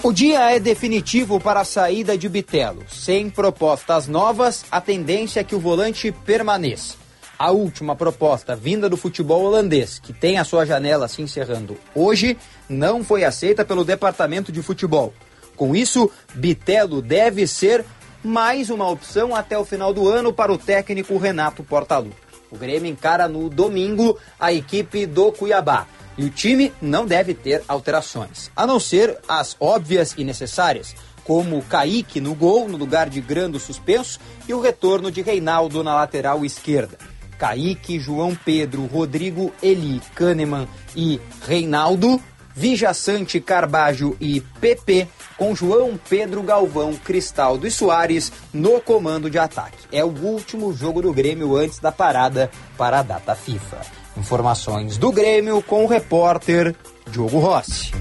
O 0.01 0.13
dia 0.13 0.55
é 0.55 0.59
definitivo 0.61 1.41
para 1.41 1.59
a 1.59 1.65
saída 1.65 2.17
de 2.17 2.29
Bitelo. 2.29 2.85
Sem 2.89 3.29
propostas 3.29 4.07
novas, 4.07 4.63
a 4.71 4.79
tendência 4.79 5.41
é 5.41 5.43
que 5.43 5.53
o 5.53 5.59
volante 5.59 6.09
permaneça. 6.09 6.95
A 7.37 7.51
última 7.51 7.97
proposta, 7.97 8.55
vinda 8.55 8.87
do 8.87 8.95
futebol 8.95 9.43
holandês, 9.43 9.99
que 9.99 10.13
tem 10.13 10.37
a 10.37 10.45
sua 10.45 10.65
janela 10.65 11.09
se 11.09 11.21
encerrando 11.21 11.77
hoje, 11.93 12.37
não 12.69 13.03
foi 13.03 13.25
aceita 13.25 13.65
pelo 13.65 13.83
departamento 13.83 14.53
de 14.53 14.61
futebol. 14.61 15.13
Com 15.57 15.75
isso, 15.75 16.09
Bitelo 16.33 17.01
deve 17.01 17.45
ser 17.45 17.83
mais 18.23 18.69
uma 18.69 18.89
opção 18.89 19.35
até 19.35 19.57
o 19.57 19.65
final 19.65 19.93
do 19.93 20.07
ano 20.07 20.31
para 20.31 20.51
o 20.51 20.57
técnico 20.57 21.17
Renato 21.17 21.61
Portaluppi. 21.61 22.15
O 22.49 22.57
Grêmio 22.57 22.89
encara 22.89 23.27
no 23.27 23.49
domingo 23.49 24.17
a 24.39 24.53
equipe 24.53 25.05
do 25.05 25.29
Cuiabá. 25.33 25.85
E 26.19 26.25
o 26.25 26.29
time 26.29 26.73
não 26.81 27.05
deve 27.05 27.33
ter 27.33 27.63
alterações, 27.65 28.51
a 28.53 28.67
não 28.67 28.77
ser 28.77 29.17
as 29.25 29.55
óbvias 29.57 30.13
e 30.17 30.25
necessárias, 30.25 30.93
como 31.23 31.63
Kaique 31.63 32.19
no 32.19 32.35
gol 32.35 32.67
no 32.67 32.75
lugar 32.75 33.09
de 33.09 33.21
Grando 33.21 33.57
suspenso 33.57 34.19
e 34.45 34.53
o 34.53 34.59
retorno 34.59 35.09
de 35.09 35.21
Reinaldo 35.21 35.81
na 35.81 35.95
lateral 35.95 36.43
esquerda. 36.43 36.97
Kaique, 37.37 38.01
João 38.01 38.35
Pedro, 38.35 38.85
Rodrigo 38.85 39.53
Eli, 39.63 40.01
Kahneman 40.13 40.67
e 40.93 41.21
Reinaldo, 41.47 42.21
Vijaçante, 42.53 43.39
Carbajo 43.39 44.17
e 44.19 44.41
PP, 44.41 45.07
com 45.37 45.55
João 45.55 45.97
Pedro 46.09 46.43
Galvão, 46.43 46.95
Cristaldo 46.95 47.65
e 47.65 47.71
Soares 47.71 48.29
no 48.51 48.81
comando 48.81 49.29
de 49.29 49.39
ataque. 49.39 49.87
É 49.89 50.03
o 50.03 50.09
último 50.09 50.73
jogo 50.73 51.01
do 51.01 51.13
Grêmio 51.13 51.55
antes 51.55 51.79
da 51.79 51.93
parada 51.93 52.51
para 52.77 52.99
a 52.99 53.03
data 53.03 53.33
FIFA. 53.35 53.98
Informações 54.19 54.97
do 54.97 55.11
Grêmio 55.11 55.61
com 55.61 55.85
o 55.85 55.87
repórter 55.87 56.75
Diogo 57.09 57.39
Rossi. 57.39 57.91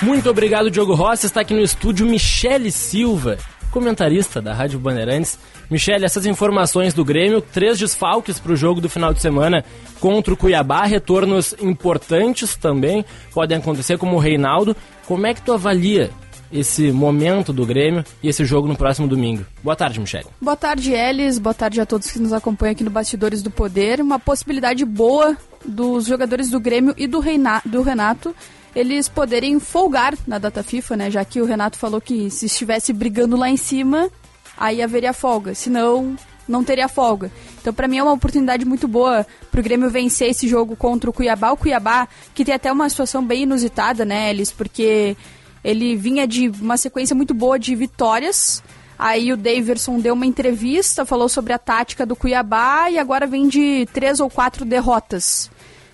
Muito 0.00 0.28
obrigado, 0.30 0.70
Diogo 0.70 0.94
Rossi. 0.94 1.26
Está 1.26 1.42
aqui 1.42 1.52
no 1.52 1.60
estúdio 1.60 2.06
Michele 2.06 2.72
Silva, 2.72 3.36
comentarista 3.70 4.40
da 4.40 4.54
Rádio 4.54 4.78
Bandeirantes. 4.78 5.38
Michele, 5.70 6.06
essas 6.06 6.24
informações 6.24 6.94
do 6.94 7.04
Grêmio, 7.04 7.42
três 7.42 7.78
desfalques 7.78 8.40
para 8.40 8.52
o 8.52 8.56
jogo 8.56 8.80
do 8.80 8.88
final 8.88 9.12
de 9.12 9.20
semana 9.20 9.64
contra 10.00 10.32
o 10.32 10.36
Cuiabá, 10.36 10.84
retornos 10.84 11.54
importantes 11.60 12.56
também 12.56 13.04
podem 13.32 13.58
acontecer, 13.58 13.98
como 13.98 14.16
o 14.16 14.18
Reinaldo. 14.18 14.74
Como 15.06 15.26
é 15.26 15.34
que 15.34 15.42
tu 15.42 15.52
avalia 15.52 16.10
esse 16.52 16.92
momento 16.92 17.52
do 17.52 17.64
Grêmio 17.64 18.04
e 18.22 18.28
esse 18.28 18.44
jogo 18.44 18.68
no 18.68 18.76
próximo 18.76 19.08
domingo. 19.08 19.44
Boa 19.62 19.74
tarde, 19.74 19.98
Michele. 19.98 20.26
Boa 20.40 20.56
tarde, 20.56 20.92
Elis. 20.92 21.38
Boa 21.38 21.54
tarde 21.54 21.80
a 21.80 21.86
todos 21.86 22.10
que 22.10 22.18
nos 22.18 22.32
acompanham 22.32 22.72
aqui 22.72 22.84
no 22.84 22.90
Bastidores 22.90 23.42
do 23.42 23.50
Poder. 23.50 24.00
Uma 24.00 24.18
possibilidade 24.18 24.84
boa 24.84 25.36
dos 25.64 26.06
jogadores 26.06 26.50
do 26.50 26.60
Grêmio 26.60 26.94
e 26.96 27.06
do, 27.06 27.20
Reina 27.20 27.62
do 27.64 27.82
Renato 27.82 28.34
eles 28.74 29.08
poderem 29.08 29.60
folgar 29.60 30.14
na 30.26 30.38
data 30.38 30.62
FIFA, 30.62 30.96
né? 30.96 31.10
Já 31.10 31.24
que 31.24 31.40
o 31.40 31.44
Renato 31.44 31.78
falou 31.78 32.00
que 32.00 32.30
se 32.30 32.46
estivesse 32.46 32.92
brigando 32.92 33.36
lá 33.36 33.48
em 33.48 33.56
cima, 33.56 34.10
aí 34.56 34.82
haveria 34.82 35.12
folga. 35.12 35.54
Senão, 35.54 36.16
não 36.48 36.64
teria 36.64 36.88
folga. 36.88 37.30
Então, 37.60 37.72
para 37.72 37.86
mim, 37.86 37.98
é 37.98 38.02
uma 38.02 38.12
oportunidade 38.12 38.64
muito 38.64 38.88
boa 38.88 39.26
para 39.50 39.60
o 39.60 39.62
Grêmio 39.62 39.90
vencer 39.90 40.30
esse 40.30 40.48
jogo 40.48 40.74
contra 40.74 41.10
o 41.10 41.12
Cuiabá. 41.12 41.52
O 41.52 41.56
Cuiabá, 41.56 42.08
que 42.34 42.44
tem 42.44 42.54
até 42.54 42.72
uma 42.72 42.88
situação 42.88 43.24
bem 43.24 43.42
inusitada, 43.42 44.04
né, 44.04 44.30
Elis? 44.30 44.50
Porque 44.50 45.16
ele 45.64 45.96
vinha 45.96 46.26
de 46.26 46.48
uma 46.48 46.76
sequência 46.76 47.14
muito 47.14 47.34
boa 47.34 47.58
de 47.58 47.74
vitórias. 47.74 48.62
Aí 48.98 49.32
o 49.32 49.36
Daverson 49.36 49.98
deu 49.98 50.14
uma 50.14 50.26
entrevista, 50.26 51.04
falou 51.04 51.28
sobre 51.28 51.52
a 51.52 51.58
tática 51.58 52.06
do 52.06 52.14
Cuiabá 52.14 52.90
e 52.90 52.98
agora 52.98 53.26
vem 53.26 53.48
de 53.48 53.86
três 53.92 54.20
ou 54.20 54.30
quatro 54.30 54.64
derrotas 54.64 55.50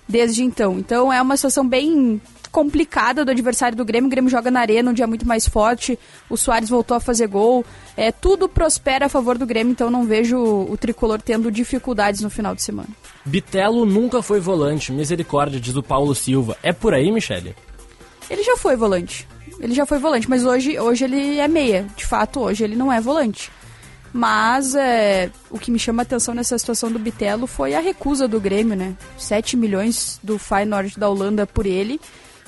desde 0.07 0.43
então. 0.43 0.79
Então 0.79 1.13
é 1.13 1.21
uma 1.21 1.37
situação 1.37 1.67
bem 1.67 2.19
complicada 2.51 3.23
do 3.23 3.31
adversário 3.31 3.77
do 3.77 3.85
Grêmio. 3.85 4.07
O 4.07 4.09
Grêmio 4.09 4.29
joga 4.29 4.49
na 4.49 4.59
arena, 4.59 4.89
um 4.89 4.93
dia 4.93 5.05
muito 5.05 5.27
mais 5.27 5.47
forte. 5.47 5.97
O 6.29 6.35
Soares 6.35 6.69
voltou 6.69 6.97
a 6.97 6.99
fazer 6.99 7.27
gol. 7.27 7.63
É, 7.95 8.11
tudo 8.11 8.49
prospera 8.49 9.05
a 9.05 9.09
favor 9.09 9.37
do 9.37 9.45
Grêmio, 9.45 9.71
então 9.71 9.89
não 9.89 10.05
vejo 10.05 10.37
o 10.37 10.75
tricolor 10.75 11.21
tendo 11.21 11.51
dificuldades 11.51 12.21
no 12.21 12.29
final 12.29 12.55
de 12.55 12.63
semana. 12.63 12.89
Bitelo 13.23 13.85
nunca 13.85 14.21
foi 14.21 14.39
volante, 14.39 14.91
misericórdia, 14.91 15.59
diz 15.59 15.75
o 15.75 15.83
Paulo 15.83 16.15
Silva. 16.15 16.57
É 16.63 16.73
por 16.73 16.93
aí, 16.93 17.11
Michele? 17.11 17.55
Ele 18.29 18.43
já 18.43 18.57
foi 18.57 18.75
volante. 18.75 19.27
Ele 19.59 19.73
já 19.73 19.85
foi 19.85 19.99
volante, 19.99 20.29
mas 20.29 20.45
hoje, 20.45 20.79
hoje 20.79 21.03
ele 21.03 21.37
é 21.37 21.47
meia. 21.47 21.85
De 21.95 22.05
fato, 22.05 22.39
hoje 22.39 22.63
ele 22.63 22.75
não 22.75 22.91
é 22.91 23.01
volante. 23.01 23.51
Mas 24.11 24.73
é, 24.73 25.29
o 25.51 25.59
que 25.59 25.69
me 25.69 25.77
chama 25.77 26.01
a 26.01 26.03
atenção 26.03 26.33
nessa 26.33 26.57
situação 26.57 26.91
do 26.91 26.97
Bitelo 26.97 27.45
foi 27.45 27.75
a 27.75 27.79
recusa 27.79 28.27
do 28.27 28.39
Grêmio, 28.39 28.75
né? 28.75 28.95
7 29.17 29.55
milhões 29.55 30.19
do 30.23 30.39
Feyenoord 30.39 30.97
da 30.97 31.09
Holanda 31.09 31.45
por 31.45 31.65
ele. 31.65 31.99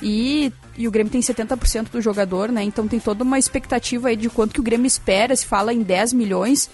E, 0.02 0.52
e 0.76 0.88
o 0.88 0.92
Grêmio 0.92 1.12
tem 1.12 1.22
70% 1.22 1.92
do 1.92 2.02
jogador, 2.02 2.52
né? 2.52 2.64
Então 2.64 2.88
tem 2.88 3.00
toda 3.00 3.24
uma 3.24 3.38
expectativa 3.38 4.10
aí 4.10 4.16
de 4.16 4.30
quanto 4.30 4.54
que 4.54 4.60
o 4.60 4.64
Grêmio 4.64 4.88
espera, 4.88 5.36
se 5.36 5.46
fala 5.46 5.74
em 5.74 5.84
10 5.84 6.14
milhões. 6.14 6.70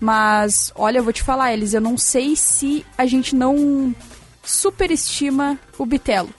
Mas, 0.00 0.72
olha, 0.74 0.98
eu 0.98 1.04
vou 1.04 1.12
te 1.12 1.22
falar, 1.22 1.52
eles, 1.52 1.74
eu 1.74 1.80
não 1.80 1.96
sei 1.96 2.34
se 2.34 2.84
a 2.98 3.06
gente 3.06 3.36
não 3.36 3.94
superestima 4.42 5.56
o 5.78 5.86
Bitelo. 5.86 6.30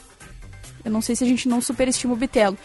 Eu 0.83 0.91
não 0.91 1.01
sei 1.01 1.15
se 1.15 1.23
a 1.23 1.27
gente 1.27 1.47
não 1.47 1.61
superestima 1.61 2.13
o 2.13 2.17
Bitelo. 2.17 2.57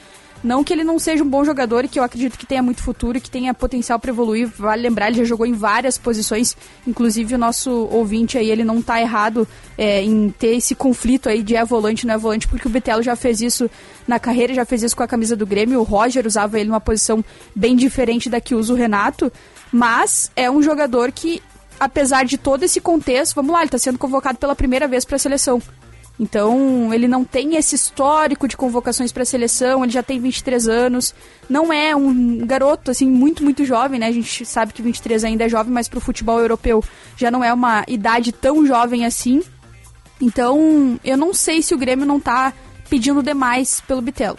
Não 0.43 0.63
que 0.63 0.73
ele 0.73 0.85
não 0.85 0.99
seja 0.99 1.25
um 1.25 1.29
bom 1.29 1.45
jogador 1.45 1.85
e 1.85 1.89
que 1.89 1.99
eu 1.99 2.05
acredito 2.05 2.39
que 2.39 2.47
tenha 2.47 2.63
muito 2.63 2.83
futuro 2.83 3.19
e 3.19 3.21
que 3.21 3.31
tenha 3.31 3.53
potencial 3.53 3.99
para 3.99 4.11
evoluir. 4.11 4.49
Vale 4.57 4.83
lembrar, 4.83 5.09
ele 5.09 5.19
já 5.19 5.25
jogou 5.25 5.45
em 5.45 5.53
várias 5.53 5.99
posições. 5.99 6.57
Inclusive 6.87 7.35
o 7.35 7.39
nosso 7.39 7.71
ouvinte 7.91 8.39
aí, 8.39 8.51
ele 8.51 8.65
não 8.65 8.81
tá 8.81 9.01
errado 9.01 9.49
é, 9.77 10.03
em 10.03 10.31
ter 10.31 10.57
esse 10.57 10.75
conflito 10.75 11.29
aí 11.29 11.43
de 11.43 11.57
é 11.57 11.65
volante 11.65 12.07
não 12.07 12.15
é 12.15 12.19
volante, 12.19 12.47
porque 12.47 12.69
o 12.69 12.71
Bitelo 12.71 13.03
já 13.03 13.17
fez 13.17 13.41
isso 13.41 13.69
na 14.07 14.19
carreira, 14.21 14.55
já 14.55 14.65
fez 14.65 14.83
isso 14.83 14.97
com 14.97 15.03
a 15.03 15.09
camisa 15.09 15.35
do 15.35 15.47
Grêmio. 15.47 15.81
O 15.81 15.85
Roger 15.85 16.27
usava 16.27 16.59
ele 16.59 16.69
numa 16.69 16.81
posição 16.81 17.25
bem 17.55 17.75
diferente 17.75 18.31
da 18.31 18.41
que 18.41 18.55
usa 18.55 18.73
o 18.73 18.77
Renato. 18.77 19.33
Mas 19.73 20.31
é 20.37 20.51
um 20.51 20.63
jogador 20.63 21.11
que, 21.11 21.43
apesar 21.81 22.25
de 22.25 22.39
todo 22.39 22.63
esse 22.63 22.81
contexto, 22.81 23.35
vamos 23.35 23.53
lá, 23.53 23.59
ele 23.59 23.67
está 23.67 23.79
sendo 23.79 23.99
convocado 23.99 24.39
pela 24.39 24.55
primeira 24.55 24.87
vez 24.87 25.05
para 25.05 25.17
a 25.17 25.19
seleção. 25.19 25.61
Então, 26.21 26.93
ele 26.93 27.07
não 27.07 27.25
tem 27.25 27.55
esse 27.55 27.77
histórico 27.77 28.49
de 28.49 28.57
convocações 28.57 29.13
para 29.13 29.23
a 29.23 29.27
seleção, 29.27 29.85
ele 29.85 29.93
já 29.93 30.03
tem 30.03 30.19
23 30.19 30.67
anos, 30.67 31.15
não 31.49 31.73
é 31.73 31.95
um 31.95 32.39
garoto 32.39 32.91
assim 32.91 33.09
muito, 33.09 33.45
muito 33.45 33.65
jovem, 33.65 34.01
né? 34.01 34.09
A 34.09 34.13
gente 34.13 34.45
sabe 34.45 34.73
que 34.73 34.83
23 34.83 35.23
ainda 35.23 35.45
é 35.45 35.49
jovem, 35.49 35.73
mas 35.73 35.89
para 35.89 35.99
o 35.99 36.01
futebol 36.01 36.41
europeu 36.41 36.83
já 37.17 37.31
não 37.31 37.45
é 37.45 37.53
uma 37.53 37.85
idade 37.87 38.33
tão 38.33 38.67
jovem 38.67 39.07
assim. 39.07 39.43
Então, 40.21 40.99
eu 41.05 41.17
não 41.17 41.33
sei 41.33 41.63
se 41.63 41.73
o 41.73 41.79
Grêmio 41.79 42.05
não 42.05 42.17
está 42.17 42.53
pedindo 42.91 43.23
demais 43.23 43.81
pelo 43.87 44.03
Bitelo. 44.03 44.39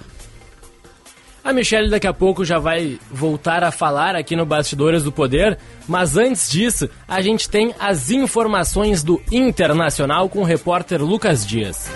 A 1.49 1.53
Michelle 1.53 1.89
daqui 1.89 2.05
a 2.05 2.13
pouco 2.13 2.45
já 2.45 2.59
vai 2.59 2.99
voltar 3.09 3.63
a 3.63 3.71
falar 3.71 4.15
aqui 4.15 4.35
no 4.35 4.45
Bastidores 4.45 5.03
do 5.03 5.11
Poder, 5.11 5.57
mas 5.87 6.15
antes 6.15 6.47
disso, 6.47 6.87
a 7.07 7.21
gente 7.21 7.49
tem 7.49 7.73
as 7.79 8.11
informações 8.11 9.01
do 9.01 9.19
Internacional 9.31 10.29
com 10.29 10.41
o 10.41 10.45
repórter 10.45 11.03
Lucas 11.03 11.43
Dias. 11.43 11.89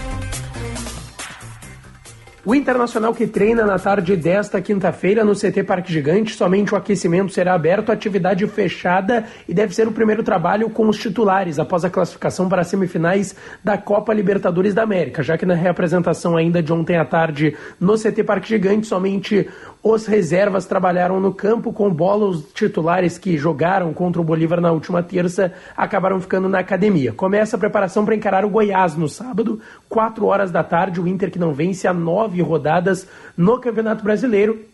O 2.45 2.53
Internacional 2.53 3.13
que 3.13 3.25
treina 3.25 3.65
na 3.65 3.79
tarde 3.79 4.17
desta 4.17 4.61
quinta-feira 4.61 5.23
no 5.23 5.31
CT 5.33 5.63
Parque 5.63 5.93
Gigante, 5.93 6.35
somente 6.35 6.73
o 6.73 6.77
aquecimento 6.77 7.31
será 7.31 7.53
aberto, 7.53 7.89
atividade 7.89 8.45
fechada 8.47 9.23
e 9.47 9.53
deve 9.53 9.73
ser 9.73 9.87
o 9.87 9.93
primeiro 9.93 10.23
trabalho 10.23 10.69
com 10.69 10.89
os 10.89 10.97
titulares 10.97 11.57
após 11.57 11.85
a 11.85 11.89
classificação 11.89 12.49
para 12.49 12.59
as 12.59 12.67
semifinais 12.67 13.33
da 13.63 13.77
Copa 13.77 14.13
Libertadores 14.13 14.73
da 14.73 14.83
América, 14.83 15.23
já 15.23 15.37
que 15.37 15.45
na 15.45 15.53
reapresentação 15.53 16.35
ainda 16.35 16.61
de 16.61 16.73
ontem 16.73 16.97
à 16.97 17.05
tarde 17.05 17.55
no 17.79 17.93
CT 17.97 18.25
Parque 18.25 18.49
Gigante, 18.49 18.87
somente 18.87 19.47
Os 19.83 20.05
reservas 20.05 20.65
trabalharam 20.65 21.19
no 21.19 21.33
campo 21.33 21.73
com 21.73 21.93
bola. 21.93 22.25
Os 22.25 22.45
titulares 22.53 23.17
que 23.17 23.37
jogaram 23.37 23.93
contra 23.93 24.21
o 24.21 24.23
Bolívar 24.23 24.61
na 24.61 24.71
última 24.71 25.03
terça 25.03 25.51
acabaram 25.75 26.21
ficando 26.21 26.47
na 26.47 26.59
academia. 26.59 27.11
Começa 27.11 27.57
a 27.57 27.59
preparação 27.59 28.05
para 28.05 28.15
encarar 28.15 28.45
o 28.45 28.49
Goiás 28.49 28.95
no 28.95 29.09
sábado, 29.09 29.59
4 29.89 30.25
horas 30.25 30.51
da 30.51 30.63
tarde. 30.63 31.01
O 31.01 31.07
Inter 31.07 31.29
que 31.29 31.37
não 31.37 31.53
vence 31.53 31.85
há 31.85 31.93
nove 31.93 32.41
rodadas 32.41 33.05
no 33.35 33.59
Campeonato 33.59 34.05
Brasileiro 34.05 34.72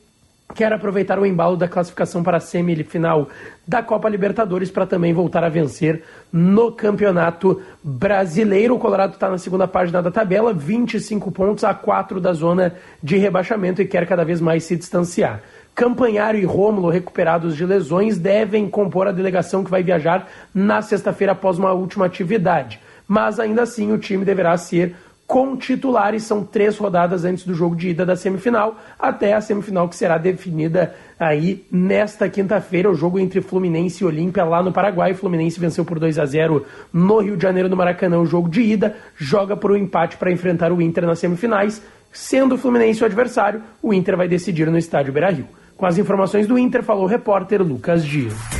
quer 0.53 0.73
aproveitar 0.73 1.19
o 1.19 1.25
embalo 1.25 1.55
da 1.55 1.67
classificação 1.67 2.23
para 2.23 2.37
a 2.37 2.39
semifinal 2.39 3.29
da 3.67 3.83
Copa 3.83 4.09
Libertadores 4.09 4.71
para 4.71 4.85
também 4.85 5.13
voltar 5.13 5.43
a 5.43 5.49
vencer 5.49 6.03
no 6.31 6.71
Campeonato 6.71 7.61
Brasileiro. 7.83 8.75
O 8.75 8.79
Colorado 8.79 9.13
está 9.13 9.29
na 9.29 9.37
segunda 9.37 9.67
página 9.67 10.01
da 10.01 10.09
tabela, 10.09 10.53
25 10.53 11.31
pontos 11.31 11.63
a 11.63 11.73
4 11.73 12.19
da 12.19 12.33
zona 12.33 12.75
de 13.01 13.17
rebaixamento 13.17 13.81
e 13.81 13.85
quer 13.87 14.07
cada 14.07 14.25
vez 14.25 14.41
mais 14.41 14.63
se 14.63 14.75
distanciar. 14.75 15.41
Campanhário 15.75 16.39
e 16.39 16.45
Rômulo, 16.45 16.89
recuperados 16.89 17.55
de 17.55 17.65
lesões, 17.65 18.17
devem 18.17 18.67
compor 18.67 19.07
a 19.07 19.11
delegação 19.11 19.63
que 19.63 19.71
vai 19.71 19.83
viajar 19.83 20.27
na 20.53 20.81
sexta-feira 20.81 21.33
após 21.33 21.57
uma 21.57 21.71
última 21.71 22.05
atividade. 22.05 22.81
Mas 23.07 23.39
ainda 23.39 23.61
assim 23.61 23.91
o 23.91 23.97
time 23.97 24.25
deverá 24.25 24.57
ser 24.57 24.95
com 25.29 25.55
titulares. 25.55 26.23
São 26.23 26.43
três 26.43 26.75
rodadas 26.75 27.23
antes 27.23 27.45
do 27.45 27.53
jogo 27.53 27.75
de 27.75 27.89
ida 27.89 28.03
da 28.03 28.15
semifinal, 28.15 28.79
até 28.97 29.33
a 29.33 29.39
semifinal 29.39 29.87
que 29.87 29.95
será 29.95 30.17
definida 30.17 30.95
aí 31.19 31.63
nesta 31.71 32.27
quinta-feira, 32.27 32.89
o 32.89 32.95
jogo 32.95 33.19
entre 33.19 33.39
Fluminense 33.39 34.03
e 34.03 34.07
Olímpia 34.07 34.43
lá 34.43 34.63
no 34.63 34.73
Paraguai. 34.73 35.13
Fluminense 35.13 35.59
venceu 35.59 35.85
por 35.85 35.99
2 35.99 36.17
a 36.17 36.25
0 36.25 36.65
no 36.91 37.19
Rio 37.19 37.37
de 37.37 37.43
Janeiro, 37.43 37.69
no 37.69 37.77
Maracanã, 37.77 38.17
o 38.17 38.25
jogo 38.25 38.49
de 38.49 38.61
ida. 38.61 38.95
Joga 39.15 39.55
por 39.55 39.71
um 39.71 39.77
empate 39.77 40.17
para 40.17 40.31
enfrentar 40.31 40.71
o 40.71 40.81
Inter 40.81 41.05
nas 41.05 41.19
semifinais. 41.19 41.79
Sendo 42.11 42.55
o 42.55 42.57
Fluminense 42.57 43.03
o 43.03 43.05
adversário, 43.05 43.61
o 43.83 43.93
Inter 43.93 44.17
vai 44.17 44.27
decidir 44.27 44.65
no 44.71 44.79
estádio 44.79 45.13
Beira-Rio. 45.13 45.45
Com 45.77 45.85
as 45.85 45.99
informações 45.99 46.47
do 46.47 46.57
Inter, 46.57 46.81
falou 46.81 47.03
o 47.03 47.07
repórter 47.07 47.61
Lucas 47.61 48.03
Dias. 48.03 48.58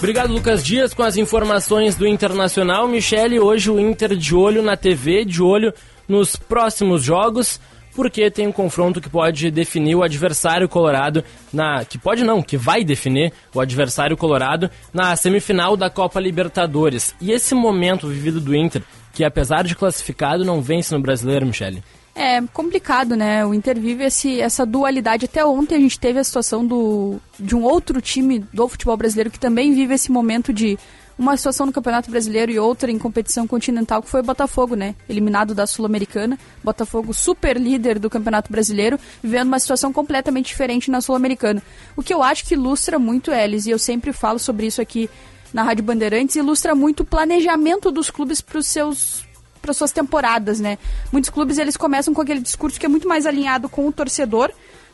Obrigado, 0.00 0.32
Lucas 0.32 0.64
Dias, 0.64 0.94
com 0.94 1.02
as 1.02 1.18
informações 1.18 1.94
do 1.94 2.08
Internacional. 2.08 2.88
Michele, 2.88 3.38
hoje 3.38 3.70
o 3.70 3.78
Inter 3.78 4.16
de 4.16 4.34
olho 4.34 4.62
na 4.62 4.74
TV, 4.74 5.26
de 5.26 5.42
olho 5.42 5.74
nos 6.08 6.36
próximos 6.36 7.02
jogos, 7.02 7.60
porque 7.94 8.30
tem 8.30 8.46
um 8.46 8.52
confronto 8.52 8.98
que 8.98 9.10
pode 9.10 9.50
definir 9.50 9.94
o 9.94 10.02
adversário 10.02 10.66
colorado 10.70 11.22
na. 11.52 11.84
que 11.84 11.98
pode 11.98 12.24
não, 12.24 12.40
que 12.40 12.56
vai 12.56 12.82
definir 12.82 13.30
o 13.54 13.60
adversário 13.60 14.16
colorado 14.16 14.70
na 14.90 15.14
semifinal 15.16 15.76
da 15.76 15.90
Copa 15.90 16.18
Libertadores. 16.18 17.14
E 17.20 17.30
esse 17.30 17.54
momento 17.54 18.08
vivido 18.08 18.40
do 18.40 18.56
Inter, 18.56 18.82
que 19.12 19.22
apesar 19.22 19.64
de 19.64 19.76
classificado, 19.76 20.46
não 20.46 20.62
vence 20.62 20.94
no 20.94 21.02
brasileiro, 21.02 21.44
Michele. 21.44 21.84
É 22.22 22.42
complicado, 22.52 23.16
né? 23.16 23.46
O 23.46 23.54
Inter 23.54 23.80
vive 23.80 24.04
esse, 24.04 24.42
essa 24.42 24.66
dualidade. 24.66 25.24
Até 25.24 25.42
ontem 25.42 25.76
a 25.76 25.80
gente 25.80 25.98
teve 25.98 26.18
a 26.18 26.24
situação 26.24 26.66
do, 26.66 27.18
de 27.38 27.56
um 27.56 27.62
outro 27.62 27.98
time 28.02 28.40
do 28.52 28.68
futebol 28.68 28.94
brasileiro 28.94 29.30
que 29.30 29.40
também 29.40 29.72
vive 29.72 29.94
esse 29.94 30.12
momento 30.12 30.52
de 30.52 30.78
uma 31.18 31.34
situação 31.34 31.64
no 31.64 31.72
Campeonato 31.72 32.10
Brasileiro 32.10 32.52
e 32.52 32.58
outra 32.58 32.90
em 32.90 32.98
competição 32.98 33.46
continental, 33.46 34.02
que 34.02 34.10
foi 34.10 34.20
o 34.20 34.22
Botafogo, 34.22 34.74
né? 34.74 34.94
Eliminado 35.08 35.54
da 35.54 35.66
Sul-Americana. 35.66 36.38
Botafogo 36.62 37.14
super 37.14 37.56
líder 37.58 37.98
do 37.98 38.10
Campeonato 38.10 38.52
Brasileiro, 38.52 39.00
vivendo 39.22 39.48
uma 39.48 39.58
situação 39.58 39.90
completamente 39.90 40.48
diferente 40.48 40.90
na 40.90 41.00
Sul-Americana. 41.00 41.62
O 41.96 42.02
que 42.02 42.12
eu 42.12 42.22
acho 42.22 42.44
que 42.44 42.52
ilustra 42.52 42.98
muito, 42.98 43.32
Elis, 43.32 43.64
e 43.64 43.70
eu 43.70 43.78
sempre 43.78 44.12
falo 44.12 44.38
sobre 44.38 44.66
isso 44.66 44.82
aqui 44.82 45.08
na 45.54 45.62
Rádio 45.62 45.84
Bandeirantes, 45.84 46.36
ilustra 46.36 46.74
muito 46.74 47.00
o 47.00 47.06
planejamento 47.06 47.90
dos 47.90 48.10
clubes 48.10 48.42
para 48.42 48.58
os 48.58 48.66
seus 48.66 49.29
para 49.60 49.72
suas 49.72 49.92
temporadas, 49.92 50.60
né? 50.60 50.78
Muitos 51.12 51.30
clubes 51.30 51.58
eles 51.58 51.76
começam 51.76 52.14
com 52.14 52.20
aquele 52.20 52.40
discurso 52.40 52.78
que 52.78 52.86
é 52.86 52.88
muito 52.88 53.08
mais 53.08 53.26
alinhado 53.26 53.68
com 53.68 53.86
o 53.86 53.92
torcedor 53.92 54.50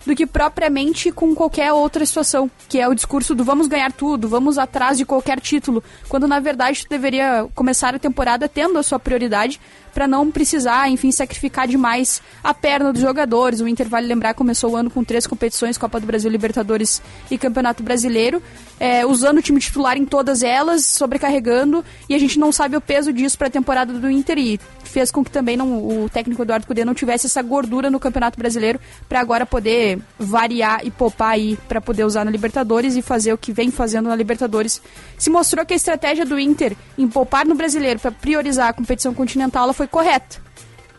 do 0.06 0.14
que 0.14 0.24
propriamente 0.24 1.10
com 1.10 1.34
qualquer 1.34 1.72
outra 1.72 2.06
situação, 2.06 2.48
que 2.68 2.78
é 2.78 2.88
o 2.88 2.94
discurso 2.94 3.34
do 3.34 3.44
vamos 3.44 3.66
ganhar 3.66 3.92
tudo, 3.92 4.28
vamos 4.28 4.56
atrás 4.56 4.96
de 4.96 5.04
qualquer 5.04 5.40
título, 5.40 5.82
quando 6.08 6.28
na 6.28 6.38
verdade 6.38 6.84
tu 6.84 6.88
deveria 6.88 7.48
começar 7.54 7.94
a 7.94 7.98
temporada 7.98 8.48
tendo 8.48 8.78
a 8.78 8.82
sua 8.84 9.00
prioridade 9.00 9.60
para 9.96 10.06
não 10.06 10.30
precisar, 10.30 10.90
enfim, 10.90 11.10
sacrificar 11.10 11.66
demais 11.66 12.20
a 12.44 12.52
perna 12.52 12.92
dos 12.92 13.00
jogadores. 13.00 13.62
O 13.62 13.66
Inter, 13.66 13.88
vale 13.88 14.06
lembrar, 14.06 14.34
começou 14.34 14.72
o 14.72 14.76
ano 14.76 14.90
com 14.90 15.02
três 15.02 15.26
competições, 15.26 15.78
Copa 15.78 15.98
do 15.98 16.06
Brasil, 16.06 16.30
Libertadores 16.30 17.00
e 17.30 17.38
Campeonato 17.38 17.82
Brasileiro, 17.82 18.42
é, 18.78 19.06
usando 19.06 19.38
o 19.38 19.42
time 19.42 19.58
titular 19.58 19.96
em 19.96 20.04
todas 20.04 20.42
elas, 20.42 20.84
sobrecarregando, 20.84 21.82
e 22.10 22.14
a 22.14 22.18
gente 22.18 22.38
não 22.38 22.52
sabe 22.52 22.76
o 22.76 22.80
peso 22.80 23.10
disso 23.10 23.38
para 23.38 23.46
a 23.46 23.50
temporada 23.50 23.94
do 23.94 24.10
Inter 24.10 24.36
e 24.36 24.60
fez 24.84 25.10
com 25.10 25.24
que 25.24 25.30
também 25.30 25.56
não, 25.56 26.04
o 26.04 26.10
técnico 26.10 26.42
Eduardo 26.42 26.66
Cudê 26.66 26.84
não 26.84 26.94
tivesse 26.94 27.26
essa 27.26 27.40
gordura 27.40 27.90
no 27.90 27.98
Campeonato 27.98 28.38
Brasileiro 28.38 28.78
para 29.08 29.20
agora 29.20 29.46
poder 29.46 29.98
variar 30.18 30.80
e 30.84 30.90
poupar 30.90 31.30
aí 31.30 31.58
para 31.68 31.80
poder 31.80 32.04
usar 32.04 32.24
na 32.24 32.30
Libertadores 32.30 32.96
e 32.96 33.02
fazer 33.02 33.32
o 33.32 33.38
que 33.38 33.50
vem 33.50 33.70
fazendo 33.70 34.10
na 34.10 34.16
Libertadores. 34.16 34.80
Se 35.16 35.30
mostrou 35.30 35.64
que 35.64 35.72
a 35.72 35.76
estratégia 35.76 36.26
do 36.26 36.38
Inter 36.38 36.76
em 36.98 37.08
poupar 37.08 37.46
no 37.46 37.54
Brasileiro 37.54 37.98
para 37.98 38.10
priorizar 38.10 38.68
a 38.68 38.72
competição 38.74 39.14
continental 39.14 39.64
ela 39.64 39.72
foi 39.72 39.85
correta. 39.86 40.38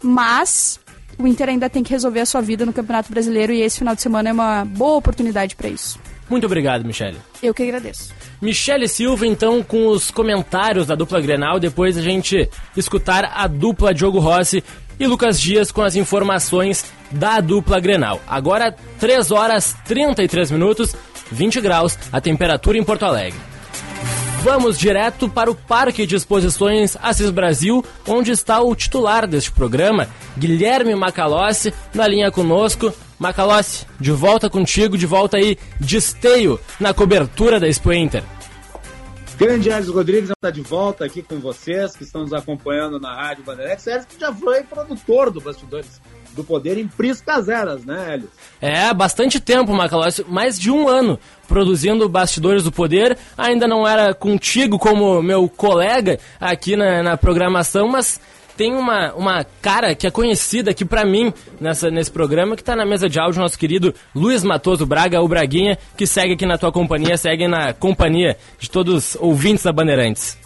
Mas 0.02 0.80
o 1.18 1.28
Inter 1.28 1.50
ainda 1.50 1.70
tem 1.70 1.84
que 1.84 1.92
resolver 1.92 2.20
a 2.20 2.26
sua 2.26 2.42
vida 2.42 2.66
no 2.66 2.74
Campeonato 2.74 3.12
Brasileiro 3.12 3.52
e 3.52 3.62
esse 3.62 3.80
final 3.80 3.96
de 3.96 4.02
semana 4.02 4.30
é 4.30 4.34
uma 4.34 4.66
boa 4.66 4.98
oportunidade 4.98 5.56
para 5.56 5.68
isso. 5.68 6.00
Muito 6.30 6.46
obrigado, 6.46 6.86
Michele. 6.86 7.18
Eu 7.42 7.54
que 7.54 7.64
agradeço. 7.64 8.14
Michele 8.42 8.88
Silva, 8.88 9.26
então, 9.26 9.64
com 9.64 9.88
os 9.88 10.12
comentários 10.12 10.86
da 10.86 10.94
dupla 10.94 11.22
Grenal, 11.22 11.60
depois 11.60 11.98
a 11.98 12.02
gente 12.02 12.50
escutar 12.76 13.32
a 13.34 13.48
dupla 13.48 13.94
Diogo 13.94 14.20
Rossi 14.20 14.64
e 15.00 15.08
Lucas 15.08 15.40
Dias 15.40 15.72
com 15.72 15.82
as 15.82 15.96
informações 15.96 16.86
da 17.10 17.40
dupla 17.40 17.80
Grenal. 17.80 18.22
Agora, 18.28 18.76
3 19.00 19.32
horas 19.32 19.76
33 19.86 20.52
minutos, 20.52 20.96
20 21.32 21.62
graus, 21.62 21.98
a 22.12 22.20
temperatura 22.20 22.78
em 22.78 22.84
Porto 22.84 23.04
Alegre. 23.04 23.40
Vamos 24.44 24.78
direto 24.78 25.28
para 25.28 25.52
o 25.52 25.56
Parque 25.56 26.06
de 26.06 26.16
Exposições 26.16 26.96
Assis 27.02 27.30
Brasil, 27.30 27.84
onde 28.08 28.32
está 28.32 28.62
o 28.62 28.76
titular 28.76 29.28
deste 29.28 29.52
programa, 29.52 30.08
Guilherme 30.38 30.96
Macalossi, 30.96 31.74
na 31.94 32.08
linha 32.08 32.32
conosco. 32.32 32.94
Macalossi, 33.20 33.86
de 34.00 34.12
volta 34.12 34.50
contigo, 34.50 34.98
de 34.98 35.06
volta 35.06 35.38
aí 35.38 35.58
de 35.80 35.98
esteio 35.98 36.60
na 36.80 36.94
cobertura 36.94 37.60
da 37.60 37.68
Expo 37.68 37.92
Inter. 37.92 38.24
Grande 39.38 39.70
Elis 39.70 39.88
Rodrigues 39.88 40.30
está 40.30 40.50
de 40.50 40.62
volta 40.62 41.06
aqui 41.06 41.22
com 41.22 41.40
vocês, 41.40 41.96
que 41.96 42.04
estão 42.04 42.22
nos 42.22 42.34
acompanhando 42.34 43.00
na 43.00 43.14
Rádio 43.14 43.44
Bandeirantes. 43.44 43.86
Elis 43.86 44.06
que 44.06 44.20
já 44.20 44.34
foi 44.34 44.64
produtor 44.64 45.30
do 45.30 45.42
Bastidores 45.42 46.02
do 46.34 46.44
Poder 46.44 46.78
em 46.78 46.88
Priscas 46.88 47.50
Eras, 47.50 47.84
né, 47.84 48.16
Elis? 48.16 48.30
É, 48.62 48.94
bastante 48.94 49.40
tempo, 49.40 49.74
Macalossi, 49.74 50.24
mais 50.28 50.58
de 50.58 50.72
um 50.72 50.88
ano 50.88 51.20
produzindo 51.48 52.10
Bastidores 52.10 52.64
do 52.64 52.72
Poder. 52.72 53.18
Ainda 53.38 53.68
não 53.68 53.88
era 53.88 54.14
contigo 54.14 54.78
como 54.78 55.22
meu 55.22 55.48
colega 55.48 56.20
aqui 56.40 56.76
na, 56.76 57.02
na 57.02 57.18
programação, 57.18 57.88
mas 57.88 58.20
tem 58.58 58.74
uma, 58.74 59.14
uma 59.14 59.46
cara 59.62 59.94
que 59.94 60.08
é 60.08 60.12
conhecida 60.12 60.72
aqui 60.72 60.84
pra 60.84 61.06
mim 61.06 61.32
nessa, 61.62 61.92
nesse 61.92 62.12
programa, 62.12 62.56
que 62.56 62.64
tá 62.64 62.76
na 62.76 62.86
mesa 62.86 63.08
de 63.08 63.20
áudio, 63.20 63.40
nosso 63.40 63.58
querido 63.58 63.94
Luiz 64.16 64.44
Matoso 64.44 64.86
Braga, 64.86 65.22
o 65.22 65.28
Braguinha, 65.28 65.78
que 65.96 66.08
segue 66.08 66.34
aqui 66.34 66.46
na 66.46 66.58
tua 66.58 66.72
companhia, 66.72 67.16
segue 67.16 67.48
na 67.48 67.72
companhia 67.72 68.36
de 68.60 68.70
todos 68.70 69.14
os 69.14 69.22
ouvintes 69.22 69.64
da 69.64 69.72
Bandeirantes. 69.72 70.38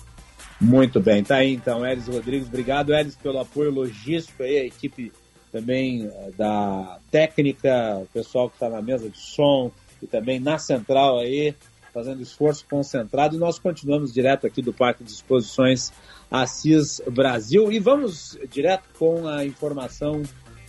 Muito 0.60 1.00
bem, 1.00 1.24
tá 1.24 1.38
aí 1.38 1.54
então, 1.54 1.86
Elis 1.86 2.08
Rodrigues. 2.08 2.48
Obrigado, 2.48 2.94
Elis, 2.94 3.16
pelo 3.16 3.40
apoio 3.40 3.72
logístico 3.72 4.44
aí, 4.44 4.58
a 4.60 4.66
equipe 4.66 5.12
também 5.52 6.06
eh, 6.06 6.32
da 6.38 7.00
técnica, 7.10 7.98
o 7.98 8.08
pessoal 8.14 8.50
que 8.50 8.56
está 8.56 8.70
na 8.70 8.82
mesa 8.82 9.10
de 9.10 9.18
som 9.18 9.72
e 10.02 10.08
também 10.08 10.40
na 10.40 10.58
central 10.58 11.20
aí, 11.20 11.56
fazendo 11.94 12.22
esforço 12.22 12.66
concentrado. 12.70 13.36
E 13.36 13.40
nós 13.40 13.60
continuamos 13.60 14.14
direto 14.14 14.48
aqui 14.48 14.62
do 14.62 14.74
Parque 14.74 15.04
de 15.04 15.12
Exposições 15.12 15.92
Assis 16.30 17.02
Brasil. 17.10 17.72
E 17.72 17.80
vamos 17.80 18.38
direto 18.50 18.84
com 18.98 19.28
a 19.28 19.46
informação 19.46 20.22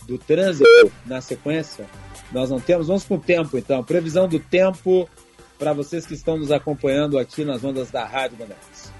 do 0.07 0.17
trânsito 0.17 0.69
na 1.05 1.21
sequência. 1.21 1.85
Nós 2.31 2.49
não 2.49 2.59
temos, 2.59 2.87
vamos 2.87 3.03
com 3.03 3.15
o 3.15 3.19
tempo 3.19 3.57
então. 3.57 3.83
Previsão 3.83 4.27
do 4.27 4.39
tempo 4.39 5.09
para 5.57 5.71
vocês 5.71 6.05
que 6.05 6.13
estão 6.13 6.37
nos 6.37 6.51
acompanhando 6.51 7.17
aqui 7.17 7.45
nas 7.45 7.63
ondas 7.63 7.89
da 7.89 8.05
Rádio 8.05 8.37
Bandeirantes. 8.37 8.91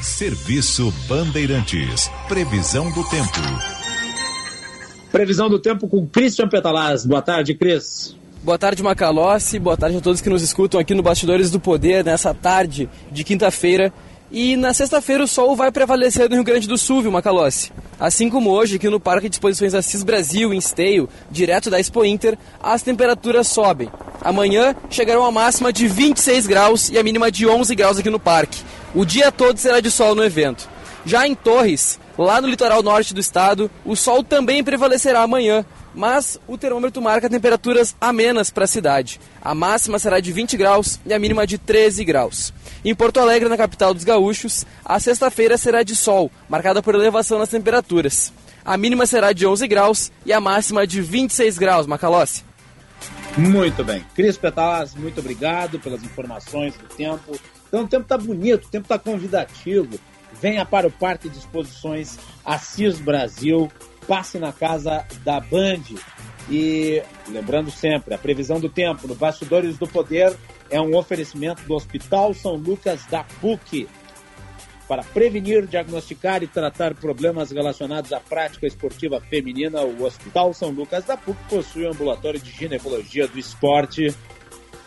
Serviço 0.00 0.92
Bandeirantes. 1.08 2.10
Previsão 2.28 2.90
do 2.92 3.08
tempo. 3.08 3.38
Previsão 5.10 5.50
do 5.50 5.58
tempo 5.58 5.88
com 5.88 6.06
Christian 6.06 6.48
Petalaz. 6.48 7.04
Boa 7.04 7.20
tarde, 7.20 7.54
Cris. 7.54 8.16
Boa 8.42 8.58
tarde, 8.58 8.82
Macalossi. 8.82 9.56
Boa 9.60 9.76
tarde 9.76 9.98
a 9.98 10.00
todos 10.00 10.20
que 10.20 10.28
nos 10.28 10.42
escutam 10.42 10.80
aqui 10.80 10.94
no 10.94 11.02
Bastidores 11.02 11.48
do 11.48 11.60
Poder 11.60 12.04
nessa 12.04 12.34
tarde 12.34 12.90
de 13.08 13.22
quinta-feira. 13.22 13.92
E 14.32 14.56
na 14.56 14.74
sexta-feira 14.74 15.22
o 15.22 15.28
sol 15.28 15.54
vai 15.54 15.70
prevalecer 15.70 16.28
no 16.28 16.34
Rio 16.34 16.42
Grande 16.42 16.66
do 16.66 16.76
Sul, 16.76 17.02
viu, 17.02 17.12
Macalossi? 17.12 17.70
Assim 18.00 18.28
como 18.28 18.50
hoje, 18.50 18.76
aqui 18.76 18.88
no 18.88 18.98
Parque 18.98 19.28
de 19.28 19.36
Exposições 19.36 19.74
Assis 19.74 20.02
Brasil, 20.02 20.52
em 20.52 20.58
Esteio, 20.58 21.08
direto 21.30 21.70
da 21.70 21.78
Expo 21.78 22.04
Inter, 22.04 22.36
as 22.60 22.82
temperaturas 22.82 23.46
sobem. 23.46 23.88
Amanhã 24.20 24.74
chegarão 24.90 25.24
a 25.24 25.30
máxima 25.30 25.72
de 25.72 25.86
26 25.86 26.48
graus 26.48 26.90
e 26.90 26.98
a 26.98 27.02
mínima 27.04 27.30
de 27.30 27.46
11 27.46 27.72
graus 27.76 27.98
aqui 27.98 28.10
no 28.10 28.18
parque. 28.18 28.64
O 28.92 29.04
dia 29.04 29.30
todo 29.30 29.56
será 29.56 29.78
de 29.78 29.88
sol 29.88 30.16
no 30.16 30.24
evento. 30.24 30.68
Já 31.06 31.28
em 31.28 31.34
Torres, 31.36 32.00
lá 32.18 32.40
no 32.40 32.48
litoral 32.48 32.82
norte 32.82 33.14
do 33.14 33.20
estado, 33.20 33.70
o 33.84 33.94
sol 33.94 34.24
também 34.24 34.64
prevalecerá 34.64 35.22
amanhã, 35.22 35.64
mas 35.94 36.38
o 36.46 36.56
termômetro 36.56 37.02
marca 37.02 37.28
temperaturas 37.28 37.94
amenas 38.00 38.50
para 38.50 38.64
a 38.64 38.68
cidade. 38.68 39.20
A 39.40 39.54
máxima 39.54 39.98
será 39.98 40.20
de 40.20 40.32
20 40.32 40.56
graus 40.56 40.98
e 41.04 41.12
a 41.12 41.18
mínima 41.18 41.46
de 41.46 41.58
13 41.58 42.04
graus. 42.04 42.52
Em 42.84 42.94
Porto 42.94 43.20
Alegre, 43.20 43.48
na 43.48 43.56
capital 43.56 43.94
dos 43.94 44.04
gaúchos, 44.04 44.66
a 44.84 44.98
sexta-feira 44.98 45.56
será 45.56 45.82
de 45.82 45.94
sol, 45.94 46.30
marcada 46.48 46.82
por 46.82 46.94
elevação 46.94 47.38
nas 47.38 47.48
temperaturas. 47.48 48.32
A 48.64 48.76
mínima 48.76 49.06
será 49.06 49.32
de 49.32 49.46
11 49.46 49.66
graus 49.66 50.12
e 50.24 50.32
a 50.32 50.40
máxima 50.40 50.86
de 50.86 51.00
26 51.00 51.58
graus, 51.58 51.86
Macalossi. 51.86 52.44
Muito 53.36 53.82
bem. 53.82 54.04
Cris 54.14 54.36
Petaz, 54.36 54.94
muito 54.94 55.20
obrigado 55.20 55.78
pelas 55.80 56.02
informações 56.02 56.74
do 56.74 56.84
tempo. 56.94 57.38
Então 57.68 57.84
o 57.84 57.88
tempo 57.88 58.02
está 58.02 58.18
bonito, 58.18 58.66
o 58.66 58.68
tempo 58.68 58.84
está 58.84 58.98
convidativo. 58.98 59.98
Venha 60.40 60.64
para 60.64 60.86
o 60.86 60.90
Parque 60.90 61.28
de 61.28 61.38
Exposições 61.38 62.18
Assis 62.44 62.98
Brasil, 62.98 63.70
passe 64.06 64.38
na 64.38 64.52
casa 64.52 65.06
da 65.24 65.40
Band. 65.40 65.82
E 66.50 67.02
lembrando 67.28 67.70
sempre, 67.70 68.14
a 68.14 68.18
previsão 68.18 68.58
do 68.58 68.68
tempo 68.68 69.06
no 69.06 69.14
Bastidores 69.14 69.78
do 69.78 69.86
Poder 69.86 70.36
é 70.70 70.80
um 70.80 70.96
oferecimento 70.96 71.62
do 71.62 71.74
Hospital 71.74 72.34
São 72.34 72.56
Lucas 72.56 73.06
da 73.06 73.24
PUC 73.40 73.88
para 74.88 75.04
prevenir, 75.04 75.66
diagnosticar 75.66 76.42
e 76.42 76.46
tratar 76.46 76.94
problemas 76.94 77.50
relacionados 77.50 78.12
à 78.12 78.20
prática 78.20 78.66
esportiva 78.66 79.20
feminina. 79.20 79.80
O 79.82 80.04
Hospital 80.04 80.52
São 80.52 80.70
Lucas 80.70 81.04
da 81.04 81.16
PUC 81.16 81.38
possui 81.48 81.86
um 81.86 81.90
ambulatório 81.90 82.40
de 82.40 82.50
ginecologia 82.50 83.28
do 83.28 83.38
esporte 83.38 84.14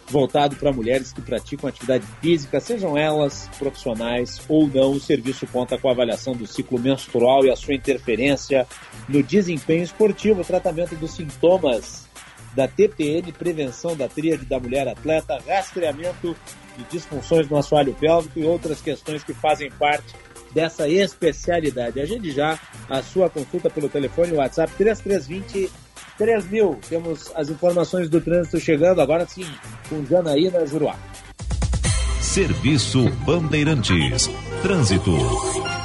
voltado 0.08 0.56
para 0.56 0.72
mulheres 0.72 1.12
que 1.12 1.22
praticam 1.22 1.68
atividade 1.68 2.06
física, 2.22 2.60
sejam 2.60 2.98
elas 2.98 3.50
profissionais 3.58 4.42
ou 4.48 4.68
não. 4.68 4.92
O 4.92 5.00
serviço 5.00 5.48
conta 5.48 5.78
com 5.78 5.90
a 5.90 5.92
avaliação 5.92 6.34
do 6.36 6.46
ciclo 6.46 6.80
menstrual 6.80 7.46
e 7.46 7.52
a 7.52 7.56
sua 7.56 7.74
interferência 7.74 8.68
no 9.10 9.24
desempenho 9.24 9.84
esportivo, 9.84 10.44
tratamento 10.44 10.96
dos 10.96 11.12
sintomas 11.12 12.06
da 12.54 12.68
TPN, 12.68 13.32
prevenção 13.34 13.96
da 13.96 14.08
tríade 14.08 14.46
da 14.46 14.60
mulher 14.60 14.88
atleta, 14.88 15.42
rastreamento 15.46 16.36
de 16.78 16.84
disfunções 16.86 17.50
no 17.50 17.58
assoalho 17.58 17.94
pélvico 17.94 18.40
e 18.40 18.46
outras 18.46 18.82
questões 18.82 19.24
que 19.24 19.34
fazem 19.34 19.70
parte 19.72 20.16
dessa 20.54 20.88
especialidade. 20.88 22.00
Agende 22.00 22.32
já 22.32 22.58
a 22.90 23.02
sua 23.02 23.30
consulta 23.30 23.70
pelo 23.70 23.90
telefone 23.90 24.34
WhatsApp 24.34 24.74
3320 24.78 25.70
3000. 26.18 26.80
Temos 26.90 27.32
as 27.36 27.50
informações 27.50 28.10
do 28.10 28.22
trânsito 28.22 28.60
chegando 28.60 29.02
agora 29.02 29.26
sim 29.26 29.46
com 29.90 30.06
Janaína 30.06 30.66
Juruá. 30.66 30.96
Serviço 32.22 33.10
Bandeirantes. 33.26 34.30
Trânsito. 34.62 35.85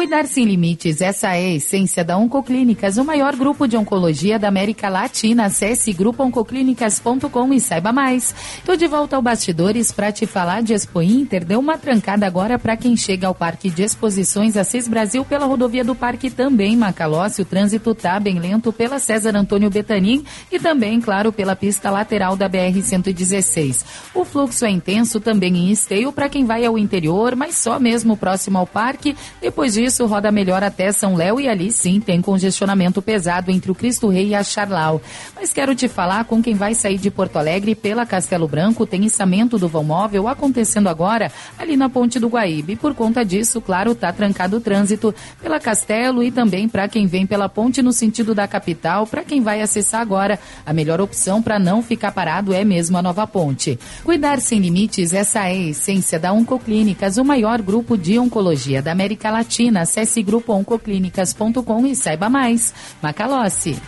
Cuidar 0.00 0.24
sem 0.24 0.46
limites, 0.46 1.02
essa 1.02 1.36
é 1.36 1.44
a 1.44 1.54
essência 1.56 2.02
da 2.02 2.16
Oncoclínicas, 2.16 2.96
o 2.96 3.04
maior 3.04 3.36
grupo 3.36 3.68
de 3.68 3.76
oncologia 3.76 4.38
da 4.38 4.48
América 4.48 4.88
Latina. 4.88 5.44
Acesse 5.44 5.92
grupooncoclínicas.com 5.92 7.52
e 7.52 7.60
saiba 7.60 7.92
mais. 7.92 8.34
Tô 8.64 8.74
de 8.76 8.86
volta 8.86 9.16
ao 9.16 9.20
Bastidores 9.20 9.92
para 9.92 10.10
te 10.10 10.24
falar 10.24 10.62
de 10.62 10.72
Expo 10.72 11.02
Inter. 11.02 11.44
Deu 11.44 11.60
uma 11.60 11.76
trancada 11.76 12.26
agora 12.26 12.58
para 12.58 12.78
quem 12.78 12.96
chega 12.96 13.26
ao 13.26 13.34
Parque 13.34 13.68
de 13.68 13.82
Exposições 13.82 14.56
Assis 14.56 14.88
Brasil 14.88 15.22
pela 15.22 15.44
rodovia 15.44 15.84
do 15.84 15.94
Parque 15.94 16.30
também, 16.30 16.78
Macalossi. 16.78 17.42
O 17.42 17.44
trânsito 17.44 17.94
tá 17.94 18.18
bem 18.18 18.38
lento 18.38 18.72
pela 18.72 18.98
César 18.98 19.36
Antônio 19.36 19.68
Betanin 19.68 20.24
e 20.50 20.58
também, 20.58 20.98
claro, 20.98 21.30
pela 21.30 21.54
pista 21.54 21.90
lateral 21.90 22.36
da 22.36 22.48
BR-116. 22.48 23.84
O 24.14 24.24
fluxo 24.24 24.64
é 24.64 24.70
intenso 24.70 25.20
também 25.20 25.54
em 25.58 25.70
esteio 25.70 26.10
para 26.10 26.30
quem 26.30 26.46
vai 26.46 26.64
ao 26.64 26.78
interior, 26.78 27.36
mas 27.36 27.56
só 27.56 27.78
mesmo 27.78 28.16
próximo 28.16 28.56
ao 28.56 28.66
parque. 28.66 29.14
Depois 29.42 29.74
disso, 29.74 29.89
isso, 29.90 30.06
roda 30.06 30.30
melhor 30.30 30.62
até 30.62 30.92
São 30.92 31.16
Léo 31.16 31.40
e 31.40 31.48
ali 31.48 31.72
sim 31.72 32.00
tem 32.00 32.22
congestionamento 32.22 33.02
pesado 33.02 33.50
entre 33.50 33.72
o 33.72 33.74
Cristo 33.74 34.06
Rei 34.06 34.28
e 34.28 34.34
a 34.36 34.44
Charlau. 34.44 35.02
Mas 35.34 35.52
quero 35.52 35.74
te 35.74 35.88
falar 35.88 36.26
com 36.26 36.40
quem 36.40 36.54
vai 36.54 36.74
sair 36.76 36.96
de 36.96 37.10
Porto 37.10 37.38
Alegre 37.38 37.74
pela 37.74 38.06
Castelo 38.06 38.46
Branco, 38.46 38.86
tem 38.86 39.04
içamento 39.04 39.58
do 39.58 39.66
vão 39.66 39.82
móvel 39.82 40.28
acontecendo 40.28 40.88
agora 40.88 41.32
ali 41.58 41.76
na 41.76 41.88
Ponte 41.88 42.20
do 42.20 42.28
Guaíbe. 42.28 42.76
Por 42.76 42.94
conta 42.94 43.24
disso, 43.24 43.60
claro, 43.60 43.92
tá 43.92 44.12
trancado 44.12 44.58
o 44.58 44.60
trânsito 44.60 45.12
pela 45.42 45.58
Castelo 45.58 46.22
e 46.22 46.30
também 46.30 46.68
para 46.68 46.86
quem 46.86 47.08
vem 47.08 47.26
pela 47.26 47.48
ponte 47.48 47.82
no 47.82 47.92
sentido 47.92 48.32
da 48.32 48.46
capital, 48.46 49.08
para 49.08 49.24
quem 49.24 49.42
vai 49.42 49.60
acessar 49.60 50.00
agora, 50.00 50.38
a 50.64 50.72
melhor 50.72 51.00
opção 51.00 51.42
para 51.42 51.58
não 51.58 51.82
ficar 51.82 52.12
parado 52.12 52.54
é 52.54 52.64
mesmo 52.64 52.96
a 52.96 53.02
nova 53.02 53.26
ponte. 53.26 53.76
Cuidar 54.04 54.40
sem 54.40 54.60
limites, 54.60 55.12
essa 55.12 55.40
é 55.40 55.42
a 55.42 55.54
essência 55.54 56.16
da 56.16 56.32
Oncoclínicas, 56.32 57.16
o 57.16 57.24
maior 57.24 57.60
grupo 57.60 57.98
de 57.98 58.20
oncologia 58.20 58.80
da 58.80 58.92
América 58.92 59.32
Latina 59.32 59.79
Acesse 59.80 60.22
grupooncoclínicas.com 60.22 61.86
e 61.86 61.96
saiba 61.96 62.28
mais. 62.28 62.72
Macalossi. 63.02 63.80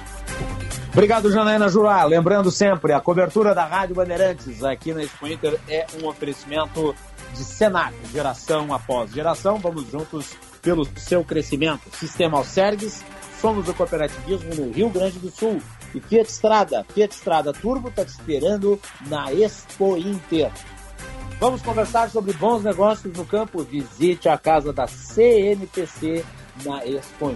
Obrigado, 0.92 1.32
Janaína 1.32 1.68
Jurá. 1.68 2.04
Lembrando 2.04 2.50
sempre, 2.50 2.92
a 2.92 3.00
cobertura 3.00 3.54
da 3.54 3.64
Rádio 3.64 3.94
Bandeirantes 3.94 4.62
aqui 4.62 4.92
na 4.92 5.02
Expo 5.02 5.26
Inter 5.26 5.58
é 5.66 5.86
um 6.02 6.06
oferecimento 6.06 6.94
de 7.32 7.44
Senac, 7.44 7.94
geração 8.12 8.74
após 8.74 9.10
geração. 9.10 9.56
Vamos 9.58 9.90
juntos 9.90 10.34
pelo 10.60 10.86
seu 10.96 11.24
crescimento. 11.24 11.82
Sistema 11.96 12.36
Alcergues, 12.36 13.02
somos 13.40 13.68
o 13.68 13.74
cooperativismo 13.74 14.54
no 14.54 14.70
Rio 14.70 14.90
Grande 14.90 15.18
do 15.18 15.30
Sul. 15.30 15.62
E 15.94 16.00
Fiat 16.00 16.30
Estrada, 16.30 16.84
Fiat 16.94 17.14
Estrada 17.14 17.52
Turbo 17.52 17.88
está 17.88 18.04
te 18.04 18.10
esperando 18.10 18.78
na 19.06 19.32
Expo 19.32 19.96
Inter. 19.96 20.50
Vamos 21.42 21.60
conversar 21.60 22.08
sobre 22.08 22.32
bons 22.34 22.62
negócios 22.62 23.12
no 23.18 23.24
campo. 23.26 23.64
Visite 23.64 24.28
a 24.28 24.38
casa 24.38 24.72
da 24.72 24.86
CNPC 24.86 26.24
na 26.64 26.86
Expo 26.86 27.34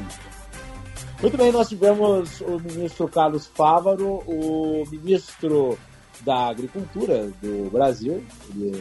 Muito 1.21 1.37
bem, 1.37 1.51
nós 1.51 1.69
tivemos 1.69 2.41
o 2.41 2.57
ministro 2.61 3.09
Carlos 3.09 3.49
Fávaro, 3.49 4.23
o 4.25 4.85
ministro 4.93 5.77
da 6.21 6.47
Agricultura 6.47 7.33
do 7.43 7.69
Brasil, 7.69 8.23
ele 8.49 8.81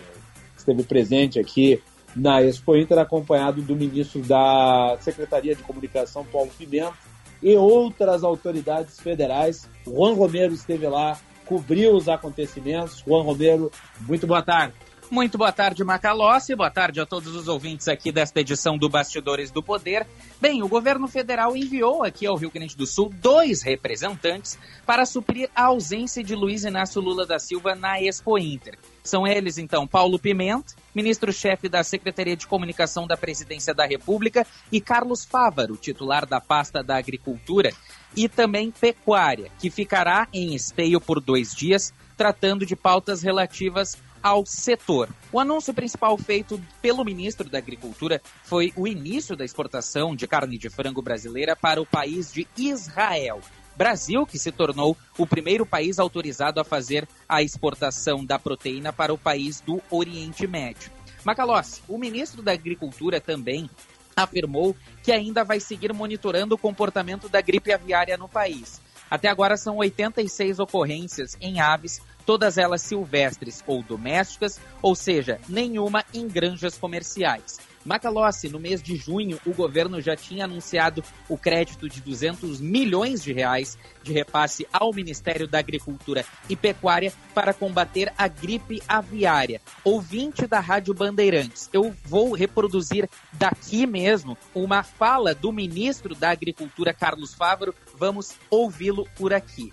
esteve 0.56 0.84
presente 0.84 1.40
aqui 1.40 1.82
na 2.16 2.44
Expo 2.44 2.76
Inter, 2.78 3.00
acompanhado 3.00 3.64
do 3.64 3.76
ministro 3.76 4.22
da 4.22 4.96
Secretaria 5.00 5.56
de 5.56 5.64
Comunicação, 5.64 6.24
Paulo 6.24 6.52
Pimenta, 6.56 6.94
e 7.42 7.56
outras 7.56 8.24
autoridades 8.24 9.00
federais. 9.00 9.68
Juan 9.88 10.14
Romero 10.14 10.54
esteve 10.54 10.88
lá, 10.88 11.18
cobriu 11.48 11.96
os 11.96 12.08
acontecimentos. 12.08 13.04
Juan 13.08 13.24
Romero, 13.24 13.72
muito 14.08 14.28
boa 14.28 14.44
tarde. 14.44 14.85
Muito 15.11 15.38
boa 15.38 15.52
tarde, 15.52 15.84
Macalossi. 15.84 16.56
Boa 16.56 16.72
tarde 16.72 16.99
a 16.99 17.06
todos 17.06 17.36
os 17.36 17.48
ouvintes 17.48 17.88
aqui 17.88 18.11
desta 18.11 18.41
edição 18.41 18.76
do 18.76 18.90
Bastidores 18.90 19.52
do 19.52 19.61
Poder. 19.61 20.06
Bem, 20.41 20.64
o 20.64 20.68
governo 20.68 21.07
federal 21.07 21.56
enviou 21.56 22.03
aqui 22.03 22.26
ao 22.26 22.36
Rio 22.36 22.49
Grande 22.49 22.76
do 22.76 22.88
Sul 22.88 23.14
dois 23.22 23.61
representantes 23.61 24.57
para 24.86 25.06
suprir 25.06 25.49
a 25.56 25.65
ausência 25.65 26.23
de 26.23 26.36
Luiz 26.36 26.64
Inácio 26.64 26.99
Lula 26.99 27.26
da 27.26 27.38
Silva 27.38 27.76
na 27.76 28.02
Expo 28.02 28.38
Inter. 28.38 28.80
São 29.03 29.27
eles, 29.27 29.60
então, 29.60 29.86
Paulo 29.86 30.18
Pimenta, 30.18 30.73
ministro-chefe 30.94 31.69
da 31.69 31.84
Secretaria 31.84 32.36
de 32.36 32.48
Comunicação 32.48 33.06
da 33.06 33.15
Presidência 33.15 33.73
da 33.73 33.86
República, 33.86 34.45
e 34.72 34.82
Carlos 34.82 35.23
Fávaro, 35.23 35.77
titular 35.77 36.26
da 36.26 36.41
pasta 36.41 36.84
da 36.84 36.98
Agricultura, 36.98 37.72
e 38.15 38.27
também 38.27 38.72
Pecuária, 38.72 39.52
que 39.60 39.69
ficará 39.69 40.27
em 40.34 40.56
esteio 40.56 40.99
por 40.99 41.22
dois 41.22 41.53
dias, 41.53 41.94
tratando 42.18 42.65
de 42.65 42.76
pautas 42.76 43.22
relativas 43.22 43.95
ao 44.26 44.44
setor. 44.44 45.08
O 45.32 45.40
anúncio 45.40 45.72
principal 45.72 46.18
feito 46.18 46.60
pelo 46.82 47.06
ministro 47.06 47.48
da 47.48 47.60
Agricultura 47.60 48.20
foi 48.44 48.74
o 48.76 48.88
início 48.88 49.36
da 49.36 49.46
exportação 49.46 50.16
de 50.16 50.28
carne 50.28 50.58
de 50.58 50.68
frango 50.68 51.00
brasileira 51.00 51.56
para 51.56 51.80
o 51.80 51.86
país 51.86 52.34
de 52.34 52.48
Israel. 52.58 53.40
Brasil, 53.78 54.26
que 54.26 54.40
se 54.40 54.52
tornou 54.52 54.98
o 55.16 55.28
primeiro 55.28 55.64
país 55.64 56.00
autorizado 56.00 56.60
a 56.60 56.64
fazer 56.64 57.08
a 57.30 57.44
exportação 57.44 58.26
da 58.26 58.40
proteína 58.40 58.92
para 58.92 59.14
o 59.14 59.18
país 59.18 59.62
do 59.62 59.80
Oriente 59.92 60.48
Médio. 60.48 60.90
Macalossi, 61.24 61.84
o 61.88 61.96
ministro 61.96 62.42
da 62.42 62.54
Agricultura 62.54 63.22
também 63.22 63.70
afirmou 64.16 64.76
que 65.04 65.12
ainda 65.12 65.44
vai 65.44 65.60
seguir 65.60 65.94
monitorando 65.94 66.56
o 66.56 66.58
comportamento 66.58 67.30
da 67.30 67.42
gripe 67.42 67.72
aviária 67.72 68.18
no 68.18 68.28
país. 68.28 68.82
Até 69.08 69.28
agora 69.28 69.56
são 69.56 69.78
86 69.78 70.58
ocorrências 70.58 71.38
em 71.40 71.60
aves 71.60 72.02
todas 72.26 72.58
elas 72.58 72.82
silvestres 72.82 73.64
ou 73.68 73.84
domésticas, 73.84 74.60
ou 74.82 74.96
seja, 74.96 75.40
nenhuma 75.48 76.04
em 76.14 76.28
granjas 76.28 76.78
comerciais. 76.78 77.60
Macalossi, 77.86 78.50
no 78.50 78.60
mês 78.60 78.82
de 78.82 78.96
junho, 78.96 79.40
o 79.46 79.54
governo 79.54 80.02
já 80.02 80.16
tinha 80.16 80.46
anunciado 80.46 81.04
o 81.30 81.38
crédito 81.38 81.88
de 81.88 82.02
200 82.02 82.60
milhões 82.60 83.24
de 83.24 83.32
reais 83.32 83.78
de 84.02 84.12
repasse 84.12 84.68
ao 84.74 84.92
Ministério 84.92 85.48
da 85.48 85.60
Agricultura 85.60 86.26
e 86.50 86.56
Pecuária 86.56 87.14
para 87.36 87.54
combater 87.54 88.12
a 88.18 88.28
gripe 88.28 88.82
aviária. 88.88 89.62
Ouvinte 89.84 90.48
da 90.48 90.60
Rádio 90.60 90.96
Bandeirantes, 90.96 91.70
eu 91.72 91.94
vou 92.04 92.34
reproduzir 92.34 93.08
daqui 93.34 93.86
mesmo 93.86 94.36
uma 94.56 94.82
fala 94.82 95.36
do 95.36 95.52
ministro 95.52 96.16
da 96.16 96.32
Agricultura, 96.32 96.92
Carlos 96.92 97.36
Fávaro. 97.36 97.76
Vamos 97.96 98.34
ouvi-lo 98.50 99.08
por 99.16 99.32
aqui. 99.32 99.72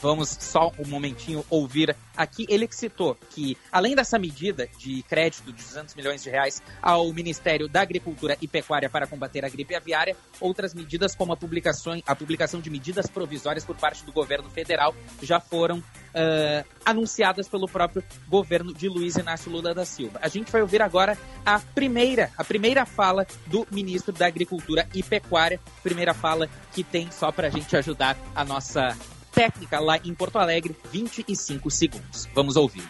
Vamos 0.00 0.36
só 0.40 0.72
um 0.78 0.86
momentinho 0.86 1.44
ouvir 1.50 1.96
aqui 2.16 2.46
ele 2.48 2.66
que 2.66 2.74
citou 2.74 3.16
que, 3.30 3.56
além 3.70 3.94
dessa 3.94 4.18
medida 4.18 4.68
de 4.78 5.02
crédito 5.04 5.52
de 5.52 5.62
200 5.62 5.94
milhões 5.94 6.22
de 6.22 6.30
reais 6.30 6.62
ao 6.82 7.12
Ministério 7.12 7.68
da 7.68 7.80
Agricultura 7.80 8.36
e 8.40 8.48
Pecuária 8.48 8.88
para 8.88 9.06
combater 9.06 9.44
a 9.44 9.48
gripe 9.48 9.74
aviária, 9.74 10.16
outras 10.40 10.74
medidas 10.74 11.14
como 11.14 11.32
a 11.32 11.36
publicação, 11.36 12.00
a 12.06 12.14
publicação 12.14 12.60
de 12.60 12.70
medidas 12.70 13.06
provisórias 13.06 13.64
por 13.64 13.76
parte 13.76 14.04
do 14.04 14.12
governo 14.12 14.48
federal 14.50 14.94
já 15.22 15.40
foram 15.40 15.78
uh, 15.78 16.64
anunciadas 16.84 17.48
pelo 17.48 17.66
próprio 17.66 18.02
governo 18.28 18.72
de 18.72 18.88
Luiz 18.88 19.16
Inácio 19.16 19.50
Lula 19.50 19.74
da 19.74 19.84
Silva. 19.84 20.18
A 20.22 20.28
gente 20.28 20.50
vai 20.50 20.62
ouvir 20.62 20.82
agora 20.82 21.16
a 21.44 21.58
primeira, 21.58 22.30
a 22.36 22.44
primeira 22.44 22.86
fala 22.86 23.26
do 23.46 23.66
ministro 23.70 24.12
da 24.12 24.26
Agricultura 24.26 24.88
e 24.94 25.02
Pecuária, 25.02 25.60
primeira 25.82 26.14
fala 26.14 26.48
que 26.72 26.82
tem 26.82 27.10
só 27.10 27.30
para 27.30 27.48
a 27.48 27.50
gente 27.50 27.76
ajudar 27.76 28.16
a 28.34 28.44
nossa 28.44 28.96
técnica 29.38 29.78
lá 29.78 29.96
em 30.04 30.12
Porto 30.12 30.36
Alegre, 30.36 30.74
25 30.90 31.70
segundos. 31.70 32.28
Vamos 32.34 32.56
ouvir. 32.56 32.82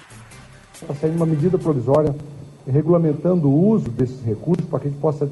Está 0.81 0.95
saindo 0.95 1.17
uma 1.17 1.27
medida 1.27 1.59
provisória 1.59 2.15
regulamentando 2.67 3.49
o 3.49 3.69
uso 3.69 3.91
desses 3.91 4.25
recursos 4.25 4.65
para 4.65 4.81
que 4.81 4.89
a 4.89 4.91
gente 4.91 5.01
possa 5.01 5.29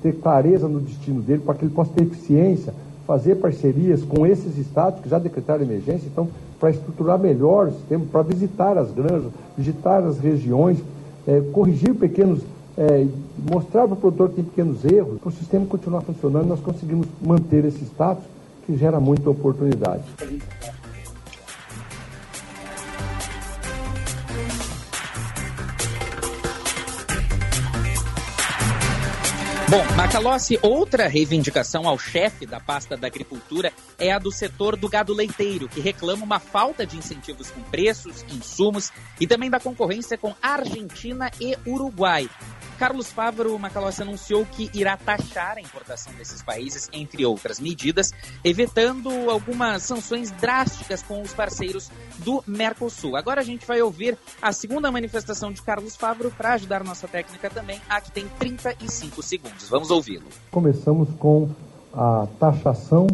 ter 0.00 0.12
clareza 0.12 0.68
no 0.68 0.78
destino 0.78 1.20
dele, 1.20 1.42
para 1.44 1.54
que 1.54 1.64
ele 1.64 1.74
possa 1.74 1.90
ter 1.92 2.04
eficiência, 2.04 2.72
fazer 3.08 3.36
parcerias 3.36 4.04
com 4.04 4.24
esses 4.24 4.56
estados 4.56 5.00
que 5.00 5.08
já 5.08 5.18
decretaram 5.18 5.64
emergência, 5.64 6.06
então, 6.06 6.28
para 6.60 6.70
estruturar 6.70 7.18
melhor 7.18 7.66
o 7.68 7.72
sistema, 7.72 8.04
para 8.10 8.22
visitar 8.22 8.78
as 8.78 8.92
granjas, 8.92 9.32
visitar 9.58 10.04
as 10.04 10.18
regiões, 10.18 10.78
é, 11.26 11.40
corrigir 11.52 11.92
pequenos, 11.96 12.40
é, 12.78 13.04
mostrar 13.50 13.86
para 13.86 13.94
o 13.94 13.96
produtor 13.96 14.28
que 14.28 14.36
tem 14.36 14.44
pequenos 14.44 14.84
erros, 14.84 15.18
para 15.18 15.28
o 15.28 15.32
sistema 15.32 15.66
continuar 15.66 16.02
funcionando, 16.02 16.46
nós 16.46 16.60
conseguimos 16.60 17.08
manter 17.20 17.64
esse 17.64 17.84
status 17.84 18.35
que 18.66 18.76
gera 18.76 18.98
muita 18.98 19.30
oportunidade. 19.30 20.02
Bom, 29.68 29.82
Macalossi, 29.96 30.58
outra 30.62 31.08
reivindicação 31.08 31.88
ao 31.88 31.98
chefe 31.98 32.46
da 32.46 32.60
pasta 32.60 32.96
da 32.96 33.08
agricultura 33.08 33.72
é 33.98 34.12
a 34.12 34.18
do 34.18 34.30
setor 34.30 34.76
do 34.76 34.88
gado 34.88 35.12
leiteiro, 35.12 35.68
que 35.68 35.80
reclama 35.80 36.24
uma 36.24 36.38
falta 36.38 36.86
de 36.86 36.96
incentivos 36.96 37.50
com 37.50 37.60
preços, 37.62 38.24
insumos 38.30 38.92
e 39.20 39.26
também 39.26 39.50
da 39.50 39.58
concorrência 39.58 40.16
com 40.16 40.32
Argentina 40.40 41.32
e 41.40 41.56
Uruguai. 41.66 42.30
Carlos 42.76 43.08
Fávaro 43.08 43.58
Macalossi 43.58 44.02
anunciou 44.02 44.44
que 44.44 44.70
irá 44.74 44.96
taxar 44.96 45.56
a 45.56 45.60
importação 45.60 46.12
desses 46.14 46.42
países, 46.42 46.88
entre 46.92 47.24
outras 47.24 47.58
medidas, 47.58 48.12
evitando 48.44 49.08
algumas 49.30 49.82
sanções 49.82 50.30
drásticas 50.30 51.02
com 51.02 51.22
os 51.22 51.32
parceiros 51.32 51.90
do 52.18 52.44
Mercosul. 52.46 53.16
Agora 53.16 53.40
a 53.40 53.44
gente 53.44 53.66
vai 53.66 53.80
ouvir 53.80 54.16
a 54.40 54.52
segunda 54.52 54.90
manifestação 54.90 55.52
de 55.52 55.62
Carlos 55.62 55.96
Fávaro 55.96 56.30
para 56.30 56.54
ajudar 56.54 56.84
nossa 56.84 57.08
técnica 57.08 57.50
também, 57.50 57.80
a 57.88 58.00
que 58.00 58.12
tem 58.12 58.26
35 58.38 59.22
segundos. 59.22 59.68
Vamos 59.68 59.90
ouvi-lo. 59.90 60.26
Começamos 60.50 61.08
com 61.18 61.48
a 61.94 62.26
taxação 62.38 63.06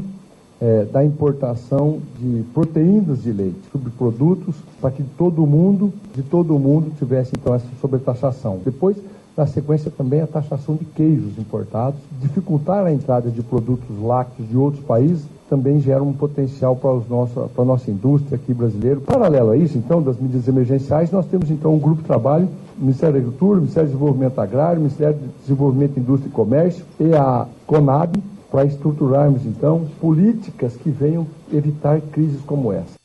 é, 0.61 0.85
da 0.85 1.05
importação 1.05 2.01
de 2.21 2.45
proteínas 2.55 3.23
de 3.23 3.33
leite, 3.33 3.59
subprodutos, 3.73 4.55
para 4.81 4.93
que 4.93 5.03
todo 5.03 5.45
mundo, 5.45 5.93
de 6.15 6.23
todo 6.23 6.57
mundo, 6.59 6.93
tivesse 6.99 7.33
então 7.37 7.55
essa 7.55 7.67
sobretaxação. 7.81 8.61
Depois 8.65 8.97
na 9.37 9.47
sequência 9.47 9.91
também 9.91 10.21
a 10.21 10.27
taxação 10.27 10.75
de 10.75 10.85
queijos 10.85 11.39
importados, 11.39 12.01
dificultar 12.21 12.85
a 12.85 12.93
entrada 12.93 13.31
de 13.31 13.43
produtos 13.43 14.01
lácteos 14.03 14.49
de 14.49 14.57
outros 14.57 14.85
países 14.85 15.25
também 15.53 15.81
gera 15.81 16.03
um 16.03 16.15
potencial 16.15 16.75
para, 16.75 16.95
os 16.95 17.07
nosso, 17.07 17.35
para 17.55 17.63
a 17.63 17.67
nossa 17.67 17.91
indústria 17.91 18.37
aqui 18.37 18.55
brasileira. 18.55 18.99
Paralelo 19.01 19.51
a 19.51 19.57
isso, 19.57 19.77
então, 19.77 20.03
das 20.03 20.19
medidas 20.19 20.49
emergenciais, 20.49 21.11
nós 21.11 21.27
temos 21.27 21.51
então 21.51 21.75
um 21.75 21.79
grupo 21.79 22.01
de 22.01 22.07
trabalho, 22.07 22.49
Ministério 22.79 23.13
da 23.13 23.19
Agricultura, 23.19 23.61
Ministério 23.61 23.89
de 23.89 23.93
Desenvolvimento 23.93 24.39
Agrário, 24.41 24.81
Ministério 24.81 25.19
de 25.19 25.29
Desenvolvimento, 25.43 26.01
Indústria 26.01 26.31
e 26.31 26.33
Comércio 26.33 26.85
e 26.99 27.15
a 27.15 27.47
CONAB, 27.67 28.17
para 28.51 28.65
estruturarmos 28.65 29.45
então 29.45 29.87
políticas 30.01 30.75
que 30.75 30.89
venham 30.91 31.27
evitar 31.53 32.01
crises 32.01 32.41
como 32.47 32.73
essa. 32.73 33.02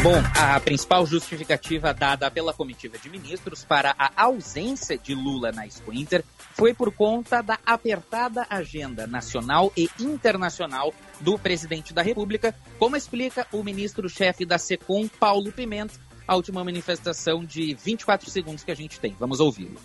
Bom, 0.00 0.14
a 0.40 0.60
principal 0.60 1.04
justificativa 1.04 1.92
dada 1.92 2.30
pela 2.30 2.52
comitiva 2.52 2.96
de 2.96 3.10
ministros 3.10 3.64
para 3.64 3.96
a 3.98 4.12
ausência 4.16 4.96
de 4.96 5.12
Lula 5.12 5.50
na 5.50 5.66
Expo 5.66 5.92
Inter 5.92 6.24
foi 6.52 6.72
por 6.72 6.92
conta 6.92 7.42
da 7.42 7.58
apertada 7.66 8.46
agenda 8.48 9.08
nacional 9.08 9.72
e 9.76 9.90
internacional 9.98 10.94
do 11.20 11.36
presidente 11.36 11.92
da 11.92 12.00
República, 12.00 12.54
como 12.78 12.96
explica 12.96 13.44
o 13.52 13.64
ministro-chefe 13.64 14.46
da 14.46 14.56
SECOM, 14.56 15.08
Paulo 15.18 15.50
Pimenta, 15.50 15.94
a 16.28 16.36
última 16.36 16.62
manifestação 16.62 17.44
de 17.44 17.74
24 17.74 18.30
segundos 18.30 18.62
que 18.62 18.70
a 18.70 18.76
gente 18.76 19.00
tem. 19.00 19.16
Vamos 19.18 19.40
ouvi-lo. 19.40 19.80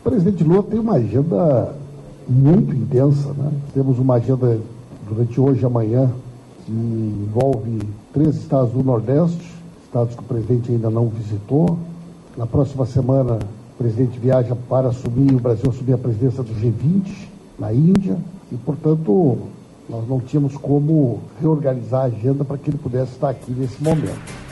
O 0.00 0.02
presidente 0.02 0.42
Lula 0.42 0.64
tem 0.64 0.80
uma 0.80 0.94
agenda 0.94 1.72
muito 2.28 2.74
intensa, 2.74 3.32
né? 3.32 3.52
Temos 3.72 3.96
uma 4.00 4.16
agenda 4.16 4.60
durante 5.08 5.40
hoje 5.40 5.62
e 5.62 5.64
amanhã 5.64 6.12
que 6.64 6.72
envolve 6.72 7.80
três 8.16 8.34
estados 8.36 8.72
do 8.72 8.82
Nordeste, 8.82 9.52
estados 9.84 10.14
que 10.14 10.22
o 10.22 10.24
presidente 10.24 10.72
ainda 10.72 10.88
não 10.88 11.06
visitou. 11.06 11.78
Na 12.34 12.46
próxima 12.46 12.86
semana, 12.86 13.34
o 13.34 13.76
presidente 13.76 14.18
viaja 14.18 14.56
para 14.70 14.88
assumir, 14.88 15.34
o 15.34 15.38
Brasil 15.38 15.68
assumir 15.68 15.92
a 15.92 15.98
presidência 15.98 16.42
do 16.42 16.54
G20 16.54 17.28
na 17.58 17.74
Índia, 17.74 18.16
e, 18.50 18.56
portanto, 18.56 19.36
nós 19.86 20.08
não 20.08 20.18
tínhamos 20.18 20.56
como 20.56 21.20
reorganizar 21.38 22.04
a 22.04 22.04
agenda 22.04 22.42
para 22.42 22.56
que 22.56 22.70
ele 22.70 22.78
pudesse 22.78 23.12
estar 23.12 23.28
aqui 23.28 23.52
nesse 23.52 23.84
momento. 23.84 24.45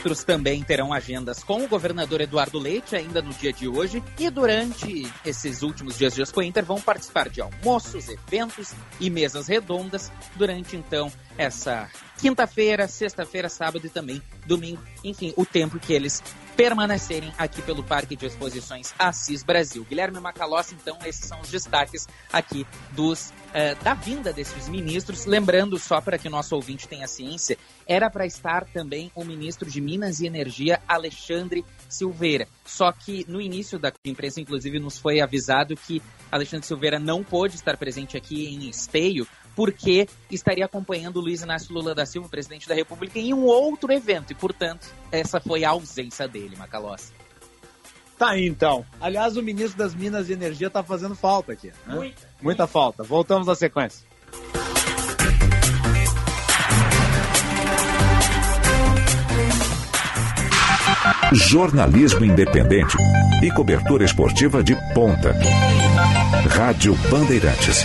Ministros 0.00 0.24
também 0.24 0.62
terão 0.62 0.94
agendas 0.94 1.44
com 1.44 1.62
o 1.62 1.68
governador 1.68 2.22
Eduardo 2.22 2.58
Leite 2.58 2.96
ainda 2.96 3.20
no 3.20 3.34
dia 3.34 3.52
de 3.52 3.68
hoje. 3.68 4.02
E 4.18 4.30
durante 4.30 5.06
esses 5.26 5.60
últimos 5.60 5.98
dias 5.98 6.14
de 6.14 6.22
Expo 6.22 6.40
Inter 6.40 6.64
vão 6.64 6.80
participar 6.80 7.28
de 7.28 7.42
almoços, 7.42 8.08
eventos 8.08 8.72
e 8.98 9.10
mesas 9.10 9.46
redondas 9.46 10.10
durante 10.36 10.74
então 10.74 11.12
essa 11.36 11.90
quinta-feira, 12.18 12.88
sexta-feira, 12.88 13.50
sábado 13.50 13.86
e 13.86 13.90
também 13.90 14.22
domingo, 14.46 14.82
enfim, 15.04 15.34
o 15.36 15.44
tempo 15.44 15.78
que 15.78 15.92
eles 15.92 16.22
permanecerem 16.56 17.32
aqui 17.38 17.62
pelo 17.62 17.82
Parque 17.82 18.16
de 18.16 18.26
Exposições 18.26 18.94
Assis 18.98 19.42
Brasil. 19.42 19.84
Guilherme 19.88 20.20
Macalossi, 20.20 20.74
então, 20.74 20.98
esses 21.04 21.24
são 21.26 21.40
os 21.40 21.48
destaques 21.48 22.06
aqui 22.32 22.66
dos 22.92 23.30
uh, 23.30 23.82
da 23.82 23.94
vinda 23.94 24.32
desses 24.32 24.68
ministros. 24.68 25.26
Lembrando, 25.26 25.78
só 25.78 26.00
para 26.00 26.18
que 26.18 26.28
o 26.28 26.30
nosso 26.30 26.54
ouvinte 26.54 26.88
tenha 26.88 27.06
ciência, 27.06 27.56
era 27.86 28.10
para 28.10 28.26
estar 28.26 28.64
também 28.66 29.10
o 29.14 29.24
ministro 29.24 29.70
de 29.70 29.80
Minas 29.80 30.20
e 30.20 30.26
Energia, 30.26 30.80
Alexandre 30.86 31.64
Silveira. 31.88 32.46
Só 32.64 32.92
que 32.92 33.24
no 33.28 33.40
início 33.40 33.78
da 33.78 33.92
imprensa, 34.04 34.40
inclusive, 34.40 34.78
nos 34.78 34.98
foi 34.98 35.20
avisado 35.20 35.76
que 35.76 36.02
Alexandre 36.30 36.66
Silveira 36.66 36.98
não 36.98 37.24
pôde 37.24 37.56
estar 37.56 37.76
presente 37.76 38.16
aqui 38.16 38.46
em 38.46 38.68
Esteio 38.68 39.26
porque 39.60 40.08
estaria 40.30 40.64
acompanhando 40.64 41.20
Luiz 41.20 41.42
Inácio 41.42 41.74
Lula 41.74 41.94
da 41.94 42.06
Silva, 42.06 42.30
presidente 42.30 42.66
da 42.66 42.74
República, 42.74 43.18
em 43.18 43.34
um 43.34 43.44
outro 43.44 43.92
evento. 43.92 44.30
E, 44.30 44.34
portanto, 44.34 44.88
essa 45.12 45.38
foi 45.38 45.64
a 45.64 45.68
ausência 45.68 46.26
dele, 46.26 46.56
Macalossi. 46.56 47.12
Tá 48.16 48.30
aí, 48.30 48.46
então. 48.46 48.86
Aliás, 48.98 49.36
o 49.36 49.42
ministro 49.42 49.76
das 49.76 49.94
Minas 49.94 50.30
e 50.30 50.32
Energia 50.32 50.70
tá 50.70 50.82
fazendo 50.82 51.14
falta 51.14 51.52
aqui. 51.52 51.66
Né? 51.66 51.94
Muita. 51.94 52.28
Muita 52.40 52.66
falta. 52.66 53.02
Voltamos 53.02 53.50
à 53.50 53.54
sequência. 53.54 54.08
Jornalismo 61.34 62.24
independente 62.24 62.96
e 63.42 63.50
cobertura 63.50 64.06
esportiva 64.06 64.64
de 64.64 64.74
ponta. 64.94 65.36
Rádio 66.48 66.94
Bandeirantes. 67.10 67.84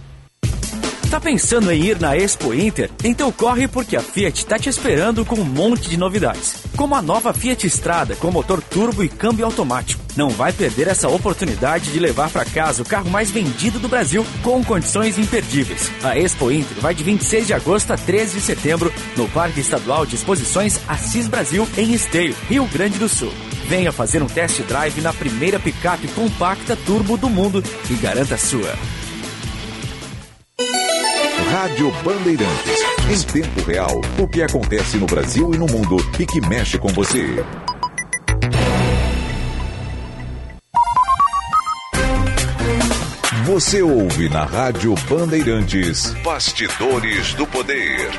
Tá 1.10 1.20
pensando 1.20 1.72
em 1.72 1.86
ir 1.86 2.00
na 2.00 2.16
Expo 2.16 2.54
Inter? 2.54 2.92
Então 3.04 3.32
corre 3.32 3.68
porque 3.68 3.96
a 3.98 4.00
Fiat 4.00 4.46
tá 4.46 4.60
te 4.60 4.70
esperando 4.70 5.26
com 5.26 5.38
um 5.38 5.44
monte 5.44 5.90
de 5.90 5.98
novidades. 5.98 6.58
Como 6.76 6.94
a 6.94 7.02
nova 7.02 7.34
Fiat 7.34 7.66
Strada 7.66 8.16
com 8.16 8.30
motor 8.30 8.62
turbo 8.62 9.04
e 9.04 9.10
câmbio 9.10 9.44
automático. 9.44 10.00
Não 10.16 10.30
vai 10.30 10.54
perder 10.54 10.88
essa 10.88 11.10
oportunidade 11.10 11.92
de 11.92 12.00
levar 12.00 12.30
para 12.30 12.46
casa 12.46 12.84
o 12.84 12.86
carro 12.86 13.10
mais 13.10 13.32
vendido 13.32 13.80
do 13.80 13.88
Brasil 13.90 14.24
com 14.44 14.64
condições 14.64 15.18
imperdíveis. 15.18 15.92
A 16.04 16.16
Expo 16.16 16.52
Inter 16.52 16.78
vai 16.80 16.94
de 16.94 17.04
26 17.04 17.48
de 17.48 17.54
agosto 17.56 17.92
a 17.92 17.98
13 17.98 18.36
de 18.36 18.42
setembro 18.42 18.94
no 19.18 19.28
Parque 19.30 19.62
Estadual 19.62 20.06
de 20.06 20.14
Exposições 20.14 20.80
Assis 20.88 21.28
Brasil 21.28 21.68
em 21.76 21.92
Esteio, 21.92 22.36
Rio 22.48 22.68
Grande 22.68 23.00
do 23.00 23.10
Sul. 23.10 23.34
Venha 23.68 23.92
fazer 23.92 24.22
um 24.22 24.28
test 24.28 24.62
drive 24.62 25.02
na 25.02 25.12
primeira 25.12 25.60
picape 25.60 26.08
compacta 26.10 26.76
turbo 26.76 27.18
do 27.18 27.30
mundo 27.30 27.64
e 27.90 27.94
garanta 27.96 28.38
sua. 28.38 28.78
Rádio 31.52 31.92
Bandeirantes. 32.04 32.80
Em 33.10 33.42
tempo 33.42 33.68
real, 33.68 34.00
o 34.20 34.28
que 34.28 34.44
acontece 34.44 34.98
no 34.98 35.08
Brasil 35.08 35.52
e 35.52 35.58
no 35.58 35.66
mundo 35.66 35.98
e 36.20 36.24
que 36.24 36.40
mexe 36.48 36.78
com 36.78 36.90
você. 36.90 37.44
Você 43.46 43.82
ouve 43.82 44.30
na 44.30 44.46
Rádio 44.46 44.94
Bandeirantes. 45.10 46.14
Bastidores 46.24 47.34
do 47.34 47.48
Poder. 47.48 48.12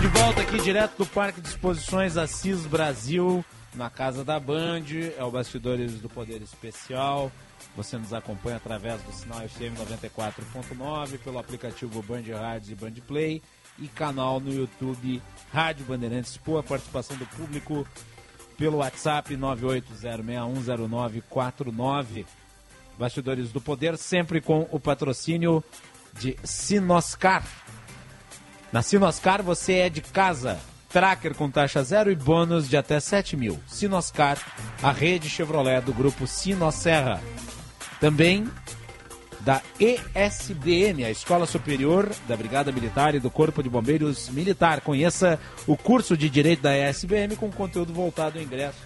De 0.00 0.06
volta 0.06 0.40
aqui 0.40 0.58
direto 0.60 0.96
do 0.96 1.04
Parque 1.04 1.42
de 1.42 1.48
Exposições 1.48 2.16
Assis 2.16 2.60
Brasil, 2.64 3.44
na 3.74 3.90
casa 3.90 4.24
da 4.24 4.40
Band, 4.40 4.84
é 5.18 5.22
o 5.22 5.30
Bastidores 5.30 6.00
do 6.00 6.08
Poder 6.08 6.40
Especial. 6.40 7.30
Você 7.76 7.98
nos 7.98 8.12
acompanha 8.12 8.56
através 8.56 9.02
do 9.02 9.12
sinal 9.12 9.40
FM 9.40 9.76
94.9, 9.90 11.18
pelo 11.18 11.38
aplicativo 11.38 12.00
Band 12.02 12.22
Rádio 12.32 12.72
e 12.72 12.76
Band 12.76 12.94
Play 13.06 13.42
e 13.78 13.88
canal 13.88 14.38
no 14.38 14.52
YouTube 14.52 15.20
Rádio 15.52 15.84
Bandeirantes, 15.84 16.36
por 16.36 16.62
participação 16.62 17.16
do 17.16 17.26
público 17.26 17.84
pelo 18.56 18.76
WhatsApp 18.78 19.36
980610949. 19.36 22.24
Bastidores 22.96 23.50
do 23.50 23.60
Poder, 23.60 23.98
sempre 23.98 24.40
com 24.40 24.68
o 24.70 24.78
patrocínio 24.78 25.64
de 26.12 26.36
Sinoscar. 26.44 27.44
Na 28.72 28.82
Sinoscar 28.82 29.42
você 29.42 29.72
é 29.74 29.90
de 29.90 30.00
casa. 30.00 30.60
Tracker 30.88 31.34
com 31.34 31.50
taxa 31.50 31.82
zero 31.82 32.12
e 32.12 32.14
bônus 32.14 32.68
de 32.68 32.76
até 32.76 33.00
7 33.00 33.36
mil. 33.36 33.58
Sinoscar, 33.66 34.38
a 34.80 34.92
rede 34.92 35.28
Chevrolet 35.28 35.80
do 35.80 35.92
grupo 35.92 36.24
Sinosserra. 36.24 37.20
Também 38.00 38.48
da 39.40 39.60
ESBM, 39.78 41.04
a 41.04 41.10
Escola 41.10 41.46
Superior 41.46 42.10
da 42.26 42.34
Brigada 42.36 42.72
Militar 42.72 43.14
e 43.14 43.20
do 43.20 43.30
Corpo 43.30 43.62
de 43.62 43.68
Bombeiros 43.68 44.30
Militar. 44.30 44.80
Conheça 44.80 45.38
o 45.66 45.76
curso 45.76 46.16
de 46.16 46.30
Direito 46.30 46.62
da 46.62 46.74
ESBM 46.76 47.36
com 47.36 47.52
conteúdo 47.52 47.92
voltado 47.92 48.38
ao 48.38 48.44
ingresso 48.44 48.78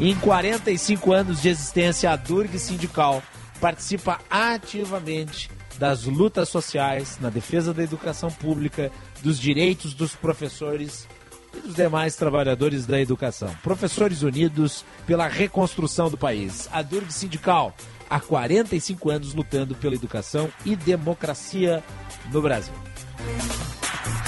Em 0.00 0.14
45 0.14 1.12
anos 1.12 1.42
de 1.42 1.50
existência, 1.50 2.10
a 2.10 2.16
Durg 2.16 2.58
Sindical 2.58 3.22
participa 3.60 4.18
ativamente 4.30 5.50
das 5.82 6.04
lutas 6.04 6.48
sociais 6.48 7.18
na 7.20 7.28
defesa 7.28 7.74
da 7.74 7.82
educação 7.82 8.30
pública, 8.30 8.92
dos 9.20 9.36
direitos 9.36 9.94
dos 9.94 10.14
professores 10.14 11.08
e 11.52 11.58
dos 11.58 11.74
demais 11.74 12.14
trabalhadores 12.14 12.86
da 12.86 13.00
educação. 13.00 13.52
Professores 13.64 14.22
Unidos 14.22 14.84
pela 15.08 15.26
reconstrução 15.26 16.08
do 16.08 16.16
país. 16.16 16.68
A 16.70 16.82
Durg 16.82 17.12
Sindical, 17.12 17.74
há 18.08 18.20
45 18.20 19.10
anos 19.10 19.34
lutando 19.34 19.74
pela 19.74 19.96
educação 19.96 20.48
e 20.64 20.76
democracia 20.76 21.82
no 22.30 22.40
Brasil. 22.40 22.74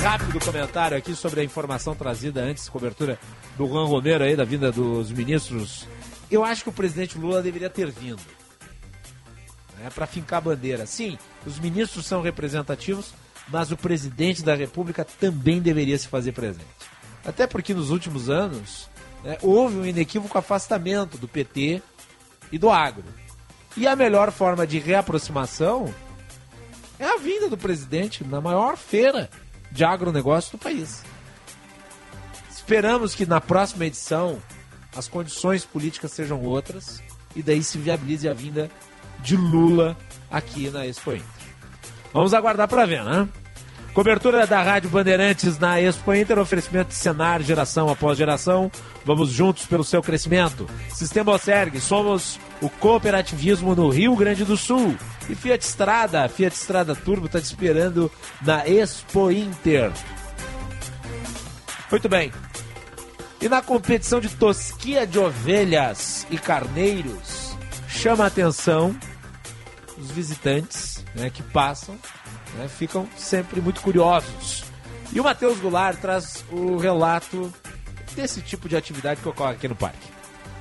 Rápido 0.02 0.44
comentário 0.44 0.97
aqui 0.97 1.14
sobre 1.14 1.40
a 1.40 1.44
informação 1.44 1.94
trazida 1.94 2.43
antes, 2.43 2.68
cobertura 2.68 3.16
do 3.56 3.68
Juan 3.68 3.86
Romero 3.86 4.24
aí, 4.24 4.35
da 4.35 4.43
vinda 4.43 4.72
dos 4.72 5.12
ministros. 5.12 5.86
Eu 6.28 6.43
acho 6.43 6.64
que 6.64 6.70
o 6.70 6.72
presidente 6.72 7.16
Lula 7.16 7.40
deveria 7.40 7.70
ter 7.70 7.93
vindo. 7.93 8.34
Né, 9.85 9.90
para 9.94 10.06
fincar 10.06 10.40
bandeira. 10.40 10.86
Sim, 10.86 11.19
os 11.44 11.59
ministros 11.59 12.06
são 12.06 12.23
representativos, 12.23 13.12
mas 13.48 13.70
o 13.70 13.77
presidente 13.77 14.43
da 14.43 14.55
República 14.55 15.05
também 15.05 15.61
deveria 15.61 15.98
se 15.98 16.09
fazer 16.09 16.32
presente. 16.32 16.65
Até 17.23 17.47
porque 17.47 17.74
nos 17.74 17.90
últimos 17.90 18.31
anos 18.31 18.89
né, 19.23 19.36
houve 19.43 19.77
um 19.77 19.85
inequívoco 19.85 20.39
afastamento 20.39 21.19
do 21.19 21.28
PT 21.28 21.82
e 22.51 22.56
do 22.56 22.70
agro. 22.70 23.05
E 23.77 23.86
a 23.86 23.94
melhor 23.94 24.32
forma 24.32 24.66
de 24.66 24.78
reaproximação 24.78 25.94
é 26.98 27.05
a 27.05 27.19
vinda 27.19 27.51
do 27.51 27.59
presidente 27.59 28.24
na 28.24 28.40
maior 28.40 28.78
feira 28.78 29.28
de 29.70 29.85
agronegócio 29.85 30.52
do 30.52 30.62
país. 30.62 31.02
Esperamos 32.51 33.15
que 33.15 33.27
na 33.27 33.40
próxima 33.40 33.85
edição 33.85 34.40
as 34.97 35.09
condições 35.09 35.66
políticas 35.66 36.12
sejam 36.12 36.40
outras 36.40 37.02
e 37.36 37.43
daí 37.43 37.62
se 37.62 37.77
viabilize 37.77 38.27
a 38.27 38.32
vinda 38.32 38.70
de 39.24 39.36
Lula 39.36 39.96
aqui 40.30 40.70
na 40.70 40.86
Expo 40.86 41.12
Inter. 41.12 41.24
Vamos 42.12 42.34
aguardar 42.34 42.68
para 42.68 42.86
ver, 42.86 43.02
né? 43.02 43.26
Cobertura 43.94 44.46
da 44.46 44.60
Rádio 44.60 44.90
Bandeirantes 44.90 45.59
na 45.59 45.80
Expo 45.80 46.12
Inter, 46.12 46.38
oferecimento 46.38 46.88
de 46.88 46.94
cenário, 46.94 47.46
geração 47.46 47.88
após 47.88 48.18
geração. 48.18 48.70
Vamos 49.05 49.30
juntos 49.30 49.66
pelo 49.66 49.84
seu 49.84 50.02
crescimento. 50.02 50.68
Sistema 50.90 51.32
Oserg, 51.32 51.80
somos 51.80 52.38
o 52.60 52.68
cooperativismo 52.68 53.74
no 53.74 53.88
Rio 53.88 54.14
Grande 54.16 54.44
do 54.44 54.56
Sul. 54.56 54.96
E 55.28 55.34
Fiat 55.34 55.64
Strada, 55.64 56.28
Fiat 56.28 56.55
Strada 56.55 56.94
Turbo 56.94 57.26
está 57.26 57.40
te 57.40 57.44
esperando 57.44 58.10
na 58.42 58.68
Expo 58.68 59.30
Inter. 59.30 59.92
Muito 61.90 62.09
bem. 62.09 62.32
E 63.40 63.48
na 63.48 63.62
competição 63.62 64.20
de 64.20 64.28
tosquia 64.28 65.06
de 65.06 65.18
ovelhas 65.18 66.26
e 66.30 66.36
carneiros, 66.36 67.56
chama 67.88 68.24
a 68.24 68.26
atenção 68.26 68.96
os 69.98 70.10
visitantes 70.10 71.04
né, 71.14 71.30
que 71.30 71.42
passam, 71.42 71.96
né, 72.56 72.68
ficam 72.68 73.08
sempre 73.16 73.60
muito 73.60 73.80
curiosos 73.80 74.64
E 75.12 75.20
o 75.20 75.24
Matheus 75.24 75.58
Goulart 75.58 75.98
traz 75.98 76.44
o 76.50 76.76
relato 76.76 77.52
desse 78.14 78.40
tipo 78.40 78.68
de 78.68 78.76
atividade 78.76 79.20
que 79.20 79.28
ocorre 79.28 79.52
aqui 79.52 79.68
no 79.68 79.76
parque. 79.76 80.14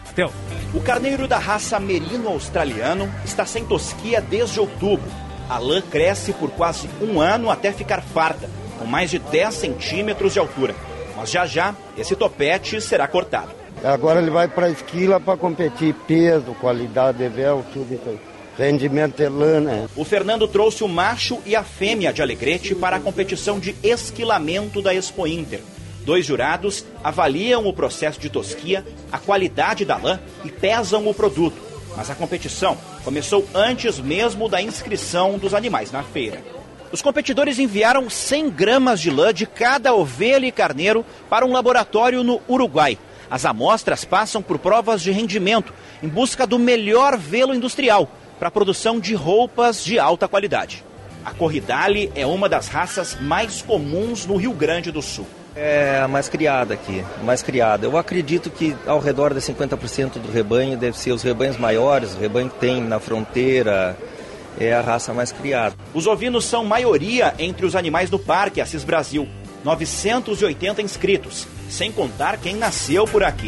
Matheus. 0.05 0.31
O 0.73 0.81
carneiro 0.81 1.27
da 1.27 1.39
raça 1.39 1.79
merino 1.79 2.29
australiano 2.29 3.11
está 3.25 3.45
sem 3.45 3.65
tosquia 3.65 4.21
desde 4.21 4.59
outubro. 4.59 5.09
A 5.49 5.57
lã 5.57 5.81
cresce 5.81 6.33
por 6.33 6.51
quase 6.51 6.87
um 7.01 7.19
ano 7.19 7.49
até 7.49 7.71
ficar 7.71 8.01
farta, 8.01 8.49
com 8.77 8.85
mais 8.85 9.09
de 9.09 9.19
10 9.19 9.53
centímetros 9.53 10.33
de 10.33 10.39
altura. 10.39 10.75
Mas 11.17 11.31
já 11.31 11.45
já, 11.45 11.75
esse 11.97 12.15
topete 12.15 12.79
será 12.79 13.07
cortado. 13.07 13.51
Agora 13.83 14.21
ele 14.21 14.31
vai 14.31 14.47
para 14.47 14.67
a 14.67 14.69
esquila 14.69 15.19
para 15.19 15.37
competir 15.37 15.93
peso, 16.07 16.55
qualidade 16.61 17.17
de 17.17 17.27
véu, 17.27 17.65
tudo 17.73 17.93
isso 17.93 18.07
aí. 18.07 18.32
Rendimento 18.57 19.19
lã, 19.29 19.59
né? 19.59 19.89
O 19.95 20.05
Fernando 20.05 20.47
trouxe 20.47 20.83
o 20.83 20.87
macho 20.87 21.39
e 21.43 21.55
a 21.55 21.63
fêmea 21.63 22.13
de 22.13 22.21
Alegrete 22.21 22.75
para 22.75 22.97
a 22.97 22.99
competição 22.99 23.59
de 23.59 23.75
esquilamento 23.81 24.79
da 24.79 24.93
Expo 24.93 25.25
Inter. 25.25 25.59
Dois 26.05 26.25
jurados 26.25 26.85
avaliam 27.03 27.65
o 27.65 27.73
processo 27.73 28.19
de 28.19 28.29
tosquia, 28.29 28.85
a 29.11 29.17
qualidade 29.17 29.85
da 29.85 29.97
lã 29.97 30.19
e 30.45 30.51
pesam 30.51 31.07
o 31.07 31.13
produto. 31.13 31.57
Mas 31.97 32.11
a 32.11 32.15
competição 32.15 32.77
começou 33.03 33.47
antes 33.55 33.99
mesmo 33.99 34.47
da 34.47 34.61
inscrição 34.61 35.39
dos 35.39 35.53
animais 35.55 35.91
na 35.91 36.03
feira. 36.03 36.39
Os 36.91 37.01
competidores 37.01 37.57
enviaram 37.57 38.07
100 38.07 38.51
gramas 38.51 38.99
de 39.01 39.09
lã 39.09 39.33
de 39.33 39.47
cada 39.47 39.95
ovelha 39.95 40.45
e 40.45 40.51
carneiro 40.51 41.03
para 41.27 41.45
um 41.45 41.51
laboratório 41.51 42.23
no 42.23 42.39
Uruguai. 42.47 42.99
As 43.31 43.45
amostras 43.45 44.05
passam 44.05 44.43
por 44.43 44.59
provas 44.59 45.01
de 45.01 45.09
rendimento 45.09 45.73
em 46.03 46.07
busca 46.07 46.45
do 46.45 46.59
melhor 46.59 47.17
velo 47.17 47.55
industrial 47.55 48.11
para 48.43 48.49
a 48.49 48.51
produção 48.51 48.99
de 48.99 49.15
roupas 49.15 49.81
de 49.85 49.97
alta 49.97 50.27
qualidade. 50.27 50.83
A 51.23 51.31
Corridale 51.31 52.11
é 52.13 52.25
uma 52.25 52.49
das 52.49 52.67
raças 52.67 53.17
mais 53.21 53.61
comuns 53.61 54.25
no 54.25 54.35
Rio 54.35 54.51
Grande 54.51 54.91
do 54.91 55.01
Sul. 55.01 55.25
É 55.55 56.01
a 56.03 56.09
mais 56.09 56.27
criada 56.27 56.73
aqui, 56.73 57.05
mais 57.23 57.41
criada. 57.41 57.85
Eu 57.85 57.97
acredito 57.97 58.49
que 58.49 58.75
ao 58.85 58.99
redor 58.99 59.33
de 59.33 59.39
50% 59.39 60.19
do 60.19 60.29
rebanho 60.29 60.77
deve 60.77 60.97
ser 60.97 61.13
os 61.13 61.23
rebanhos 61.23 61.55
maiores, 61.55 62.15
o 62.15 62.19
rebanho 62.19 62.49
que 62.49 62.59
tem 62.59 62.81
na 62.81 62.99
fronteira, 62.99 63.97
é 64.59 64.73
a 64.73 64.81
raça 64.81 65.13
mais 65.13 65.31
criada. 65.31 65.73
Os 65.93 66.05
ovinos 66.05 66.43
são 66.43 66.65
maioria 66.65 67.33
entre 67.39 67.65
os 67.65 67.77
animais 67.77 68.09
do 68.09 68.19
Parque 68.19 68.59
Assis 68.59 68.83
Brasil. 68.83 69.25
980 69.63 70.81
inscritos, 70.81 71.47
sem 71.69 71.93
contar 71.93 72.35
quem 72.35 72.57
nasceu 72.57 73.07
por 73.07 73.23
aqui. 73.23 73.47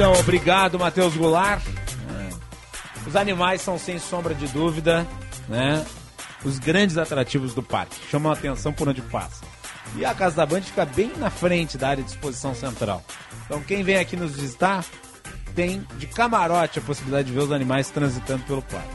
Então, 0.00 0.14
obrigado, 0.18 0.78
Matheus 0.78 1.14
Goulart. 1.14 1.62
É. 1.68 3.06
Os 3.06 3.14
animais 3.14 3.60
são, 3.60 3.78
sem 3.78 3.98
sombra 3.98 4.34
de 4.34 4.48
dúvida, 4.48 5.06
né, 5.46 5.84
os 6.42 6.58
grandes 6.58 6.96
atrativos 6.96 7.52
do 7.52 7.62
parque. 7.62 8.00
Chamam 8.10 8.32
a 8.32 8.34
atenção 8.34 8.72
por 8.72 8.88
onde 8.88 9.02
passa. 9.02 9.44
E 9.96 10.02
a 10.06 10.14
Casa 10.14 10.36
da 10.36 10.46
Band 10.46 10.62
fica 10.62 10.86
bem 10.86 11.12
na 11.18 11.28
frente 11.28 11.76
da 11.76 11.90
área 11.90 12.02
de 12.02 12.08
exposição 12.08 12.54
central. 12.54 13.04
Então, 13.44 13.60
quem 13.60 13.82
vem 13.82 13.98
aqui 13.98 14.16
nos 14.16 14.34
visitar 14.34 14.86
tem 15.54 15.86
de 15.98 16.06
camarote 16.06 16.78
a 16.78 16.82
possibilidade 16.82 17.28
de 17.28 17.34
ver 17.34 17.40
os 17.40 17.52
animais 17.52 17.90
transitando 17.90 18.42
pelo 18.44 18.62
parque. 18.62 18.88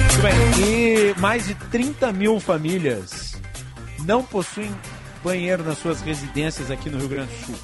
Muito 0.00 0.22
bem, 0.22 0.64
e 0.64 1.20
mais 1.20 1.44
de 1.48 1.56
30 1.56 2.12
mil 2.12 2.38
famílias 2.38 3.25
não 4.06 4.22
possuem 4.22 4.72
banheiro 5.22 5.64
nas 5.64 5.78
suas 5.78 6.00
residências 6.00 6.70
aqui 6.70 6.88
no 6.88 6.98
Rio 6.98 7.08
Grande 7.08 7.34
do 7.34 7.46
Sul. 7.46 7.54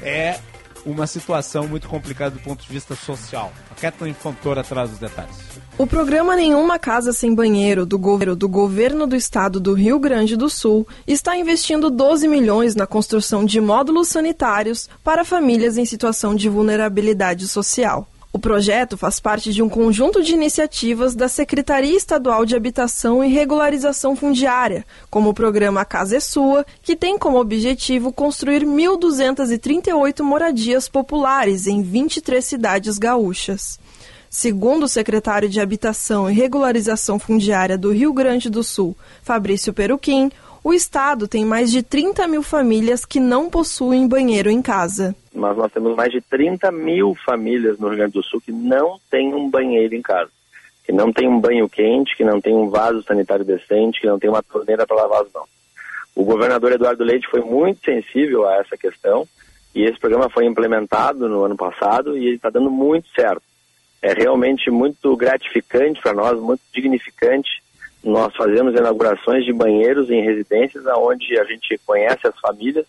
É 0.00 0.38
uma 0.84 1.06
situação 1.06 1.66
muito 1.66 1.88
complicada 1.88 2.30
do 2.30 2.40
ponto 2.40 2.62
de 2.62 2.72
vista 2.72 2.94
social. 2.94 3.52
A 3.72 3.74
Kathleen 3.74 4.14
Fontoura 4.14 4.62
traz 4.62 4.92
os 4.92 4.98
detalhes. 4.98 5.34
O 5.76 5.86
programa 5.86 6.36
Nenhuma 6.36 6.78
Casa 6.78 7.12
Sem 7.12 7.34
Banheiro 7.34 7.84
do 7.84 7.98
do 8.36 8.48
governo 8.48 9.06
do 9.06 9.16
estado 9.16 9.58
do 9.58 9.74
Rio 9.74 9.98
Grande 9.98 10.36
do 10.36 10.48
Sul 10.48 10.86
está 11.06 11.36
investindo 11.36 11.90
12 11.90 12.28
milhões 12.28 12.76
na 12.76 12.86
construção 12.86 13.44
de 13.44 13.60
módulos 13.60 14.08
sanitários 14.08 14.88
para 15.02 15.24
famílias 15.24 15.76
em 15.76 15.84
situação 15.84 16.36
de 16.36 16.48
vulnerabilidade 16.48 17.48
social. 17.48 18.06
O 18.36 18.38
projeto 18.38 18.98
faz 18.98 19.18
parte 19.18 19.50
de 19.50 19.62
um 19.62 19.68
conjunto 19.70 20.22
de 20.22 20.34
iniciativas 20.34 21.14
da 21.14 21.26
Secretaria 21.26 21.96
Estadual 21.96 22.44
de 22.44 22.54
Habitação 22.54 23.24
e 23.24 23.32
Regularização 23.32 24.14
Fundiária, 24.14 24.84
como 25.08 25.30
o 25.30 25.34
programa 25.34 25.86
Casa 25.86 26.18
é 26.18 26.20
Sua, 26.20 26.66
que 26.82 26.94
tem 26.94 27.16
como 27.16 27.40
objetivo 27.40 28.12
construir 28.12 28.62
1.238 28.62 30.20
moradias 30.20 30.86
populares 30.86 31.66
em 31.66 31.80
23 31.80 32.44
cidades 32.44 32.98
gaúchas. 32.98 33.78
Segundo 34.28 34.82
o 34.82 34.88
secretário 34.88 35.48
de 35.48 35.58
Habitação 35.58 36.28
e 36.28 36.34
Regularização 36.34 37.18
Fundiária 37.18 37.78
do 37.78 37.90
Rio 37.90 38.12
Grande 38.12 38.50
do 38.50 38.62
Sul, 38.62 38.94
Fabrício 39.22 39.72
Peruquim, 39.72 40.30
o 40.66 40.74
estado 40.74 41.28
tem 41.28 41.44
mais 41.44 41.70
de 41.70 41.80
30 41.80 42.26
mil 42.26 42.42
famílias 42.42 43.04
que 43.04 43.20
não 43.20 43.48
possuem 43.48 44.08
banheiro 44.08 44.50
em 44.50 44.60
casa. 44.60 45.14
Mas 45.32 45.56
nós 45.56 45.70
temos 45.70 45.94
mais 45.94 46.10
de 46.10 46.20
30 46.20 46.72
mil 46.72 47.14
famílias 47.24 47.78
no 47.78 47.86
Rio 47.86 47.98
Grande 47.98 48.14
do 48.14 48.22
Sul 48.24 48.40
que 48.40 48.50
não 48.50 48.98
têm 49.08 49.32
um 49.32 49.48
banheiro 49.48 49.94
em 49.94 50.02
casa, 50.02 50.28
que 50.82 50.90
não 50.90 51.12
tem 51.12 51.28
um 51.28 51.38
banho 51.38 51.68
quente, 51.68 52.16
que 52.16 52.24
não 52.24 52.40
tem 52.40 52.52
um 52.52 52.68
vaso 52.68 53.00
sanitário 53.04 53.44
decente, 53.44 54.00
que 54.00 54.08
não 54.08 54.18
tem 54.18 54.28
uma 54.28 54.42
torneira 54.42 54.84
para 54.84 54.96
lavar 54.96 55.22
as 55.22 55.32
mãos. 55.32 55.48
O 56.16 56.24
governador 56.24 56.72
Eduardo 56.72 57.04
Leite 57.04 57.28
foi 57.30 57.42
muito 57.42 57.84
sensível 57.84 58.48
a 58.48 58.56
essa 58.56 58.76
questão 58.76 59.24
e 59.72 59.84
esse 59.84 60.00
programa 60.00 60.28
foi 60.28 60.46
implementado 60.46 61.28
no 61.28 61.44
ano 61.44 61.56
passado 61.56 62.18
e 62.18 62.26
ele 62.26 62.36
está 62.36 62.50
dando 62.50 62.72
muito 62.72 63.08
certo. 63.14 63.42
É 64.02 64.12
realmente 64.12 64.68
muito 64.68 65.16
gratificante 65.16 66.02
para 66.02 66.12
nós, 66.12 66.40
muito 66.40 66.62
dignificante 66.74 67.62
nós 68.02 68.34
fazemos 68.36 68.74
inaugurações 68.74 69.44
de 69.44 69.52
banheiros 69.52 70.10
em 70.10 70.22
residências 70.22 70.84
onde 70.86 71.38
a 71.38 71.44
gente 71.44 71.78
conhece 71.84 72.26
as 72.26 72.38
famílias 72.38 72.86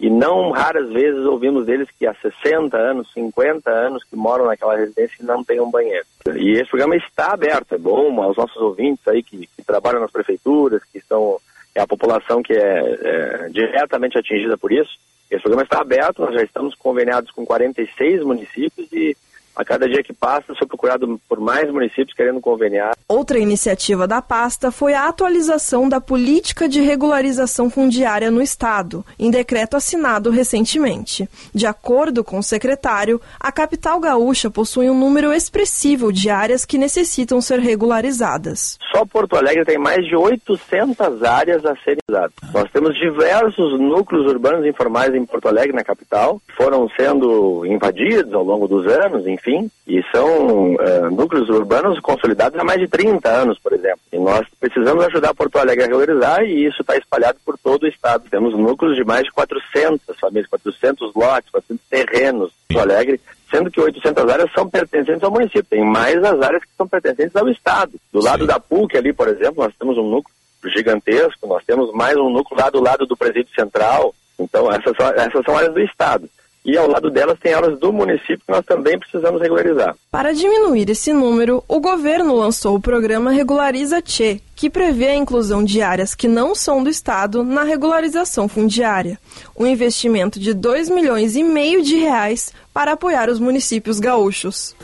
e 0.00 0.10
não 0.10 0.50
raras 0.50 0.90
vezes 0.90 1.24
ouvimos 1.24 1.66
deles 1.66 1.88
que 1.98 2.06
há 2.06 2.14
60 2.14 2.76
anos, 2.76 3.12
50 3.12 3.70
anos 3.70 4.02
que 4.04 4.16
moram 4.16 4.46
naquela 4.46 4.76
residência 4.76 5.16
e 5.20 5.24
não 5.24 5.44
têm 5.44 5.60
um 5.60 5.70
banheiro. 5.70 6.04
E 6.34 6.52
esse 6.52 6.68
programa 6.68 6.96
está 6.96 7.32
aberto, 7.32 7.74
é 7.74 7.78
bom 7.78 8.20
aos 8.22 8.36
nossos 8.36 8.56
ouvintes 8.56 9.06
aí 9.06 9.22
que, 9.22 9.46
que 9.46 9.64
trabalham 9.64 10.00
nas 10.00 10.10
prefeituras, 10.10 10.82
que 10.84 10.98
estão 10.98 11.38
é 11.74 11.80
a 11.80 11.86
população 11.86 12.40
que 12.42 12.52
é, 12.52 12.98
é 13.02 13.48
diretamente 13.50 14.16
atingida 14.16 14.56
por 14.56 14.70
isso. 14.70 14.96
Esse 15.30 15.42
programa 15.42 15.64
está 15.64 15.80
aberto, 15.80 16.22
nós 16.22 16.34
já 16.34 16.42
estamos 16.42 16.74
conveniados 16.76 17.30
com 17.32 17.44
46 17.44 18.22
municípios 18.22 18.92
e 18.92 19.16
a 19.54 19.64
cada 19.64 19.88
dia 19.88 20.02
que 20.02 20.12
passa, 20.12 20.54
sou 20.54 20.66
procurado 20.66 21.20
por 21.28 21.38
mais 21.38 21.70
municípios 21.70 22.14
querendo 22.16 22.40
conveniar. 22.40 22.96
Outra 23.06 23.38
iniciativa 23.38 24.06
da 24.06 24.20
pasta 24.20 24.70
foi 24.70 24.94
a 24.94 25.06
atualização 25.06 25.88
da 25.88 26.00
política 26.00 26.68
de 26.68 26.80
regularização 26.80 27.70
fundiária 27.70 28.30
no 28.30 28.42
Estado, 28.42 29.04
em 29.18 29.30
decreto 29.30 29.76
assinado 29.76 30.30
recentemente. 30.30 31.28
De 31.54 31.66
acordo 31.66 32.24
com 32.24 32.38
o 32.38 32.42
secretário, 32.42 33.20
a 33.38 33.52
capital 33.52 34.00
gaúcha 34.00 34.50
possui 34.50 34.90
um 34.90 34.98
número 34.98 35.32
expressivo 35.32 36.12
de 36.12 36.30
áreas 36.30 36.64
que 36.64 36.78
necessitam 36.78 37.40
ser 37.40 37.60
regularizadas. 37.60 38.78
Só 38.92 39.04
Porto 39.04 39.36
Alegre 39.36 39.64
tem 39.64 39.78
mais 39.78 40.04
de 40.06 40.16
800 40.16 41.22
áreas 41.22 41.64
a 41.64 41.76
serem 41.76 41.98
usadas. 42.08 42.32
Nós 42.52 42.70
temos 42.72 42.96
diversos 42.96 43.78
núcleos 43.78 44.26
urbanos 44.26 44.66
informais 44.66 45.14
em 45.14 45.24
Porto 45.24 45.48
Alegre, 45.48 45.74
na 45.74 45.84
capital, 45.84 46.40
foram 46.56 46.88
sendo 46.96 47.64
invadidos 47.66 48.32
ao 48.32 48.42
longo 48.42 48.66
dos 48.66 48.86
anos, 48.86 49.26
enfim 49.26 49.43
e 49.46 50.02
são 50.10 50.74
uh, 50.74 51.10
núcleos 51.10 51.48
urbanos 51.48 52.00
consolidados 52.00 52.58
há 52.58 52.64
mais 52.64 52.80
de 52.80 52.88
30 52.88 53.28
anos, 53.28 53.58
por 53.58 53.72
exemplo. 53.72 54.00
E 54.12 54.18
nós 54.18 54.46
precisamos 54.58 55.04
ajudar 55.04 55.34
Porto 55.34 55.58
Alegre 55.58 55.84
a 55.84 55.86
regularizar 55.86 56.42
e 56.44 56.66
isso 56.66 56.80
está 56.80 56.96
espalhado 56.96 57.38
por 57.44 57.58
todo 57.58 57.84
o 57.84 57.88
estado. 57.88 58.24
Temos 58.30 58.56
núcleos 58.56 58.96
de 58.96 59.04
mais 59.04 59.24
de 59.24 59.32
400 59.32 60.18
famílias, 60.18 60.48
400 60.48 61.14
lotes, 61.14 61.50
400 61.50 61.84
terrenos 61.88 62.52
em 62.70 62.74
Porto 62.74 62.90
Alegre, 62.90 63.20
sendo 63.50 63.70
que 63.70 63.80
800 63.80 64.28
áreas 64.28 64.52
são 64.52 64.68
pertencentes 64.68 65.22
ao 65.22 65.30
município. 65.30 65.64
Tem 65.64 65.84
mais 65.84 66.16
as 66.24 66.40
áreas 66.40 66.62
que 66.62 66.76
são 66.76 66.88
pertencentes 66.88 67.36
ao 67.36 67.48
estado. 67.48 67.92
Do 68.12 68.22
lado 68.22 68.40
Sim. 68.40 68.46
da 68.46 68.58
PUC 68.58 68.96
ali, 68.96 69.12
por 69.12 69.28
exemplo, 69.28 69.62
nós 69.62 69.74
temos 69.78 69.98
um 69.98 70.08
núcleo 70.08 70.34
gigantesco, 70.74 71.46
nós 71.46 71.62
temos 71.64 71.92
mais 71.92 72.16
um 72.16 72.30
núcleo 72.30 72.58
lá 72.58 72.70
do 72.70 72.82
lado 72.82 73.06
do 73.06 73.16
presídio 73.16 73.54
central. 73.54 74.14
Então, 74.38 74.72
essas 74.72 74.96
são, 74.96 75.06
essas 75.10 75.44
são 75.44 75.56
áreas 75.56 75.74
do 75.74 75.80
estado 75.80 76.28
e 76.64 76.78
ao 76.78 76.88
lado 76.88 77.10
delas 77.10 77.38
tem 77.38 77.52
áreas 77.52 77.78
do 77.78 77.92
município 77.92 78.38
que 78.38 78.52
nós 78.52 78.64
também 78.64 78.98
precisamos 78.98 79.40
regularizar. 79.40 79.94
Para 80.10 80.32
diminuir 80.32 80.88
esse 80.88 81.12
número, 81.12 81.62
o 81.68 81.78
governo 81.78 82.34
lançou 82.34 82.76
o 82.76 82.80
programa 82.80 83.30
Regulariza 83.30 84.00
Tchê, 84.00 84.40
que 84.56 84.70
prevê 84.70 85.08
a 85.08 85.16
inclusão 85.16 85.62
de 85.62 85.82
áreas 85.82 86.14
que 86.14 86.26
não 86.26 86.54
são 86.54 86.82
do 86.82 86.88
Estado 86.88 87.44
na 87.44 87.64
regularização 87.64 88.48
fundiária. 88.48 89.18
Um 89.56 89.66
investimento 89.66 90.40
de 90.40 90.54
2 90.54 90.88
milhões 90.88 91.36
e 91.36 91.42
meio 91.42 91.82
de 91.82 91.96
reais 91.96 92.52
para 92.72 92.92
apoiar 92.92 93.28
os 93.28 93.38
municípios 93.38 94.00
gaúchos. 94.00 94.74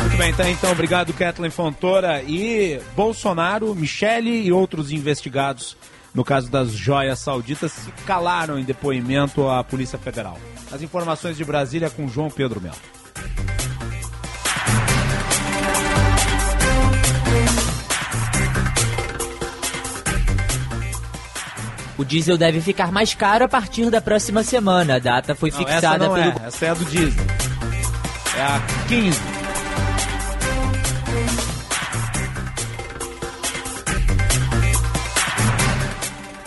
Muito 0.00 0.16
bem, 0.16 0.32
tá 0.32 0.48
então, 0.48 0.70
obrigado 0.70 1.12
Kathleen 1.12 1.50
Fontoura 1.50 2.22
e 2.22 2.78
Bolsonaro, 2.94 3.74
Michele 3.74 4.46
e 4.46 4.52
outros 4.52 4.92
investigados 4.92 5.76
no 6.14 6.24
caso 6.24 6.48
das 6.50 6.70
joias 6.70 7.18
sauditas 7.18 7.72
se 7.72 7.90
calaram 8.06 8.58
em 8.58 8.64
depoimento 8.64 9.48
à 9.48 9.62
Polícia 9.64 9.98
Federal. 9.98 10.38
As 10.72 10.80
informações 10.80 11.36
de 11.36 11.44
Brasília 11.44 11.90
com 11.90 12.06
João 12.08 12.30
Pedro 12.30 12.60
Melo. 12.60 12.76
O 21.96 22.04
diesel 22.04 22.36
deve 22.36 22.60
ficar 22.60 22.90
mais 22.90 23.14
caro 23.14 23.44
a 23.44 23.48
partir 23.48 23.88
da 23.88 24.00
próxima 24.00 24.42
semana. 24.42 24.96
A 24.96 24.98
data 24.98 25.34
foi 25.34 25.50
Não, 25.50 25.58
fixada 25.58 25.86
essa 25.86 25.98
não 25.98 26.14
pelo. 26.14 26.44
é, 26.44 26.46
essa 26.48 26.66
é 26.66 26.70
a 26.70 26.74
do 26.74 26.84
diesel. 26.86 27.24
É 28.36 28.42
a 28.42 28.60
15. 28.88 29.43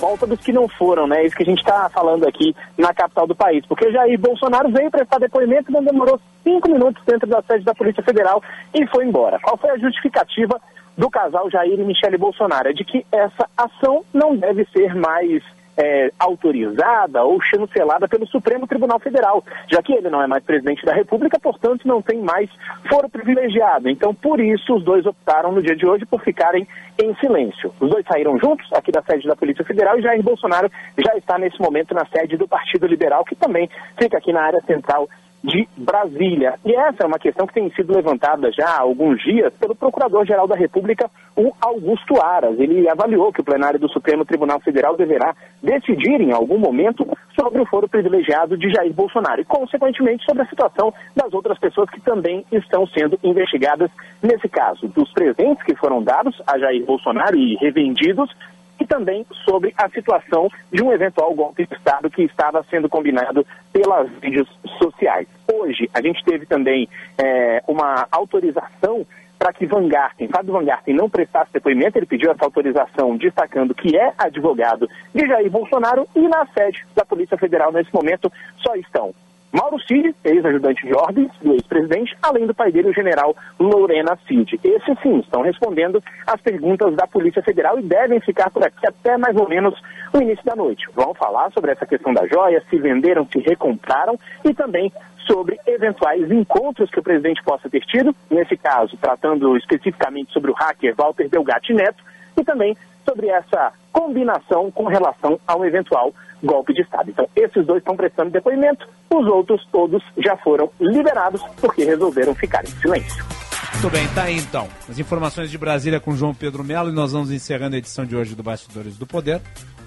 Volta 0.08 0.26
dos 0.26 0.40
que 0.40 0.54
não 0.54 0.70
foram, 0.70 1.06
né? 1.06 1.26
Isso 1.26 1.36
que 1.36 1.44
a 1.44 1.46
gente 1.46 1.60
está 1.60 1.90
falando 1.90 2.26
aqui 2.26 2.56
na 2.78 2.94
capital 2.94 3.28
do 3.28 3.36
país. 3.36 3.66
Porque 3.66 3.92
Jair 3.92 4.18
Bolsonaro 4.18 4.70
veio 4.70 4.90
prestar 4.90 5.20
depoimento, 5.20 5.72
não 5.72 5.84
demorou 5.84 6.18
cinco 6.44 6.72
minutos 6.72 7.04
dentro 7.06 7.28
da 7.28 7.42
sede 7.42 7.66
da 7.66 7.76
Polícia 7.76 8.02
Federal 8.02 8.42
e 8.74 8.88
foi 8.88 9.06
embora. 9.06 9.38
Qual 9.40 9.58
foi 9.58 9.70
a 9.72 9.78
justificativa 9.78 10.62
do 10.98 11.10
casal 11.10 11.52
Jair 11.52 11.78
e 11.78 11.84
Michele 11.84 12.18
Bolsonaro? 12.18 12.70
É 12.70 12.74
de 12.74 12.86
que 12.86 13.06
essa 13.12 13.50
ação 13.58 14.06
não 14.14 14.36
deve 14.36 14.66
ser 14.72 14.96
mais 14.96 15.44
é, 15.78 16.12
autorizada 16.20 17.24
ou 17.24 17.42
chancelada 17.42 18.08
pelo 18.08 18.28
Supremo 18.28 18.68
Tribunal 18.68 19.00
Federal, 19.00 19.44
já 19.72 19.82
que 19.82 19.94
ele 19.94 20.10
não 20.10 20.22
é 20.22 20.28
mais 20.28 20.44
presidente 20.44 20.86
da 20.86 20.94
República, 20.94 21.40
portanto 21.40 21.88
não 21.88 22.02
tem 22.02 22.20
mais 22.20 22.50
foro 22.90 23.08
privilegiado. 23.08 23.88
Então, 23.90 24.14
por 24.14 24.40
isso, 24.40 24.76
os 24.76 24.84
dois 24.84 25.06
optaram 25.06 25.52
no 25.52 25.62
dia 25.62 25.76
de 25.76 25.86
hoje 25.86 26.06
por 26.06 26.22
ficarem 26.22 26.68
em 27.02 27.16
silêncio. 27.16 27.74
Os 27.80 27.90
dois 27.90 28.06
saíram 28.12 28.40
juntos 28.40 28.68
aqui 28.74 28.92
da 28.92 29.04
sede 29.04 29.28
da 29.28 29.36
Polícia 29.36 29.64
Federal 29.64 30.00
e 30.00 30.02
Jair 30.02 30.24
Bolsonaro 30.24 30.70
já 30.98 31.16
está 31.16 31.38
nesse 31.38 31.62
momento 31.62 31.94
na 31.94 32.06
sede 32.08 32.38
do 32.38 32.48
Partido 32.48 32.88
Liberal, 32.88 33.24
que 33.24 33.36
também 33.36 33.70
fica 34.00 34.18
aqui 34.18 34.34
na 34.34 34.42
área 34.42 34.62
central 34.62 35.08
de 35.48 35.68
Brasília. 35.78 36.56
E 36.66 36.76
essa 36.76 37.04
é 37.04 37.08
uma 37.08 37.18
questão 37.18 37.48
que 37.48 37.54
tem 37.54 37.72
sido 37.72 37.96
levantada 37.96 38.52
já 38.52 38.68
há 38.68 38.82
alguns 38.82 39.24
dias 39.24 39.54
pelo 39.54 39.76
Procurador-Geral 39.76 40.46
da 40.46 40.56
República, 40.56 41.10
o 41.36 41.54
Augusto 41.62 42.22
Aras. 42.22 42.60
Ele 42.60 42.88
avaliou 42.90 43.32
que 43.32 43.40
o 43.40 43.46
plenário 43.46 43.80
do 43.80 43.90
Supremo 43.90 44.26
Tribunal 44.26 44.60
Federal 44.60 44.98
deverá 44.98 45.34
decidir 45.64 46.20
em 46.20 46.34
algum 46.34 46.58
momento 46.58 47.08
sobre 47.40 47.62
o 47.62 47.66
foro 47.66 47.88
privilegiado 47.88 48.58
de 48.58 48.70
Jair 48.70 48.94
Bolsonaro 48.94 49.40
e, 49.40 49.46
consequentemente, 49.46 50.26
sobre 50.26 50.44
a 50.44 50.48
situação 50.48 50.94
das 51.16 51.34
outras 51.34 51.58
pessoas 51.58 51.90
que 51.90 52.02
também 52.02 52.46
estão 52.52 52.86
sendo 52.88 53.18
investigadas 53.24 53.90
nesse 54.22 54.50
caso, 54.50 54.88
dos 54.90 55.12
presentes 55.14 55.64
que 55.64 55.76
foram 55.76 56.04
dados 56.04 56.36
a 56.46 56.60
Jair 56.60 56.86
Bolsonaro 56.86 57.38
e 57.38 57.56
revendidos 57.56 58.30
e 58.80 58.86
também 58.86 59.26
sobre 59.46 59.74
a 59.78 59.90
situação 59.90 60.50
de 60.72 60.82
um 60.84 60.92
eventual 60.92 61.34
golpe 61.34 61.66
de 61.66 61.74
Estado 61.74 62.10
que 62.10 62.24
estava 62.24 62.64
sendo 62.70 62.90
combinado 62.90 63.46
pelas 63.72 64.10
mídias 64.22 64.48
sociais. 64.78 65.28
Hoje, 65.52 65.90
a 65.94 66.02
gente 66.02 66.24
teve 66.24 66.46
também 66.46 66.88
é, 67.18 67.62
uma 67.68 68.08
autorização 68.12 69.06
para 69.38 69.54
que 69.54 69.66
Van 69.66 69.88
Garten, 69.88 70.28
Fábio 70.28 70.54
Van 70.54 70.66
Garten, 70.66 70.96
não 70.96 71.10
prestasse 71.10 71.54
depoimento, 71.54 71.98
ele 71.98 72.08
pediu 72.08 72.32
essa 72.32 72.44
autorização 72.44 73.16
destacando 73.16 73.76
que 73.76 73.96
é 73.96 74.14
advogado 74.18 74.90
de 75.14 75.28
Jair 75.28 75.50
Bolsonaro 75.50 76.08
e 76.16 76.28
na 76.28 76.46
sede 76.48 76.86
da 76.96 77.06
Polícia 77.06 77.38
Federal 77.38 77.72
nesse 77.72 77.94
momento 77.94 78.32
só 78.58 78.76
estão 78.76 79.14
Mauro 79.52 79.80
Cid, 79.82 80.14
ex-ajudante 80.24 80.86
de 80.86 80.94
ordens 80.94 81.32
do 81.42 81.54
ex-presidente, 81.54 82.16
além 82.22 82.46
do 82.46 82.54
pai 82.54 82.72
dele, 82.72 82.90
o 82.90 82.94
general 82.94 83.36
Lorena 83.60 84.18
Cid. 84.28 84.60
Esses 84.64 85.00
sim 85.02 85.20
estão 85.20 85.42
respondendo 85.42 86.04
às 86.26 86.40
perguntas 86.42 86.96
da 86.96 87.08
Polícia 87.08 87.42
Federal 87.42 87.80
e 87.80 87.84
devem 87.84 88.20
ficar 88.20 88.50
por 88.50 88.64
aqui 88.64 88.86
até 88.86 89.18
mais 89.18 89.36
ou 89.38 89.48
menos 89.48 89.80
o 90.14 90.22
início 90.22 90.44
da 90.46 90.56
noite. 90.56 90.86
Vão 90.94 91.14
falar 91.14 91.52
sobre 91.52 91.72
essa 91.72 91.86
questão 91.86 92.14
da 92.14 92.28
joia, 92.28 92.64
se 92.70 92.78
venderam, 92.78 93.28
se 93.32 93.40
recompraram 93.40 94.20
e 94.44 94.54
também 94.54 94.92
sobre 95.26 95.60
eventuais 95.66 96.32
encontros 96.32 96.90
que 96.90 97.00
o 97.00 97.04
presidente 97.04 97.44
possa 97.44 97.70
ter 97.70 97.82
tido, 97.82 98.16
nesse 98.30 98.56
caso, 98.56 98.98
tratando 98.98 99.58
especificamente 99.58 100.32
sobre 100.32 100.52
o 100.52 100.54
hacker 100.54 100.96
Walter 100.96 101.28
Delgatti 101.30 101.74
Neto, 101.74 102.04
e 102.38 102.44
também 102.44 102.78
sobre 103.04 103.28
essa 103.30 103.74
combinação 103.92 104.70
com 104.72 104.86
relação 104.86 105.40
a 105.48 105.56
um 105.56 105.66
eventual 105.66 106.14
golpe 106.44 106.74
de 106.74 106.82
Estado. 106.82 107.10
Então, 107.10 107.28
esses 107.36 107.66
dois 107.66 107.80
estão 107.80 107.96
prestando 107.96 108.32
depoimento, 108.32 108.88
os 109.14 109.26
outros 109.28 109.66
todos 109.72 110.04
já 110.18 110.36
foram 110.38 110.70
liberados 110.80 111.42
porque 111.60 111.84
resolveram 111.84 112.34
ficar 112.36 112.64
em 112.64 112.68
silêncio. 112.68 113.26
Muito 113.74 113.90
bem, 113.92 114.08
tá 114.08 114.24
aí 114.24 114.38
então. 114.38 114.68
As 114.90 114.98
informações 114.98 115.52
de 115.52 115.58
Brasília 115.58 116.00
com 116.00 116.16
João 116.16 116.34
Pedro 116.34 116.64
Melo 116.64 116.90
e 116.90 116.94
nós 116.94 117.12
vamos 117.12 117.32
encerrando 117.32 117.76
a 117.76 117.80
edição 117.80 118.06
de 118.06 118.16
hoje 118.16 118.34
do 118.34 118.42
Bastidores 118.42 118.98
do 118.98 119.06
Poder. 119.06 119.40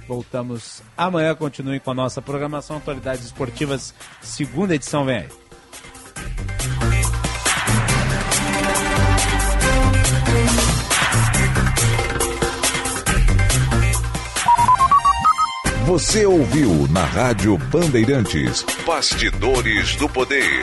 Voltamos 0.06 0.82
amanhã, 0.97 1.35
continue 1.35 1.81
com 1.81 1.90
a 1.90 1.94
nossa 1.94 2.22
programação 2.22 2.77
Atualidades 2.77 3.24
Esportivas, 3.24 3.94
segunda 4.20 4.74
edição 4.74 5.05
vem 5.05 5.18
aí. 5.18 5.28
Você 15.90 16.24
ouviu 16.24 16.86
na 16.92 17.04
Rádio 17.04 17.58
Bandeirantes 17.58 18.64
Bastidores 18.86 19.96
do 19.96 20.08
Poder. 20.08 20.62